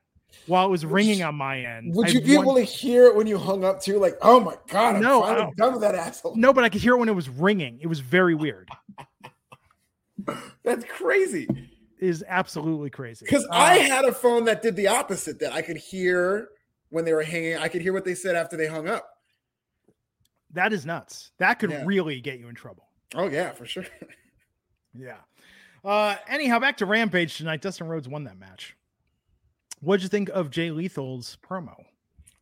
while 0.48 0.65
it 0.65 0.69
was 0.69 0.84
ringing 0.85 1.23
on 1.23 1.35
my 1.35 1.60
end. 1.61 1.95
Would 1.95 2.07
I 2.07 2.10
you 2.11 2.22
be 2.22 2.35
won- 2.35 2.45
able 2.45 2.56
to 2.56 2.64
hear 2.64 3.06
it 3.06 3.15
when 3.15 3.27
you 3.27 3.38
hung 3.38 3.64
up 3.64 3.81
too? 3.81 3.99
Like, 3.99 4.15
oh 4.22 4.40
my 4.40 4.56
god, 4.68 4.95
I'm 4.98 5.02
No, 5.02 5.22
finally 5.22 5.53
done 5.56 5.73
with 5.73 5.81
that 5.81 5.95
asshole. 5.95 6.35
No, 6.35 6.52
but 6.52 6.64
I 6.64 6.69
could 6.69 6.81
hear 6.81 6.94
it 6.95 6.98
when 6.98 7.07
it 7.07 7.15
was 7.15 7.30
ringing. 7.30 7.80
It 7.81 7.88
was 7.88 7.99
very 8.02 8.35
weird. 8.35 8.69
That's 10.64 10.84
crazy. 10.85 11.48
It 12.03 12.09
is 12.09 12.23
absolutely 12.27 12.89
crazy. 12.89 13.23
Because 13.25 13.45
Uh, 13.45 13.53
I 13.53 13.75
had 13.77 14.03
a 14.03 14.11
phone 14.13 14.43
that 14.45 14.61
did 14.61 14.75
the 14.75 14.88
opposite. 14.88 15.39
That 15.39 15.53
I 15.53 15.61
could 15.61 15.77
hear 15.77 16.49
when 16.89 17.05
they 17.05 17.13
were 17.13 17.23
hanging. 17.23 17.55
I 17.55 17.69
could 17.69 17.81
hear 17.81 17.93
what 17.93 18.03
they 18.03 18.13
said 18.15 18.35
after 18.35 18.57
they 18.57 18.67
hung 18.67 18.88
up. 18.89 19.09
that 20.51 20.71
is 20.73 20.85
nuts. 20.85 21.31
That 21.39 21.55
could 21.59 21.71
Yeah. 21.71 21.84
really 21.85 22.21
get 22.21 22.38
you 22.39 22.47
in 22.49 22.53
trouble. 22.55 22.88
Oh 23.15 23.27
yeah, 23.30 23.51
for 23.51 23.65
sure. 23.65 23.85
Yeah. 24.93 25.17
Uh, 25.84 26.17
anyhow, 26.27 26.59
back 26.59 26.77
to 26.77 26.85
Rampage 26.85 27.35
tonight. 27.38 27.61
Dustin 27.61 27.88
Rhodes 27.88 28.07
won 28.07 28.25
that 28.25 28.38
match. 28.38 28.75
What'd 29.80 30.03
you 30.03 30.09
think 30.09 30.30
of 30.30 30.51
Jay 30.51 30.69
Lethal's 30.69 31.35
promo? 31.38 31.73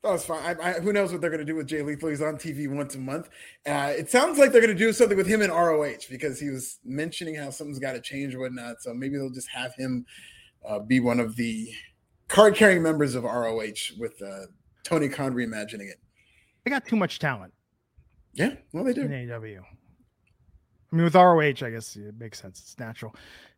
That 0.04 0.12
was 0.12 0.26
fine. 0.26 0.58
I, 0.60 0.70
I, 0.70 0.74
who 0.80 0.92
knows 0.94 1.12
what 1.12 1.22
they're 1.22 1.30
going 1.30 1.46
to 1.46 1.46
do 1.46 1.56
with 1.56 1.68
Jay 1.68 1.84
Lethal? 1.84 2.10
He's 2.10 2.24
on 2.24 2.36
TV 2.36 2.68
once 2.68 2.96
a 2.96 3.00
month. 3.00 3.30
Uh, 3.68 3.94
it 3.96 4.10
sounds 4.10 4.40
like 4.40 4.52
they're 4.52 4.62
going 4.62 4.76
to 4.76 4.84
do 4.84 4.92
something 4.94 5.16
with 5.18 5.28
him 5.28 5.42
in 5.44 5.52
ROH 5.52 6.08
because 6.10 6.40
he 6.40 6.50
was 6.50 6.80
mentioning 6.84 7.36
how 7.36 7.52
something's 7.52 7.78
got 7.78 7.94
to 7.94 8.02
change 8.02 8.34
or 8.34 8.40
whatnot. 8.40 8.82
So 8.82 8.96
maybe 8.96 9.18
they'll 9.18 9.30
just 9.30 9.50
have 9.50 9.76
him 9.76 10.06
uh, 10.68 10.80
be 10.80 11.00
one 11.00 11.20
of 11.20 11.36
the 11.36 11.70
card 12.30 12.56
carrying 12.56 12.82
members 12.82 13.14
of 13.14 13.24
ROH 13.26 13.94
with 14.00 14.20
uh, 14.24 14.48
Tony 14.84 15.08
Khan 15.08 15.34
reimagining 15.36 15.90
it. 15.92 16.00
They 16.64 16.72
got 16.72 16.88
too 16.88 16.96
much 16.96 17.20
talent 17.20 17.54
Yeah, 18.34 18.56
well, 18.74 18.84
they 18.84 18.94
do. 18.94 19.02
in 19.02 19.12
AEW. 19.12 19.60
I 19.62 20.96
mean, 20.96 21.04
with 21.04 21.16
ROH, 21.16 21.40
I 21.66 21.70
guess 21.70 21.96
it 21.96 22.16
makes 22.18 22.42
sense. 22.42 22.60
It's 22.60 22.80
natural. 22.80 23.16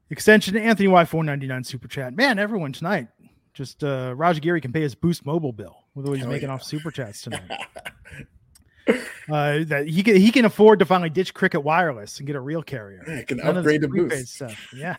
Extension 0.10 0.53
to 0.56 0.61
Anthony 0.61 0.90
Y 0.90 1.06
four 1.06 1.24
ninety 1.24 1.48
nine 1.48 1.64
super 1.64 1.88
chat. 1.88 2.15
Man, 2.15 2.38
everyone 2.38 2.74
tonight. 2.74 3.07
Just 3.53 3.84
uh 3.84 4.14
Raj 4.15 4.40
Giri 4.41 4.60
can 4.61 4.72
pay 4.74 4.82
his 4.82 4.94
Boost 4.94 5.26
Mobile 5.26 5.53
bill 5.53 5.82
with 5.95 6.06
what 6.07 6.14
he's 6.14 6.24
Hell 6.24 6.32
making 6.32 6.49
yeah. 6.49 6.56
off 6.56 6.64
super 6.64 6.91
chats 6.91 7.22
tonight. 7.22 7.49
uh, 8.88 9.60
that 9.65 9.86
he 9.88 10.03
can 10.03 10.15
he 10.15 10.32
can 10.32 10.45
afford 10.45 10.80
to 10.80 10.86
finally 10.86 11.10
ditch 11.10 11.34
Cricket 11.34 11.64
Wireless 11.64 12.18
and 12.20 12.28
get 12.28 12.36
a 12.36 12.41
real 12.41 12.64
carrier. 12.64 13.03
I 13.07 13.24
can 13.24 13.38
None 13.38 13.57
upgrade 13.57 13.82
to 13.82 13.88
Boost. 13.88 14.36
Stuff. 14.36 14.74
Yeah, 14.74 14.98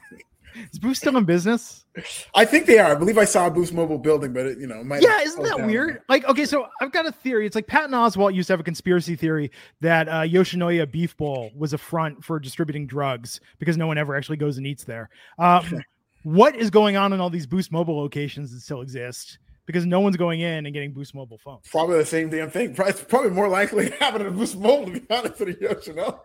is 0.73 0.79
Boost 0.79 1.01
still 1.01 1.17
in 1.17 1.25
business? 1.25 1.85
I 2.35 2.45
think 2.45 2.67
they 2.67 2.79
are. 2.79 2.93
I 2.93 2.95
believe 2.95 3.19
I 3.19 3.25
saw 3.25 3.47
a 3.47 3.51
Boost 3.51 3.73
Mobile 3.73 3.99
building, 3.99 4.33
but 4.33 4.47
it, 4.47 4.59
you 4.59 4.67
know, 4.67 4.83
might 4.85 5.03
Yeah, 5.03 5.21
isn't 5.21 5.43
that 5.43 5.59
down. 5.59 5.67
weird? 5.67 6.03
Like, 6.09 6.25
okay, 6.27 6.45
so 6.45 6.69
I've 6.81 6.93
got 6.93 7.07
a 7.07 7.13
theory. 7.13 7.47
It's 7.47 7.57
like 7.57 7.67
Patton 7.67 7.91
Oswalt 7.91 8.35
used 8.35 8.47
to 8.49 8.53
have 8.53 8.61
a 8.61 8.65
conspiracy 8.65 9.17
theory 9.17 9.51
that 9.81 10.09
uh, 10.09 10.23
Yoshinoya 10.23 10.91
Beef 10.91 11.17
Bowl 11.17 11.51
was 11.57 11.73
a 11.73 11.79
front 11.79 12.25
for 12.25 12.39
distributing 12.39 12.87
drugs 12.87 13.41
because 13.59 13.77
no 13.77 13.87
one 13.87 13.99
ever 13.99 14.15
actually 14.17 14.37
goes 14.37 14.59
and 14.59 14.67
eats 14.67 14.85
there. 14.85 15.11
Um, 15.39 15.83
what 16.23 16.55
is 16.55 16.71
going 16.71 16.97
on 16.97 17.13
in 17.13 17.21
all 17.21 17.31
these 17.31 17.47
Boost 17.47 17.73
Mobile 17.73 17.97
locations 17.97 18.53
that 18.53 18.61
still 18.61 18.81
exist? 18.81 19.39
Because 19.67 19.87
no 19.87 20.01
one's 20.01 20.17
going 20.17 20.41
in 20.41 20.67
and 20.67 20.75
getting 20.75 20.93
Boost 20.93 21.15
Mobile 21.15 21.39
phones. 21.39 21.67
Probably 21.71 21.97
the 21.99 22.05
same 22.05 22.29
damn 22.29 22.51
thing. 22.51 22.75
Probably, 22.75 22.93
it's 22.93 23.03
probably 23.03 23.31
more 23.31 23.49
likely 23.49 23.89
to 23.89 23.97
happen 23.97 24.21
at 24.21 24.29
a 24.29 24.31
Boost 24.31 24.59
Mobile, 24.59 24.93
to 24.93 25.01
be 25.01 25.07
honest 25.11 25.41
with 25.41 25.61
you, 25.61 25.69
Yoshino. 25.69 26.21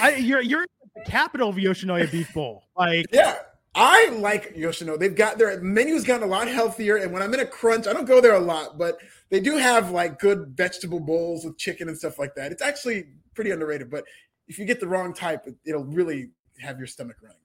I, 0.00 0.16
you're 0.16 0.42
you're 0.42 0.66
the 0.94 1.10
capital 1.10 1.48
of 1.48 1.56
Yoshinoya 1.56 2.10
Beef 2.10 2.32
Bowl. 2.34 2.62
Like, 2.76 3.06
Yeah, 3.12 3.36
I 3.74 4.08
like 4.10 4.56
Yoshino. 4.56 4.96
They've 4.96 5.14
got 5.14 5.38
their 5.38 5.60
menu's 5.60 6.04
gotten 6.04 6.26
a 6.26 6.30
lot 6.30 6.48
healthier, 6.48 6.96
and 6.96 7.12
when 7.12 7.22
I'm 7.22 7.32
in 7.34 7.40
a 7.40 7.46
crunch, 7.46 7.86
I 7.86 7.92
don't 7.92 8.06
go 8.06 8.20
there 8.20 8.34
a 8.34 8.40
lot, 8.40 8.78
but 8.78 8.98
they 9.28 9.38
do 9.40 9.56
have 9.56 9.90
like 9.90 10.18
good 10.18 10.54
vegetable 10.56 11.00
bowls 11.00 11.44
with 11.44 11.58
chicken 11.58 11.88
and 11.88 11.96
stuff 11.96 12.18
like 12.18 12.34
that. 12.36 12.52
It's 12.52 12.62
actually 12.62 13.08
pretty 13.34 13.50
underrated, 13.50 13.90
but 13.90 14.04
if 14.48 14.58
you 14.58 14.64
get 14.64 14.80
the 14.80 14.88
wrong 14.88 15.14
type, 15.14 15.46
it, 15.46 15.54
it'll 15.64 15.84
really 15.84 16.30
have 16.58 16.78
your 16.78 16.86
stomach 16.86 17.16
running. 17.22 17.36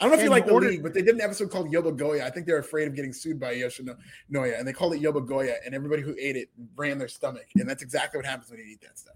I 0.00 0.04
don't 0.04 0.10
know 0.10 0.14
if 0.14 0.20
And 0.20 0.24
you 0.26 0.30
like 0.30 0.46
you 0.46 0.60
the 0.60 0.66
league, 0.66 0.82
but 0.82 0.92
they 0.92 1.02
did 1.02 1.14
an 1.14 1.20
episode 1.20 1.50
called 1.50 1.70
Yobogoya. 1.72 2.22
I 2.22 2.30
think 2.30 2.46
they're 2.46 2.58
afraid 2.58 2.88
of 2.88 2.96
getting 2.96 3.12
sued 3.12 3.38
by 3.38 3.54
Yoshinoya, 3.54 4.58
and 4.58 4.66
they 4.66 4.72
called 4.72 4.94
it 4.94 5.00
Yobogoya, 5.00 5.54
and 5.64 5.74
everybody 5.74 6.02
who 6.02 6.16
ate 6.18 6.36
it 6.36 6.48
ran 6.76 6.98
their 6.98 7.08
stomach, 7.08 7.46
and 7.54 7.68
that's 7.68 7.82
exactly 7.82 8.18
what 8.18 8.26
happens 8.26 8.50
when 8.50 8.58
you 8.58 8.66
eat 8.66 8.80
that 8.80 8.98
stuff. 8.98 9.14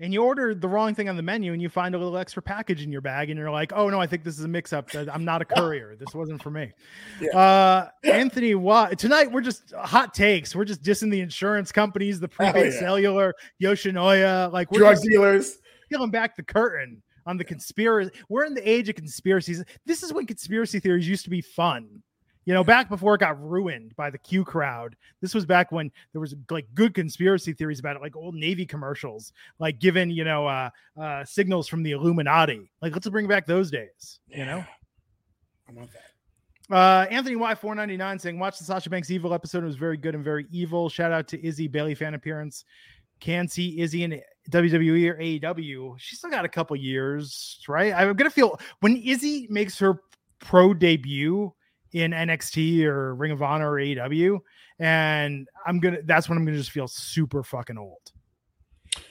and 0.00 0.12
you 0.12 0.24
ordered 0.24 0.60
the 0.60 0.68
wrong 0.68 0.92
thing 0.94 1.08
on 1.08 1.16
the 1.16 1.22
menu 1.22 1.52
and 1.52 1.62
you 1.62 1.68
find 1.68 1.94
a 1.94 1.98
little 1.98 2.18
extra 2.18 2.42
package 2.42 2.82
in 2.82 2.90
your 2.90 3.00
bag 3.00 3.30
and 3.30 3.38
you're 3.38 3.50
like, 3.50 3.72
oh 3.74 3.88
no, 3.88 4.00
I 4.00 4.08
think 4.08 4.24
this 4.24 4.38
is 4.38 4.44
a 4.44 4.48
mix 4.48 4.72
up. 4.72 4.88
I'm 4.94 5.24
not 5.24 5.40
a 5.40 5.44
courier. 5.44 5.94
This 5.94 6.12
wasn't 6.14 6.42
for 6.42 6.50
me. 6.50 6.72
Yeah. 7.20 7.38
Uh, 7.38 7.88
Anthony, 8.02 8.56
what 8.56 8.98
tonight 8.98 9.30
we're 9.30 9.40
just 9.40 9.72
hot 9.72 10.12
takes. 10.12 10.54
We're 10.54 10.64
just 10.64 10.82
dissing 10.82 11.12
the 11.12 11.20
insurance 11.20 11.70
companies, 11.70 12.18
the 12.18 12.28
prepaid 12.28 12.72
yeah. 12.72 12.80
cellular, 12.80 13.34
Yoshinoya. 13.62 14.52
Like 14.52 14.72
we're 14.72 14.80
Drug 14.80 15.00
dealers. 15.00 15.58
peeling 15.88 16.10
back 16.10 16.34
the 16.34 16.42
curtain 16.42 17.00
on 17.26 17.36
the 17.36 17.44
conspiracy. 17.44 18.10
We're 18.28 18.44
in 18.44 18.54
the 18.54 18.68
age 18.68 18.88
of 18.88 18.94
conspiracies. 18.94 19.62
This 19.86 20.02
is 20.02 20.12
when 20.12 20.26
conspiracy 20.26 20.80
theories 20.80 21.08
used 21.08 21.24
to 21.24 21.30
be 21.30 21.40
fun. 21.40 22.02
You 22.46 22.52
know, 22.52 22.62
back 22.62 22.90
before 22.90 23.14
it 23.14 23.20
got 23.20 23.42
ruined 23.42 23.96
by 23.96 24.10
the 24.10 24.18
Q 24.18 24.44
crowd. 24.44 24.96
This 25.22 25.34
was 25.34 25.46
back 25.46 25.72
when 25.72 25.90
there 26.12 26.20
was 26.20 26.34
like 26.50 26.66
good 26.74 26.92
conspiracy 26.92 27.54
theories 27.54 27.80
about 27.80 27.96
it, 27.96 28.02
like 28.02 28.16
old 28.16 28.34
Navy 28.34 28.66
commercials, 28.66 29.32
like 29.58 29.78
given, 29.78 30.10
you 30.10 30.24
know, 30.24 30.46
uh, 30.46 30.68
uh, 31.00 31.24
signals 31.24 31.68
from 31.68 31.82
the 31.82 31.92
Illuminati. 31.92 32.70
Like, 32.82 32.92
let's 32.92 33.08
bring 33.08 33.26
back 33.26 33.46
those 33.46 33.70
days, 33.70 34.20
you 34.28 34.44
know? 34.44 34.62
I 35.68 35.72
want 35.72 35.90
that. 35.92 36.74
Uh, 36.74 37.06
Anthony 37.10 37.36
Y499 37.36 38.20
saying, 38.20 38.38
watch 38.38 38.58
the 38.58 38.64
Sasha 38.64 38.90
Banks 38.90 39.10
Evil 39.10 39.34
episode. 39.34 39.62
It 39.62 39.66
was 39.66 39.76
very 39.76 39.96
good 39.96 40.14
and 40.14 40.24
very 40.24 40.46
evil. 40.50 40.88
Shout 40.88 41.12
out 41.12 41.28
to 41.28 41.46
Izzy 41.46 41.68
Bayley 41.68 41.94
fan 41.94 42.14
appearance. 42.14 42.64
Can 43.20 43.48
see 43.48 43.80
Izzy 43.80 44.04
in 44.04 44.20
WWE 44.50 45.10
or 45.10 45.16
AEW. 45.16 45.94
She's 45.98 46.18
still 46.18 46.30
got 46.30 46.44
a 46.44 46.48
couple 46.48 46.76
years, 46.76 47.60
right? 47.68 47.92
I'm 47.92 48.14
gonna 48.14 48.30
feel 48.30 48.58
when 48.80 48.96
Izzy 48.96 49.46
makes 49.50 49.78
her 49.78 50.00
pro 50.38 50.74
debut 50.74 51.52
in 51.92 52.10
NXT 52.10 52.84
or 52.84 53.14
Ring 53.14 53.32
of 53.32 53.42
Honor 53.42 53.72
or 53.72 53.78
AEW, 53.78 54.40
and 54.78 55.48
I'm 55.66 55.78
gonna 55.80 55.98
that's 56.04 56.28
when 56.28 56.36
I'm 56.36 56.44
gonna 56.44 56.58
just 56.58 56.70
feel 56.70 56.88
super 56.88 57.42
fucking 57.42 57.78
old. 57.78 58.12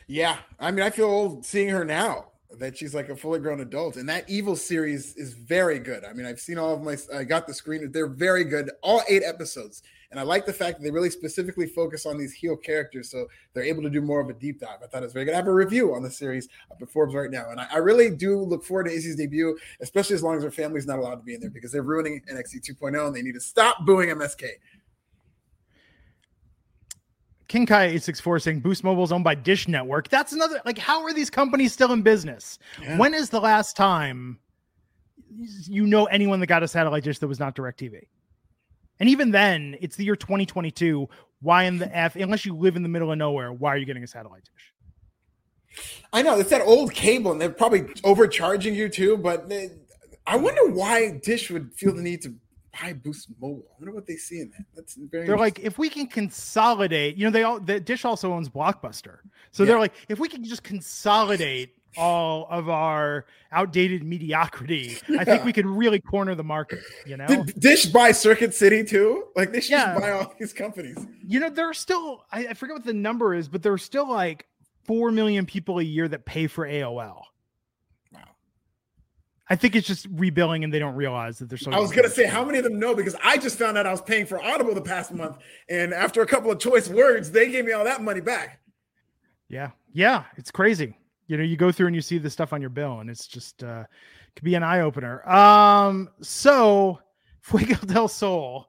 Yeah, 0.08 0.38
I 0.60 0.72
mean, 0.72 0.86
I 0.86 0.90
feel 0.90 1.08
old 1.08 1.46
seeing 1.46 1.70
her 1.70 1.84
now 1.84 2.28
that 2.60 2.78
she's 2.78 2.94
like 2.94 3.10
a 3.10 3.16
fully 3.16 3.40
grown 3.40 3.62
adult, 3.62 3.98
and 3.98 4.08
that 4.10 4.30
Evil 4.30 4.56
series 4.56 5.16
is 5.16 5.34
very 5.34 5.80
good. 5.80 6.06
I 6.06 6.14
mean, 6.14 6.26
I've 6.26 6.40
seen 6.40 6.58
all 6.58 6.74
of 6.74 6.82
my, 6.82 6.98
I 7.14 7.24
got 7.24 7.48
the 7.48 7.54
screen; 7.54 7.92
they're 7.92 8.08
very 8.08 8.44
good, 8.44 8.70
all 8.82 9.02
eight 9.10 9.24
episodes, 9.24 9.82
and 10.14 10.20
I 10.20 10.24
like 10.24 10.46
the 10.46 10.54
fact 10.54 10.78
that 10.78 10.84
they 10.84 10.92
really 10.92 11.10
specifically 11.10 11.66
focus 11.66 12.06
on 12.06 12.20
these 12.20 12.34
heel 12.34 12.56
characters, 12.56 13.10
so 13.10 13.26
they're 13.52 13.64
able 13.64 13.82
to 13.82 13.90
do 13.90 14.00
more 14.00 14.22
of 14.22 14.30
a 14.30 14.34
deep 14.34 14.60
dive. 14.60 14.78
I 14.84 14.86
thought 14.86 15.02
it 15.02 15.06
was 15.06 15.14
very 15.14 15.26
good. 15.26 15.34
I 15.34 15.38
have 15.38 15.48
a 15.48 15.54
review 15.54 15.96
on 15.96 16.04
the 16.04 16.12
series 16.12 16.48
uh, 16.70 16.76
up 16.76 16.82
at 16.84 16.90
Forbes 16.92 17.16
right 17.16 17.32
now, 17.32 17.50
and 17.50 17.60
I, 17.60 17.66
I 17.74 17.78
really 17.78 18.12
do 18.12 18.40
look 18.40 18.64
forward 18.64 18.84
to 18.84 18.92
Izzy's 18.92 19.16
debut, 19.16 19.58
especially 19.82 20.14
as 20.14 20.22
long 20.22 20.38
as 20.38 20.44
her 20.44 20.52
family's 20.52 20.86
not 20.86 21.00
allowed 21.00 21.16
to 21.16 21.24
be 21.24 21.34
in 21.34 21.42
there 21.42 21.50
because 21.50 21.72
they're 21.72 21.82
ruining 21.82 22.22
NXT 22.32 22.62
2.0, 22.80 23.08
and 23.08 23.16
they 23.16 23.24
need 23.24 23.34
to 23.34 23.42
stop 23.42 23.88
booing 23.88 24.10
MSK. 24.10 24.50
King 27.48 27.66
Kai 27.66 27.86
864 27.86 28.38
saying 28.38 28.60
Boost 28.60 28.84
Mobile 28.84 29.04
is 29.04 29.12
owned 29.12 29.24
by 29.24 29.34
Dish 29.34 29.68
Network. 29.68 30.10
That's 30.10 30.32
another 30.32 30.62
like 30.64 30.78
how 30.78 31.02
are 31.02 31.14
these 31.14 31.32
companies 31.32 31.74
still 31.74 31.92
in 31.92 32.04
business? 32.04 32.60
Yeah. 32.80 33.00
When 33.00 33.16
is 33.16 33.32
the 33.32 33.42
last 33.42 33.76
time 33.76 34.38
you 35.40 35.88
know 35.88 36.06
anyone 36.06 36.40
that 36.40 36.48
got 36.48 36.62
a 36.62 36.68
satellite 36.68 37.04
dish 37.04 37.18
that 37.18 37.28
was 37.28 37.40
not 37.40 37.56
DirecTV? 37.56 38.06
And 39.00 39.10
even 39.10 39.32
then, 39.32 39.78
it's 39.82 39.96
the 39.96 40.06
year 40.06 40.16
2022. 40.16 41.10
Why 41.42 41.64
in 41.64 41.78
the 41.78 41.96
F, 41.96 42.16
unless 42.16 42.46
you 42.46 42.56
live 42.56 42.76
in 42.76 42.84
the 42.84 42.90
middle 42.90 43.12
of 43.12 43.18
nowhere, 43.18 43.52
why 43.52 43.74
are 43.74 43.78
you 43.78 43.86
getting 43.86 44.04
a 44.04 44.08
satellite 44.08 44.44
dish? 44.44 44.74
I 46.14 46.22
know 46.22 46.40
it's 46.40 46.52
that 46.52 46.62
old 46.62 46.94
cable, 46.94 47.32
and 47.32 47.42
they're 47.42 47.50
probably 47.50 47.86
overcharging 48.04 48.76
you 48.76 48.88
too. 48.90 49.18
But 49.18 49.50
they, 49.50 49.72
I 50.26 50.38
wonder 50.38 50.70
why 50.70 51.20
Dish 51.24 51.50
would 51.50 51.74
feel 51.74 51.94
the 51.94 52.02
need 52.02 52.22
to 52.22 52.36
buy 52.80 52.94
Boost 52.94 53.30
Mobile. 53.42 53.64
I 53.72 53.74
wonder 53.80 53.94
what 53.94 54.06
they 54.06 54.16
see 54.16 54.40
in 54.40 54.52
that. 54.52 54.66
That's 54.76 54.96
very. 54.96 55.26
They're 55.26 55.38
like, 55.38 55.60
if 55.60 55.78
we 55.78 55.90
can 55.90 56.08
consolidate, 56.08 57.18
you 57.18 57.26
know, 57.26 57.32
they 57.32 57.44
all 57.44 57.60
the 57.60 57.80
Dish 57.80 58.06
also 58.06 58.34
owns 58.34 58.50
Blockbuster. 58.50 59.18
So 59.52 59.66
they're 59.66 59.80
like, 59.80 59.94
if 60.10 60.20
we 60.20 60.30
can 60.30 60.44
just 60.44 60.64
consolidate 60.64 61.76
all 61.98 62.48
of 62.50 62.70
our 62.70 63.26
outdated 63.52 64.04
mediocrity, 64.04 64.98
I 65.20 65.24
think 65.24 65.44
we 65.44 65.54
could 65.54 65.66
really 65.66 66.00
corner 66.00 66.34
the 66.36 66.44
market, 66.44 66.80
you 67.06 67.18
know? 67.18 67.28
Did 67.28 67.60
Dish 67.60 67.86
buy 67.86 68.12
Circuit 68.12 68.54
City 68.54 68.84
too? 68.84 69.26
Like 69.36 69.52
they 69.52 69.62
should 69.62 69.72
Yeah. 69.72 69.94
just 69.94 70.02
buy 70.02 70.12
all 70.12 70.34
these 70.40 70.54
companies. 70.54 70.98
you 71.26 71.40
know, 71.40 71.50
there 71.50 71.70
are 71.70 71.74
still 71.74 72.26
I, 72.32 72.48
I 72.48 72.54
forget 72.54 72.76
what 72.76 72.86
the 72.86 72.94
number 72.94 73.34
is, 73.34 73.48
but 73.48 73.62
there 73.64 73.74
are 73.74 73.78
still 73.78 74.10
like 74.10 74.48
four 74.86 75.12
million 75.12 75.46
people 75.46 75.80
a 75.80 75.84
year 75.84 76.08
that 76.08 76.26
pay 76.26 76.48
for 76.48 76.66
AOL. 76.68 77.22
Wow. 78.12 78.22
I 79.50 79.56
think 79.56 79.76
it's 79.76 79.88
just 79.88 80.14
rebilling 80.16 80.64
and 80.64 80.74
they 80.74 80.80
don't 80.80 80.96
realize 80.96 81.40
that 81.40 81.50
they're 81.50 81.58
so 81.58 81.72
I 81.72 81.80
was 81.80 81.92
gonna 81.92 82.10
say 82.10 82.26
how 82.26 82.44
many 82.44 82.58
of 82.58 82.64
them 82.64 82.80
know 82.80 82.96
because 82.96 83.16
I 83.24 83.38
just 83.38 83.58
found 83.60 83.78
out 83.78 83.86
I 83.86 83.92
was 83.92 84.02
paying 84.02 84.26
for 84.26 84.42
Audible 84.44 84.74
the 84.74 84.82
past 84.82 85.14
month, 85.14 85.38
and 85.70 85.94
after 85.94 86.22
a 86.22 86.26
couple 86.26 86.52
of 86.52 86.60
choice 86.60 86.90
words, 86.90 87.32
they 87.32 87.52
gave 87.52 87.66
me 87.66 87.72
all 87.72 87.84
that 87.84 88.02
money 88.02 88.22
back. 88.22 88.60
Yeah. 89.50 89.72
Yeah. 89.94 90.24
It's 90.38 90.50
crazy. 90.50 90.98
You 91.28 91.38
know, 91.38 91.44
you 91.44 91.56
go 91.56 91.72
through 91.72 91.88
and 91.88 91.96
you 91.96 92.02
see 92.02 92.18
the 92.18 92.30
stuff 92.30 92.54
on 92.54 92.62
your 92.62 92.70
bill, 92.70 93.00
and 93.00 93.10
it's 93.10 93.28
just 93.28 93.64
uh 93.64 93.84
could 94.36 94.46
be 94.46 94.56
an 94.56 94.64
eye 94.64 94.82
opener. 94.82 95.28
Um, 95.30 96.10
so 96.22 97.00
Fuego 97.42 97.76
del 97.86 98.08
Sol. 98.08 98.68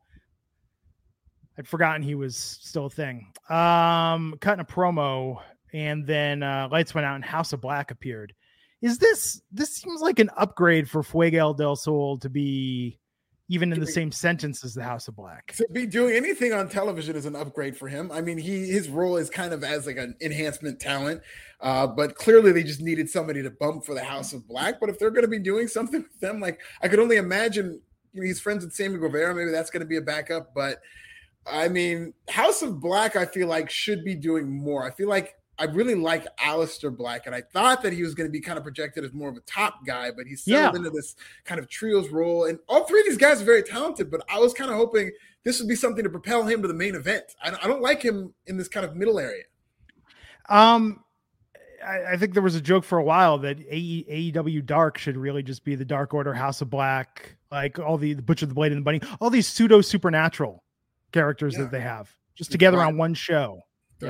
I'd 1.56 1.68
forgotten 1.68 2.02
he 2.02 2.16
was 2.16 2.36
still 2.36 2.86
a 2.86 2.90
thing. 2.90 3.28
Um, 3.48 4.34
cutting 4.40 4.60
a 4.60 4.64
promo, 4.64 5.40
and 5.72 6.04
then 6.04 6.42
uh, 6.42 6.68
lights 6.70 6.94
went 6.94 7.06
out, 7.06 7.14
and 7.14 7.24
House 7.24 7.52
of 7.52 7.60
Black 7.60 7.90
appeared. 7.92 8.34
Is 8.82 8.98
this 8.98 9.40
this 9.52 9.74
seems 9.74 10.00
like 10.00 10.18
an 10.18 10.30
upgrade 10.36 10.90
for 10.90 11.02
Fuego 11.02 11.54
del 11.54 11.76
Sol 11.76 12.18
to 12.18 12.28
be 12.28 12.98
even 13.48 13.72
in 13.72 13.80
the 13.80 13.86
same 13.86 14.10
sentence 14.10 14.64
as 14.64 14.74
the 14.74 14.82
House 14.82 15.08
of 15.08 15.16
Black? 15.16 15.52
To 15.56 15.66
be 15.72 15.86
doing 15.86 16.16
anything 16.16 16.52
on 16.52 16.68
television 16.68 17.16
is 17.16 17.26
an 17.26 17.36
upgrade 17.36 17.76
for 17.76 17.88
him. 17.88 18.10
I 18.10 18.20
mean, 18.20 18.38
he 18.38 18.66
his 18.66 18.88
role 18.88 19.16
is 19.16 19.30
kind 19.30 19.52
of 19.52 19.62
as 19.62 19.86
like 19.86 19.96
an 19.96 20.16
enhancement 20.20 20.80
talent, 20.80 21.22
uh, 21.60 21.86
but 21.86 22.14
clearly 22.14 22.52
they 22.52 22.62
just 22.62 22.80
needed 22.80 23.08
somebody 23.08 23.42
to 23.42 23.50
bump 23.50 23.84
for 23.84 23.94
the 23.94 24.04
House 24.04 24.32
of 24.32 24.46
Black. 24.48 24.80
But 24.80 24.88
if 24.88 24.98
they're 24.98 25.10
going 25.10 25.22
to 25.22 25.28
be 25.28 25.38
doing 25.38 25.68
something 25.68 26.02
with 26.02 26.20
them, 26.20 26.40
like 26.40 26.60
I 26.82 26.88
could 26.88 27.00
only 27.00 27.16
imagine. 27.16 27.80
You 28.12 28.20
know, 28.20 28.26
he's 28.26 28.40
friends 28.40 28.64
with 28.64 28.74
Sammy 28.74 28.98
Guevara. 28.98 29.34
Maybe 29.34 29.50
that's 29.50 29.70
going 29.70 29.80
to 29.80 29.86
be 29.86 29.96
a 29.96 30.02
backup, 30.02 30.54
but 30.54 30.78
I 31.46 31.68
mean, 31.68 32.14
House 32.28 32.62
of 32.62 32.80
Black, 32.80 33.16
I 33.16 33.26
feel 33.26 33.48
like 33.48 33.70
should 33.70 34.04
be 34.04 34.14
doing 34.14 34.50
more. 34.50 34.86
I 34.86 34.90
feel 34.90 35.08
like 35.08 35.36
I 35.58 35.64
really 35.64 35.94
like 35.94 36.26
Aleister 36.38 36.94
Black, 36.94 37.26
and 37.26 37.34
I 37.34 37.42
thought 37.42 37.82
that 37.82 37.92
he 37.92 38.02
was 38.02 38.14
going 38.14 38.28
to 38.28 38.32
be 38.32 38.40
kind 38.40 38.58
of 38.58 38.64
projected 38.64 39.04
as 39.04 39.12
more 39.12 39.28
of 39.28 39.36
a 39.36 39.40
top 39.40 39.86
guy, 39.86 40.10
but 40.10 40.26
he's 40.26 40.42
settled 40.42 40.74
yeah. 40.74 40.78
into 40.78 40.90
this 40.90 41.14
kind 41.44 41.60
of 41.60 41.68
trios 41.68 42.08
role. 42.10 42.46
And 42.46 42.58
all 42.68 42.84
three 42.84 43.00
of 43.00 43.06
these 43.06 43.16
guys 43.16 43.40
are 43.40 43.44
very 43.44 43.62
talented, 43.62 44.10
but 44.10 44.22
I 44.28 44.38
was 44.38 44.52
kind 44.52 44.70
of 44.70 44.76
hoping 44.76 45.12
this 45.44 45.60
would 45.60 45.68
be 45.68 45.76
something 45.76 46.02
to 46.02 46.10
propel 46.10 46.44
him 46.44 46.62
to 46.62 46.68
the 46.68 46.74
main 46.74 46.94
event. 46.94 47.24
I, 47.42 47.56
I 47.62 47.68
don't 47.68 47.82
like 47.82 48.02
him 48.02 48.34
in 48.46 48.56
this 48.56 48.68
kind 48.68 48.84
of 48.84 48.96
middle 48.96 49.20
area. 49.20 49.44
Um, 50.48 51.04
I, 51.86 52.12
I, 52.12 52.16
think 52.16 52.34
there 52.34 52.42
was 52.42 52.54
a 52.54 52.60
joke 52.60 52.84
for 52.84 52.98
a 52.98 53.04
while 53.04 53.38
that 53.38 53.58
AEW 53.58 54.66
Dark 54.66 54.98
should 54.98 55.16
really 55.16 55.42
just 55.42 55.64
be 55.64 55.74
the 55.74 55.84
Dark 55.84 56.12
Order, 56.12 56.34
House 56.34 56.60
of 56.60 56.68
Black, 56.68 57.36
like 57.50 57.78
all 57.78 57.96
the, 57.96 58.12
the 58.14 58.22
Butcher, 58.22 58.46
the 58.46 58.54
Blade, 58.54 58.72
and 58.72 58.80
the 58.80 58.84
Bunny, 58.84 59.00
all 59.20 59.30
these 59.30 59.46
pseudo 59.46 59.80
supernatural 59.80 60.62
characters 61.12 61.54
yeah. 61.54 61.62
that 61.62 61.70
they 61.70 61.80
have 61.80 62.14
just 62.34 62.50
together 62.52 62.80
on 62.80 62.96
one 62.98 63.14
show. 63.14 63.62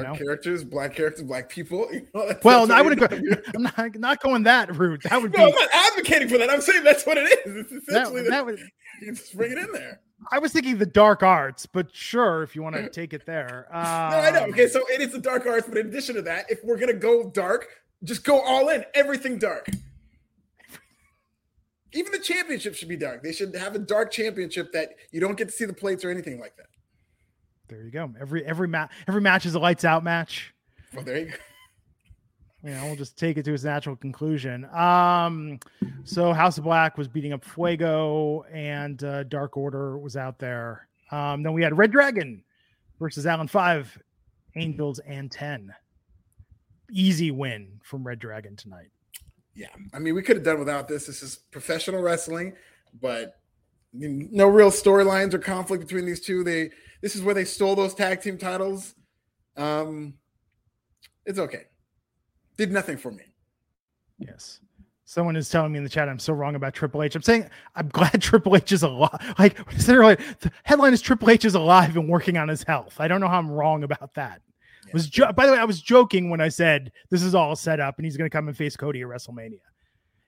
Dark 0.03 0.19
know? 0.19 0.25
characters, 0.25 0.65
black 0.65 0.95
characters, 0.95 1.23
black 1.23 1.49
people. 1.49 1.89
You 1.95 2.07
know, 2.13 2.35
well, 2.43 2.71
I 2.73 2.83
would 2.83 2.99
go. 2.99 3.07
I'm 3.55 3.63
not, 3.63 3.95
not 3.97 4.21
going 4.21 4.43
that 4.45 4.75
route. 4.77 5.03
That 5.05 5.23
would 5.23 5.33
no, 5.33 5.39
be. 5.39 5.45
I'm 5.45 5.51
not 5.51 5.69
advocating 5.73 6.29
for 6.29 6.39
that. 6.39 6.51
I'm 6.51 6.61
saying 6.61 6.83
that's 6.83 7.07
what 7.07 7.19
it 7.19 7.47
is. 7.47 7.57
It's 7.57 7.73
essentially 7.73 8.23
that, 8.23 8.31
that 8.31 8.47
would. 8.47 8.59
You 9.03 9.13
just 9.13 9.37
bring 9.37 9.51
it 9.51 9.59
in 9.59 9.73
there. 9.73 10.01
I 10.31 10.39
was 10.39 10.53
thinking 10.53 10.79
the 10.79 10.87
dark 10.87 11.25
arts, 11.25 11.67
but 11.67 11.95
sure, 11.95 12.45
if 12.45 12.55
you 12.55 12.63
want 12.63 12.77
to 12.77 12.89
take 12.89 13.13
it 13.13 13.27
there. 13.27 13.67
Um, 13.73 13.83
no, 13.83 13.89
I 13.89 14.31
know. 14.31 14.47
Okay, 14.47 14.69
so 14.69 14.83
it 14.89 15.01
is 15.01 15.11
the 15.11 15.19
dark 15.19 15.47
arts, 15.47 15.67
but 15.69 15.77
in 15.79 15.89
addition 15.89 16.15
to 16.15 16.23
that, 16.23 16.49
if 16.49 16.63
we're 16.63 16.79
gonna 16.79 16.95
go 16.95 17.29
dark, 17.29 17.67
just 18.05 18.25
go 18.25 18.41
all 18.41 18.69
in. 18.69 18.85
Everything 18.95 19.37
dark. 19.39 19.69
Even 21.93 22.13
the 22.13 22.19
championship 22.19 22.75
should 22.75 22.89
be 22.89 22.97
dark. 22.97 23.23
They 23.23 23.33
should 23.33 23.55
have 23.57 23.75
a 23.75 23.79
dark 23.79 24.11
championship 24.11 24.73
that 24.73 24.95
you 25.13 25.21
don't 25.21 25.37
get 25.37 25.49
to 25.49 25.53
see 25.53 25.65
the 25.65 25.73
plates 25.73 26.05
or 26.05 26.11
anything 26.11 26.41
like 26.41 26.57
that. 26.57 26.67
There 27.69 27.83
you 27.83 27.91
go. 27.91 28.13
Every 28.21 28.45
every 28.45 28.69
match 28.69 28.91
every 29.09 29.21
match 29.21 29.47
is 29.47 29.55
a 29.55 29.59
lights 29.59 29.85
out 29.85 30.05
match. 30.05 30.55
Well, 30.95 31.05
there 31.05 31.19
you 31.19 31.27
go. 31.27 31.37
You 32.63 32.71
know, 32.71 32.87
we'll 32.87 32.97
just 32.97 33.19
take 33.19 33.37
it 33.37 33.45
to 33.45 33.53
its 33.53 33.63
natural 33.65 33.95
conclusion. 33.95 34.65
Um, 34.75 35.61
so 36.05 36.33
House 36.33 36.57
of 36.57 36.65
Black 36.65 36.97
was 36.97 37.09
beating 37.09 37.35
up 37.35 37.45
Fuego, 37.45 38.43
and 38.51 39.05
uh, 39.05 39.25
Dark 39.25 39.59
Order 39.59 39.99
was 39.99 40.17
out 40.17 40.39
there. 40.39 40.89
Um, 41.11 41.43
then 41.43 41.53
we 41.53 41.63
had 41.63 41.77
Red 41.77 41.91
Dragon 41.91 42.43
versus 42.99 43.27
Alan 43.27 43.49
Five, 43.49 43.97
Angels 44.57 44.99
and 45.01 45.31
Ten. 45.31 45.75
Easy 46.91 47.31
win 47.31 47.81
from 47.83 48.03
Red 48.03 48.19
Dragon 48.19 48.57
tonight. 48.57 48.89
Yeah, 49.55 49.69
I 49.93 49.99
mean, 49.99 50.15
we 50.15 50.23
could 50.23 50.37
have 50.37 50.45
done 50.45 50.59
without 50.59 50.89
this. 50.89 51.07
This 51.07 51.23
is 51.23 51.37
professional 51.51 52.01
wrestling, 52.01 52.55
but 53.01 53.41
no 53.93 54.47
real 54.47 54.71
storylines 54.71 55.35
or 55.35 55.39
conflict 55.39 55.87
between 55.87 56.07
these 56.07 56.21
two. 56.21 56.43
They 56.43 56.71
this 57.05 57.15
is 57.15 57.23
where 57.23 57.35
they 57.35 57.45
stole 57.45 57.77
those 57.77 57.93
tag 57.93 58.23
team 58.23 58.39
titles. 58.39 58.95
Um, 59.59 60.15
it's 61.27 61.39
okay. 61.39 61.65
Did 62.57 62.73
nothing 62.73 62.97
for 62.97 63.11
me. 63.11 63.25
Yes. 64.19 64.61
Someone 65.05 65.37
is 65.37 65.51
telling 65.51 65.73
me 65.73 65.77
in 65.77 65.85
the 65.85 65.91
chat 65.91 66.09
I'm 66.09 66.19
so 66.19 66.33
wrong 66.33 66.55
about 66.55 66.73
Triple 66.73 67.03
H. 67.03 67.15
I'm 67.15 67.21
saying 67.21 67.51
I'm 67.77 67.91
glad 67.91 68.11
Triple 68.23 68.57
H 68.57 68.73
is 68.73 68.83
alive. 68.83 69.35
Like 69.39 69.57
the 69.77 70.51
headline 70.63 70.95
is 70.95 71.03
Triple 71.03 71.29
H 71.29 71.45
is 71.45 71.55
alive 71.55 71.95
and 71.95 72.09
working 72.09 72.39
on 72.39 72.49
his 72.49 72.63
health. 72.63 72.95
I 72.99 73.07
don't 73.07 73.21
know 73.21 73.29
how 73.29 73.39
I'm 73.39 73.51
wrong 73.51 73.85
about 73.85 74.15
that. 74.15 74.41
Yeah. 74.87 74.93
Was 74.95 75.07
jo- 75.07 75.33
by 75.35 75.45
the 75.45 75.53
way, 75.53 75.59
I 75.59 75.65
was 75.65 75.83
joking 75.83 76.31
when 76.31 76.41
I 76.41 76.49
said 76.49 76.91
this 77.11 77.23
is 77.23 77.35
all 77.35 77.55
set 77.55 77.81
up 77.81 77.99
and 77.99 78.07
he's 78.07 78.17
going 78.17 78.31
to 78.31 78.35
come 78.35 78.49
and 78.49 78.57
face 78.57 78.79
Cody 78.79 79.03
at 79.03 79.09
WrestleMania. 79.09 79.61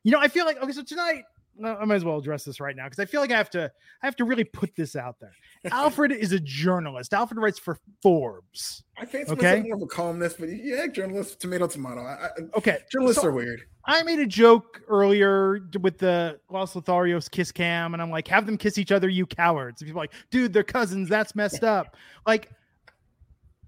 You 0.04 0.12
know, 0.12 0.20
I 0.20 0.28
feel 0.28 0.44
like 0.44 0.62
okay, 0.62 0.72
so 0.72 0.82
tonight 0.82 1.24
I 1.64 1.84
might 1.84 1.96
as 1.96 2.04
well 2.04 2.18
address 2.18 2.44
this 2.44 2.60
right 2.60 2.76
now 2.76 2.84
because 2.84 2.98
I 2.98 3.04
feel 3.04 3.20
like 3.20 3.30
I 3.30 3.36
have 3.36 3.50
to 3.50 3.70
I 4.02 4.06
have 4.06 4.16
to 4.16 4.24
really 4.24 4.44
put 4.44 4.74
this 4.76 4.96
out 4.96 5.16
there. 5.20 5.32
Alfred 5.70 6.12
is 6.12 6.32
a 6.32 6.40
journalist. 6.40 7.14
Alfred 7.14 7.38
writes 7.38 7.58
for 7.58 7.78
Forbes. 8.02 8.84
I 8.98 9.04
fancy 9.04 9.32
okay? 9.32 9.42
myself 9.42 9.64
more 9.64 9.76
of 9.76 9.82
a 9.82 9.86
columnist, 9.86 10.38
but 10.38 10.48
yeah, 10.50 10.86
journalist, 10.86 11.40
tomato, 11.40 11.66
tomato. 11.66 12.02
I, 12.02 12.28
okay, 12.56 12.78
journalists 12.90 13.22
so 13.22 13.28
are 13.28 13.32
weird. 13.32 13.62
I 13.84 14.02
made 14.02 14.18
a 14.18 14.26
joke 14.26 14.82
earlier 14.88 15.60
with 15.80 15.98
the 15.98 16.40
Los 16.50 16.74
Lotharios 16.74 17.30
kiss 17.30 17.52
cam, 17.52 17.94
and 17.94 18.02
I'm 18.02 18.10
like, 18.10 18.26
have 18.28 18.46
them 18.46 18.58
kiss 18.58 18.78
each 18.78 18.92
other, 18.92 19.08
you 19.08 19.26
cowards. 19.26 19.80
And 19.80 19.88
people 19.88 20.00
like, 20.00 20.12
dude, 20.30 20.52
they're 20.52 20.64
cousins. 20.64 21.08
That's 21.08 21.34
messed 21.34 21.62
up. 21.64 21.96
like, 22.26 22.50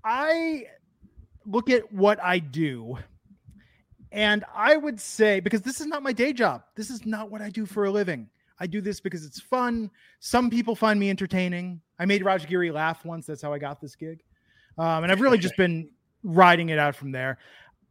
I 0.05 0.65
look 1.47 1.71
at 1.71 1.93
what 1.93 2.23
I 2.23 2.39
do 2.39 2.99
and 4.13 4.45
I 4.55 4.77
would 4.77 5.01
say, 5.01 5.41
because 5.41 5.63
this 5.63 5.81
is 5.81 5.87
not 5.87 6.03
my 6.03 6.13
day 6.13 6.33
job, 6.33 6.63
this 6.75 6.91
is 6.91 7.05
not 7.05 7.31
what 7.31 7.43
I 7.43 7.51
do 7.51 7.67
for 7.67 7.85
a 7.85 7.91
living. 7.91 8.29
I 8.61 8.67
do 8.67 8.81
this 8.81 9.01
because 9.01 9.25
it's 9.25 9.41
fun. 9.41 9.91
Some 10.21 10.51
people 10.51 10.75
find 10.75 10.99
me 10.99 11.11
entertaining. 11.11 11.81
I 11.99 12.07
made 12.07 12.25
Raj 12.25 12.47
Giri 12.47 12.71
laugh 12.71 13.05
once. 13.05 13.27
That's 13.27 13.43
how 13.43 13.53
I 13.53 13.59
got 13.59 13.81
this 13.81 13.95
gig. 13.95 14.23
Um, 14.79 15.05
and 15.05 15.13
I've 15.13 15.21
really 15.21 15.39
just 15.39 15.57
been 15.57 15.91
riding 16.23 16.71
it 16.71 16.79
out 16.79 16.97
from 16.97 17.13
there. 17.13 17.39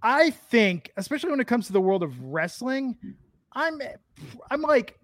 I 0.02 0.30
think, 0.30 0.92
especially 0.98 1.32
when 1.32 1.40
it 1.40 1.48
comes 1.48 1.68
to 1.68 1.74
the 1.74 1.82
world 1.82 2.04
of 2.04 2.20
wrestling, 2.22 2.98
I'm 3.54 3.82
I'm 4.52 4.62
like 4.62 5.00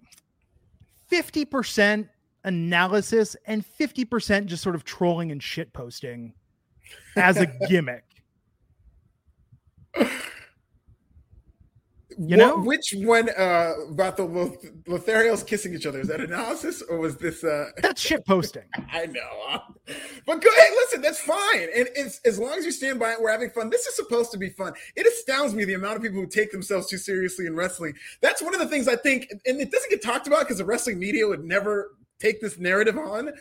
50% 1.11 2.09
analysis 2.43 3.35
and 3.45 3.65
50% 3.79 4.45
just 4.45 4.61
sort 4.63 4.75
of 4.75 4.83
trolling 4.83 5.31
and 5.31 5.41
shit 5.41 5.73
posting 5.73 6.33
as 7.15 7.37
a 7.37 7.45
gimmick. 7.69 8.03
You 12.17 12.37
know 12.37 12.57
which 12.57 12.93
one 12.97 13.29
uh, 13.29 13.73
about 13.89 14.17
the 14.17 14.23
Lotharios 14.87 15.45
kissing 15.45 15.73
each 15.73 15.85
other? 15.85 15.99
Is 15.99 16.07
that 16.07 16.21
analysis 16.21 16.81
or 16.81 16.97
was 16.97 17.17
this? 17.17 17.43
Uh... 17.43 17.69
That's 17.81 18.01
shit 18.01 18.25
posting. 18.25 18.63
I 18.91 19.05
know, 19.07 19.59
but 20.25 20.41
go 20.41 20.49
ahead. 20.49 20.69
Listen, 20.75 21.01
that's 21.01 21.19
fine. 21.19 21.67
And 21.75 21.87
it's, 21.95 22.19
as 22.25 22.39
long 22.39 22.57
as 22.57 22.65
you 22.65 22.71
stand 22.71 22.99
by 22.99 23.11
it, 23.13 23.21
we're 23.21 23.31
having 23.31 23.49
fun. 23.49 23.69
This 23.69 23.85
is 23.85 23.95
supposed 23.95 24.31
to 24.31 24.37
be 24.37 24.49
fun. 24.49 24.73
It 24.95 25.05
astounds 25.05 25.53
me 25.53 25.65
the 25.65 25.73
amount 25.73 25.97
of 25.97 26.01
people 26.01 26.19
who 26.19 26.27
take 26.27 26.51
themselves 26.51 26.87
too 26.87 26.97
seriously 26.97 27.45
in 27.45 27.55
wrestling. 27.55 27.93
That's 28.21 28.41
one 28.41 28.53
of 28.53 28.59
the 28.59 28.67
things 28.67 28.87
I 28.87 28.95
think, 28.95 29.27
and 29.45 29.59
it 29.61 29.71
doesn't 29.71 29.89
get 29.89 30.03
talked 30.03 30.27
about 30.27 30.41
because 30.41 30.57
the 30.57 30.65
wrestling 30.65 30.99
media 30.99 31.27
would 31.27 31.43
never 31.43 31.95
take 32.19 32.41
this 32.41 32.57
narrative 32.57 32.97
on. 32.97 33.31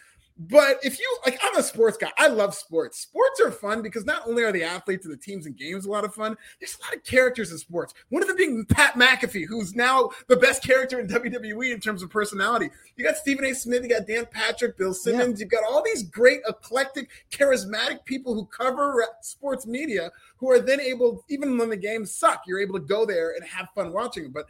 But 0.48 0.78
if 0.82 0.98
you 0.98 1.18
like, 1.24 1.38
I'm 1.42 1.56
a 1.56 1.62
sports 1.62 1.96
guy. 1.96 2.10
I 2.18 2.26
love 2.28 2.54
sports. 2.54 2.98
Sports 2.98 3.40
are 3.40 3.50
fun 3.50 3.82
because 3.82 4.04
not 4.04 4.26
only 4.26 4.42
are 4.42 4.50
the 4.50 4.64
athletes 4.64 5.04
and 5.04 5.12
the 5.12 5.18
teams 5.18 5.46
and 5.46 5.56
games 5.56 5.84
a 5.84 5.90
lot 5.90 6.04
of 6.04 6.14
fun, 6.14 6.36
there's 6.58 6.76
a 6.80 6.84
lot 6.84 6.96
of 6.96 7.04
characters 7.04 7.52
in 7.52 7.58
sports. 7.58 7.94
One 8.08 8.22
of 8.22 8.28
them 8.28 8.36
being 8.36 8.64
Pat 8.64 8.94
McAfee, 8.94 9.46
who's 9.46 9.76
now 9.76 10.10
the 10.28 10.36
best 10.36 10.64
character 10.64 10.98
in 10.98 11.06
WWE 11.08 11.72
in 11.72 11.80
terms 11.80 12.02
of 12.02 12.10
personality. 12.10 12.70
You 12.96 13.04
got 13.04 13.16
Stephen 13.16 13.44
A. 13.44 13.54
Smith, 13.54 13.82
you 13.82 13.90
got 13.90 14.06
Dan 14.06 14.26
Patrick, 14.30 14.76
Bill 14.76 14.94
Simmons. 14.94 15.38
Yeah. 15.38 15.44
You've 15.44 15.52
got 15.52 15.64
all 15.64 15.82
these 15.82 16.02
great, 16.04 16.40
eclectic, 16.48 17.10
charismatic 17.30 18.04
people 18.04 18.34
who 18.34 18.46
cover 18.46 19.04
sports 19.20 19.66
media 19.66 20.10
who 20.36 20.50
are 20.50 20.60
then 20.60 20.80
able, 20.80 21.24
even 21.28 21.56
when 21.56 21.68
the 21.68 21.76
games 21.76 22.14
suck, 22.14 22.42
you're 22.46 22.60
able 22.60 22.78
to 22.78 22.84
go 22.84 23.06
there 23.06 23.34
and 23.36 23.44
have 23.44 23.68
fun 23.74 23.92
watching 23.92 24.30
But 24.32 24.46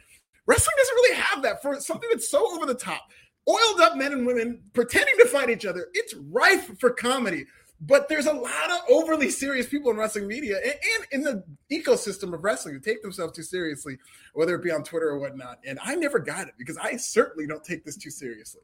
wrestling 0.47 0.75
doesn't 0.77 0.95
really 0.95 1.15
have 1.15 1.43
that 1.43 1.61
for 1.61 1.79
something 1.79 2.09
that's 2.11 2.29
so 2.29 2.55
over 2.55 2.65
the 2.65 2.73
top 2.73 3.11
oiled 3.47 3.81
up 3.81 3.97
men 3.97 4.13
and 4.13 4.25
women 4.25 4.61
pretending 4.73 5.15
to 5.19 5.25
fight 5.25 5.49
each 5.49 5.65
other. 5.65 5.87
It's 5.93 6.13
rife 6.13 6.77
for 6.79 6.89
comedy. 6.91 7.45
But 7.85 8.07
there's 8.07 8.27
a 8.27 8.33
lot 8.33 8.71
of 8.71 8.79
overly 8.89 9.29
serious 9.29 9.67
people 9.67 9.91
in 9.91 9.97
wrestling 9.97 10.25
media 10.25 10.57
and, 10.63 10.73
and, 10.73 11.05
in 11.11 11.21
the 11.21 11.43
ecosystem 11.69 12.33
of 12.33 12.41
wrestling 12.41 12.75
who 12.75 12.79
take 12.79 13.01
themselves 13.01 13.33
too 13.33 13.43
seriously, 13.43 13.97
whether 14.33 14.55
it 14.55 14.63
be 14.63 14.71
on 14.71 14.83
Twitter 14.83 15.09
or 15.09 15.19
whatnot. 15.19 15.59
And 15.65 15.77
I 15.83 15.95
never 15.95 16.19
got 16.19 16.47
it 16.47 16.53
because 16.57 16.77
I 16.77 16.95
certainly 16.95 17.45
don't 17.45 17.63
take 17.63 17.83
this 17.83 17.97
too 17.97 18.09
seriously. 18.09 18.61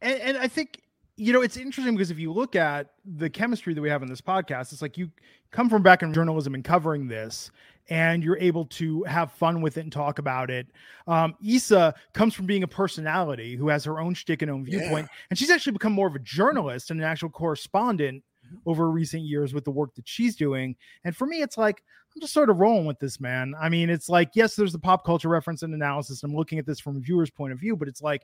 And, 0.00 0.18
and 0.20 0.38
I 0.38 0.48
think 0.48 0.80
you 1.16 1.32
know, 1.32 1.42
it's 1.42 1.56
interesting 1.56 1.94
because 1.94 2.10
if 2.10 2.18
you 2.18 2.32
look 2.32 2.56
at 2.56 2.94
the 3.04 3.30
chemistry 3.30 3.72
that 3.74 3.80
we 3.80 3.88
have 3.88 4.02
in 4.02 4.08
this 4.08 4.20
podcast, 4.20 4.72
it's 4.72 4.82
like 4.82 4.98
you 4.98 5.10
come 5.52 5.68
from 5.68 5.82
back 5.82 6.02
in 6.02 6.12
journalism 6.12 6.54
and 6.54 6.64
covering 6.64 7.06
this, 7.06 7.50
and 7.90 8.22
you're 8.22 8.38
able 8.38 8.64
to 8.64 9.02
have 9.04 9.32
fun 9.32 9.60
with 9.60 9.76
it 9.76 9.82
and 9.82 9.92
talk 9.92 10.18
about 10.18 10.50
it. 10.50 10.66
Um, 11.06 11.34
Issa 11.44 11.94
comes 12.12 12.34
from 12.34 12.46
being 12.46 12.62
a 12.62 12.68
personality 12.68 13.56
who 13.56 13.68
has 13.68 13.84
her 13.84 14.00
own 14.00 14.14
shtick 14.14 14.42
and 14.42 14.50
own 14.50 14.64
viewpoint, 14.64 15.06
yeah. 15.10 15.16
and 15.30 15.38
she's 15.38 15.50
actually 15.50 15.72
become 15.72 15.92
more 15.92 16.06
of 16.06 16.14
a 16.14 16.20
journalist 16.20 16.90
and 16.90 17.00
an 17.00 17.06
actual 17.06 17.28
correspondent 17.28 18.22
over 18.66 18.90
recent 18.90 19.22
years 19.22 19.54
with 19.54 19.64
the 19.64 19.70
work 19.70 19.94
that 19.94 20.06
she's 20.06 20.36
doing. 20.36 20.76
And 21.04 21.16
for 21.16 21.26
me, 21.26 21.42
it's 21.42 21.58
like 21.58 21.82
I'm 22.14 22.20
just 22.20 22.32
sort 22.32 22.50
of 22.50 22.58
rolling 22.58 22.86
with 22.86 22.98
this, 23.00 23.20
man. 23.20 23.54
I 23.60 23.68
mean, 23.68 23.90
it's 23.90 24.08
like 24.08 24.30
yes, 24.34 24.56
there's 24.56 24.72
the 24.72 24.78
pop 24.78 25.04
culture 25.04 25.28
reference 25.28 25.62
and 25.62 25.74
analysis. 25.74 26.22
I'm 26.22 26.34
looking 26.34 26.58
at 26.58 26.66
this 26.66 26.80
from 26.80 26.96
a 26.96 27.00
viewer's 27.00 27.30
point 27.30 27.52
of 27.52 27.58
view, 27.58 27.76
but 27.76 27.88
it's 27.88 28.02
like, 28.02 28.22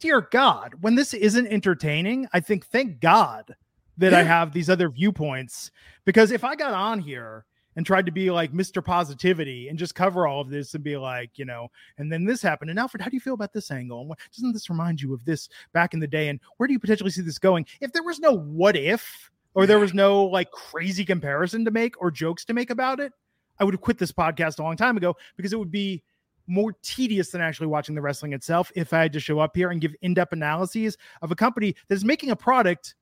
dear 0.00 0.22
God, 0.30 0.74
when 0.80 0.94
this 0.94 1.14
isn't 1.14 1.46
entertaining, 1.48 2.28
I 2.32 2.40
think 2.40 2.66
thank 2.66 3.00
God 3.00 3.54
that 3.98 4.14
I 4.14 4.22
have 4.22 4.52
these 4.52 4.68
other 4.68 4.88
viewpoints 4.88 5.70
because 6.04 6.32
if 6.32 6.42
I 6.42 6.56
got 6.56 6.74
on 6.74 6.98
here 6.98 7.44
and 7.76 7.84
tried 7.84 8.06
to 8.06 8.12
be 8.12 8.30
like 8.30 8.52
Mr. 8.52 8.84
Positivity 8.84 9.68
and 9.68 9.78
just 9.78 9.94
cover 9.94 10.26
all 10.26 10.40
of 10.40 10.50
this 10.50 10.74
and 10.74 10.84
be 10.84 10.96
like, 10.96 11.38
you 11.38 11.44
know, 11.44 11.68
and 11.98 12.12
then 12.12 12.24
this 12.24 12.42
happened. 12.42 12.70
And 12.70 12.78
Alfred, 12.78 13.02
how 13.02 13.08
do 13.08 13.16
you 13.16 13.20
feel 13.20 13.34
about 13.34 13.52
this 13.52 13.70
angle? 13.70 14.00
And 14.00 14.08
what 14.08 14.18
doesn't 14.34 14.52
this 14.52 14.70
remind 14.70 15.00
you 15.00 15.14
of 15.14 15.24
this 15.24 15.48
back 15.72 15.94
in 15.94 16.00
the 16.00 16.06
day? 16.06 16.28
And 16.28 16.40
where 16.56 16.66
do 16.66 16.72
you 16.72 16.78
potentially 16.78 17.10
see 17.10 17.22
this 17.22 17.38
going? 17.38 17.66
If 17.80 17.92
there 17.92 18.02
was 18.02 18.20
no 18.20 18.32
what 18.32 18.76
if, 18.76 19.30
or 19.54 19.66
there 19.66 19.78
was 19.78 19.94
no 19.94 20.24
like 20.24 20.50
crazy 20.50 21.04
comparison 21.04 21.64
to 21.64 21.70
make 21.70 22.00
or 22.00 22.10
jokes 22.10 22.44
to 22.46 22.54
make 22.54 22.70
about 22.70 23.00
it, 23.00 23.12
I 23.58 23.64
would 23.64 23.74
have 23.74 23.80
quit 23.80 23.98
this 23.98 24.12
podcast 24.12 24.58
a 24.58 24.62
long 24.62 24.76
time 24.76 24.96
ago 24.96 25.14
because 25.36 25.52
it 25.52 25.58
would 25.58 25.70
be 25.70 26.02
more 26.46 26.74
tedious 26.82 27.30
than 27.30 27.40
actually 27.40 27.68
watching 27.68 27.94
the 27.94 28.02
wrestling 28.02 28.32
itself 28.32 28.70
if 28.74 28.92
I 28.92 29.00
had 29.02 29.12
to 29.14 29.20
show 29.20 29.38
up 29.38 29.56
here 29.56 29.70
and 29.70 29.80
give 29.80 29.94
in-depth 30.02 30.32
analyses 30.32 30.98
of 31.22 31.30
a 31.30 31.36
company 31.36 31.74
that 31.88 31.94
is 31.94 32.04
making 32.04 32.30
a 32.30 32.36
product 32.36 32.94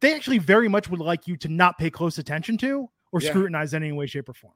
they 0.00 0.14
actually 0.14 0.38
very 0.38 0.68
much 0.68 0.88
would 0.88 1.00
like 1.00 1.26
you 1.26 1.36
to 1.36 1.48
not 1.48 1.78
pay 1.78 1.90
close 1.90 2.18
attention 2.18 2.56
to 2.58 2.88
or 3.12 3.20
Yeah. 3.20 3.30
scrutinize 3.30 3.74
in 3.74 3.82
any 3.82 3.92
way, 3.92 4.06
shape, 4.06 4.28
or 4.28 4.34
form. 4.34 4.52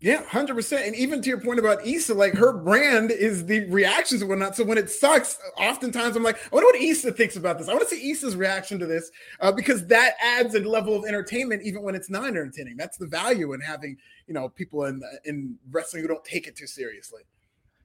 Yeah, 0.00 0.24
hundred 0.24 0.54
percent. 0.56 0.84
And 0.84 0.96
even 0.96 1.22
to 1.22 1.28
your 1.28 1.40
point 1.40 1.60
about 1.60 1.86
Issa, 1.86 2.14
like 2.14 2.34
her 2.34 2.52
brand 2.52 3.12
is 3.12 3.46
the 3.46 3.68
reactions 3.68 4.20
and 4.20 4.28
whatnot. 4.28 4.56
So 4.56 4.64
when 4.64 4.76
it 4.76 4.90
sucks, 4.90 5.38
oftentimes 5.56 6.16
I'm 6.16 6.24
like, 6.24 6.38
I 6.44 6.48
wonder 6.50 6.66
what 6.66 6.74
Issa 6.74 7.12
thinks 7.12 7.36
about 7.36 7.56
this. 7.56 7.68
I 7.68 7.72
want 7.74 7.88
to 7.88 7.94
see 7.94 8.10
Issa's 8.10 8.34
reaction 8.34 8.80
to 8.80 8.86
this 8.86 9.12
uh, 9.38 9.52
because 9.52 9.86
that 9.86 10.14
adds 10.20 10.56
a 10.56 10.60
level 10.60 10.96
of 10.96 11.04
entertainment, 11.04 11.62
even 11.62 11.82
when 11.82 11.94
it's 11.94 12.10
not 12.10 12.26
entertaining. 12.26 12.76
That's 12.76 12.96
the 12.98 13.06
value 13.06 13.52
in 13.52 13.60
having 13.60 13.96
you 14.26 14.34
know 14.34 14.48
people 14.48 14.86
in 14.86 15.00
in 15.24 15.56
wrestling 15.70 16.02
who 16.02 16.08
don't 16.08 16.24
take 16.24 16.48
it 16.48 16.56
too 16.56 16.66
seriously. 16.66 17.22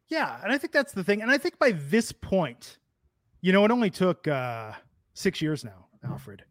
Yeah, 0.07 0.39
and 0.41 0.51
I 0.51 0.57
think 0.57 0.73
that's 0.73 0.93
the 0.93 1.03
thing. 1.03 1.21
And 1.21 1.29
I 1.29 1.38
think 1.38 1.59
by 1.59 1.73
this 1.73 2.11
point, 2.11 2.79
you 3.41 3.53
know, 3.53 3.63
it 3.63 3.69
only 3.69 3.91
took 3.91 4.27
uh 4.27 4.71
six 5.13 5.39
years 5.39 5.63
now, 5.63 5.85
Alfred. 6.03 6.43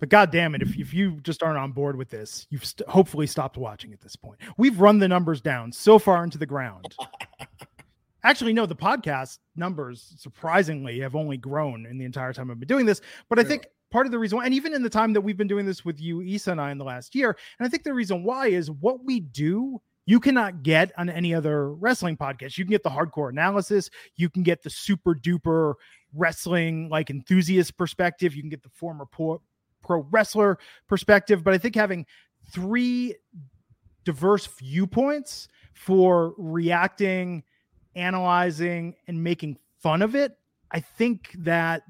But 0.00 0.08
god 0.08 0.32
damn 0.32 0.54
it, 0.54 0.62
if, 0.62 0.76
if 0.76 0.92
you 0.92 1.20
just 1.22 1.42
aren't 1.42 1.58
on 1.58 1.72
board 1.72 1.96
with 1.96 2.08
this, 2.08 2.46
you've 2.50 2.64
st- 2.64 2.88
hopefully 2.88 3.26
stopped 3.26 3.56
watching 3.56 3.92
at 3.92 4.00
this 4.00 4.16
point. 4.16 4.40
We've 4.56 4.80
run 4.80 4.98
the 4.98 5.06
numbers 5.06 5.40
down 5.40 5.70
so 5.70 5.98
far 5.98 6.24
into 6.24 6.38
the 6.38 6.46
ground. 6.46 6.96
Actually, 8.24 8.52
no, 8.52 8.66
the 8.66 8.76
podcast 8.76 9.38
numbers 9.56 10.14
surprisingly 10.18 11.00
have 11.00 11.14
only 11.14 11.36
grown 11.36 11.86
in 11.86 11.98
the 11.98 12.04
entire 12.04 12.32
time 12.32 12.50
I've 12.50 12.58
been 12.58 12.66
doing 12.66 12.86
this. 12.86 13.00
But 13.28 13.38
I 13.38 13.44
think 13.44 13.66
part 13.90 14.06
of 14.06 14.12
the 14.12 14.18
reason, 14.18 14.38
why, 14.38 14.44
and 14.44 14.54
even 14.54 14.74
in 14.74 14.82
the 14.82 14.90
time 14.90 15.12
that 15.12 15.20
we've 15.20 15.36
been 15.36 15.48
doing 15.48 15.64
this 15.64 15.84
with 15.84 16.00
you, 16.00 16.20
Issa 16.20 16.50
and 16.50 16.60
I 16.60 16.70
in 16.70 16.78
the 16.78 16.84
last 16.84 17.14
year, 17.14 17.36
and 17.58 17.66
I 17.66 17.70
think 17.70 17.82
the 17.82 17.94
reason 17.94 18.22
why 18.22 18.48
is 18.48 18.70
what 18.70 19.04
we 19.04 19.20
do 19.20 19.80
you 20.06 20.18
cannot 20.18 20.64
get 20.64 20.90
on 20.98 21.08
any 21.08 21.32
other 21.32 21.72
wrestling 21.72 22.16
podcast. 22.16 22.58
You 22.58 22.64
can 22.64 22.72
get 22.72 22.82
the 22.82 22.90
hardcore 22.90 23.30
analysis, 23.30 23.90
you 24.16 24.28
can 24.28 24.42
get 24.42 24.62
the 24.62 24.70
super 24.70 25.14
duper 25.14 25.74
wrestling 26.12 26.88
like 26.88 27.10
enthusiast 27.10 27.76
perspective, 27.76 28.34
you 28.34 28.42
can 28.42 28.50
get 28.50 28.64
the 28.64 28.70
former 28.70 29.06
pro, 29.06 29.40
pro 29.82 30.06
wrestler 30.10 30.58
perspective, 30.88 31.42
but 31.44 31.54
I 31.54 31.58
think 31.58 31.74
having 31.74 32.06
three 32.50 33.14
diverse 34.04 34.46
viewpoints 34.46 35.48
for 35.74 36.34
reacting, 36.36 37.42
analyzing, 37.94 38.96
and 39.06 39.22
making 39.22 39.56
fun 39.78 40.02
of 40.02 40.14
it, 40.14 40.36
I 40.72 40.80
think 40.80 41.34
that 41.38 41.82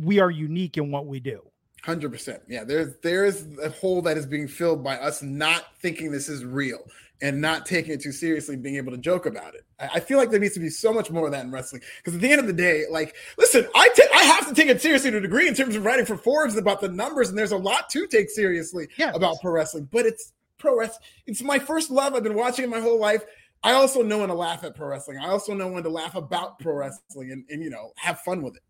we 0.00 0.18
are 0.18 0.30
unique 0.30 0.76
in 0.76 0.90
what 0.90 1.06
we 1.06 1.20
do. 1.20 1.42
Hundred 1.84 2.12
percent. 2.12 2.42
Yeah, 2.48 2.64
there's 2.64 2.94
there 3.02 3.24
is 3.24 3.46
a 3.60 3.68
hole 3.68 4.02
that 4.02 4.16
is 4.16 4.24
being 4.24 4.46
filled 4.46 4.84
by 4.84 4.96
us 4.96 5.20
not 5.20 5.64
thinking 5.80 6.12
this 6.12 6.28
is 6.28 6.44
real 6.44 6.78
and 7.22 7.40
not 7.40 7.64
taking 7.64 7.92
it 7.92 8.02
too 8.02 8.12
seriously, 8.12 8.56
being 8.56 8.76
able 8.76 8.90
to 8.92 8.98
joke 8.98 9.24
about 9.26 9.54
it. 9.54 9.64
I, 9.78 9.88
I 9.94 10.00
feel 10.00 10.18
like 10.18 10.30
there 10.30 10.40
needs 10.40 10.54
to 10.54 10.60
be 10.60 10.68
so 10.68 10.92
much 10.92 11.10
more 11.10 11.26
of 11.26 11.32
that 11.32 11.44
in 11.44 11.52
wrestling. 11.52 11.80
Because 11.98 12.16
at 12.16 12.20
the 12.20 12.30
end 12.30 12.40
of 12.40 12.46
the 12.46 12.52
day, 12.52 12.84
like, 12.90 13.14
listen, 13.38 13.66
I 13.74 13.88
I 14.14 14.24
have 14.24 14.48
to 14.48 14.54
take 14.54 14.68
it 14.68 14.82
seriously 14.82 15.10
to 15.12 15.16
a 15.16 15.20
degree 15.20 15.48
in 15.48 15.54
terms 15.54 15.76
of 15.76 15.84
writing 15.84 16.04
for 16.04 16.16
Forbes 16.18 16.56
about 16.56 16.80
the 16.80 16.88
numbers, 16.88 17.30
and 17.30 17.38
there's 17.38 17.52
a 17.52 17.56
lot 17.56 17.88
to 17.90 18.06
take 18.08 18.28
seriously 18.28 18.88
Yeah. 18.98 19.12
about 19.14 19.36
pro 19.40 19.52
wrestling. 19.52 19.88
But 19.90 20.04
it's 20.04 20.32
pro 20.58 20.76
wrestling. 20.76 21.00
It's 21.26 21.42
my 21.42 21.58
first 21.58 21.90
love. 21.90 22.14
I've 22.14 22.22
been 22.22 22.34
watching 22.34 22.64
it 22.64 22.68
my 22.68 22.80
whole 22.80 23.00
life. 23.00 23.24
I 23.62 23.72
also 23.72 24.02
know 24.02 24.18
when 24.18 24.28
to 24.28 24.34
laugh 24.34 24.64
at 24.64 24.74
pro 24.74 24.88
wrestling. 24.88 25.18
I 25.18 25.28
also 25.28 25.54
know 25.54 25.68
when 25.68 25.84
to 25.84 25.88
laugh 25.88 26.16
about 26.16 26.58
pro 26.58 26.74
wrestling 26.74 27.30
and, 27.30 27.44
and 27.48 27.62
you 27.62 27.70
know 27.70 27.92
have 27.96 28.20
fun 28.20 28.42
with 28.42 28.56
it. 28.56 28.62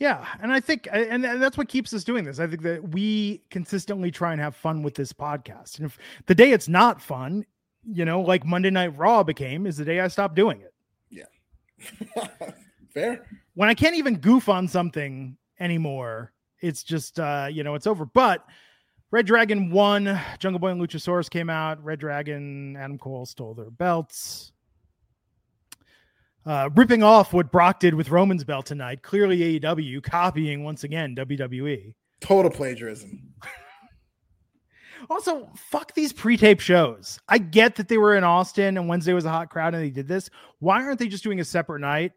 Yeah, 0.00 0.26
and 0.42 0.50
I 0.50 0.60
think, 0.60 0.88
and 0.90 1.22
that's 1.22 1.58
what 1.58 1.68
keeps 1.68 1.92
us 1.92 2.04
doing 2.04 2.24
this. 2.24 2.40
I 2.40 2.46
think 2.46 2.62
that 2.62 2.88
we 2.88 3.42
consistently 3.50 4.10
try 4.10 4.32
and 4.32 4.40
have 4.40 4.56
fun 4.56 4.82
with 4.82 4.94
this 4.94 5.12
podcast. 5.12 5.76
And 5.76 5.84
if 5.84 5.98
the 6.24 6.34
day 6.34 6.52
it's 6.52 6.68
not 6.68 7.02
fun, 7.02 7.44
you 7.84 8.06
know, 8.06 8.22
like 8.22 8.46
Monday 8.46 8.70
Night 8.70 8.96
Raw 8.96 9.22
became, 9.22 9.66
is 9.66 9.76
the 9.76 9.84
day 9.84 10.00
I 10.00 10.08
stopped 10.08 10.34
doing 10.34 10.62
it. 10.62 10.72
Yeah. 11.10 12.28
Fair. 12.94 13.26
When 13.52 13.68
I 13.68 13.74
can't 13.74 13.94
even 13.94 14.16
goof 14.16 14.48
on 14.48 14.68
something 14.68 15.36
anymore, 15.60 16.32
it's 16.62 16.82
just, 16.82 17.20
uh, 17.20 17.48
you 17.50 17.62
know, 17.62 17.74
it's 17.74 17.86
over. 17.86 18.06
But 18.06 18.46
Red 19.10 19.26
Dragon 19.26 19.70
won. 19.70 20.18
Jungle 20.38 20.60
Boy 20.60 20.68
and 20.68 20.80
Luchasaurus 20.80 21.28
came 21.28 21.50
out. 21.50 21.84
Red 21.84 21.98
Dragon, 21.98 22.74
Adam 22.74 22.96
Cole 22.96 23.26
stole 23.26 23.52
their 23.52 23.70
belts. 23.70 24.52
Uh, 26.46 26.70
ripping 26.74 27.02
off 27.02 27.32
what 27.32 27.52
Brock 27.52 27.80
did 27.80 27.94
with 27.94 28.10
Roman's 28.10 28.44
belt 28.44 28.66
tonight. 28.66 29.02
Clearly, 29.02 29.60
AEW 29.60 30.02
copying 30.02 30.64
once 30.64 30.84
again. 30.84 31.14
WWE. 31.14 31.94
Total 32.20 32.50
plagiarism. 32.50 33.34
Also, 35.08 35.48
fuck 35.56 35.94
these 35.94 36.12
pre-tape 36.12 36.60
shows. 36.60 37.18
I 37.28 37.38
get 37.38 37.76
that 37.76 37.88
they 37.88 37.96
were 37.96 38.16
in 38.16 38.24
Austin 38.24 38.76
and 38.76 38.88
Wednesday 38.88 39.12
was 39.12 39.24
a 39.24 39.30
hot 39.30 39.48
crowd 39.48 39.74
and 39.74 39.82
they 39.82 39.90
did 39.90 40.06
this. 40.06 40.28
Why 40.58 40.84
aren't 40.84 40.98
they 40.98 41.08
just 41.08 41.24
doing 41.24 41.40
a 41.40 41.44
separate 41.44 41.80
night 41.80 42.12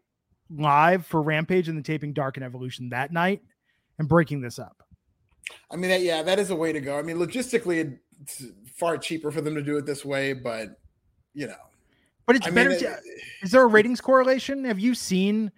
live 0.50 1.06
for 1.06 1.22
Rampage 1.22 1.68
and 1.68 1.78
then 1.78 1.82
taping 1.82 2.12
Dark 2.12 2.36
and 2.36 2.44
Elevation 2.44 2.90
that 2.90 3.10
night 3.10 3.42
and 3.98 4.06
breaking 4.06 4.42
this 4.42 4.58
up? 4.58 4.82
I 5.70 5.76
mean, 5.76 5.90
that, 5.90 6.02
yeah, 6.02 6.22
that 6.22 6.38
is 6.38 6.50
a 6.50 6.56
way 6.56 6.72
to 6.72 6.80
go. 6.80 6.98
I 6.98 7.02
mean, 7.02 7.16
logistically, 7.16 7.98
it's 8.22 8.44
far 8.76 8.98
cheaper 8.98 9.30
for 9.30 9.40
them 9.40 9.54
to 9.54 9.62
do 9.62 9.76
it 9.76 9.86
this 9.86 10.04
way, 10.04 10.32
but 10.32 10.78
you 11.32 11.46
know, 11.46 11.54
But 12.26 12.36
it's 12.36 12.46
I 12.46 12.50
better. 12.50 12.70
mean, 12.70 12.78
to, 12.80 12.92
it- 12.92 13.00
is 13.42 13.50
there 13.50 13.62
a 13.62 13.66
ratings 13.66 14.00
correlation? 14.00 14.64
Have 14.64 14.78
you 14.78 14.94
seen? 14.94 15.52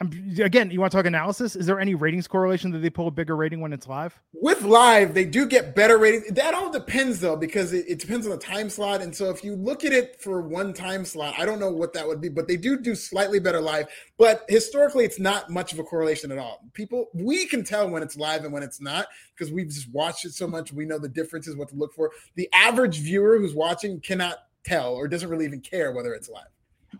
Um, 0.00 0.10
again, 0.38 0.70
you 0.70 0.80
want 0.80 0.90
to 0.92 0.96
talk 0.98 1.06
analysis? 1.06 1.54
Is 1.56 1.66
there 1.66 1.78
any 1.80 1.94
ratings 1.94 2.26
correlation 2.26 2.70
that 2.72 2.78
they 2.78 2.90
pull 2.90 3.08
a 3.08 3.10
bigger 3.10 3.36
rating 3.36 3.60
when 3.60 3.72
it's 3.72 3.86
live? 3.86 4.18
with 4.32 4.62
live, 4.62 5.14
they 5.14 5.24
do 5.24 5.46
get 5.46 5.74
better 5.74 5.98
ratings. 5.98 6.28
That 6.32 6.54
all 6.54 6.70
depends 6.70 7.20
though, 7.20 7.36
because 7.36 7.72
it, 7.72 7.84
it 7.88 7.98
depends 7.98 8.26
on 8.26 8.32
the 8.32 8.38
time 8.38 8.68
slot. 8.68 9.00
And 9.02 9.14
so, 9.14 9.30
if 9.30 9.42
you 9.42 9.54
look 9.56 9.84
at 9.84 9.92
it 9.92 10.20
for 10.20 10.40
one 10.42 10.72
time 10.72 11.04
slot, 11.04 11.34
I 11.38 11.44
don't 11.44 11.58
know 11.58 11.70
what 11.70 11.92
that 11.94 12.06
would 12.06 12.20
be, 12.20 12.28
but 12.28 12.46
they 12.46 12.56
do 12.56 12.78
do 12.78 12.94
slightly 12.94 13.38
better 13.40 13.60
live. 13.60 13.86
But 14.18 14.44
historically, 14.48 15.04
it's 15.04 15.18
not 15.18 15.50
much 15.50 15.72
of 15.72 15.78
a 15.78 15.82
correlation 15.84 16.30
at 16.32 16.38
all. 16.38 16.64
People, 16.74 17.06
we 17.14 17.46
can 17.46 17.64
tell 17.64 17.88
when 17.88 18.02
it's 18.02 18.16
live 18.16 18.44
and 18.44 18.52
when 18.52 18.62
it's 18.62 18.80
not 18.80 19.06
because 19.34 19.52
we've 19.52 19.68
just 19.68 19.90
watched 19.92 20.24
it 20.24 20.32
so 20.32 20.46
much. 20.46 20.72
We 20.72 20.84
know 20.84 20.98
the 20.98 21.08
differences, 21.08 21.56
what 21.56 21.68
to 21.68 21.76
look 21.76 21.94
for. 21.94 22.10
The 22.34 22.48
average 22.52 22.98
viewer 23.00 23.38
who's 23.38 23.54
watching 23.54 24.00
cannot 24.00 24.38
tell 24.66 24.94
or 24.94 25.08
doesn't 25.08 25.28
really 25.28 25.44
even 25.44 25.60
care 25.60 25.92
whether 25.92 26.12
it's 26.12 26.28
live. 26.28 26.48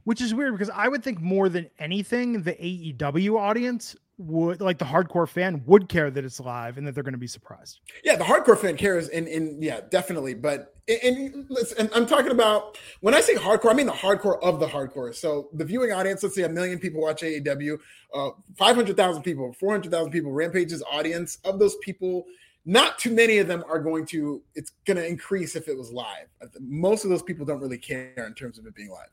Which 0.05 0.20
is 0.20 0.34
weird 0.34 0.52
because 0.52 0.70
I 0.70 0.88
would 0.88 1.02
think 1.02 1.20
more 1.20 1.48
than 1.48 1.68
anything, 1.78 2.43
the 2.43 2.52
AEW 2.52 3.38
audience 3.38 3.97
would 4.18 4.60
like 4.60 4.78
the 4.78 4.84
hardcore 4.84 5.28
fan 5.28 5.62
would 5.66 5.88
care 5.88 6.10
that 6.10 6.24
it's 6.24 6.40
live 6.40 6.78
and 6.78 6.86
that 6.86 6.94
they're 6.94 7.05
going 7.05 7.12
to 7.12 7.18
be 7.18 7.26
surprised. 7.26 7.80
Yeah, 8.02 8.16
the 8.16 8.24
hardcore 8.24 8.56
fan 8.56 8.76
cares, 8.76 9.09
and, 9.09 9.28
and 9.28 9.62
yeah, 9.62 9.80
definitely. 9.90 10.34
But 10.34 10.74
and, 10.88 11.47
I'm 11.94 12.06
talking 12.06 12.30
about 12.30 12.78
when 13.01 13.14
I 13.14 13.20
say 13.20 13.34
hardcore, 13.34 13.70
I 13.70 13.74
mean 13.74 13.86
the 13.86 13.93
hardcore 13.93 14.40
of 14.43 14.60
the 14.60 14.66
hardcore. 14.66 15.14
So 15.14 15.48
the 15.52 15.64
viewing 15.64 15.93
audience, 15.93 16.22
let's 16.22 16.34
say 16.34 16.44
a 16.44 16.48
million 16.48 16.78
people 16.78 17.02
watch 17.02 17.22
AEW, 17.22 17.78
uh, 18.14 18.30
five 18.56 18.76
hundred 18.76 18.97
thousand 18.97 19.22
people, 19.22 19.52
four 19.52 19.72
hundred 19.72 19.90
thousand 19.90 20.12
people. 20.12 20.32
Rampage's 20.32 20.82
audience 20.90 21.38
of 21.44 21.59
those 21.59 21.76
people, 21.76 22.24
not 22.66 22.98
too 22.98 23.14
many 23.14 23.38
of 23.38 23.47
them 23.47 23.64
are 23.68 23.78
going 23.78 24.05
to. 24.06 24.43
It's 24.56 24.72
going 24.86 24.97
to 24.97 25.06
increase 25.06 25.55
if 25.56 25.68
it 25.68 25.78
was 25.78 25.93
live. 25.93 26.26
Most 26.60 27.05
of 27.05 27.10
those 27.10 27.22
people 27.22 27.47
don't 27.47 27.60
really 27.60 27.78
care 27.78 28.12
in 28.26 28.34
terms 28.34 28.59
of 28.59 28.66
it 28.66 28.74
being 28.74 28.90
live. 28.90 29.09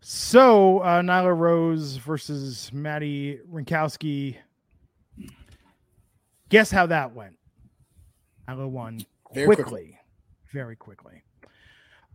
So 0.00 0.78
uh, 0.78 1.02
Nyla 1.02 1.36
Rose 1.36 1.96
versus 1.96 2.70
Madi 2.72 3.40
Wrenkowski. 3.52 4.36
Guess 6.48 6.70
how 6.70 6.86
that 6.86 7.14
went? 7.14 7.36
Nyla 8.48 8.68
won 8.68 9.04
Very 9.34 9.46
quickly, 9.46 9.64
quickly. 9.64 9.98
very 10.52 10.76
quickly. 10.76 11.22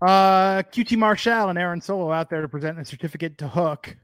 Uh, 0.01 0.63
QT 0.63 0.97
Marshall 0.97 1.49
and 1.49 1.59
Aaron 1.59 1.79
Solo 1.79 2.11
out 2.11 2.29
there 2.31 2.41
to 2.41 2.49
present 2.49 2.79
a 2.79 2.83
certificate 2.85 3.37
to 3.37 3.47
Hook. 3.47 3.95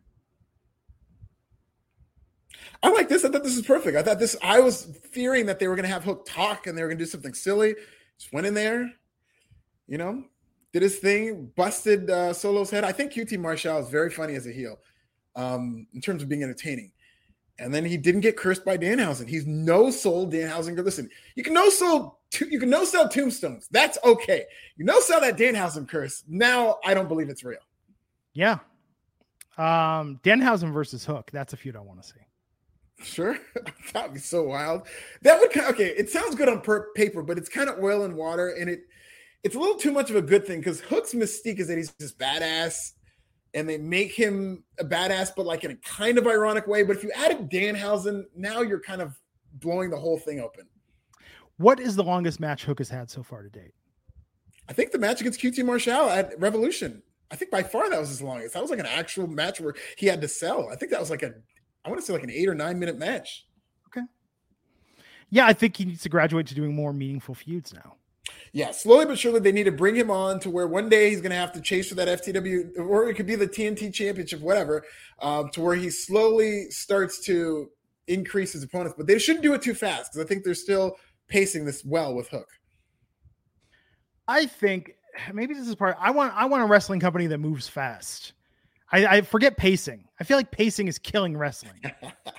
I 2.81 2.89
like 2.91 3.10
this. 3.10 3.26
I 3.26 3.30
thought 3.30 3.43
this 3.43 3.57
is 3.57 3.65
perfect. 3.65 3.97
I 3.97 4.03
thought 4.03 4.19
this. 4.19 4.35
I 4.41 4.60
was 4.60 4.97
fearing 5.11 5.45
that 5.47 5.60
they 5.60 5.68
were 5.68 5.76
going 5.76 5.88
to 5.88 5.93
have 5.93 6.03
Hook 6.03 6.26
talk 6.26 6.68
and 6.68 6.77
they 6.77 6.81
were 6.81 6.88
going 6.88 6.97
to 6.97 7.03
do 7.03 7.10
something 7.10 7.34
silly. 7.34 7.76
Just 8.18 8.31
went 8.31 8.47
in 8.47 8.53
there, 8.53 8.91
you 9.88 9.97
know, 9.97 10.23
did 10.72 10.81
his 10.81 10.97
thing, 10.97 11.51
busted 11.56 12.10
uh, 12.10 12.34
Solo's 12.34 12.69
head. 12.69 12.84
I 12.84 12.91
think 12.91 13.14
QT 13.14 13.38
Marshall 13.39 13.80
is 13.80 13.89
very 13.89 14.10
funny 14.10 14.35
as 14.35 14.47
a 14.47 14.51
heel, 14.51 14.77
um, 15.35 15.88
in 15.93 16.01
terms 16.01 16.22
of 16.22 16.30
being 16.30 16.43
entertaining. 16.43 16.91
And 17.57 17.73
then 17.73 17.84
he 17.84 17.97
didn't 17.97 18.22
get 18.22 18.38
cursed 18.38 18.64
by 18.64 18.77
Danhausen. 18.77 19.27
He's 19.27 19.45
no 19.45 19.91
soul 19.91 20.30
Danhausen. 20.30 20.81
Listen, 20.84 21.10
you 21.35 21.43
can 21.43 21.53
no 21.53 21.69
soul. 21.69 22.19
You 22.39 22.60
can 22.60 22.69
no 22.69 22.85
sell 22.85 23.10
tombstones. 23.10 23.68
That's 23.72 23.97
okay. 24.06 24.45
You 24.77 24.85
no 24.85 24.99
sell 25.01 25.19
that 25.19 25.38
Danhausen 25.38 25.88
curse. 25.88 26.23
Now 26.27 26.77
I 26.85 26.93
don't 26.93 27.10
believe 27.10 27.27
it's 27.27 27.43
real. 27.43 27.60
Yeah. 28.34 28.60
Um, 29.57 30.22
Danhausen 30.23 30.72
versus 30.72 31.03
Hook. 31.03 31.31
That's 31.34 31.51
a 31.51 31.57
feud 31.57 31.76
I 31.76 31.81
want 31.81 32.01
to 32.01 32.07
see. 32.07 32.19
Sure, 33.01 33.38
that'd 33.93 34.13
be 34.13 34.19
so 34.19 34.43
wild. 34.43 34.88
That 35.21 35.39
would 35.39 35.51
kind 35.51 35.67
of, 35.67 35.73
okay. 35.73 35.88
It 35.88 36.09
sounds 36.09 36.35
good 36.35 36.49
on 36.49 36.61
per- 36.61 36.91
paper, 36.93 37.23
but 37.23 37.38
it's 37.38 37.49
kind 37.49 37.69
of 37.69 37.80
oil 37.80 38.03
and 38.03 38.15
water, 38.15 38.49
and 38.49 38.69
it 38.69 38.81
it's 39.43 39.55
a 39.55 39.59
little 39.59 39.77
too 39.77 39.91
much 39.91 40.09
of 40.09 40.17
a 40.17 40.21
good 40.21 40.45
thing 40.45 40.59
because 40.59 40.81
Hook's 40.81 41.13
mystique 41.13 41.59
is 41.59 41.67
that 41.67 41.77
he's 41.77 41.93
just 41.99 42.19
badass, 42.19 42.91
and 43.53 43.69
they 43.69 43.77
make 43.77 44.11
him 44.11 44.63
a 44.80 44.84
badass, 44.84 45.31
but 45.35 45.45
like 45.45 45.63
in 45.63 45.71
a 45.71 45.76
kind 45.76 46.17
of 46.17 46.27
ironic 46.27 46.67
way. 46.67 46.84
But 46.84 46.97
if 46.97 47.03
you 47.03 47.11
added 47.15 47.49
Danhausen, 47.49 48.23
now 48.35 48.61
you're 48.61 48.81
kind 48.81 49.01
of 49.01 49.17
blowing 49.53 49.89
the 49.89 49.97
whole 49.97 50.19
thing 50.19 50.39
open. 50.39 50.67
What 51.57 51.80
is 51.80 51.95
the 51.95 52.03
longest 52.03 52.39
match 52.39 52.65
Hook 52.65 52.80
has 52.80 52.89
had 52.89 53.09
so 53.09 53.23
far 53.23 53.43
to 53.43 53.49
date? 53.49 53.73
I 54.67 54.73
think 54.73 54.91
the 54.91 54.99
match 54.99 55.19
against 55.19 55.41
QT 55.41 55.65
Marshall 55.65 56.09
at 56.09 56.39
Revolution. 56.39 57.01
I 57.31 57.35
think 57.35 57.51
by 57.51 57.63
far 57.63 57.89
that 57.89 57.99
was 57.99 58.09
his 58.09 58.21
longest. 58.21 58.53
That 58.53 58.61
was 58.61 58.71
like 58.71 58.80
an 58.80 58.85
actual 58.85 59.27
match 59.27 59.59
where 59.59 59.73
he 59.97 60.05
had 60.05 60.21
to 60.21 60.27
sell. 60.27 60.69
I 60.71 60.76
think 60.76 60.91
that 60.91 60.99
was 60.99 61.09
like 61.09 61.23
a 61.23 61.34
I 61.85 61.89
want 61.89 61.99
to 61.99 62.06
say 62.06 62.14
like 62.14 62.23
an 62.23 62.31
eight 62.31 62.47
or 62.47 62.56
nine 62.56 62.80
minute 62.80 62.97
match. 62.97 63.45
Okay. 63.88 64.06
Yeah, 65.30 65.45
I 65.45 65.53
think 65.53 65.77
he 65.77 65.85
needs 65.85 66.01
to 66.03 66.10
graduate 66.10 66.47
to 66.47 66.56
doing 66.56 66.76
more 66.76 66.93
meaningful 66.93 67.35
feuds 67.35 67.73
now. 67.73 67.95
Yeah, 68.51 68.72
slowly 68.72 69.06
but 69.06 69.18
surely 69.18 69.39
they 69.39 69.51
need 69.51 69.65
to 69.65 69.72
bring 69.72 69.95
him 69.95 70.10
on 70.11 70.39
to 70.41 70.49
where 70.49 70.68
one 70.68 70.89
day 70.89 71.10
he's 71.10 71.22
going 71.22 71.31
to 71.31 71.38
have 71.38 71.51
to 71.53 71.61
chase 71.61 71.89
for 71.89 71.95
that 71.95 72.07
FTW, 72.22 72.77
or 72.80 73.10
it 73.10 73.15
could 73.15 73.27
be 73.27 73.35
the 73.35 73.47
TNT 73.47 73.93
Championship, 73.93 74.41
whatever, 74.41 74.84
um, 75.22 75.49
to 75.53 75.61
where 75.61 75.76
he 75.76 75.89
slowly 75.89 76.69
starts 76.69 77.23
to 77.26 77.69
increase 78.07 78.53
his 78.53 78.64
opponents. 78.64 78.95
But 78.97 79.07
they 79.07 79.19
shouldn't 79.19 79.43
do 79.43 79.53
it 79.53 79.61
too 79.61 79.73
fast 79.73 80.11
because 80.11 80.26
I 80.26 80.27
think 80.27 80.43
they're 80.43 80.56
still 80.56 80.95
pacing 81.27 81.65
this 81.65 81.84
well 81.85 82.15
with 82.15 82.30
Hook. 82.30 82.47
I 84.27 84.45
think 84.45 84.91
maybe 85.34 85.53
this 85.53 85.68
is 85.68 85.76
part. 85.76 85.97
I 85.99 86.11
want 86.11 86.34
I 86.35 86.45
want 86.45 86.64
a 86.64 86.68
wrestling 86.68 86.99
company 86.99 87.27
that 87.27 87.39
moves 87.39 87.68
fast. 87.68 88.34
I, 88.91 89.06
I 89.06 89.22
forget 89.22 89.57
pacing. 89.57 90.06
I 90.20 90.24
feel 90.24 90.38
like 90.38 90.52
pacing 90.52 90.88
is 90.88 90.98
killing 90.98 91.38
wrestling. 91.38 91.82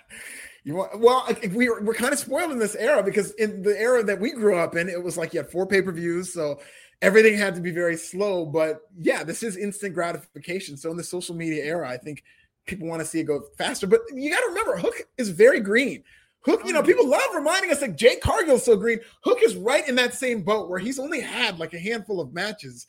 you 0.64 0.74
want 0.74 0.98
well, 0.98 1.26
we 1.54 1.68
were, 1.68 1.82
we're 1.82 1.94
kind 1.94 2.12
of 2.12 2.18
spoiled 2.18 2.50
in 2.50 2.58
this 2.58 2.74
era 2.74 3.02
because 3.02 3.32
in 3.32 3.62
the 3.62 3.78
era 3.80 4.02
that 4.04 4.20
we 4.20 4.32
grew 4.32 4.56
up 4.56 4.76
in, 4.76 4.88
it 4.88 5.02
was 5.02 5.16
like 5.16 5.32
you 5.32 5.40
had 5.40 5.50
four 5.50 5.66
pay 5.66 5.82
per 5.82 5.92
views, 5.92 6.32
so 6.32 6.60
everything 7.02 7.36
had 7.36 7.54
to 7.54 7.60
be 7.60 7.70
very 7.70 7.96
slow. 7.96 8.44
But 8.44 8.82
yeah, 8.98 9.24
this 9.24 9.42
is 9.42 9.56
instant 9.56 9.94
gratification. 9.94 10.76
So 10.76 10.90
in 10.90 10.96
the 10.96 11.04
social 11.04 11.34
media 11.34 11.64
era, 11.64 11.88
I 11.88 11.96
think 11.96 12.24
people 12.66 12.88
want 12.88 13.00
to 13.00 13.06
see 13.06 13.20
it 13.20 13.24
go 13.24 13.42
faster. 13.56 13.86
But 13.86 14.00
you 14.12 14.30
got 14.30 14.40
to 14.40 14.48
remember, 14.48 14.76
Hook 14.76 15.06
is 15.18 15.30
very 15.30 15.60
green. 15.60 16.02
Hook, 16.42 16.62
you 16.64 16.72
know, 16.72 16.80
oh, 16.80 16.82
people 16.82 17.06
love 17.06 17.34
reminding 17.34 17.70
us 17.70 17.80
that 17.80 17.96
Jade 17.96 18.22
Cargill's 18.22 18.64
so 18.64 18.74
green. 18.74 18.98
Hook 19.24 19.40
is 19.42 19.56
right 19.56 19.86
in 19.86 19.94
that 19.96 20.14
same 20.14 20.42
boat 20.42 20.70
where 20.70 20.78
he's 20.78 20.98
only 20.98 21.20
had 21.20 21.58
like 21.58 21.74
a 21.74 21.78
handful 21.78 22.18
of 22.18 22.32
matches 22.32 22.86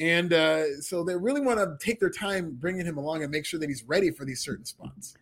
and 0.00 0.32
uh, 0.32 0.80
so 0.80 1.04
they 1.04 1.14
really 1.14 1.42
want 1.42 1.58
to 1.58 1.76
take 1.84 2.00
their 2.00 2.10
time 2.10 2.56
bringing 2.58 2.86
him 2.86 2.96
along 2.96 3.22
and 3.22 3.30
make 3.30 3.44
sure 3.44 3.60
that 3.60 3.68
he's 3.68 3.84
ready 3.84 4.10
for 4.10 4.24
these 4.24 4.40
certain 4.40 4.64
spots. 4.64 5.14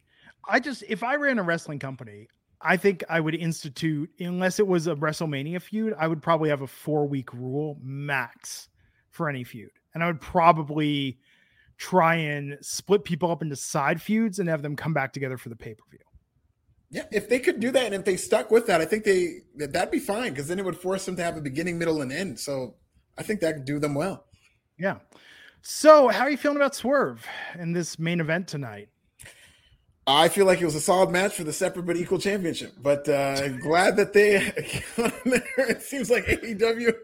I 0.49 0.61
just, 0.61 0.85
if 0.89 1.03
I 1.03 1.17
ran 1.17 1.39
a 1.39 1.43
wrestling 1.43 1.81
company, 1.81 2.29
I 2.61 2.77
think 2.77 3.03
I 3.09 3.19
would 3.19 3.35
institute, 3.35 4.11
unless 4.21 4.61
it 4.61 4.67
was 4.67 4.87
a 4.87 4.95
WrestleMania 4.95 5.61
feud, 5.61 5.95
I 5.99 6.07
would 6.07 6.23
probably 6.23 6.51
have 6.51 6.63
a 6.63 6.67
four 6.69 7.07
week 7.07 7.35
rule 7.35 7.77
max 7.83 8.69
for 9.11 9.29
any 9.29 9.43
feud. 9.43 9.71
And 9.95 10.05
I 10.05 10.07
would 10.07 10.21
probably 10.21 11.19
try 11.77 12.15
and 12.15 12.59
split 12.61 13.05
people 13.05 13.31
up 13.33 13.43
into 13.43 13.57
side 13.57 14.01
feuds 14.01 14.39
and 14.39 14.49
have 14.49 14.63
them 14.63 14.77
come 14.77 14.95
back 14.95 15.13
together 15.13 15.37
for 15.37 15.49
the 15.49 15.57
pay 15.57 15.75
per 15.75 15.85
view. 15.91 15.99
Yeah, 16.91 17.05
if 17.13 17.29
they 17.29 17.41
could 17.41 17.61
do 17.61 17.71
that 17.73 17.87
and 17.87 17.95
if 17.95 18.05
they 18.05 18.17
stuck 18.17 18.51
with 18.51 18.67
that, 18.67 18.81
I 18.81 18.85
think 18.85 19.05
they 19.05 19.41
that'd 19.57 19.91
be 19.91 19.99
fine 19.99 20.31
because 20.31 20.49
then 20.49 20.59
it 20.59 20.65
would 20.65 20.79
force 20.79 21.05
them 21.05 21.17
to 21.17 21.23
have 21.23 21.37
a 21.37 21.41
beginning, 21.41 21.79
middle, 21.79 22.01
and 22.01 22.13
end. 22.13 22.39
So 22.41 22.77
I 23.19 23.25
think 23.25 23.41
that 23.41 23.55
could 23.55 23.65
do 23.65 23.79
them 23.79 23.95
well. 23.95 24.25
Yeah. 24.79 24.97
So, 25.63 26.09
how 26.09 26.21
are 26.21 26.31
you 26.31 26.37
feeling 26.37 26.57
about 26.57 26.75
Swerve 26.75 27.27
in 27.59 27.73
this 27.73 27.99
main 27.99 28.21
event 28.21 28.49
tonight? 28.49 28.89
I 30.07 30.29
feel 30.29 30.47
like 30.47 30.61
it 30.61 30.65
was 30.65 30.75
a 30.75 30.81
solid 30.81 31.11
match 31.11 31.35
for 31.35 31.45
the 31.45 31.53
separate 31.53 31.85
but 31.85 31.97
equal 31.97 32.19
championship. 32.19 32.75
But 32.81 33.09
uh, 33.09 33.49
glad 33.63 33.97
that 33.97 34.13
they 34.13 34.37
it 34.97 35.83
seems 35.83 36.11
like 36.11 36.25
AEW 36.27 36.95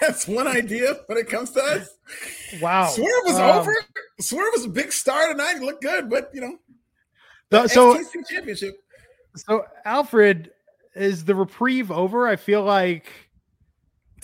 that's 0.00 0.28
one 0.28 0.46
idea 0.46 1.00
when 1.06 1.18
it 1.18 1.28
comes 1.28 1.50
to 1.52 1.62
us. 1.62 1.88
Wow. 2.60 2.88
Swerve 2.88 3.22
was 3.24 3.36
um, 3.36 3.60
over. 3.60 3.74
Swerve 4.20 4.52
was 4.54 4.64
a 4.64 4.68
big 4.68 4.92
star 4.92 5.28
tonight. 5.28 5.54
He 5.58 5.64
looked 5.64 5.82
good, 5.82 6.10
but 6.10 6.30
you 6.34 6.40
know. 6.40 6.58
The, 7.50 7.68
so 7.68 7.98
championship. 8.28 8.76
So 9.36 9.64
Alfred, 9.84 10.50
is 10.94 11.24
the 11.24 11.34
reprieve 11.34 11.90
over? 11.90 12.26
I 12.26 12.36
feel 12.36 12.62
like 12.62 13.06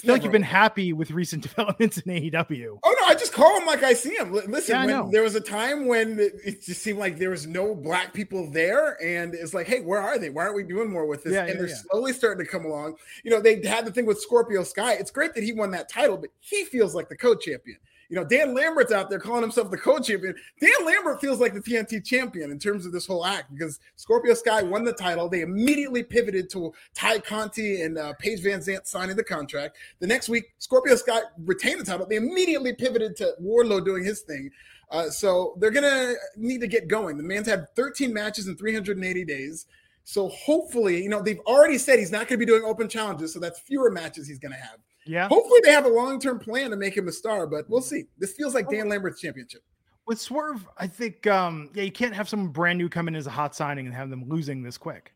I 0.00 0.06
feel 0.06 0.14
like 0.14 0.22
you've 0.22 0.32
been 0.32 0.42
happy 0.42 0.92
with 0.92 1.10
recent 1.10 1.42
developments 1.48 1.98
in 1.98 2.12
AEW. 2.12 2.78
Oh 2.82 2.96
no, 3.00 3.06
I 3.06 3.14
just 3.14 3.32
call 3.32 3.58
him 3.58 3.66
like 3.66 3.82
I 3.82 3.92
see 3.92 4.14
him. 4.16 4.32
Listen, 4.32 4.88
yeah, 4.88 5.00
when 5.02 5.10
there 5.10 5.22
was 5.22 5.34
a 5.34 5.40
time 5.40 5.86
when 5.86 6.18
it 6.18 6.62
just 6.62 6.82
seemed 6.82 6.98
like 6.98 7.18
there 7.18 7.30
was 7.30 7.46
no 7.46 7.74
black 7.74 8.14
people 8.14 8.50
there, 8.50 9.02
and 9.02 9.34
it's 9.34 9.54
like, 9.54 9.66
hey, 9.66 9.80
where 9.80 10.00
are 10.00 10.18
they? 10.18 10.30
Why 10.30 10.44
aren't 10.44 10.56
we 10.56 10.62
doing 10.62 10.90
more 10.90 11.06
with 11.06 11.24
this? 11.24 11.34
Yeah, 11.34 11.44
and 11.44 11.50
yeah, 11.50 11.66
they're 11.66 11.68
slowly 11.68 12.12
starting 12.12 12.44
to 12.44 12.50
come 12.50 12.64
along. 12.64 12.96
You 13.24 13.30
know, 13.30 13.40
they 13.40 13.64
had 13.66 13.84
the 13.84 13.92
thing 13.92 14.06
with 14.06 14.20
Scorpio 14.20 14.64
Sky. 14.64 14.94
It's 14.94 15.10
great 15.10 15.34
that 15.34 15.44
he 15.44 15.52
won 15.52 15.70
that 15.72 15.88
title, 15.88 16.16
but 16.16 16.30
he 16.40 16.64
feels 16.64 16.94
like 16.94 17.08
the 17.08 17.16
co-champion. 17.16 17.78
You 18.10 18.16
know, 18.16 18.24
Dan 18.24 18.54
Lambert's 18.54 18.90
out 18.90 19.08
there 19.08 19.20
calling 19.20 19.42
himself 19.42 19.70
the 19.70 19.78
co-champion. 19.78 20.34
Dan 20.60 20.84
Lambert 20.84 21.20
feels 21.20 21.38
like 21.38 21.54
the 21.54 21.60
TNT 21.60 22.04
champion 22.04 22.50
in 22.50 22.58
terms 22.58 22.84
of 22.84 22.90
this 22.90 23.06
whole 23.06 23.24
act 23.24 23.54
because 23.54 23.78
Scorpio 23.94 24.34
Sky 24.34 24.62
won 24.62 24.82
the 24.82 24.92
title. 24.92 25.28
They 25.28 25.42
immediately 25.42 26.02
pivoted 26.02 26.50
to 26.50 26.72
Tay 26.92 27.20
Conti 27.20 27.82
and 27.82 27.96
uh, 27.96 28.12
Paige 28.18 28.42
VanZant 28.42 28.84
signing 28.84 29.14
the 29.14 29.22
contract. 29.22 29.78
The 30.00 30.08
next 30.08 30.28
week, 30.28 30.52
Scorpio 30.58 30.96
Sky 30.96 31.20
retained 31.44 31.80
the 31.80 31.84
title. 31.84 32.04
They 32.04 32.16
immediately 32.16 32.74
pivoted 32.74 33.14
to 33.16 33.34
Wardlow 33.40 33.84
doing 33.84 34.04
his 34.04 34.22
thing. 34.22 34.50
Uh, 34.90 35.08
so 35.08 35.54
they're 35.58 35.70
gonna 35.70 36.14
need 36.36 36.60
to 36.62 36.66
get 36.66 36.88
going. 36.88 37.16
The 37.16 37.22
man's 37.22 37.46
had 37.46 37.72
13 37.76 38.12
matches 38.12 38.48
in 38.48 38.56
380 38.56 39.24
days. 39.24 39.66
So 40.02 40.28
hopefully, 40.30 41.00
you 41.00 41.08
know, 41.08 41.22
they've 41.22 41.38
already 41.46 41.78
said 41.78 42.00
he's 42.00 42.10
not 42.10 42.26
going 42.26 42.38
to 42.40 42.44
be 42.44 42.46
doing 42.46 42.64
open 42.64 42.88
challenges. 42.88 43.32
So 43.32 43.38
that's 43.38 43.60
fewer 43.60 43.92
matches 43.92 44.26
he's 44.26 44.40
going 44.40 44.52
to 44.52 44.58
have. 44.58 44.78
Yeah. 45.06 45.28
Hopefully 45.28 45.60
they 45.64 45.72
have 45.72 45.86
a 45.86 45.90
long 45.90 46.20
term 46.20 46.38
plan 46.38 46.70
to 46.70 46.76
make 46.76 46.96
him 46.96 47.08
a 47.08 47.12
star, 47.12 47.46
but 47.46 47.68
we'll 47.68 47.80
see. 47.80 48.04
This 48.18 48.32
feels 48.32 48.54
like 48.54 48.68
Dan 48.68 48.88
Lambert's 48.88 49.20
championship. 49.20 49.62
With 50.06 50.20
Swerve, 50.20 50.66
I 50.76 50.86
think 50.86 51.26
um, 51.26 51.70
yeah, 51.74 51.82
you 51.82 51.92
can't 51.92 52.14
have 52.14 52.28
someone 52.28 52.50
brand 52.50 52.78
new 52.78 52.88
come 52.88 53.08
in 53.08 53.14
as 53.14 53.26
a 53.26 53.30
hot 53.30 53.54
signing 53.54 53.86
and 53.86 53.94
have 53.94 54.10
them 54.10 54.24
losing 54.28 54.62
this 54.62 54.76
quick. 54.76 55.12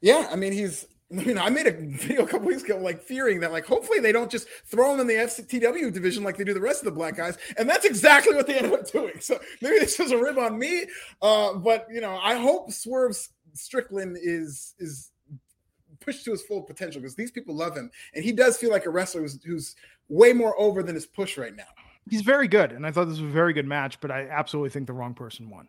Yeah, 0.00 0.28
I 0.30 0.36
mean 0.36 0.52
he's 0.52 0.86
you 1.10 1.34
know, 1.34 1.42
I 1.42 1.48
made 1.48 1.66
a 1.66 1.72
video 1.72 2.24
a 2.24 2.26
couple 2.26 2.46
weeks 2.46 2.62
ago, 2.62 2.76
like 2.76 3.02
fearing 3.02 3.40
that, 3.40 3.50
like, 3.50 3.64
hopefully 3.64 3.98
they 3.98 4.12
don't 4.12 4.30
just 4.30 4.46
throw 4.66 4.92
him 4.92 5.00
in 5.00 5.06
the 5.06 5.14
FTW 5.14 5.90
division 5.90 6.22
like 6.22 6.36
they 6.36 6.44
do 6.44 6.52
the 6.52 6.60
rest 6.60 6.82
of 6.82 6.84
the 6.84 6.90
black 6.92 7.16
guys, 7.16 7.38
and 7.56 7.68
that's 7.68 7.86
exactly 7.86 8.34
what 8.34 8.46
they 8.46 8.58
ended 8.58 8.74
up 8.74 8.90
doing. 8.90 9.18
So 9.20 9.40
maybe 9.62 9.78
this 9.78 9.98
is 9.98 10.10
a 10.10 10.18
rib 10.18 10.36
on 10.36 10.58
me, 10.58 10.84
uh, 11.22 11.54
but 11.54 11.86
you 11.90 12.02
know, 12.02 12.18
I 12.22 12.34
hope 12.34 12.70
Swerve 12.72 13.16
Strickland 13.54 14.18
is 14.20 14.74
is 14.78 15.12
pushed 16.08 16.24
to 16.24 16.30
his 16.30 16.42
full 16.42 16.62
potential 16.62 17.02
because 17.02 17.14
these 17.14 17.30
people 17.30 17.54
love 17.54 17.76
him, 17.76 17.90
and 18.14 18.24
he 18.24 18.32
does 18.32 18.56
feel 18.56 18.70
like 18.70 18.86
a 18.86 18.90
wrestler 18.90 19.20
who's, 19.20 19.42
who's 19.44 19.76
way 20.08 20.32
more 20.32 20.58
over 20.58 20.82
than 20.82 20.94
his 20.94 21.04
push 21.04 21.36
right 21.36 21.54
now. 21.54 21.64
He's 22.08 22.22
very 22.22 22.48
good, 22.48 22.72
and 22.72 22.86
I 22.86 22.90
thought 22.90 23.04
this 23.04 23.20
was 23.20 23.28
a 23.28 23.32
very 23.32 23.52
good 23.52 23.66
match, 23.66 24.00
but 24.00 24.10
I 24.10 24.26
absolutely 24.30 24.70
think 24.70 24.86
the 24.86 24.94
wrong 24.94 25.12
person 25.12 25.50
won. 25.50 25.68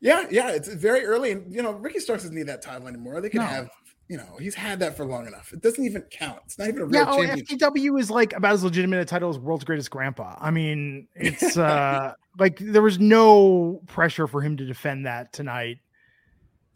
Yeah, 0.00 0.26
yeah, 0.30 0.50
it's 0.50 0.68
very 0.68 1.06
early, 1.06 1.32
and 1.32 1.52
you 1.52 1.62
know 1.62 1.72
Ricky 1.72 2.00
Starks 2.00 2.24
doesn't 2.24 2.36
need 2.36 2.48
that 2.48 2.60
title 2.60 2.86
anymore. 2.86 3.22
They 3.22 3.30
can 3.30 3.40
no. 3.40 3.46
have, 3.46 3.70
you 4.08 4.18
know, 4.18 4.36
he's 4.38 4.54
had 4.54 4.78
that 4.80 4.94
for 4.94 5.06
long 5.06 5.26
enough. 5.26 5.52
It 5.54 5.62
doesn't 5.62 5.82
even 5.82 6.02
count. 6.10 6.40
It's 6.44 6.58
not 6.58 6.68
even 6.68 6.82
a 6.82 6.84
real 6.84 6.94
yeah, 6.94 7.06
oh, 7.08 7.18
FTW 7.18 7.98
is 7.98 8.10
like 8.10 8.34
about 8.34 8.52
as 8.52 8.62
legitimate 8.62 9.00
a 9.00 9.06
title 9.06 9.30
as 9.30 9.38
World's 9.38 9.64
Greatest 9.64 9.90
Grandpa. 9.90 10.36
I 10.38 10.50
mean, 10.50 11.08
it's 11.14 11.56
uh 11.56 12.12
like 12.38 12.58
there 12.58 12.82
was 12.82 12.98
no 12.98 13.80
pressure 13.86 14.26
for 14.26 14.42
him 14.42 14.58
to 14.58 14.66
defend 14.66 15.06
that 15.06 15.32
tonight 15.32 15.78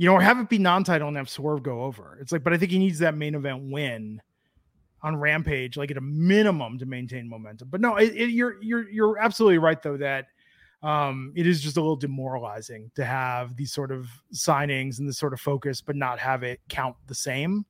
you 0.03 0.09
know, 0.09 0.15
or 0.15 0.20
have 0.20 0.41
it 0.41 0.49
be 0.49 0.59
non-title 0.59 1.07
and 1.07 1.16
have 1.16 1.31
Swerve 1.31 1.62
go 1.62 1.83
over. 1.83 2.19
It's 2.20 2.33
like, 2.33 2.43
but 2.43 2.53
I 2.53 2.59
think 2.59 2.73
he 2.73 2.79
needs 2.81 2.99
that 2.99 3.16
main 3.16 3.37
event 3.37 3.70
win 3.70 4.20
on 5.01 5.15
Rampage, 5.15 5.77
like 5.77 5.93
at 5.93 5.97
a 5.97 6.01
minimum, 6.01 6.77
to 6.81 6.87
maintain 6.87 7.29
momentum. 7.29 7.69
But 7.70 7.81
no, 7.81 7.95
it, 7.95 8.12
it, 8.16 8.31
you're 8.31 8.61
you're 8.61 8.91
you're 8.91 9.19
absolutely 9.20 9.59
right 9.59 9.81
though 9.81 9.97
that 9.99 10.27
um, 10.83 11.33
it 11.37 11.47
is 11.47 11.61
just 11.61 11.77
a 11.77 11.81
little 11.81 11.95
demoralizing 11.95 12.91
to 12.97 13.05
have 13.05 13.55
these 13.55 13.73
sort 13.73 13.93
of 13.93 14.09
signings 14.35 14.99
and 14.99 15.09
this 15.09 15.19
sort 15.19 15.35
of 15.35 15.41
focus, 15.41 15.81
but 15.81 15.95
not 15.95 16.19
have 16.19 16.43
it 16.43 16.59
count 16.69 16.97
the 17.07 17.15
same 17.15 17.65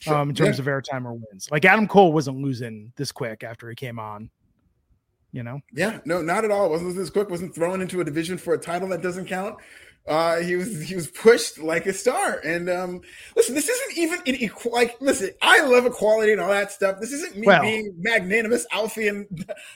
sure. 0.00 0.16
um, 0.16 0.28
in 0.28 0.34
terms 0.34 0.58
yeah. 0.58 0.64
of 0.64 0.66
airtime 0.66 1.06
or 1.06 1.14
wins. 1.14 1.48
Like 1.50 1.64
Adam 1.64 1.88
Cole 1.88 2.12
wasn't 2.12 2.42
losing 2.42 2.92
this 2.96 3.10
quick 3.10 3.42
after 3.42 3.70
he 3.70 3.74
came 3.74 3.98
on. 3.98 4.28
You 5.32 5.42
know? 5.42 5.60
Yeah, 5.72 6.00
no, 6.04 6.20
not 6.20 6.44
at 6.44 6.50
all. 6.50 6.68
Wasn't 6.68 6.94
this 6.94 7.08
quick? 7.08 7.30
Wasn't 7.30 7.54
thrown 7.54 7.80
into 7.80 8.02
a 8.02 8.04
division 8.04 8.36
for 8.36 8.52
a 8.52 8.58
title 8.58 8.86
that 8.90 9.00
doesn't 9.00 9.24
count. 9.24 9.56
Uh, 10.06 10.40
he 10.40 10.54
was 10.54 10.82
he 10.82 10.94
was 10.94 11.06
pushed 11.06 11.58
like 11.58 11.86
a 11.86 11.92
star. 11.92 12.38
And 12.44 12.68
um, 12.68 13.00
listen, 13.36 13.54
this 13.54 13.68
isn't 13.68 13.98
even 13.98 14.18
an 14.26 14.34
equal. 14.34 14.72
Like, 14.72 15.00
listen, 15.00 15.30
I 15.40 15.62
love 15.62 15.86
equality 15.86 16.32
and 16.32 16.40
all 16.40 16.50
that 16.50 16.72
stuff. 16.72 17.00
This 17.00 17.12
isn't 17.12 17.36
me 17.36 17.46
well, 17.46 17.62
being 17.62 17.94
magnanimous, 17.98 18.66
Alfie, 18.70 19.08
and 19.08 19.26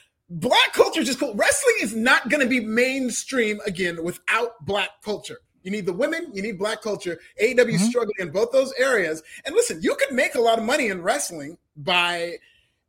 black 0.30 0.72
culture 0.74 1.00
is 1.00 1.06
just 1.06 1.18
cool. 1.18 1.34
Wrestling 1.34 1.76
is 1.80 1.94
not 1.94 2.28
going 2.28 2.42
to 2.42 2.48
be 2.48 2.60
mainstream 2.60 3.60
again 3.66 4.02
without 4.02 4.64
black 4.66 4.90
culture. 5.02 5.38
You 5.62 5.70
need 5.70 5.86
the 5.86 5.92
women, 5.92 6.30
you 6.32 6.42
need 6.42 6.58
black 6.58 6.82
culture. 6.82 7.18
AEW 7.42 7.56
mm-hmm. 7.56 7.76
struggling 7.76 8.16
in 8.18 8.30
both 8.30 8.52
those 8.52 8.72
areas. 8.78 9.22
And 9.44 9.54
listen, 9.54 9.80
you 9.82 9.94
could 9.96 10.14
make 10.14 10.34
a 10.34 10.40
lot 10.40 10.58
of 10.58 10.64
money 10.64 10.88
in 10.88 11.02
wrestling 11.02 11.58
by 11.76 12.36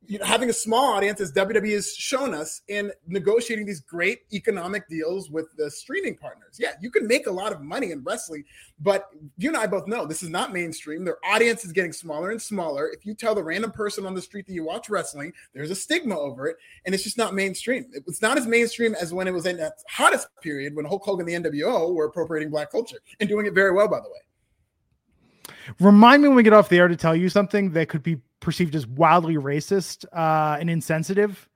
you 0.08 0.18
know, 0.18 0.26
having 0.26 0.50
a 0.50 0.54
small 0.54 0.94
audience, 0.94 1.20
as 1.22 1.32
WWE 1.34 1.74
has 1.74 1.94
shown 1.94 2.34
us, 2.34 2.62
in 2.68 2.92
negotiating 3.08 3.66
these 3.66 3.82
great 3.82 4.22
economic 4.34 4.88
deals 4.88 5.30
with 5.30 5.48
the 5.58 5.70
streaming 5.70 6.16
partners. 6.16 6.58
Yeah, 6.60 6.72
you 6.82 6.90
can 6.90 7.06
make 7.06 7.28
a 7.28 7.32
lot 7.32 7.52
of 7.52 7.62
money 7.62 7.92
in 7.92 8.04
wrestling, 8.04 8.44
but 8.80 9.10
you 9.38 9.50
and 9.50 9.58
I 9.58 9.68
both 9.68 9.88
know 9.88 10.06
this 10.06 10.24
is 10.24 10.30
not 10.30 10.54
mainstream. 10.54 11.04
Their 11.04 11.18
audience 11.26 11.66
is 11.66 11.74
getting 11.74 11.92
smaller 11.92 12.32
and 12.32 12.42
smaller. 12.42 12.90
If 12.90 13.06
you 13.06 13.14
tell 13.14 13.36
the 13.36 13.44
random 13.44 13.72
person 13.72 14.06
on 14.06 14.16
the 14.16 14.22
street 14.22 14.48
that 14.48 14.54
you 14.54 14.64
watch 14.64 14.90
wrestling, 14.90 15.34
there's 15.54 15.72
a 15.72 15.76
stigma 15.76 16.18
over 16.18 16.48
it, 16.48 16.58
and 16.86 16.96
it's 16.96 17.04
just 17.04 17.18
not 17.18 17.36
mainstream. 17.36 17.86
It's 17.94 18.22
not 18.22 18.38
as 18.38 18.48
mainstream 18.48 18.96
as 18.96 19.14
when 19.14 19.28
it 19.28 19.34
was 19.34 19.46
in 19.46 19.58
that 19.58 19.74
hottest 19.90 20.28
period 20.42 20.76
when 20.76 20.86
Hulk 20.86 21.04
Hogan 21.04 21.28
and 21.30 21.46
the 21.46 21.52
NWO 21.52 21.94
were 21.94 22.06
appropriating 22.06 22.50
black 22.50 22.72
culture 22.72 23.00
and 23.20 23.28
doing 23.28 23.46
it 23.46 23.54
very 23.54 23.74
well, 23.74 23.88
by 23.88 24.00
the 24.00 24.10
way. 24.10 25.56
Remind 25.80 26.24
me 26.24 26.30
when 26.30 26.38
we 26.38 26.44
get 26.44 26.54
off 26.54 26.70
the 26.70 26.78
air 26.78 26.88
to 26.88 26.96
tell 26.96 27.16
you 27.16 27.30
something 27.30 27.72
that 27.72 27.90
could 27.90 28.02
be 28.02 28.18
perceived 28.40 28.76
as 28.76 28.88
wildly 28.88 29.36
racist 29.36 30.06
uh, 30.14 30.58
and 30.60 30.70
insensitive. 30.70 31.48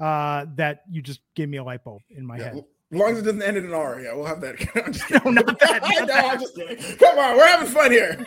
Uh, 0.00 0.46
that 0.54 0.82
you 0.88 1.02
just 1.02 1.20
gave 1.34 1.48
me 1.48 1.56
a 1.56 1.64
light 1.64 1.82
bulb 1.82 2.00
in 2.10 2.24
my 2.24 2.36
Yeah, 2.38 2.54
head. 2.54 2.64
As 2.92 2.98
long 3.00 3.12
as 3.12 3.18
it 3.18 3.22
doesn't 3.22 3.42
end 3.42 3.56
in 3.56 3.64
an 3.64 3.74
R, 3.74 4.00
yeah, 4.00 4.14
we'll 4.14 4.26
have 4.26 4.40
that. 4.42 4.54
No, 5.24 5.30
not 5.32 5.58
that, 5.58 5.82
not 5.82 6.00
know, 6.00 6.06
that. 6.06 6.24
I'm 6.24 6.40
just 6.40 6.54
kidding. 6.54 6.96
Come 6.98 7.18
on, 7.18 7.36
we're 7.36 7.46
having 7.48 7.66
fun 7.66 7.90
here. 7.90 8.24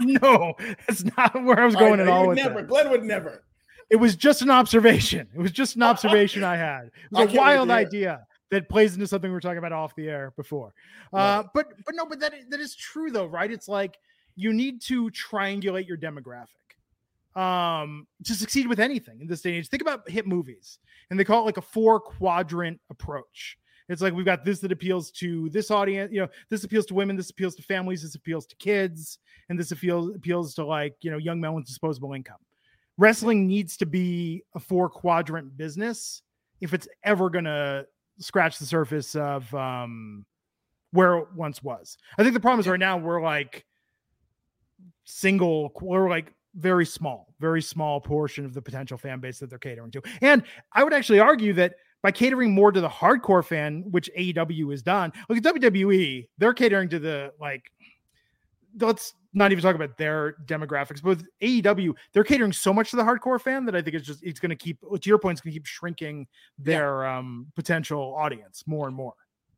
no, 0.00 0.52
that's 0.86 1.02
not 1.16 1.42
where 1.42 1.58
I 1.60 1.64
was 1.64 1.76
going 1.76 2.00
I 2.00 2.02
at 2.02 2.08
all 2.10 2.34
never. 2.34 2.56
that. 2.56 2.68
Glenn 2.68 2.90
would 2.90 3.04
never. 3.04 3.42
It 3.90 3.96
was 3.96 4.16
just 4.16 4.42
an 4.42 4.50
observation. 4.50 5.26
It 5.34 5.38
was 5.40 5.50
just 5.50 5.76
an 5.76 5.82
observation 5.82 6.44
I 6.44 6.56
had. 6.56 6.86
It 6.88 6.92
was 7.10 7.32
a 7.34 7.36
wild 7.38 7.68
to 7.68 7.74
hear 7.74 7.82
it. 7.82 7.86
idea 7.86 8.26
that 8.50 8.68
plays 8.68 8.92
into 8.94 9.06
something 9.06 9.30
we 9.30 9.34
were 9.34 9.40
talking 9.40 9.58
about 9.58 9.72
off 9.72 9.94
the 9.96 10.08
air 10.08 10.32
before. 10.36 10.74
Uh, 11.12 11.44
but 11.54 11.68
but 11.86 11.94
no, 11.94 12.04
but 12.04 12.20
that 12.20 12.34
that 12.50 12.60
is 12.60 12.74
true 12.76 13.10
though, 13.10 13.26
right? 13.26 13.50
It's 13.50 13.68
like 13.68 13.96
you 14.36 14.52
need 14.52 14.82
to 14.82 15.10
triangulate 15.10 15.88
your 15.88 15.96
demographic 15.96 16.48
um 17.36 18.06
to 18.24 18.34
succeed 18.34 18.68
with 18.68 18.78
anything 18.78 19.20
in 19.20 19.26
this 19.26 19.40
day 19.40 19.50
and 19.50 19.58
age. 19.58 19.68
Think 19.68 19.82
about 19.82 20.08
hit 20.08 20.26
movies, 20.26 20.78
and 21.10 21.18
they 21.18 21.24
call 21.24 21.42
it 21.42 21.46
like 21.46 21.56
a 21.56 21.62
four 21.62 22.00
quadrant 22.00 22.80
approach. 22.90 23.58
It's 23.88 24.00
like 24.00 24.14
we've 24.14 24.24
got 24.24 24.44
this 24.44 24.60
that 24.60 24.72
appeals 24.72 25.10
to 25.12 25.50
this 25.50 25.70
audience, 25.70 26.10
you 26.12 26.20
know, 26.20 26.28
this 26.48 26.64
appeals 26.64 26.86
to 26.86 26.94
women, 26.94 27.16
this 27.16 27.30
appeals 27.30 27.54
to 27.56 27.62
families, 27.62 28.02
this 28.02 28.14
appeals 28.14 28.46
to 28.46 28.56
kids, 28.56 29.18
and 29.48 29.58
this 29.58 29.72
appeals 29.72 30.14
appeals 30.14 30.54
to 30.54 30.64
like 30.64 30.94
you 31.00 31.10
know 31.10 31.18
young 31.18 31.40
men 31.40 31.54
with 31.54 31.66
disposable 31.66 32.12
income. 32.14 32.38
Wrestling 32.96 33.46
needs 33.46 33.76
to 33.78 33.86
be 33.86 34.42
a 34.54 34.60
four 34.60 34.88
quadrant 34.88 35.56
business 35.56 36.22
if 36.60 36.72
it's 36.72 36.88
ever 37.02 37.28
gonna 37.28 37.84
scratch 38.18 38.58
the 38.58 38.66
surface 38.66 39.16
of 39.16 39.52
um 39.54 40.24
where 40.92 41.18
it 41.18 41.26
once 41.34 41.62
was. 41.62 41.98
I 42.16 42.22
think 42.22 42.34
the 42.34 42.40
problem 42.40 42.60
is 42.60 42.68
right 42.68 42.78
now 42.78 42.96
we're 42.96 43.20
like 43.20 43.66
single, 45.04 45.72
we're 45.80 46.08
like 46.08 46.32
very 46.56 46.86
small, 46.86 47.34
very 47.40 47.62
small 47.62 48.00
portion 48.00 48.44
of 48.44 48.54
the 48.54 48.62
potential 48.62 48.96
fan 48.96 49.20
base 49.20 49.38
that 49.38 49.50
they're 49.50 49.58
catering 49.58 49.90
to. 49.92 50.02
And 50.20 50.42
I 50.72 50.84
would 50.84 50.92
actually 50.92 51.20
argue 51.20 51.52
that 51.54 51.74
by 52.02 52.10
catering 52.10 52.52
more 52.52 52.70
to 52.70 52.80
the 52.80 52.88
hardcore 52.88 53.44
fan, 53.44 53.84
which 53.90 54.10
AEW 54.16 54.70
has 54.70 54.82
done, 54.82 55.12
look 55.28 55.38
at 55.38 55.44
WWE, 55.54 56.28
they're 56.38 56.54
catering 56.54 56.88
to 56.90 56.98
the 56.98 57.32
like 57.40 57.70
let's 58.80 59.14
not 59.32 59.52
even 59.52 59.62
talk 59.62 59.74
about 59.74 59.96
their 59.96 60.36
demographics, 60.46 61.02
but 61.02 61.04
with 61.04 61.26
AEW, 61.42 61.92
they're 62.12 62.24
catering 62.24 62.52
so 62.52 62.72
much 62.72 62.90
to 62.90 62.96
the 62.96 63.02
hardcore 63.02 63.40
fan 63.40 63.64
that 63.64 63.74
I 63.74 63.82
think 63.82 63.96
it's 63.96 64.06
just 64.06 64.22
it's 64.22 64.40
gonna 64.40 64.56
keep 64.56 64.80
to 64.80 65.08
your 65.08 65.18
point, 65.18 65.36
it's 65.38 65.40
gonna 65.40 65.54
keep 65.54 65.66
shrinking 65.66 66.26
their 66.58 67.06
um 67.06 67.46
potential 67.56 68.14
audience 68.16 68.64
more 68.66 68.86
and 68.86 68.96
more. 68.96 69.14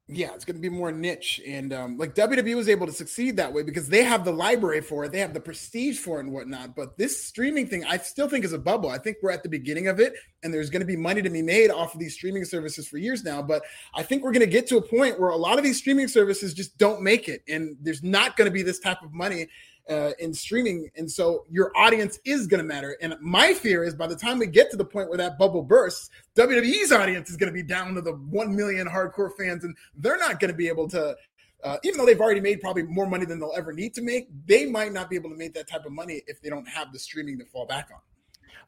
Yeah, 0.08 0.34
it's 0.34 0.44
going 0.44 0.54
to 0.54 0.62
be 0.62 0.68
more 0.68 0.92
niche, 0.92 1.40
and 1.44 1.72
um, 1.72 1.98
like 1.98 2.14
WWE 2.14 2.54
was 2.54 2.68
able 2.68 2.86
to 2.86 2.92
succeed 2.92 3.36
that 3.38 3.52
way 3.52 3.64
because 3.64 3.88
they 3.88 4.04
have 4.04 4.24
the 4.24 4.30
library 4.30 4.80
for 4.80 5.04
it, 5.04 5.10
they 5.10 5.18
have 5.18 5.34
the 5.34 5.40
prestige 5.40 5.98
for 5.98 6.18
it, 6.18 6.20
and 6.20 6.32
whatnot. 6.32 6.76
But 6.76 6.96
this 6.96 7.26
streaming 7.26 7.66
thing, 7.66 7.84
I 7.84 7.96
still 7.96 8.28
think 8.28 8.44
is 8.44 8.52
a 8.52 8.58
bubble. 8.58 8.88
I 8.88 8.98
think 8.98 9.16
we're 9.20 9.32
at 9.32 9.42
the 9.42 9.48
beginning 9.48 9.88
of 9.88 9.98
it, 9.98 10.14
and 10.44 10.54
there's 10.54 10.70
going 10.70 10.80
to 10.80 10.86
be 10.86 10.94
money 10.94 11.22
to 11.22 11.30
be 11.30 11.42
made 11.42 11.72
off 11.72 11.92
of 11.92 11.98
these 11.98 12.14
streaming 12.14 12.44
services 12.44 12.86
for 12.86 12.98
years 12.98 13.24
now. 13.24 13.42
But 13.42 13.64
I 13.96 14.04
think 14.04 14.22
we're 14.22 14.30
going 14.30 14.46
to 14.46 14.52
get 14.52 14.68
to 14.68 14.76
a 14.76 14.82
point 14.82 15.18
where 15.18 15.30
a 15.30 15.36
lot 15.36 15.58
of 15.58 15.64
these 15.64 15.78
streaming 15.78 16.06
services 16.06 16.54
just 16.54 16.78
don't 16.78 17.02
make 17.02 17.28
it, 17.28 17.42
and 17.48 17.76
there's 17.80 18.04
not 18.04 18.36
going 18.36 18.46
to 18.46 18.54
be 18.54 18.62
this 18.62 18.78
type 18.78 19.02
of 19.02 19.12
money 19.12 19.48
uh, 19.88 20.10
in 20.18 20.34
streaming. 20.34 20.90
And 20.96 21.10
so 21.10 21.44
your 21.50 21.70
audience 21.76 22.18
is 22.24 22.46
going 22.46 22.58
to 22.58 22.66
matter. 22.66 22.96
And 23.00 23.16
my 23.20 23.54
fear 23.54 23.84
is 23.84 23.94
by 23.94 24.06
the 24.06 24.16
time 24.16 24.38
we 24.38 24.46
get 24.46 24.70
to 24.70 24.76
the 24.76 24.84
point 24.84 25.08
where 25.08 25.18
that 25.18 25.38
bubble 25.38 25.62
bursts, 25.62 26.10
WWE's 26.34 26.92
audience 26.92 27.30
is 27.30 27.36
going 27.36 27.52
to 27.52 27.54
be 27.54 27.62
down 27.62 27.94
to 27.94 28.00
the 28.00 28.12
1 28.12 28.54
million 28.54 28.86
hardcore 28.86 29.30
fans, 29.36 29.64
and 29.64 29.76
they're 29.96 30.18
not 30.18 30.40
going 30.40 30.50
to 30.50 30.56
be 30.56 30.68
able 30.68 30.88
to. 30.88 31.16
Uh, 31.64 31.78
even 31.82 31.98
though 31.98 32.04
they've 32.04 32.20
already 32.20 32.40
made 32.40 32.60
probably 32.60 32.82
more 32.82 33.06
money 33.06 33.24
than 33.24 33.40
they'll 33.40 33.54
ever 33.56 33.72
need 33.72 33.94
to 33.94 34.02
make, 34.02 34.28
they 34.46 34.66
might 34.66 34.92
not 34.92 35.08
be 35.08 35.16
able 35.16 35.30
to 35.30 35.36
make 35.36 35.54
that 35.54 35.66
type 35.66 35.86
of 35.86 35.90
money 35.90 36.22
if 36.26 36.40
they 36.40 36.50
don't 36.50 36.68
have 36.68 36.92
the 36.92 36.98
streaming 36.98 37.38
to 37.38 37.44
fall 37.46 37.66
back 37.66 37.88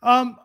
on. 0.02 0.10
Um, 0.10 0.36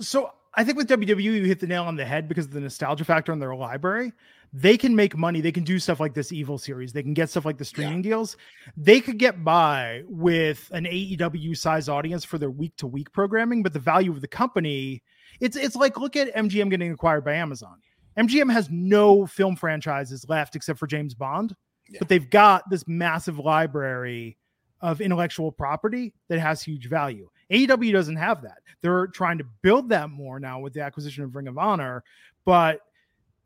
so 0.00 0.32
I 0.54 0.64
think 0.64 0.76
with 0.76 0.88
WWE, 0.88 1.22
you 1.22 1.44
hit 1.44 1.60
the 1.60 1.66
nail 1.66 1.84
on 1.84 1.96
the 1.96 2.04
head 2.04 2.28
because 2.28 2.46
of 2.46 2.50
the 2.52 2.60
nostalgia 2.60 3.04
factor 3.04 3.32
in 3.32 3.38
their 3.38 3.54
library. 3.54 4.12
They 4.56 4.76
can 4.78 4.94
make 4.94 5.16
money. 5.16 5.40
They 5.40 5.50
can 5.50 5.64
do 5.64 5.80
stuff 5.80 5.98
like 5.98 6.14
this 6.14 6.30
Evil 6.30 6.58
series. 6.58 6.92
They 6.92 7.02
can 7.02 7.12
get 7.12 7.28
stuff 7.28 7.44
like 7.44 7.58
the 7.58 7.64
streaming 7.64 8.02
deals. 8.02 8.36
They 8.76 9.00
could 9.00 9.18
get 9.18 9.42
by 9.42 10.04
with 10.06 10.70
an 10.72 10.84
AEW 10.84 11.56
size 11.56 11.88
audience 11.88 12.24
for 12.24 12.38
their 12.38 12.52
week 12.52 12.76
to 12.76 12.86
week 12.86 13.10
programming, 13.12 13.64
but 13.64 13.72
the 13.72 13.80
value 13.80 14.12
of 14.12 14.20
the 14.20 14.28
company, 14.28 15.02
it's 15.40 15.56
it's 15.56 15.74
like 15.74 15.98
look 15.98 16.14
at 16.14 16.32
MGM 16.36 16.70
getting 16.70 16.92
acquired 16.92 17.24
by 17.24 17.34
Amazon. 17.34 17.78
MGM 18.16 18.52
has 18.52 18.68
no 18.70 19.26
film 19.26 19.56
franchises 19.56 20.24
left 20.28 20.54
except 20.54 20.78
for 20.78 20.86
James 20.86 21.14
Bond, 21.14 21.56
Yeah. 21.88 21.98
but 21.98 22.08
they've 22.08 22.30
got 22.30 22.70
this 22.70 22.86
massive 22.86 23.40
library 23.40 24.38
of 24.80 25.00
intellectual 25.00 25.50
property 25.50 26.14
that 26.28 26.38
has 26.38 26.62
huge 26.62 26.88
value. 26.88 27.28
AEW 27.50 27.92
doesn't 27.92 28.16
have 28.16 28.42
that. 28.42 28.58
They're 28.82 29.08
trying 29.08 29.38
to 29.38 29.44
build 29.62 29.88
that 29.88 30.10
more 30.10 30.38
now 30.38 30.60
with 30.60 30.74
the 30.74 30.80
acquisition 30.82 31.24
of 31.24 31.34
Ring 31.34 31.48
of 31.48 31.58
Honor, 31.58 32.04
but 32.44 32.80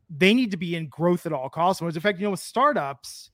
they 0.09 0.33
need 0.33 0.51
to 0.51 0.57
be 0.57 0.75
in 0.75 0.87
growth 0.87 1.25
at 1.25 1.33
all 1.33 1.49
costs. 1.49 1.81
In 1.81 1.91
fact, 1.99 2.19
you 2.19 2.25
know, 2.25 2.31
with 2.31 2.39
startups, 2.39 3.31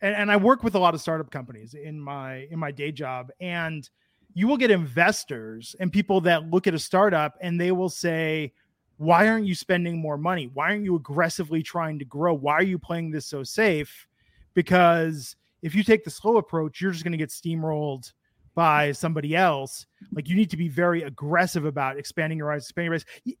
and, 0.00 0.14
and 0.14 0.30
I 0.30 0.36
work 0.36 0.62
with 0.62 0.74
a 0.74 0.78
lot 0.78 0.94
of 0.94 1.00
startup 1.00 1.30
companies 1.30 1.74
in 1.74 2.00
my 2.00 2.48
in 2.50 2.58
my 2.58 2.70
day 2.70 2.92
job, 2.92 3.30
and 3.40 3.88
you 4.34 4.46
will 4.46 4.56
get 4.56 4.70
investors 4.70 5.74
and 5.80 5.92
people 5.92 6.20
that 6.22 6.50
look 6.50 6.66
at 6.66 6.74
a 6.74 6.78
startup 6.78 7.36
and 7.40 7.60
they 7.60 7.72
will 7.72 7.88
say, 7.88 8.52
Why 8.96 9.28
aren't 9.28 9.46
you 9.46 9.54
spending 9.54 9.98
more 9.98 10.16
money? 10.16 10.50
Why 10.52 10.70
aren't 10.70 10.84
you 10.84 10.96
aggressively 10.96 11.62
trying 11.62 11.98
to 11.98 12.04
grow? 12.04 12.34
Why 12.34 12.54
are 12.54 12.62
you 12.62 12.78
playing 12.78 13.10
this 13.10 13.26
so 13.26 13.42
safe? 13.42 14.06
Because 14.54 15.36
if 15.62 15.74
you 15.74 15.82
take 15.82 16.04
the 16.04 16.10
slow 16.10 16.36
approach, 16.36 16.80
you're 16.80 16.92
just 16.92 17.04
going 17.04 17.12
to 17.12 17.18
get 17.18 17.30
steamrolled 17.30 18.12
by 18.54 18.92
somebody 18.92 19.36
else. 19.36 19.86
Like 20.12 20.28
you 20.28 20.36
need 20.36 20.50
to 20.50 20.56
be 20.56 20.68
very 20.68 21.02
aggressive 21.02 21.64
about 21.64 21.98
expanding 21.98 22.38
your 22.38 22.52
eyes, 22.52 22.64
expanding 22.64 22.92
your 22.92 22.94
eyes. 22.94 23.36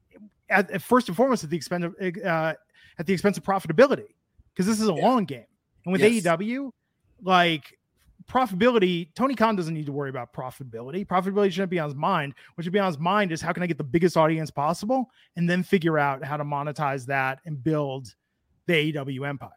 At, 0.50 0.70
at 0.70 0.82
first 0.82 1.08
and 1.08 1.16
foremost, 1.16 1.44
at 1.44 1.50
the 1.50 1.56
expense 1.56 1.84
of 1.84 1.94
uh, 2.24 2.54
at 2.98 3.06
the 3.06 3.12
expense 3.12 3.38
of 3.38 3.44
profitability, 3.44 4.14
because 4.52 4.66
this 4.66 4.80
is 4.80 4.88
a 4.88 4.92
Yeah. 4.94 5.02
long 5.06 5.24
game. 5.24 5.46
And 5.84 5.92
with 5.92 6.02
Yes. 6.02 6.24
AEW, 6.24 6.72
like 7.22 7.78
profitability, 8.28 9.08
Tony 9.14 9.34
Khan 9.34 9.56
doesn't 9.56 9.74
need 9.74 9.86
to 9.86 9.92
worry 9.92 10.10
about 10.10 10.32
profitability. 10.32 11.06
Profitability 11.06 11.50
shouldn't 11.52 11.70
be 11.70 11.78
on 11.78 11.88
his 11.88 11.96
mind. 11.96 12.34
What 12.54 12.64
should 12.64 12.72
be 12.72 12.78
on 12.78 12.86
his 12.86 12.98
mind 12.98 13.32
is 13.32 13.40
how 13.40 13.52
can 13.52 13.62
I 13.62 13.66
get 13.66 13.78
the 13.78 13.84
biggest 13.84 14.16
audience 14.16 14.50
possible, 14.50 15.10
and 15.36 15.48
then 15.48 15.62
figure 15.62 15.98
out 15.98 16.22
how 16.24 16.36
to 16.36 16.44
monetize 16.44 17.06
that 17.06 17.40
and 17.46 17.62
build 17.62 18.14
the 18.66 18.74
AEW 18.74 19.24
empire. 19.28 19.50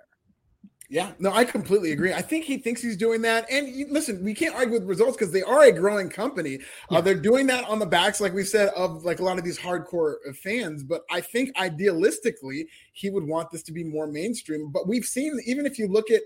Yeah, 0.93 1.13
no, 1.17 1.33
I 1.33 1.43
completely 1.43 1.91
agree. 1.91 2.13
I 2.13 2.21
think 2.21 2.45
he 2.45 2.57
thinks 2.57 2.79
he's 2.79 2.95
doing 2.95 3.23
that. 3.23 3.49
And 3.49 3.67
you, 3.67 3.87
listen, 3.89 4.23
we 4.23 4.35
can't 4.35 4.53
argue 4.53 4.73
with 4.73 4.83
results 4.83 5.17
because 5.17 5.33
they 5.33 5.41
are 5.41 5.63
a 5.63 5.71
growing 5.71 6.07
company. 6.07 6.59
Uh, 6.91 7.01
they're 7.01 7.15
doing 7.15 7.47
that 7.47 7.63
on 7.63 7.79
the 7.79 7.85
backs, 7.87 8.21
like 8.21 8.31
we 8.31 8.43
said, 8.43 8.69
of 8.75 9.03
like 9.03 9.19
a 9.19 9.23
lot 9.23 9.39
of 9.39 9.43
these 9.43 9.57
hardcore 9.57 10.17
uh, 10.29 10.33
fans. 10.33 10.83
But 10.83 11.01
I 11.09 11.19
think 11.19 11.51
idealistically, 11.55 12.67
he 12.91 13.09
would 13.09 13.23
want 13.23 13.49
this 13.49 13.63
to 13.63 13.71
be 13.71 13.83
more 13.83 14.05
mainstream. 14.05 14.69
But 14.69 14.87
we've 14.87 15.03
seen, 15.03 15.39
even 15.47 15.65
if 15.65 15.79
you 15.79 15.87
look 15.87 16.11
at 16.11 16.21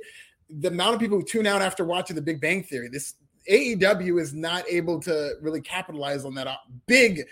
the 0.50 0.68
amount 0.68 0.96
of 0.96 1.00
people 1.00 1.18
who 1.18 1.24
tune 1.24 1.48
out 1.48 1.62
after 1.62 1.86
watching 1.86 2.18
The 2.18 2.22
Big 2.22 2.42
Bang 2.42 2.62
Theory, 2.62 2.90
this 2.90 3.14
AEW 3.50 4.20
is 4.20 4.34
not 4.34 4.66
able 4.70 5.00
to 5.00 5.36
really 5.42 5.62
capitalize 5.62 6.26
on 6.26 6.36
that 6.36 6.48
uh, 6.48 6.58
big 6.88 7.24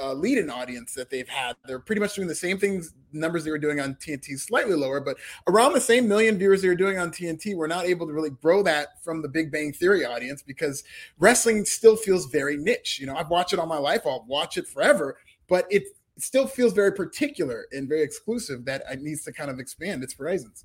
uh, 0.00 0.12
lead-in 0.12 0.50
audience 0.50 0.94
that 0.94 1.10
they've 1.10 1.28
had. 1.28 1.56
They're 1.66 1.78
pretty 1.78 2.00
much 2.00 2.14
doing 2.14 2.28
the 2.28 2.34
same 2.34 2.58
things 2.58 2.92
numbers 3.12 3.44
they 3.44 3.50
were 3.50 3.58
doing 3.58 3.80
on 3.80 3.94
TNT, 3.94 4.38
slightly 4.38 4.74
lower, 4.74 5.00
but 5.00 5.16
around 5.46 5.72
the 5.72 5.80
same 5.80 6.08
million 6.08 6.38
viewers 6.38 6.62
they 6.62 6.68
were 6.68 6.74
doing 6.74 6.98
on 6.98 7.10
TNT. 7.10 7.54
We're 7.54 7.66
not 7.66 7.84
able 7.84 8.06
to 8.06 8.12
really 8.12 8.30
grow 8.30 8.62
that 8.62 9.02
from 9.02 9.22
the 9.22 9.28
Big 9.28 9.50
Bang 9.50 9.72
Theory 9.72 10.04
audience 10.04 10.42
because 10.42 10.84
wrestling 11.18 11.64
still 11.64 11.96
feels 11.96 12.26
very 12.26 12.56
niche. 12.56 12.98
You 13.00 13.06
know, 13.06 13.16
I've 13.16 13.30
watched 13.30 13.52
it 13.52 13.58
all 13.58 13.66
my 13.66 13.78
life. 13.78 14.02
I'll 14.06 14.24
watch 14.26 14.56
it 14.56 14.66
forever, 14.66 15.18
but 15.48 15.66
it 15.70 15.84
still 16.18 16.46
feels 16.46 16.72
very 16.72 16.92
particular 16.92 17.66
and 17.72 17.88
very 17.88 18.02
exclusive 18.02 18.64
that 18.66 18.82
it 18.90 19.02
needs 19.02 19.24
to 19.24 19.32
kind 19.32 19.50
of 19.50 19.58
expand 19.58 20.02
its 20.02 20.14
horizons. 20.14 20.64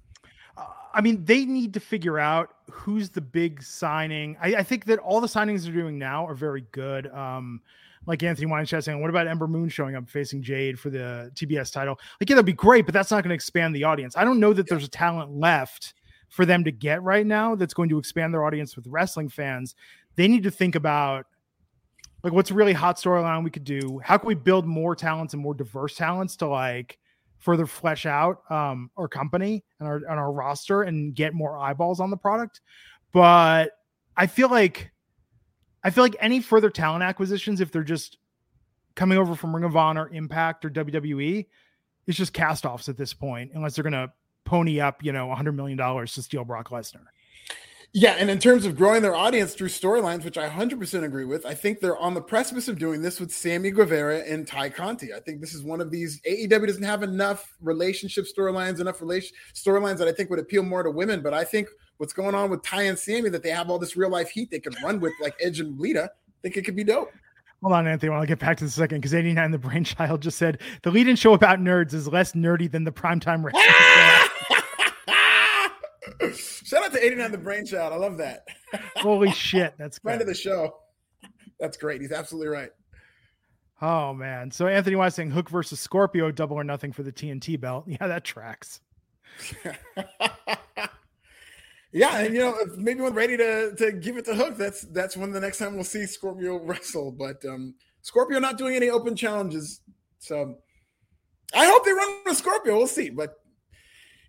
Uh, 0.57 0.65
I 0.93 1.01
mean, 1.01 1.23
they 1.25 1.45
need 1.45 1.73
to 1.73 1.79
figure 1.79 2.19
out 2.19 2.55
who's 2.71 3.09
the 3.09 3.21
big 3.21 3.61
signing. 3.61 4.37
I, 4.41 4.55
I 4.55 4.63
think 4.63 4.85
that 4.85 4.99
all 4.99 5.21
the 5.21 5.27
signings 5.27 5.63
they're 5.63 5.73
doing 5.73 5.97
now 5.97 6.25
are 6.25 6.33
very 6.33 6.65
good. 6.71 7.07
Um, 7.07 7.61
like 8.07 8.23
Anthony 8.23 8.47
Weinstein 8.47 8.81
saying, 8.81 9.01
what 9.01 9.11
about 9.11 9.27
Ember 9.27 9.47
Moon 9.47 9.69
showing 9.69 9.95
up 9.95 10.09
facing 10.09 10.41
Jade 10.41 10.79
for 10.79 10.89
the 10.89 11.29
TBS 11.35 11.71
title? 11.71 11.99
Like, 12.19 12.29
yeah, 12.29 12.35
that'd 12.35 12.45
be 12.45 12.53
great, 12.53 12.85
but 12.85 12.93
that's 12.93 13.11
not 13.11 13.21
going 13.21 13.29
to 13.29 13.35
expand 13.35 13.75
the 13.75 13.83
audience. 13.83 14.17
I 14.17 14.23
don't 14.23 14.39
know 14.39 14.53
that 14.53 14.67
there's 14.67 14.85
a 14.85 14.89
talent 14.89 15.31
left 15.31 15.93
for 16.29 16.45
them 16.45 16.63
to 16.63 16.71
get 16.71 17.03
right 17.03 17.25
now 17.25 17.53
that's 17.53 17.73
going 17.73 17.89
to 17.89 17.99
expand 17.99 18.33
their 18.33 18.43
audience 18.43 18.75
with 18.75 18.87
wrestling 18.87 19.29
fans. 19.29 19.75
They 20.15 20.27
need 20.27 20.43
to 20.43 20.51
think 20.51 20.75
about 20.75 21.25
Like, 22.23 22.33
what's 22.33 22.51
a 22.51 22.53
really 22.53 22.73
hot 22.73 22.97
storyline 22.97 23.43
we 23.43 23.51
could 23.51 23.63
do? 23.63 23.99
How 24.03 24.17
can 24.17 24.27
we 24.27 24.35
build 24.35 24.65
more 24.65 24.95
talents 24.95 25.33
and 25.33 25.41
more 25.41 25.53
diverse 25.53 25.95
talents 25.95 26.35
to 26.37 26.47
like 26.47 26.97
further 27.37 27.67
flesh 27.67 28.05
out 28.05 28.49
um, 28.49 28.89
our 28.97 29.07
company 29.07 29.63
and 29.79 29.87
our 29.87 29.97
and 29.97 30.19
our 30.19 30.31
roster 30.31 30.81
and 30.81 31.13
get 31.13 31.33
more 31.33 31.57
eyeballs 31.57 31.99
on 31.99 32.09
the 32.09 32.17
product? 32.17 32.61
But 33.13 33.71
I 34.17 34.27
feel 34.27 34.49
like 34.49 34.91
I 35.87 35.89
feel 35.89 36.03
like 36.03 36.17
any 36.19 36.41
further 36.41 36.69
talent 36.69 37.01
acquisitions, 37.01 37.61
if 37.61 37.71
they're 37.71 37.81
just 37.81 38.17
coming 38.95 39.17
over 39.17 39.35
from 39.35 39.55
Ring 39.55 39.63
of 39.63 39.77
Honor, 39.77 40.09
Impact, 40.09 40.65
or 40.65 40.69
WWE, 40.69 41.45
it's 42.05 42.17
just 42.17 42.33
cast 42.33 42.65
offs 42.65 42.89
at 42.89 42.97
this 42.97 43.13
point, 43.13 43.51
unless 43.53 43.75
they're 43.75 43.85
gonna 43.85 44.11
pony 44.43 44.81
up, 44.81 45.01
you 45.01 45.13
know, 45.13 45.27
$100 45.27 45.55
million 45.55 45.77
to 45.77 46.21
steal 46.21 46.43
Brock 46.43 46.71
Lesnar. 46.71 47.05
Yeah, 47.93 48.17
and 48.19 48.29
in 48.29 48.37
terms 48.37 48.65
of 48.65 48.75
growing 48.75 49.01
their 49.01 49.15
audience 49.15 49.53
through 49.53 49.69
storylines, 49.69 50.25
which 50.25 50.37
I 50.37 50.49
100% 50.49 51.05
agree 51.05 51.23
with, 51.23 51.45
I 51.45 51.53
think 51.53 51.79
they're 51.79 51.97
on 51.97 52.13
the 52.13 52.21
precipice 52.21 52.67
of 52.67 52.77
doing 52.77 53.01
this 53.01 53.21
with 53.21 53.31
Sammy 53.31 53.71
Guevara 53.71 54.19
and 54.27 54.45
Tay 54.45 54.69
Conti. 54.69 55.13
I 55.13 55.21
think 55.21 55.39
this 55.39 55.53
is 55.53 55.63
one 55.63 55.79
of 55.79 55.89
these 55.89 56.19
AEW 56.29 56.67
doesn't 56.67 56.83
have 56.83 57.01
enough 57.01 57.55
relationship 57.61 58.25
storylines, 58.25 58.81
enough 58.81 58.99
relation 58.99 59.33
storylines 59.53 59.99
that 59.99 60.09
I 60.09 60.11
think 60.11 60.29
would 60.31 60.39
appeal 60.39 60.63
more 60.63 60.83
to 60.83 60.91
women. 60.91 61.21
But 61.21 61.33
I 61.33 61.45
think 61.45 61.69
what's 61.97 62.13
going 62.13 62.35
on 62.35 62.49
with 62.49 62.61
Ty 62.63 62.83
and 62.83 62.97
Sammy, 62.97 63.29
that 63.29 63.43
they 63.43 63.49
have 63.49 63.69
all 63.69 63.79
this 63.79 63.95
real 63.95 64.09
life 64.09 64.29
heat 64.29 64.51
they 64.51 64.59
can 64.59 64.75
run 64.83 64.99
with, 64.99 65.13
like 65.21 65.35
Edge 65.41 65.59
and 65.59 65.79
Lita, 65.79 66.11
I 66.13 66.31
think 66.41 66.57
it 66.57 66.65
could 66.65 66.75
be 66.75 66.83
dope. 66.83 67.11
Hold 67.61 67.73
on, 67.73 67.87
Anthony. 67.87 68.11
I 68.11 68.15
want 68.15 68.23
to 68.23 68.27
get 68.27 68.39
back 68.39 68.57
to 68.57 68.65
the 68.65 68.69
second 68.69 68.99
because 68.99 69.15
89 69.15 69.51
the 69.51 69.57
brainchild 69.59 70.21
just 70.21 70.37
said 70.37 70.61
the 70.83 70.91
lead 70.91 71.07
in 71.07 71.15
show 71.15 71.33
about 71.33 71.59
nerds 71.59 71.93
is 71.93 72.07
less 72.07 72.33
nerdy 72.33 72.69
than 72.69 72.83
the 72.83 72.91
primetime 72.91 73.43
wrestling. 73.43 73.63
Shout 76.63 76.83
out 76.83 76.93
to 76.93 77.03
89 77.03 77.31
the 77.31 77.37
brainchild. 77.37 77.93
I 77.93 77.95
love 77.95 78.17
that. 78.17 78.45
Holy 78.97 79.31
shit. 79.33 79.73
That's 79.77 79.97
friend 79.99 80.21
of 80.21 80.27
the 80.27 80.35
show. 80.35 80.75
That's 81.59 81.77
great. 81.77 82.01
He's 82.01 82.11
absolutely 82.11 82.49
right. 82.49 82.69
Oh 83.81 84.13
man. 84.13 84.51
So 84.51 84.67
Anthony 84.67 84.95
was 84.95 85.15
saying 85.15 85.31
Hook 85.31 85.49
versus 85.49 85.79
Scorpio, 85.79 86.31
double 86.31 86.57
or 86.57 86.63
nothing 86.63 86.91
for 86.91 87.03
the 87.03 87.11
TNT 87.11 87.59
belt. 87.59 87.85
Yeah, 87.87 88.07
that 88.07 88.23
tracks. 88.23 88.81
Yeah, 91.97 92.19
and 92.19 92.33
you 92.33 92.39
know, 92.39 92.55
maybe 92.77 93.01
when 93.01 93.13
ready 93.13 93.37
to 93.37 93.75
to 93.75 93.91
give 93.91 94.17
it 94.17 94.25
to 94.25 94.35
Hook, 94.35 94.57
that's 94.57 94.81
that's 94.81 95.17
when 95.17 95.31
the 95.31 95.39
next 95.39 95.57
time 95.57 95.75
we'll 95.75 95.83
see 95.83 96.05
Scorpio 96.05 96.57
wrestle. 96.63 97.11
But 97.11 97.43
um 97.45 97.75
Scorpio 98.01 98.39
not 98.39 98.57
doing 98.57 98.75
any 98.75 98.89
open 98.89 99.15
challenges. 99.15 99.81
So 100.19 100.55
I 101.53 101.65
hope 101.65 101.85
they 101.85 101.91
run 101.93 102.15
with 102.25 102.37
Scorpio. 102.37 102.77
We'll 102.77 102.87
see. 102.87 103.09
But 103.09 103.35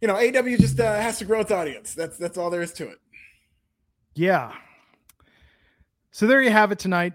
you 0.01 0.09
know, 0.09 0.16
AW 0.16 0.57
just 0.57 0.81
uh, 0.81 1.01
has 1.01 1.19
to 1.19 1.24
grow 1.24 1.40
its 1.40 1.51
audience. 1.51 1.95
That's 1.95 2.16
that's 2.16 2.39
all 2.39 2.51
there 2.51 2.62
is 2.62 2.73
to 2.74 2.89
it. 2.89 2.99
Yeah. 4.15 4.53
So 6.11 6.27
there 6.27 6.43
you 6.43 6.51
have 6.51 6.73
it 6.73 6.78
tonight. 6.78 7.15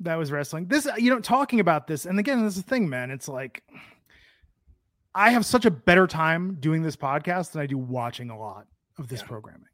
That 0.00 0.16
was 0.16 0.32
wrestling. 0.32 0.66
This, 0.66 0.88
you 0.96 1.10
know, 1.10 1.20
talking 1.20 1.60
about 1.60 1.86
this, 1.86 2.06
and 2.06 2.18
again, 2.18 2.42
this 2.42 2.56
is 2.56 2.62
the 2.62 2.68
thing, 2.68 2.88
man. 2.88 3.10
It's 3.10 3.28
like 3.28 3.62
I 5.14 5.30
have 5.30 5.44
such 5.44 5.66
a 5.66 5.70
better 5.70 6.06
time 6.06 6.56
doing 6.58 6.82
this 6.82 6.96
podcast 6.96 7.52
than 7.52 7.60
I 7.60 7.66
do 7.66 7.76
watching 7.76 8.30
a 8.30 8.38
lot 8.38 8.66
of 9.00 9.08
this 9.08 9.20
yeah. 9.20 9.26
programming. 9.26 9.66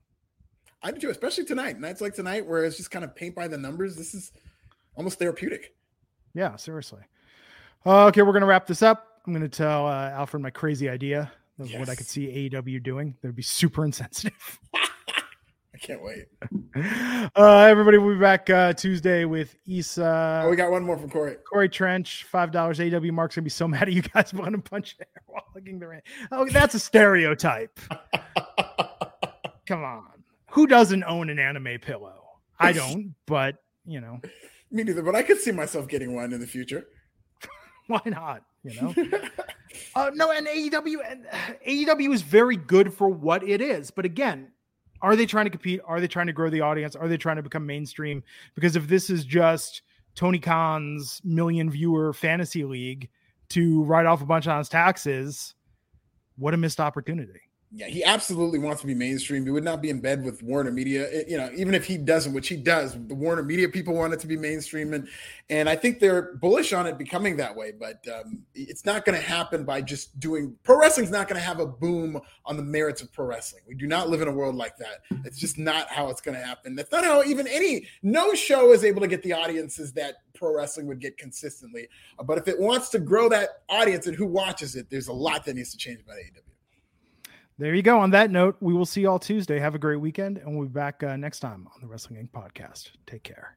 I 0.83 0.93
do 0.93 1.01
too, 1.01 1.11
especially 1.11 1.45
tonight. 1.45 1.81
Nights 1.81 2.01
like 2.01 2.15
tonight, 2.15 2.47
where 2.47 2.65
it's 2.65 2.77
just 2.77 2.91
kind 2.91 3.05
of 3.05 3.15
paint 3.15 3.35
by 3.35 3.49
the 3.49 3.59
numbers. 3.59 3.97
This 3.97 4.15
is 4.15 4.33
almost 4.95 5.19
therapeutic. 5.19 5.75
Yeah, 6.35 6.57
seriously. 6.57 7.01
Uh, 7.85 8.07
okay, 8.07 8.23
we're 8.23 8.33
gonna 8.33 8.47
wrap 8.47 8.67
this 8.67 8.83
up. 8.83 9.21
I'm 9.27 9.33
gonna 9.33 9.49
tell 9.49 9.87
uh, 9.87 10.11
Alfred 10.11 10.43
my 10.43 10.51
crazy 10.51 10.89
idea 10.89 11.33
of 11.59 11.71
yes. 11.71 11.81
what 11.81 11.89
I 11.89 11.95
could 11.95 12.07
see 12.07 12.51
AEW 12.51 12.83
doing. 12.83 13.17
That 13.21 13.29
would 13.29 13.37
be 13.37 13.43
super 13.43 13.85
insensitive. 13.85 14.61
I 14.75 15.79
can't 15.79 16.03
wait. 16.03 16.27
Uh, 17.35 17.67
everybody, 17.69 17.99
we'll 17.99 18.15
be 18.15 18.21
back 18.21 18.49
uh, 18.51 18.73
Tuesday 18.73 19.25
with 19.25 19.57
Issa. 19.67 20.43
Oh, 20.45 20.51
we 20.51 20.57
got 20.57 20.71
one 20.71 20.85
more 20.85 20.97
from 20.97 21.11
Corey. 21.11 21.37
Corey 21.51 21.69
Trench, 21.69 22.25
five 22.25 22.51
dollars. 22.51 22.81
AW 22.81 23.01
Mark's 23.13 23.35
gonna 23.35 23.45
be 23.45 23.51
so 23.51 23.67
mad 23.69 23.83
at 23.83 23.93
you 23.93 24.03
guys 24.03 24.33
want 24.33 24.53
to 24.53 24.71
punch 24.71 24.97
air 25.01 25.07
while 25.27 25.45
looking 25.55 25.79
the 25.79 25.89
ring. 25.89 26.03
Oh, 26.33 26.47
that's 26.49 26.75
a 26.75 26.79
stereotype. 26.79 27.79
Come 29.67 29.83
on, 29.83 30.25
who 30.51 30.67
doesn't 30.67 31.05
own 31.05 31.29
an 31.29 31.39
anime 31.39 31.79
pillow? 31.81 32.23
I 32.59 32.73
don't, 32.73 33.15
but 33.27 33.57
you 33.85 34.01
know, 34.01 34.21
me 34.71 34.85
neither. 34.85 35.03
But 35.03 35.15
I 35.15 35.23
could 35.23 35.39
see 35.39 35.53
myself 35.53 35.89
getting 35.89 36.15
one 36.15 36.33
in 36.33 36.41
the 36.41 36.47
future. 36.47 36.87
Why 37.89 38.01
not? 38.07 38.43
You 38.63 38.81
know. 38.81 38.95
uh, 39.95 40.11
no, 40.15 40.31
and 40.31 40.47
AEW 40.47 40.97
and 41.09 41.27
AEW 41.67 42.15
is 42.15 42.23
very 42.23 42.57
good 42.57 42.95
for 42.95 43.09
what 43.09 43.47
it 43.47 43.61
is, 43.61 43.91
but 43.91 44.05
again, 44.05 44.53
are 45.03 45.17
they 45.17 45.27
trying 45.27 45.47
to 45.47 45.51
compete? 45.51 45.81
Are 45.85 46.01
they 46.01 46.09
trying 46.09 46.27
to 46.29 46.33
grow 46.33 46.51
the 46.51 46.61
audience? 46.61 46.97
Are 46.97 47.09
they 47.09 47.17
trying 47.17 47.37
to 47.37 47.43
become 47.43 47.67
mainstream? 47.67 48.23
Because 48.55 48.77
if 48.77 48.89
this 48.89 49.11
is 49.11 49.25
just 49.25 49.83
Tony 50.15 50.39
Khan's 50.39 51.21
million 51.25 51.71
viewer 51.71 52.13
fantasy 52.13 52.65
league 52.65 53.09
to 53.51 53.83
write 53.85 54.07
off 54.07 54.23
a 54.23 54.27
bunch 54.27 54.47
on 54.47 54.59
his 54.59 54.69
taxes, 54.69 55.55
what 56.37 56.55
a 56.55 56.57
missed 56.57 56.81
opportunity 56.81 57.46
yeah, 57.73 57.89
he 57.89 58.05
absolutely 58.05 58.61
wants 58.61 58.81
to 58.83 58.87
be 58.87 58.95
mainstream. 58.95 59.45
He 59.45 59.51
would 59.51 59.65
not 59.65 59.83
be 59.83 59.91
in 59.91 60.01
bed 60.01 60.25
with 60.25 60.41
Warner 60.41 60.71
Media, 60.71 61.25
you 61.27 61.37
know, 61.37 61.51
even 61.55 61.75
if 61.75 61.85
he 61.85 61.99
doesn't, 61.99 62.33
which 62.33 62.47
he 62.47 62.57
does. 62.57 62.97
The 63.09 63.15
Warner 63.15 63.43
Media 63.43 63.69
people 63.69 63.93
want 63.95 64.15
it 64.15 64.21
to 64.21 64.29
be 64.29 64.37
mainstream, 64.37 64.95
and 64.95 65.09
and 65.51 65.69
I 65.69 65.75
think 65.75 65.99
they're 65.99 66.35
bullish 66.37 66.73
on 66.73 66.87
it 66.87 66.97
becoming 66.97 67.37
that 67.39 67.55
way. 67.55 67.73
But 67.73 68.07
um, 68.09 68.45
it's 68.55 68.85
not 68.85 69.05
going 69.05 69.21
to 69.21 69.27
happen 69.27 69.65
by 69.65 69.83
just 69.83 70.19
doing 70.21 70.57
pro 70.63 70.79
wrestling's 70.79 71.11
not 71.11 71.29
going 71.29 71.41
to 71.41 71.45
have 71.45 71.59
a 71.59 71.67
boom 71.67 72.21
on 72.45 72.57
the 72.57 72.63
merits 72.63 73.03
of 73.03 73.13
pro 73.13 73.27
wrestling. 73.27 73.63
We 73.67 73.75
do 73.75 73.89
not 73.89 74.09
live 74.09 74.23
in 74.23 74.29
a 74.29 74.33
world 74.33 74.55
like 74.55 74.77
that. 74.77 75.03
It's 75.25 75.39
just 75.39 75.59
not 75.59 75.89
how 75.89 76.09
it's 76.09 76.21
going 76.21 76.39
to 76.39 76.45
happen. 76.45 76.77
That's 76.77 76.93
not 76.93 77.03
how 77.03 77.25
even 77.25 77.49
any 77.49 77.89
no 78.03 78.33
show 78.35 78.73
is 78.73 78.85
able 78.85 79.01
to 79.01 79.09
get 79.09 79.25
the 79.25 79.33
audiences 79.33 79.93
that 79.95 80.15
pro 80.35 80.55
wrestling 80.55 80.87
would 80.87 81.01
get 81.01 81.19
consistently. 81.19 81.89
But 82.25 82.39
if 82.39 82.47
it 82.47 82.61
wants 82.61 82.91
to 82.91 83.01
grow 83.01 83.29
that 83.31 83.65
audience 83.69 84.07
and 84.07 84.17
who 84.17 84.27
watches 84.27 84.77
it, 84.77 84.89
there's 84.89 85.09
a 85.09 85.13
lot 85.13 85.45
that 85.47 85.57
needs 85.57 85.73
to 85.73 85.77
change 85.77 86.01
about 86.01 86.17
AEW 86.17 86.47
there 87.59 87.75
you 87.75 87.83
go. 87.83 87.99
On 87.99 88.11
that 88.11 88.31
note, 88.31 88.57
we 88.61 88.75
will 88.75 88.87
see 88.87 89.03
you 89.03 89.11
all 89.11 89.19
Tuesday. 89.19 89.59
Have 89.59 89.75
a 89.75 89.79
great 89.79 90.01
weekend, 90.01 90.39
and 90.39 90.57
we'll 90.57 90.67
be 90.67 90.73
back 90.73 91.03
uh, 91.03 91.17
next 91.17 91.41
time 91.41 91.69
on 91.75 91.81
the 91.81 91.87
Wrestling 91.87 92.21
Inc. 92.21 92.31
podcast. 92.31 92.91
Take 93.07 93.23
care. 93.23 93.57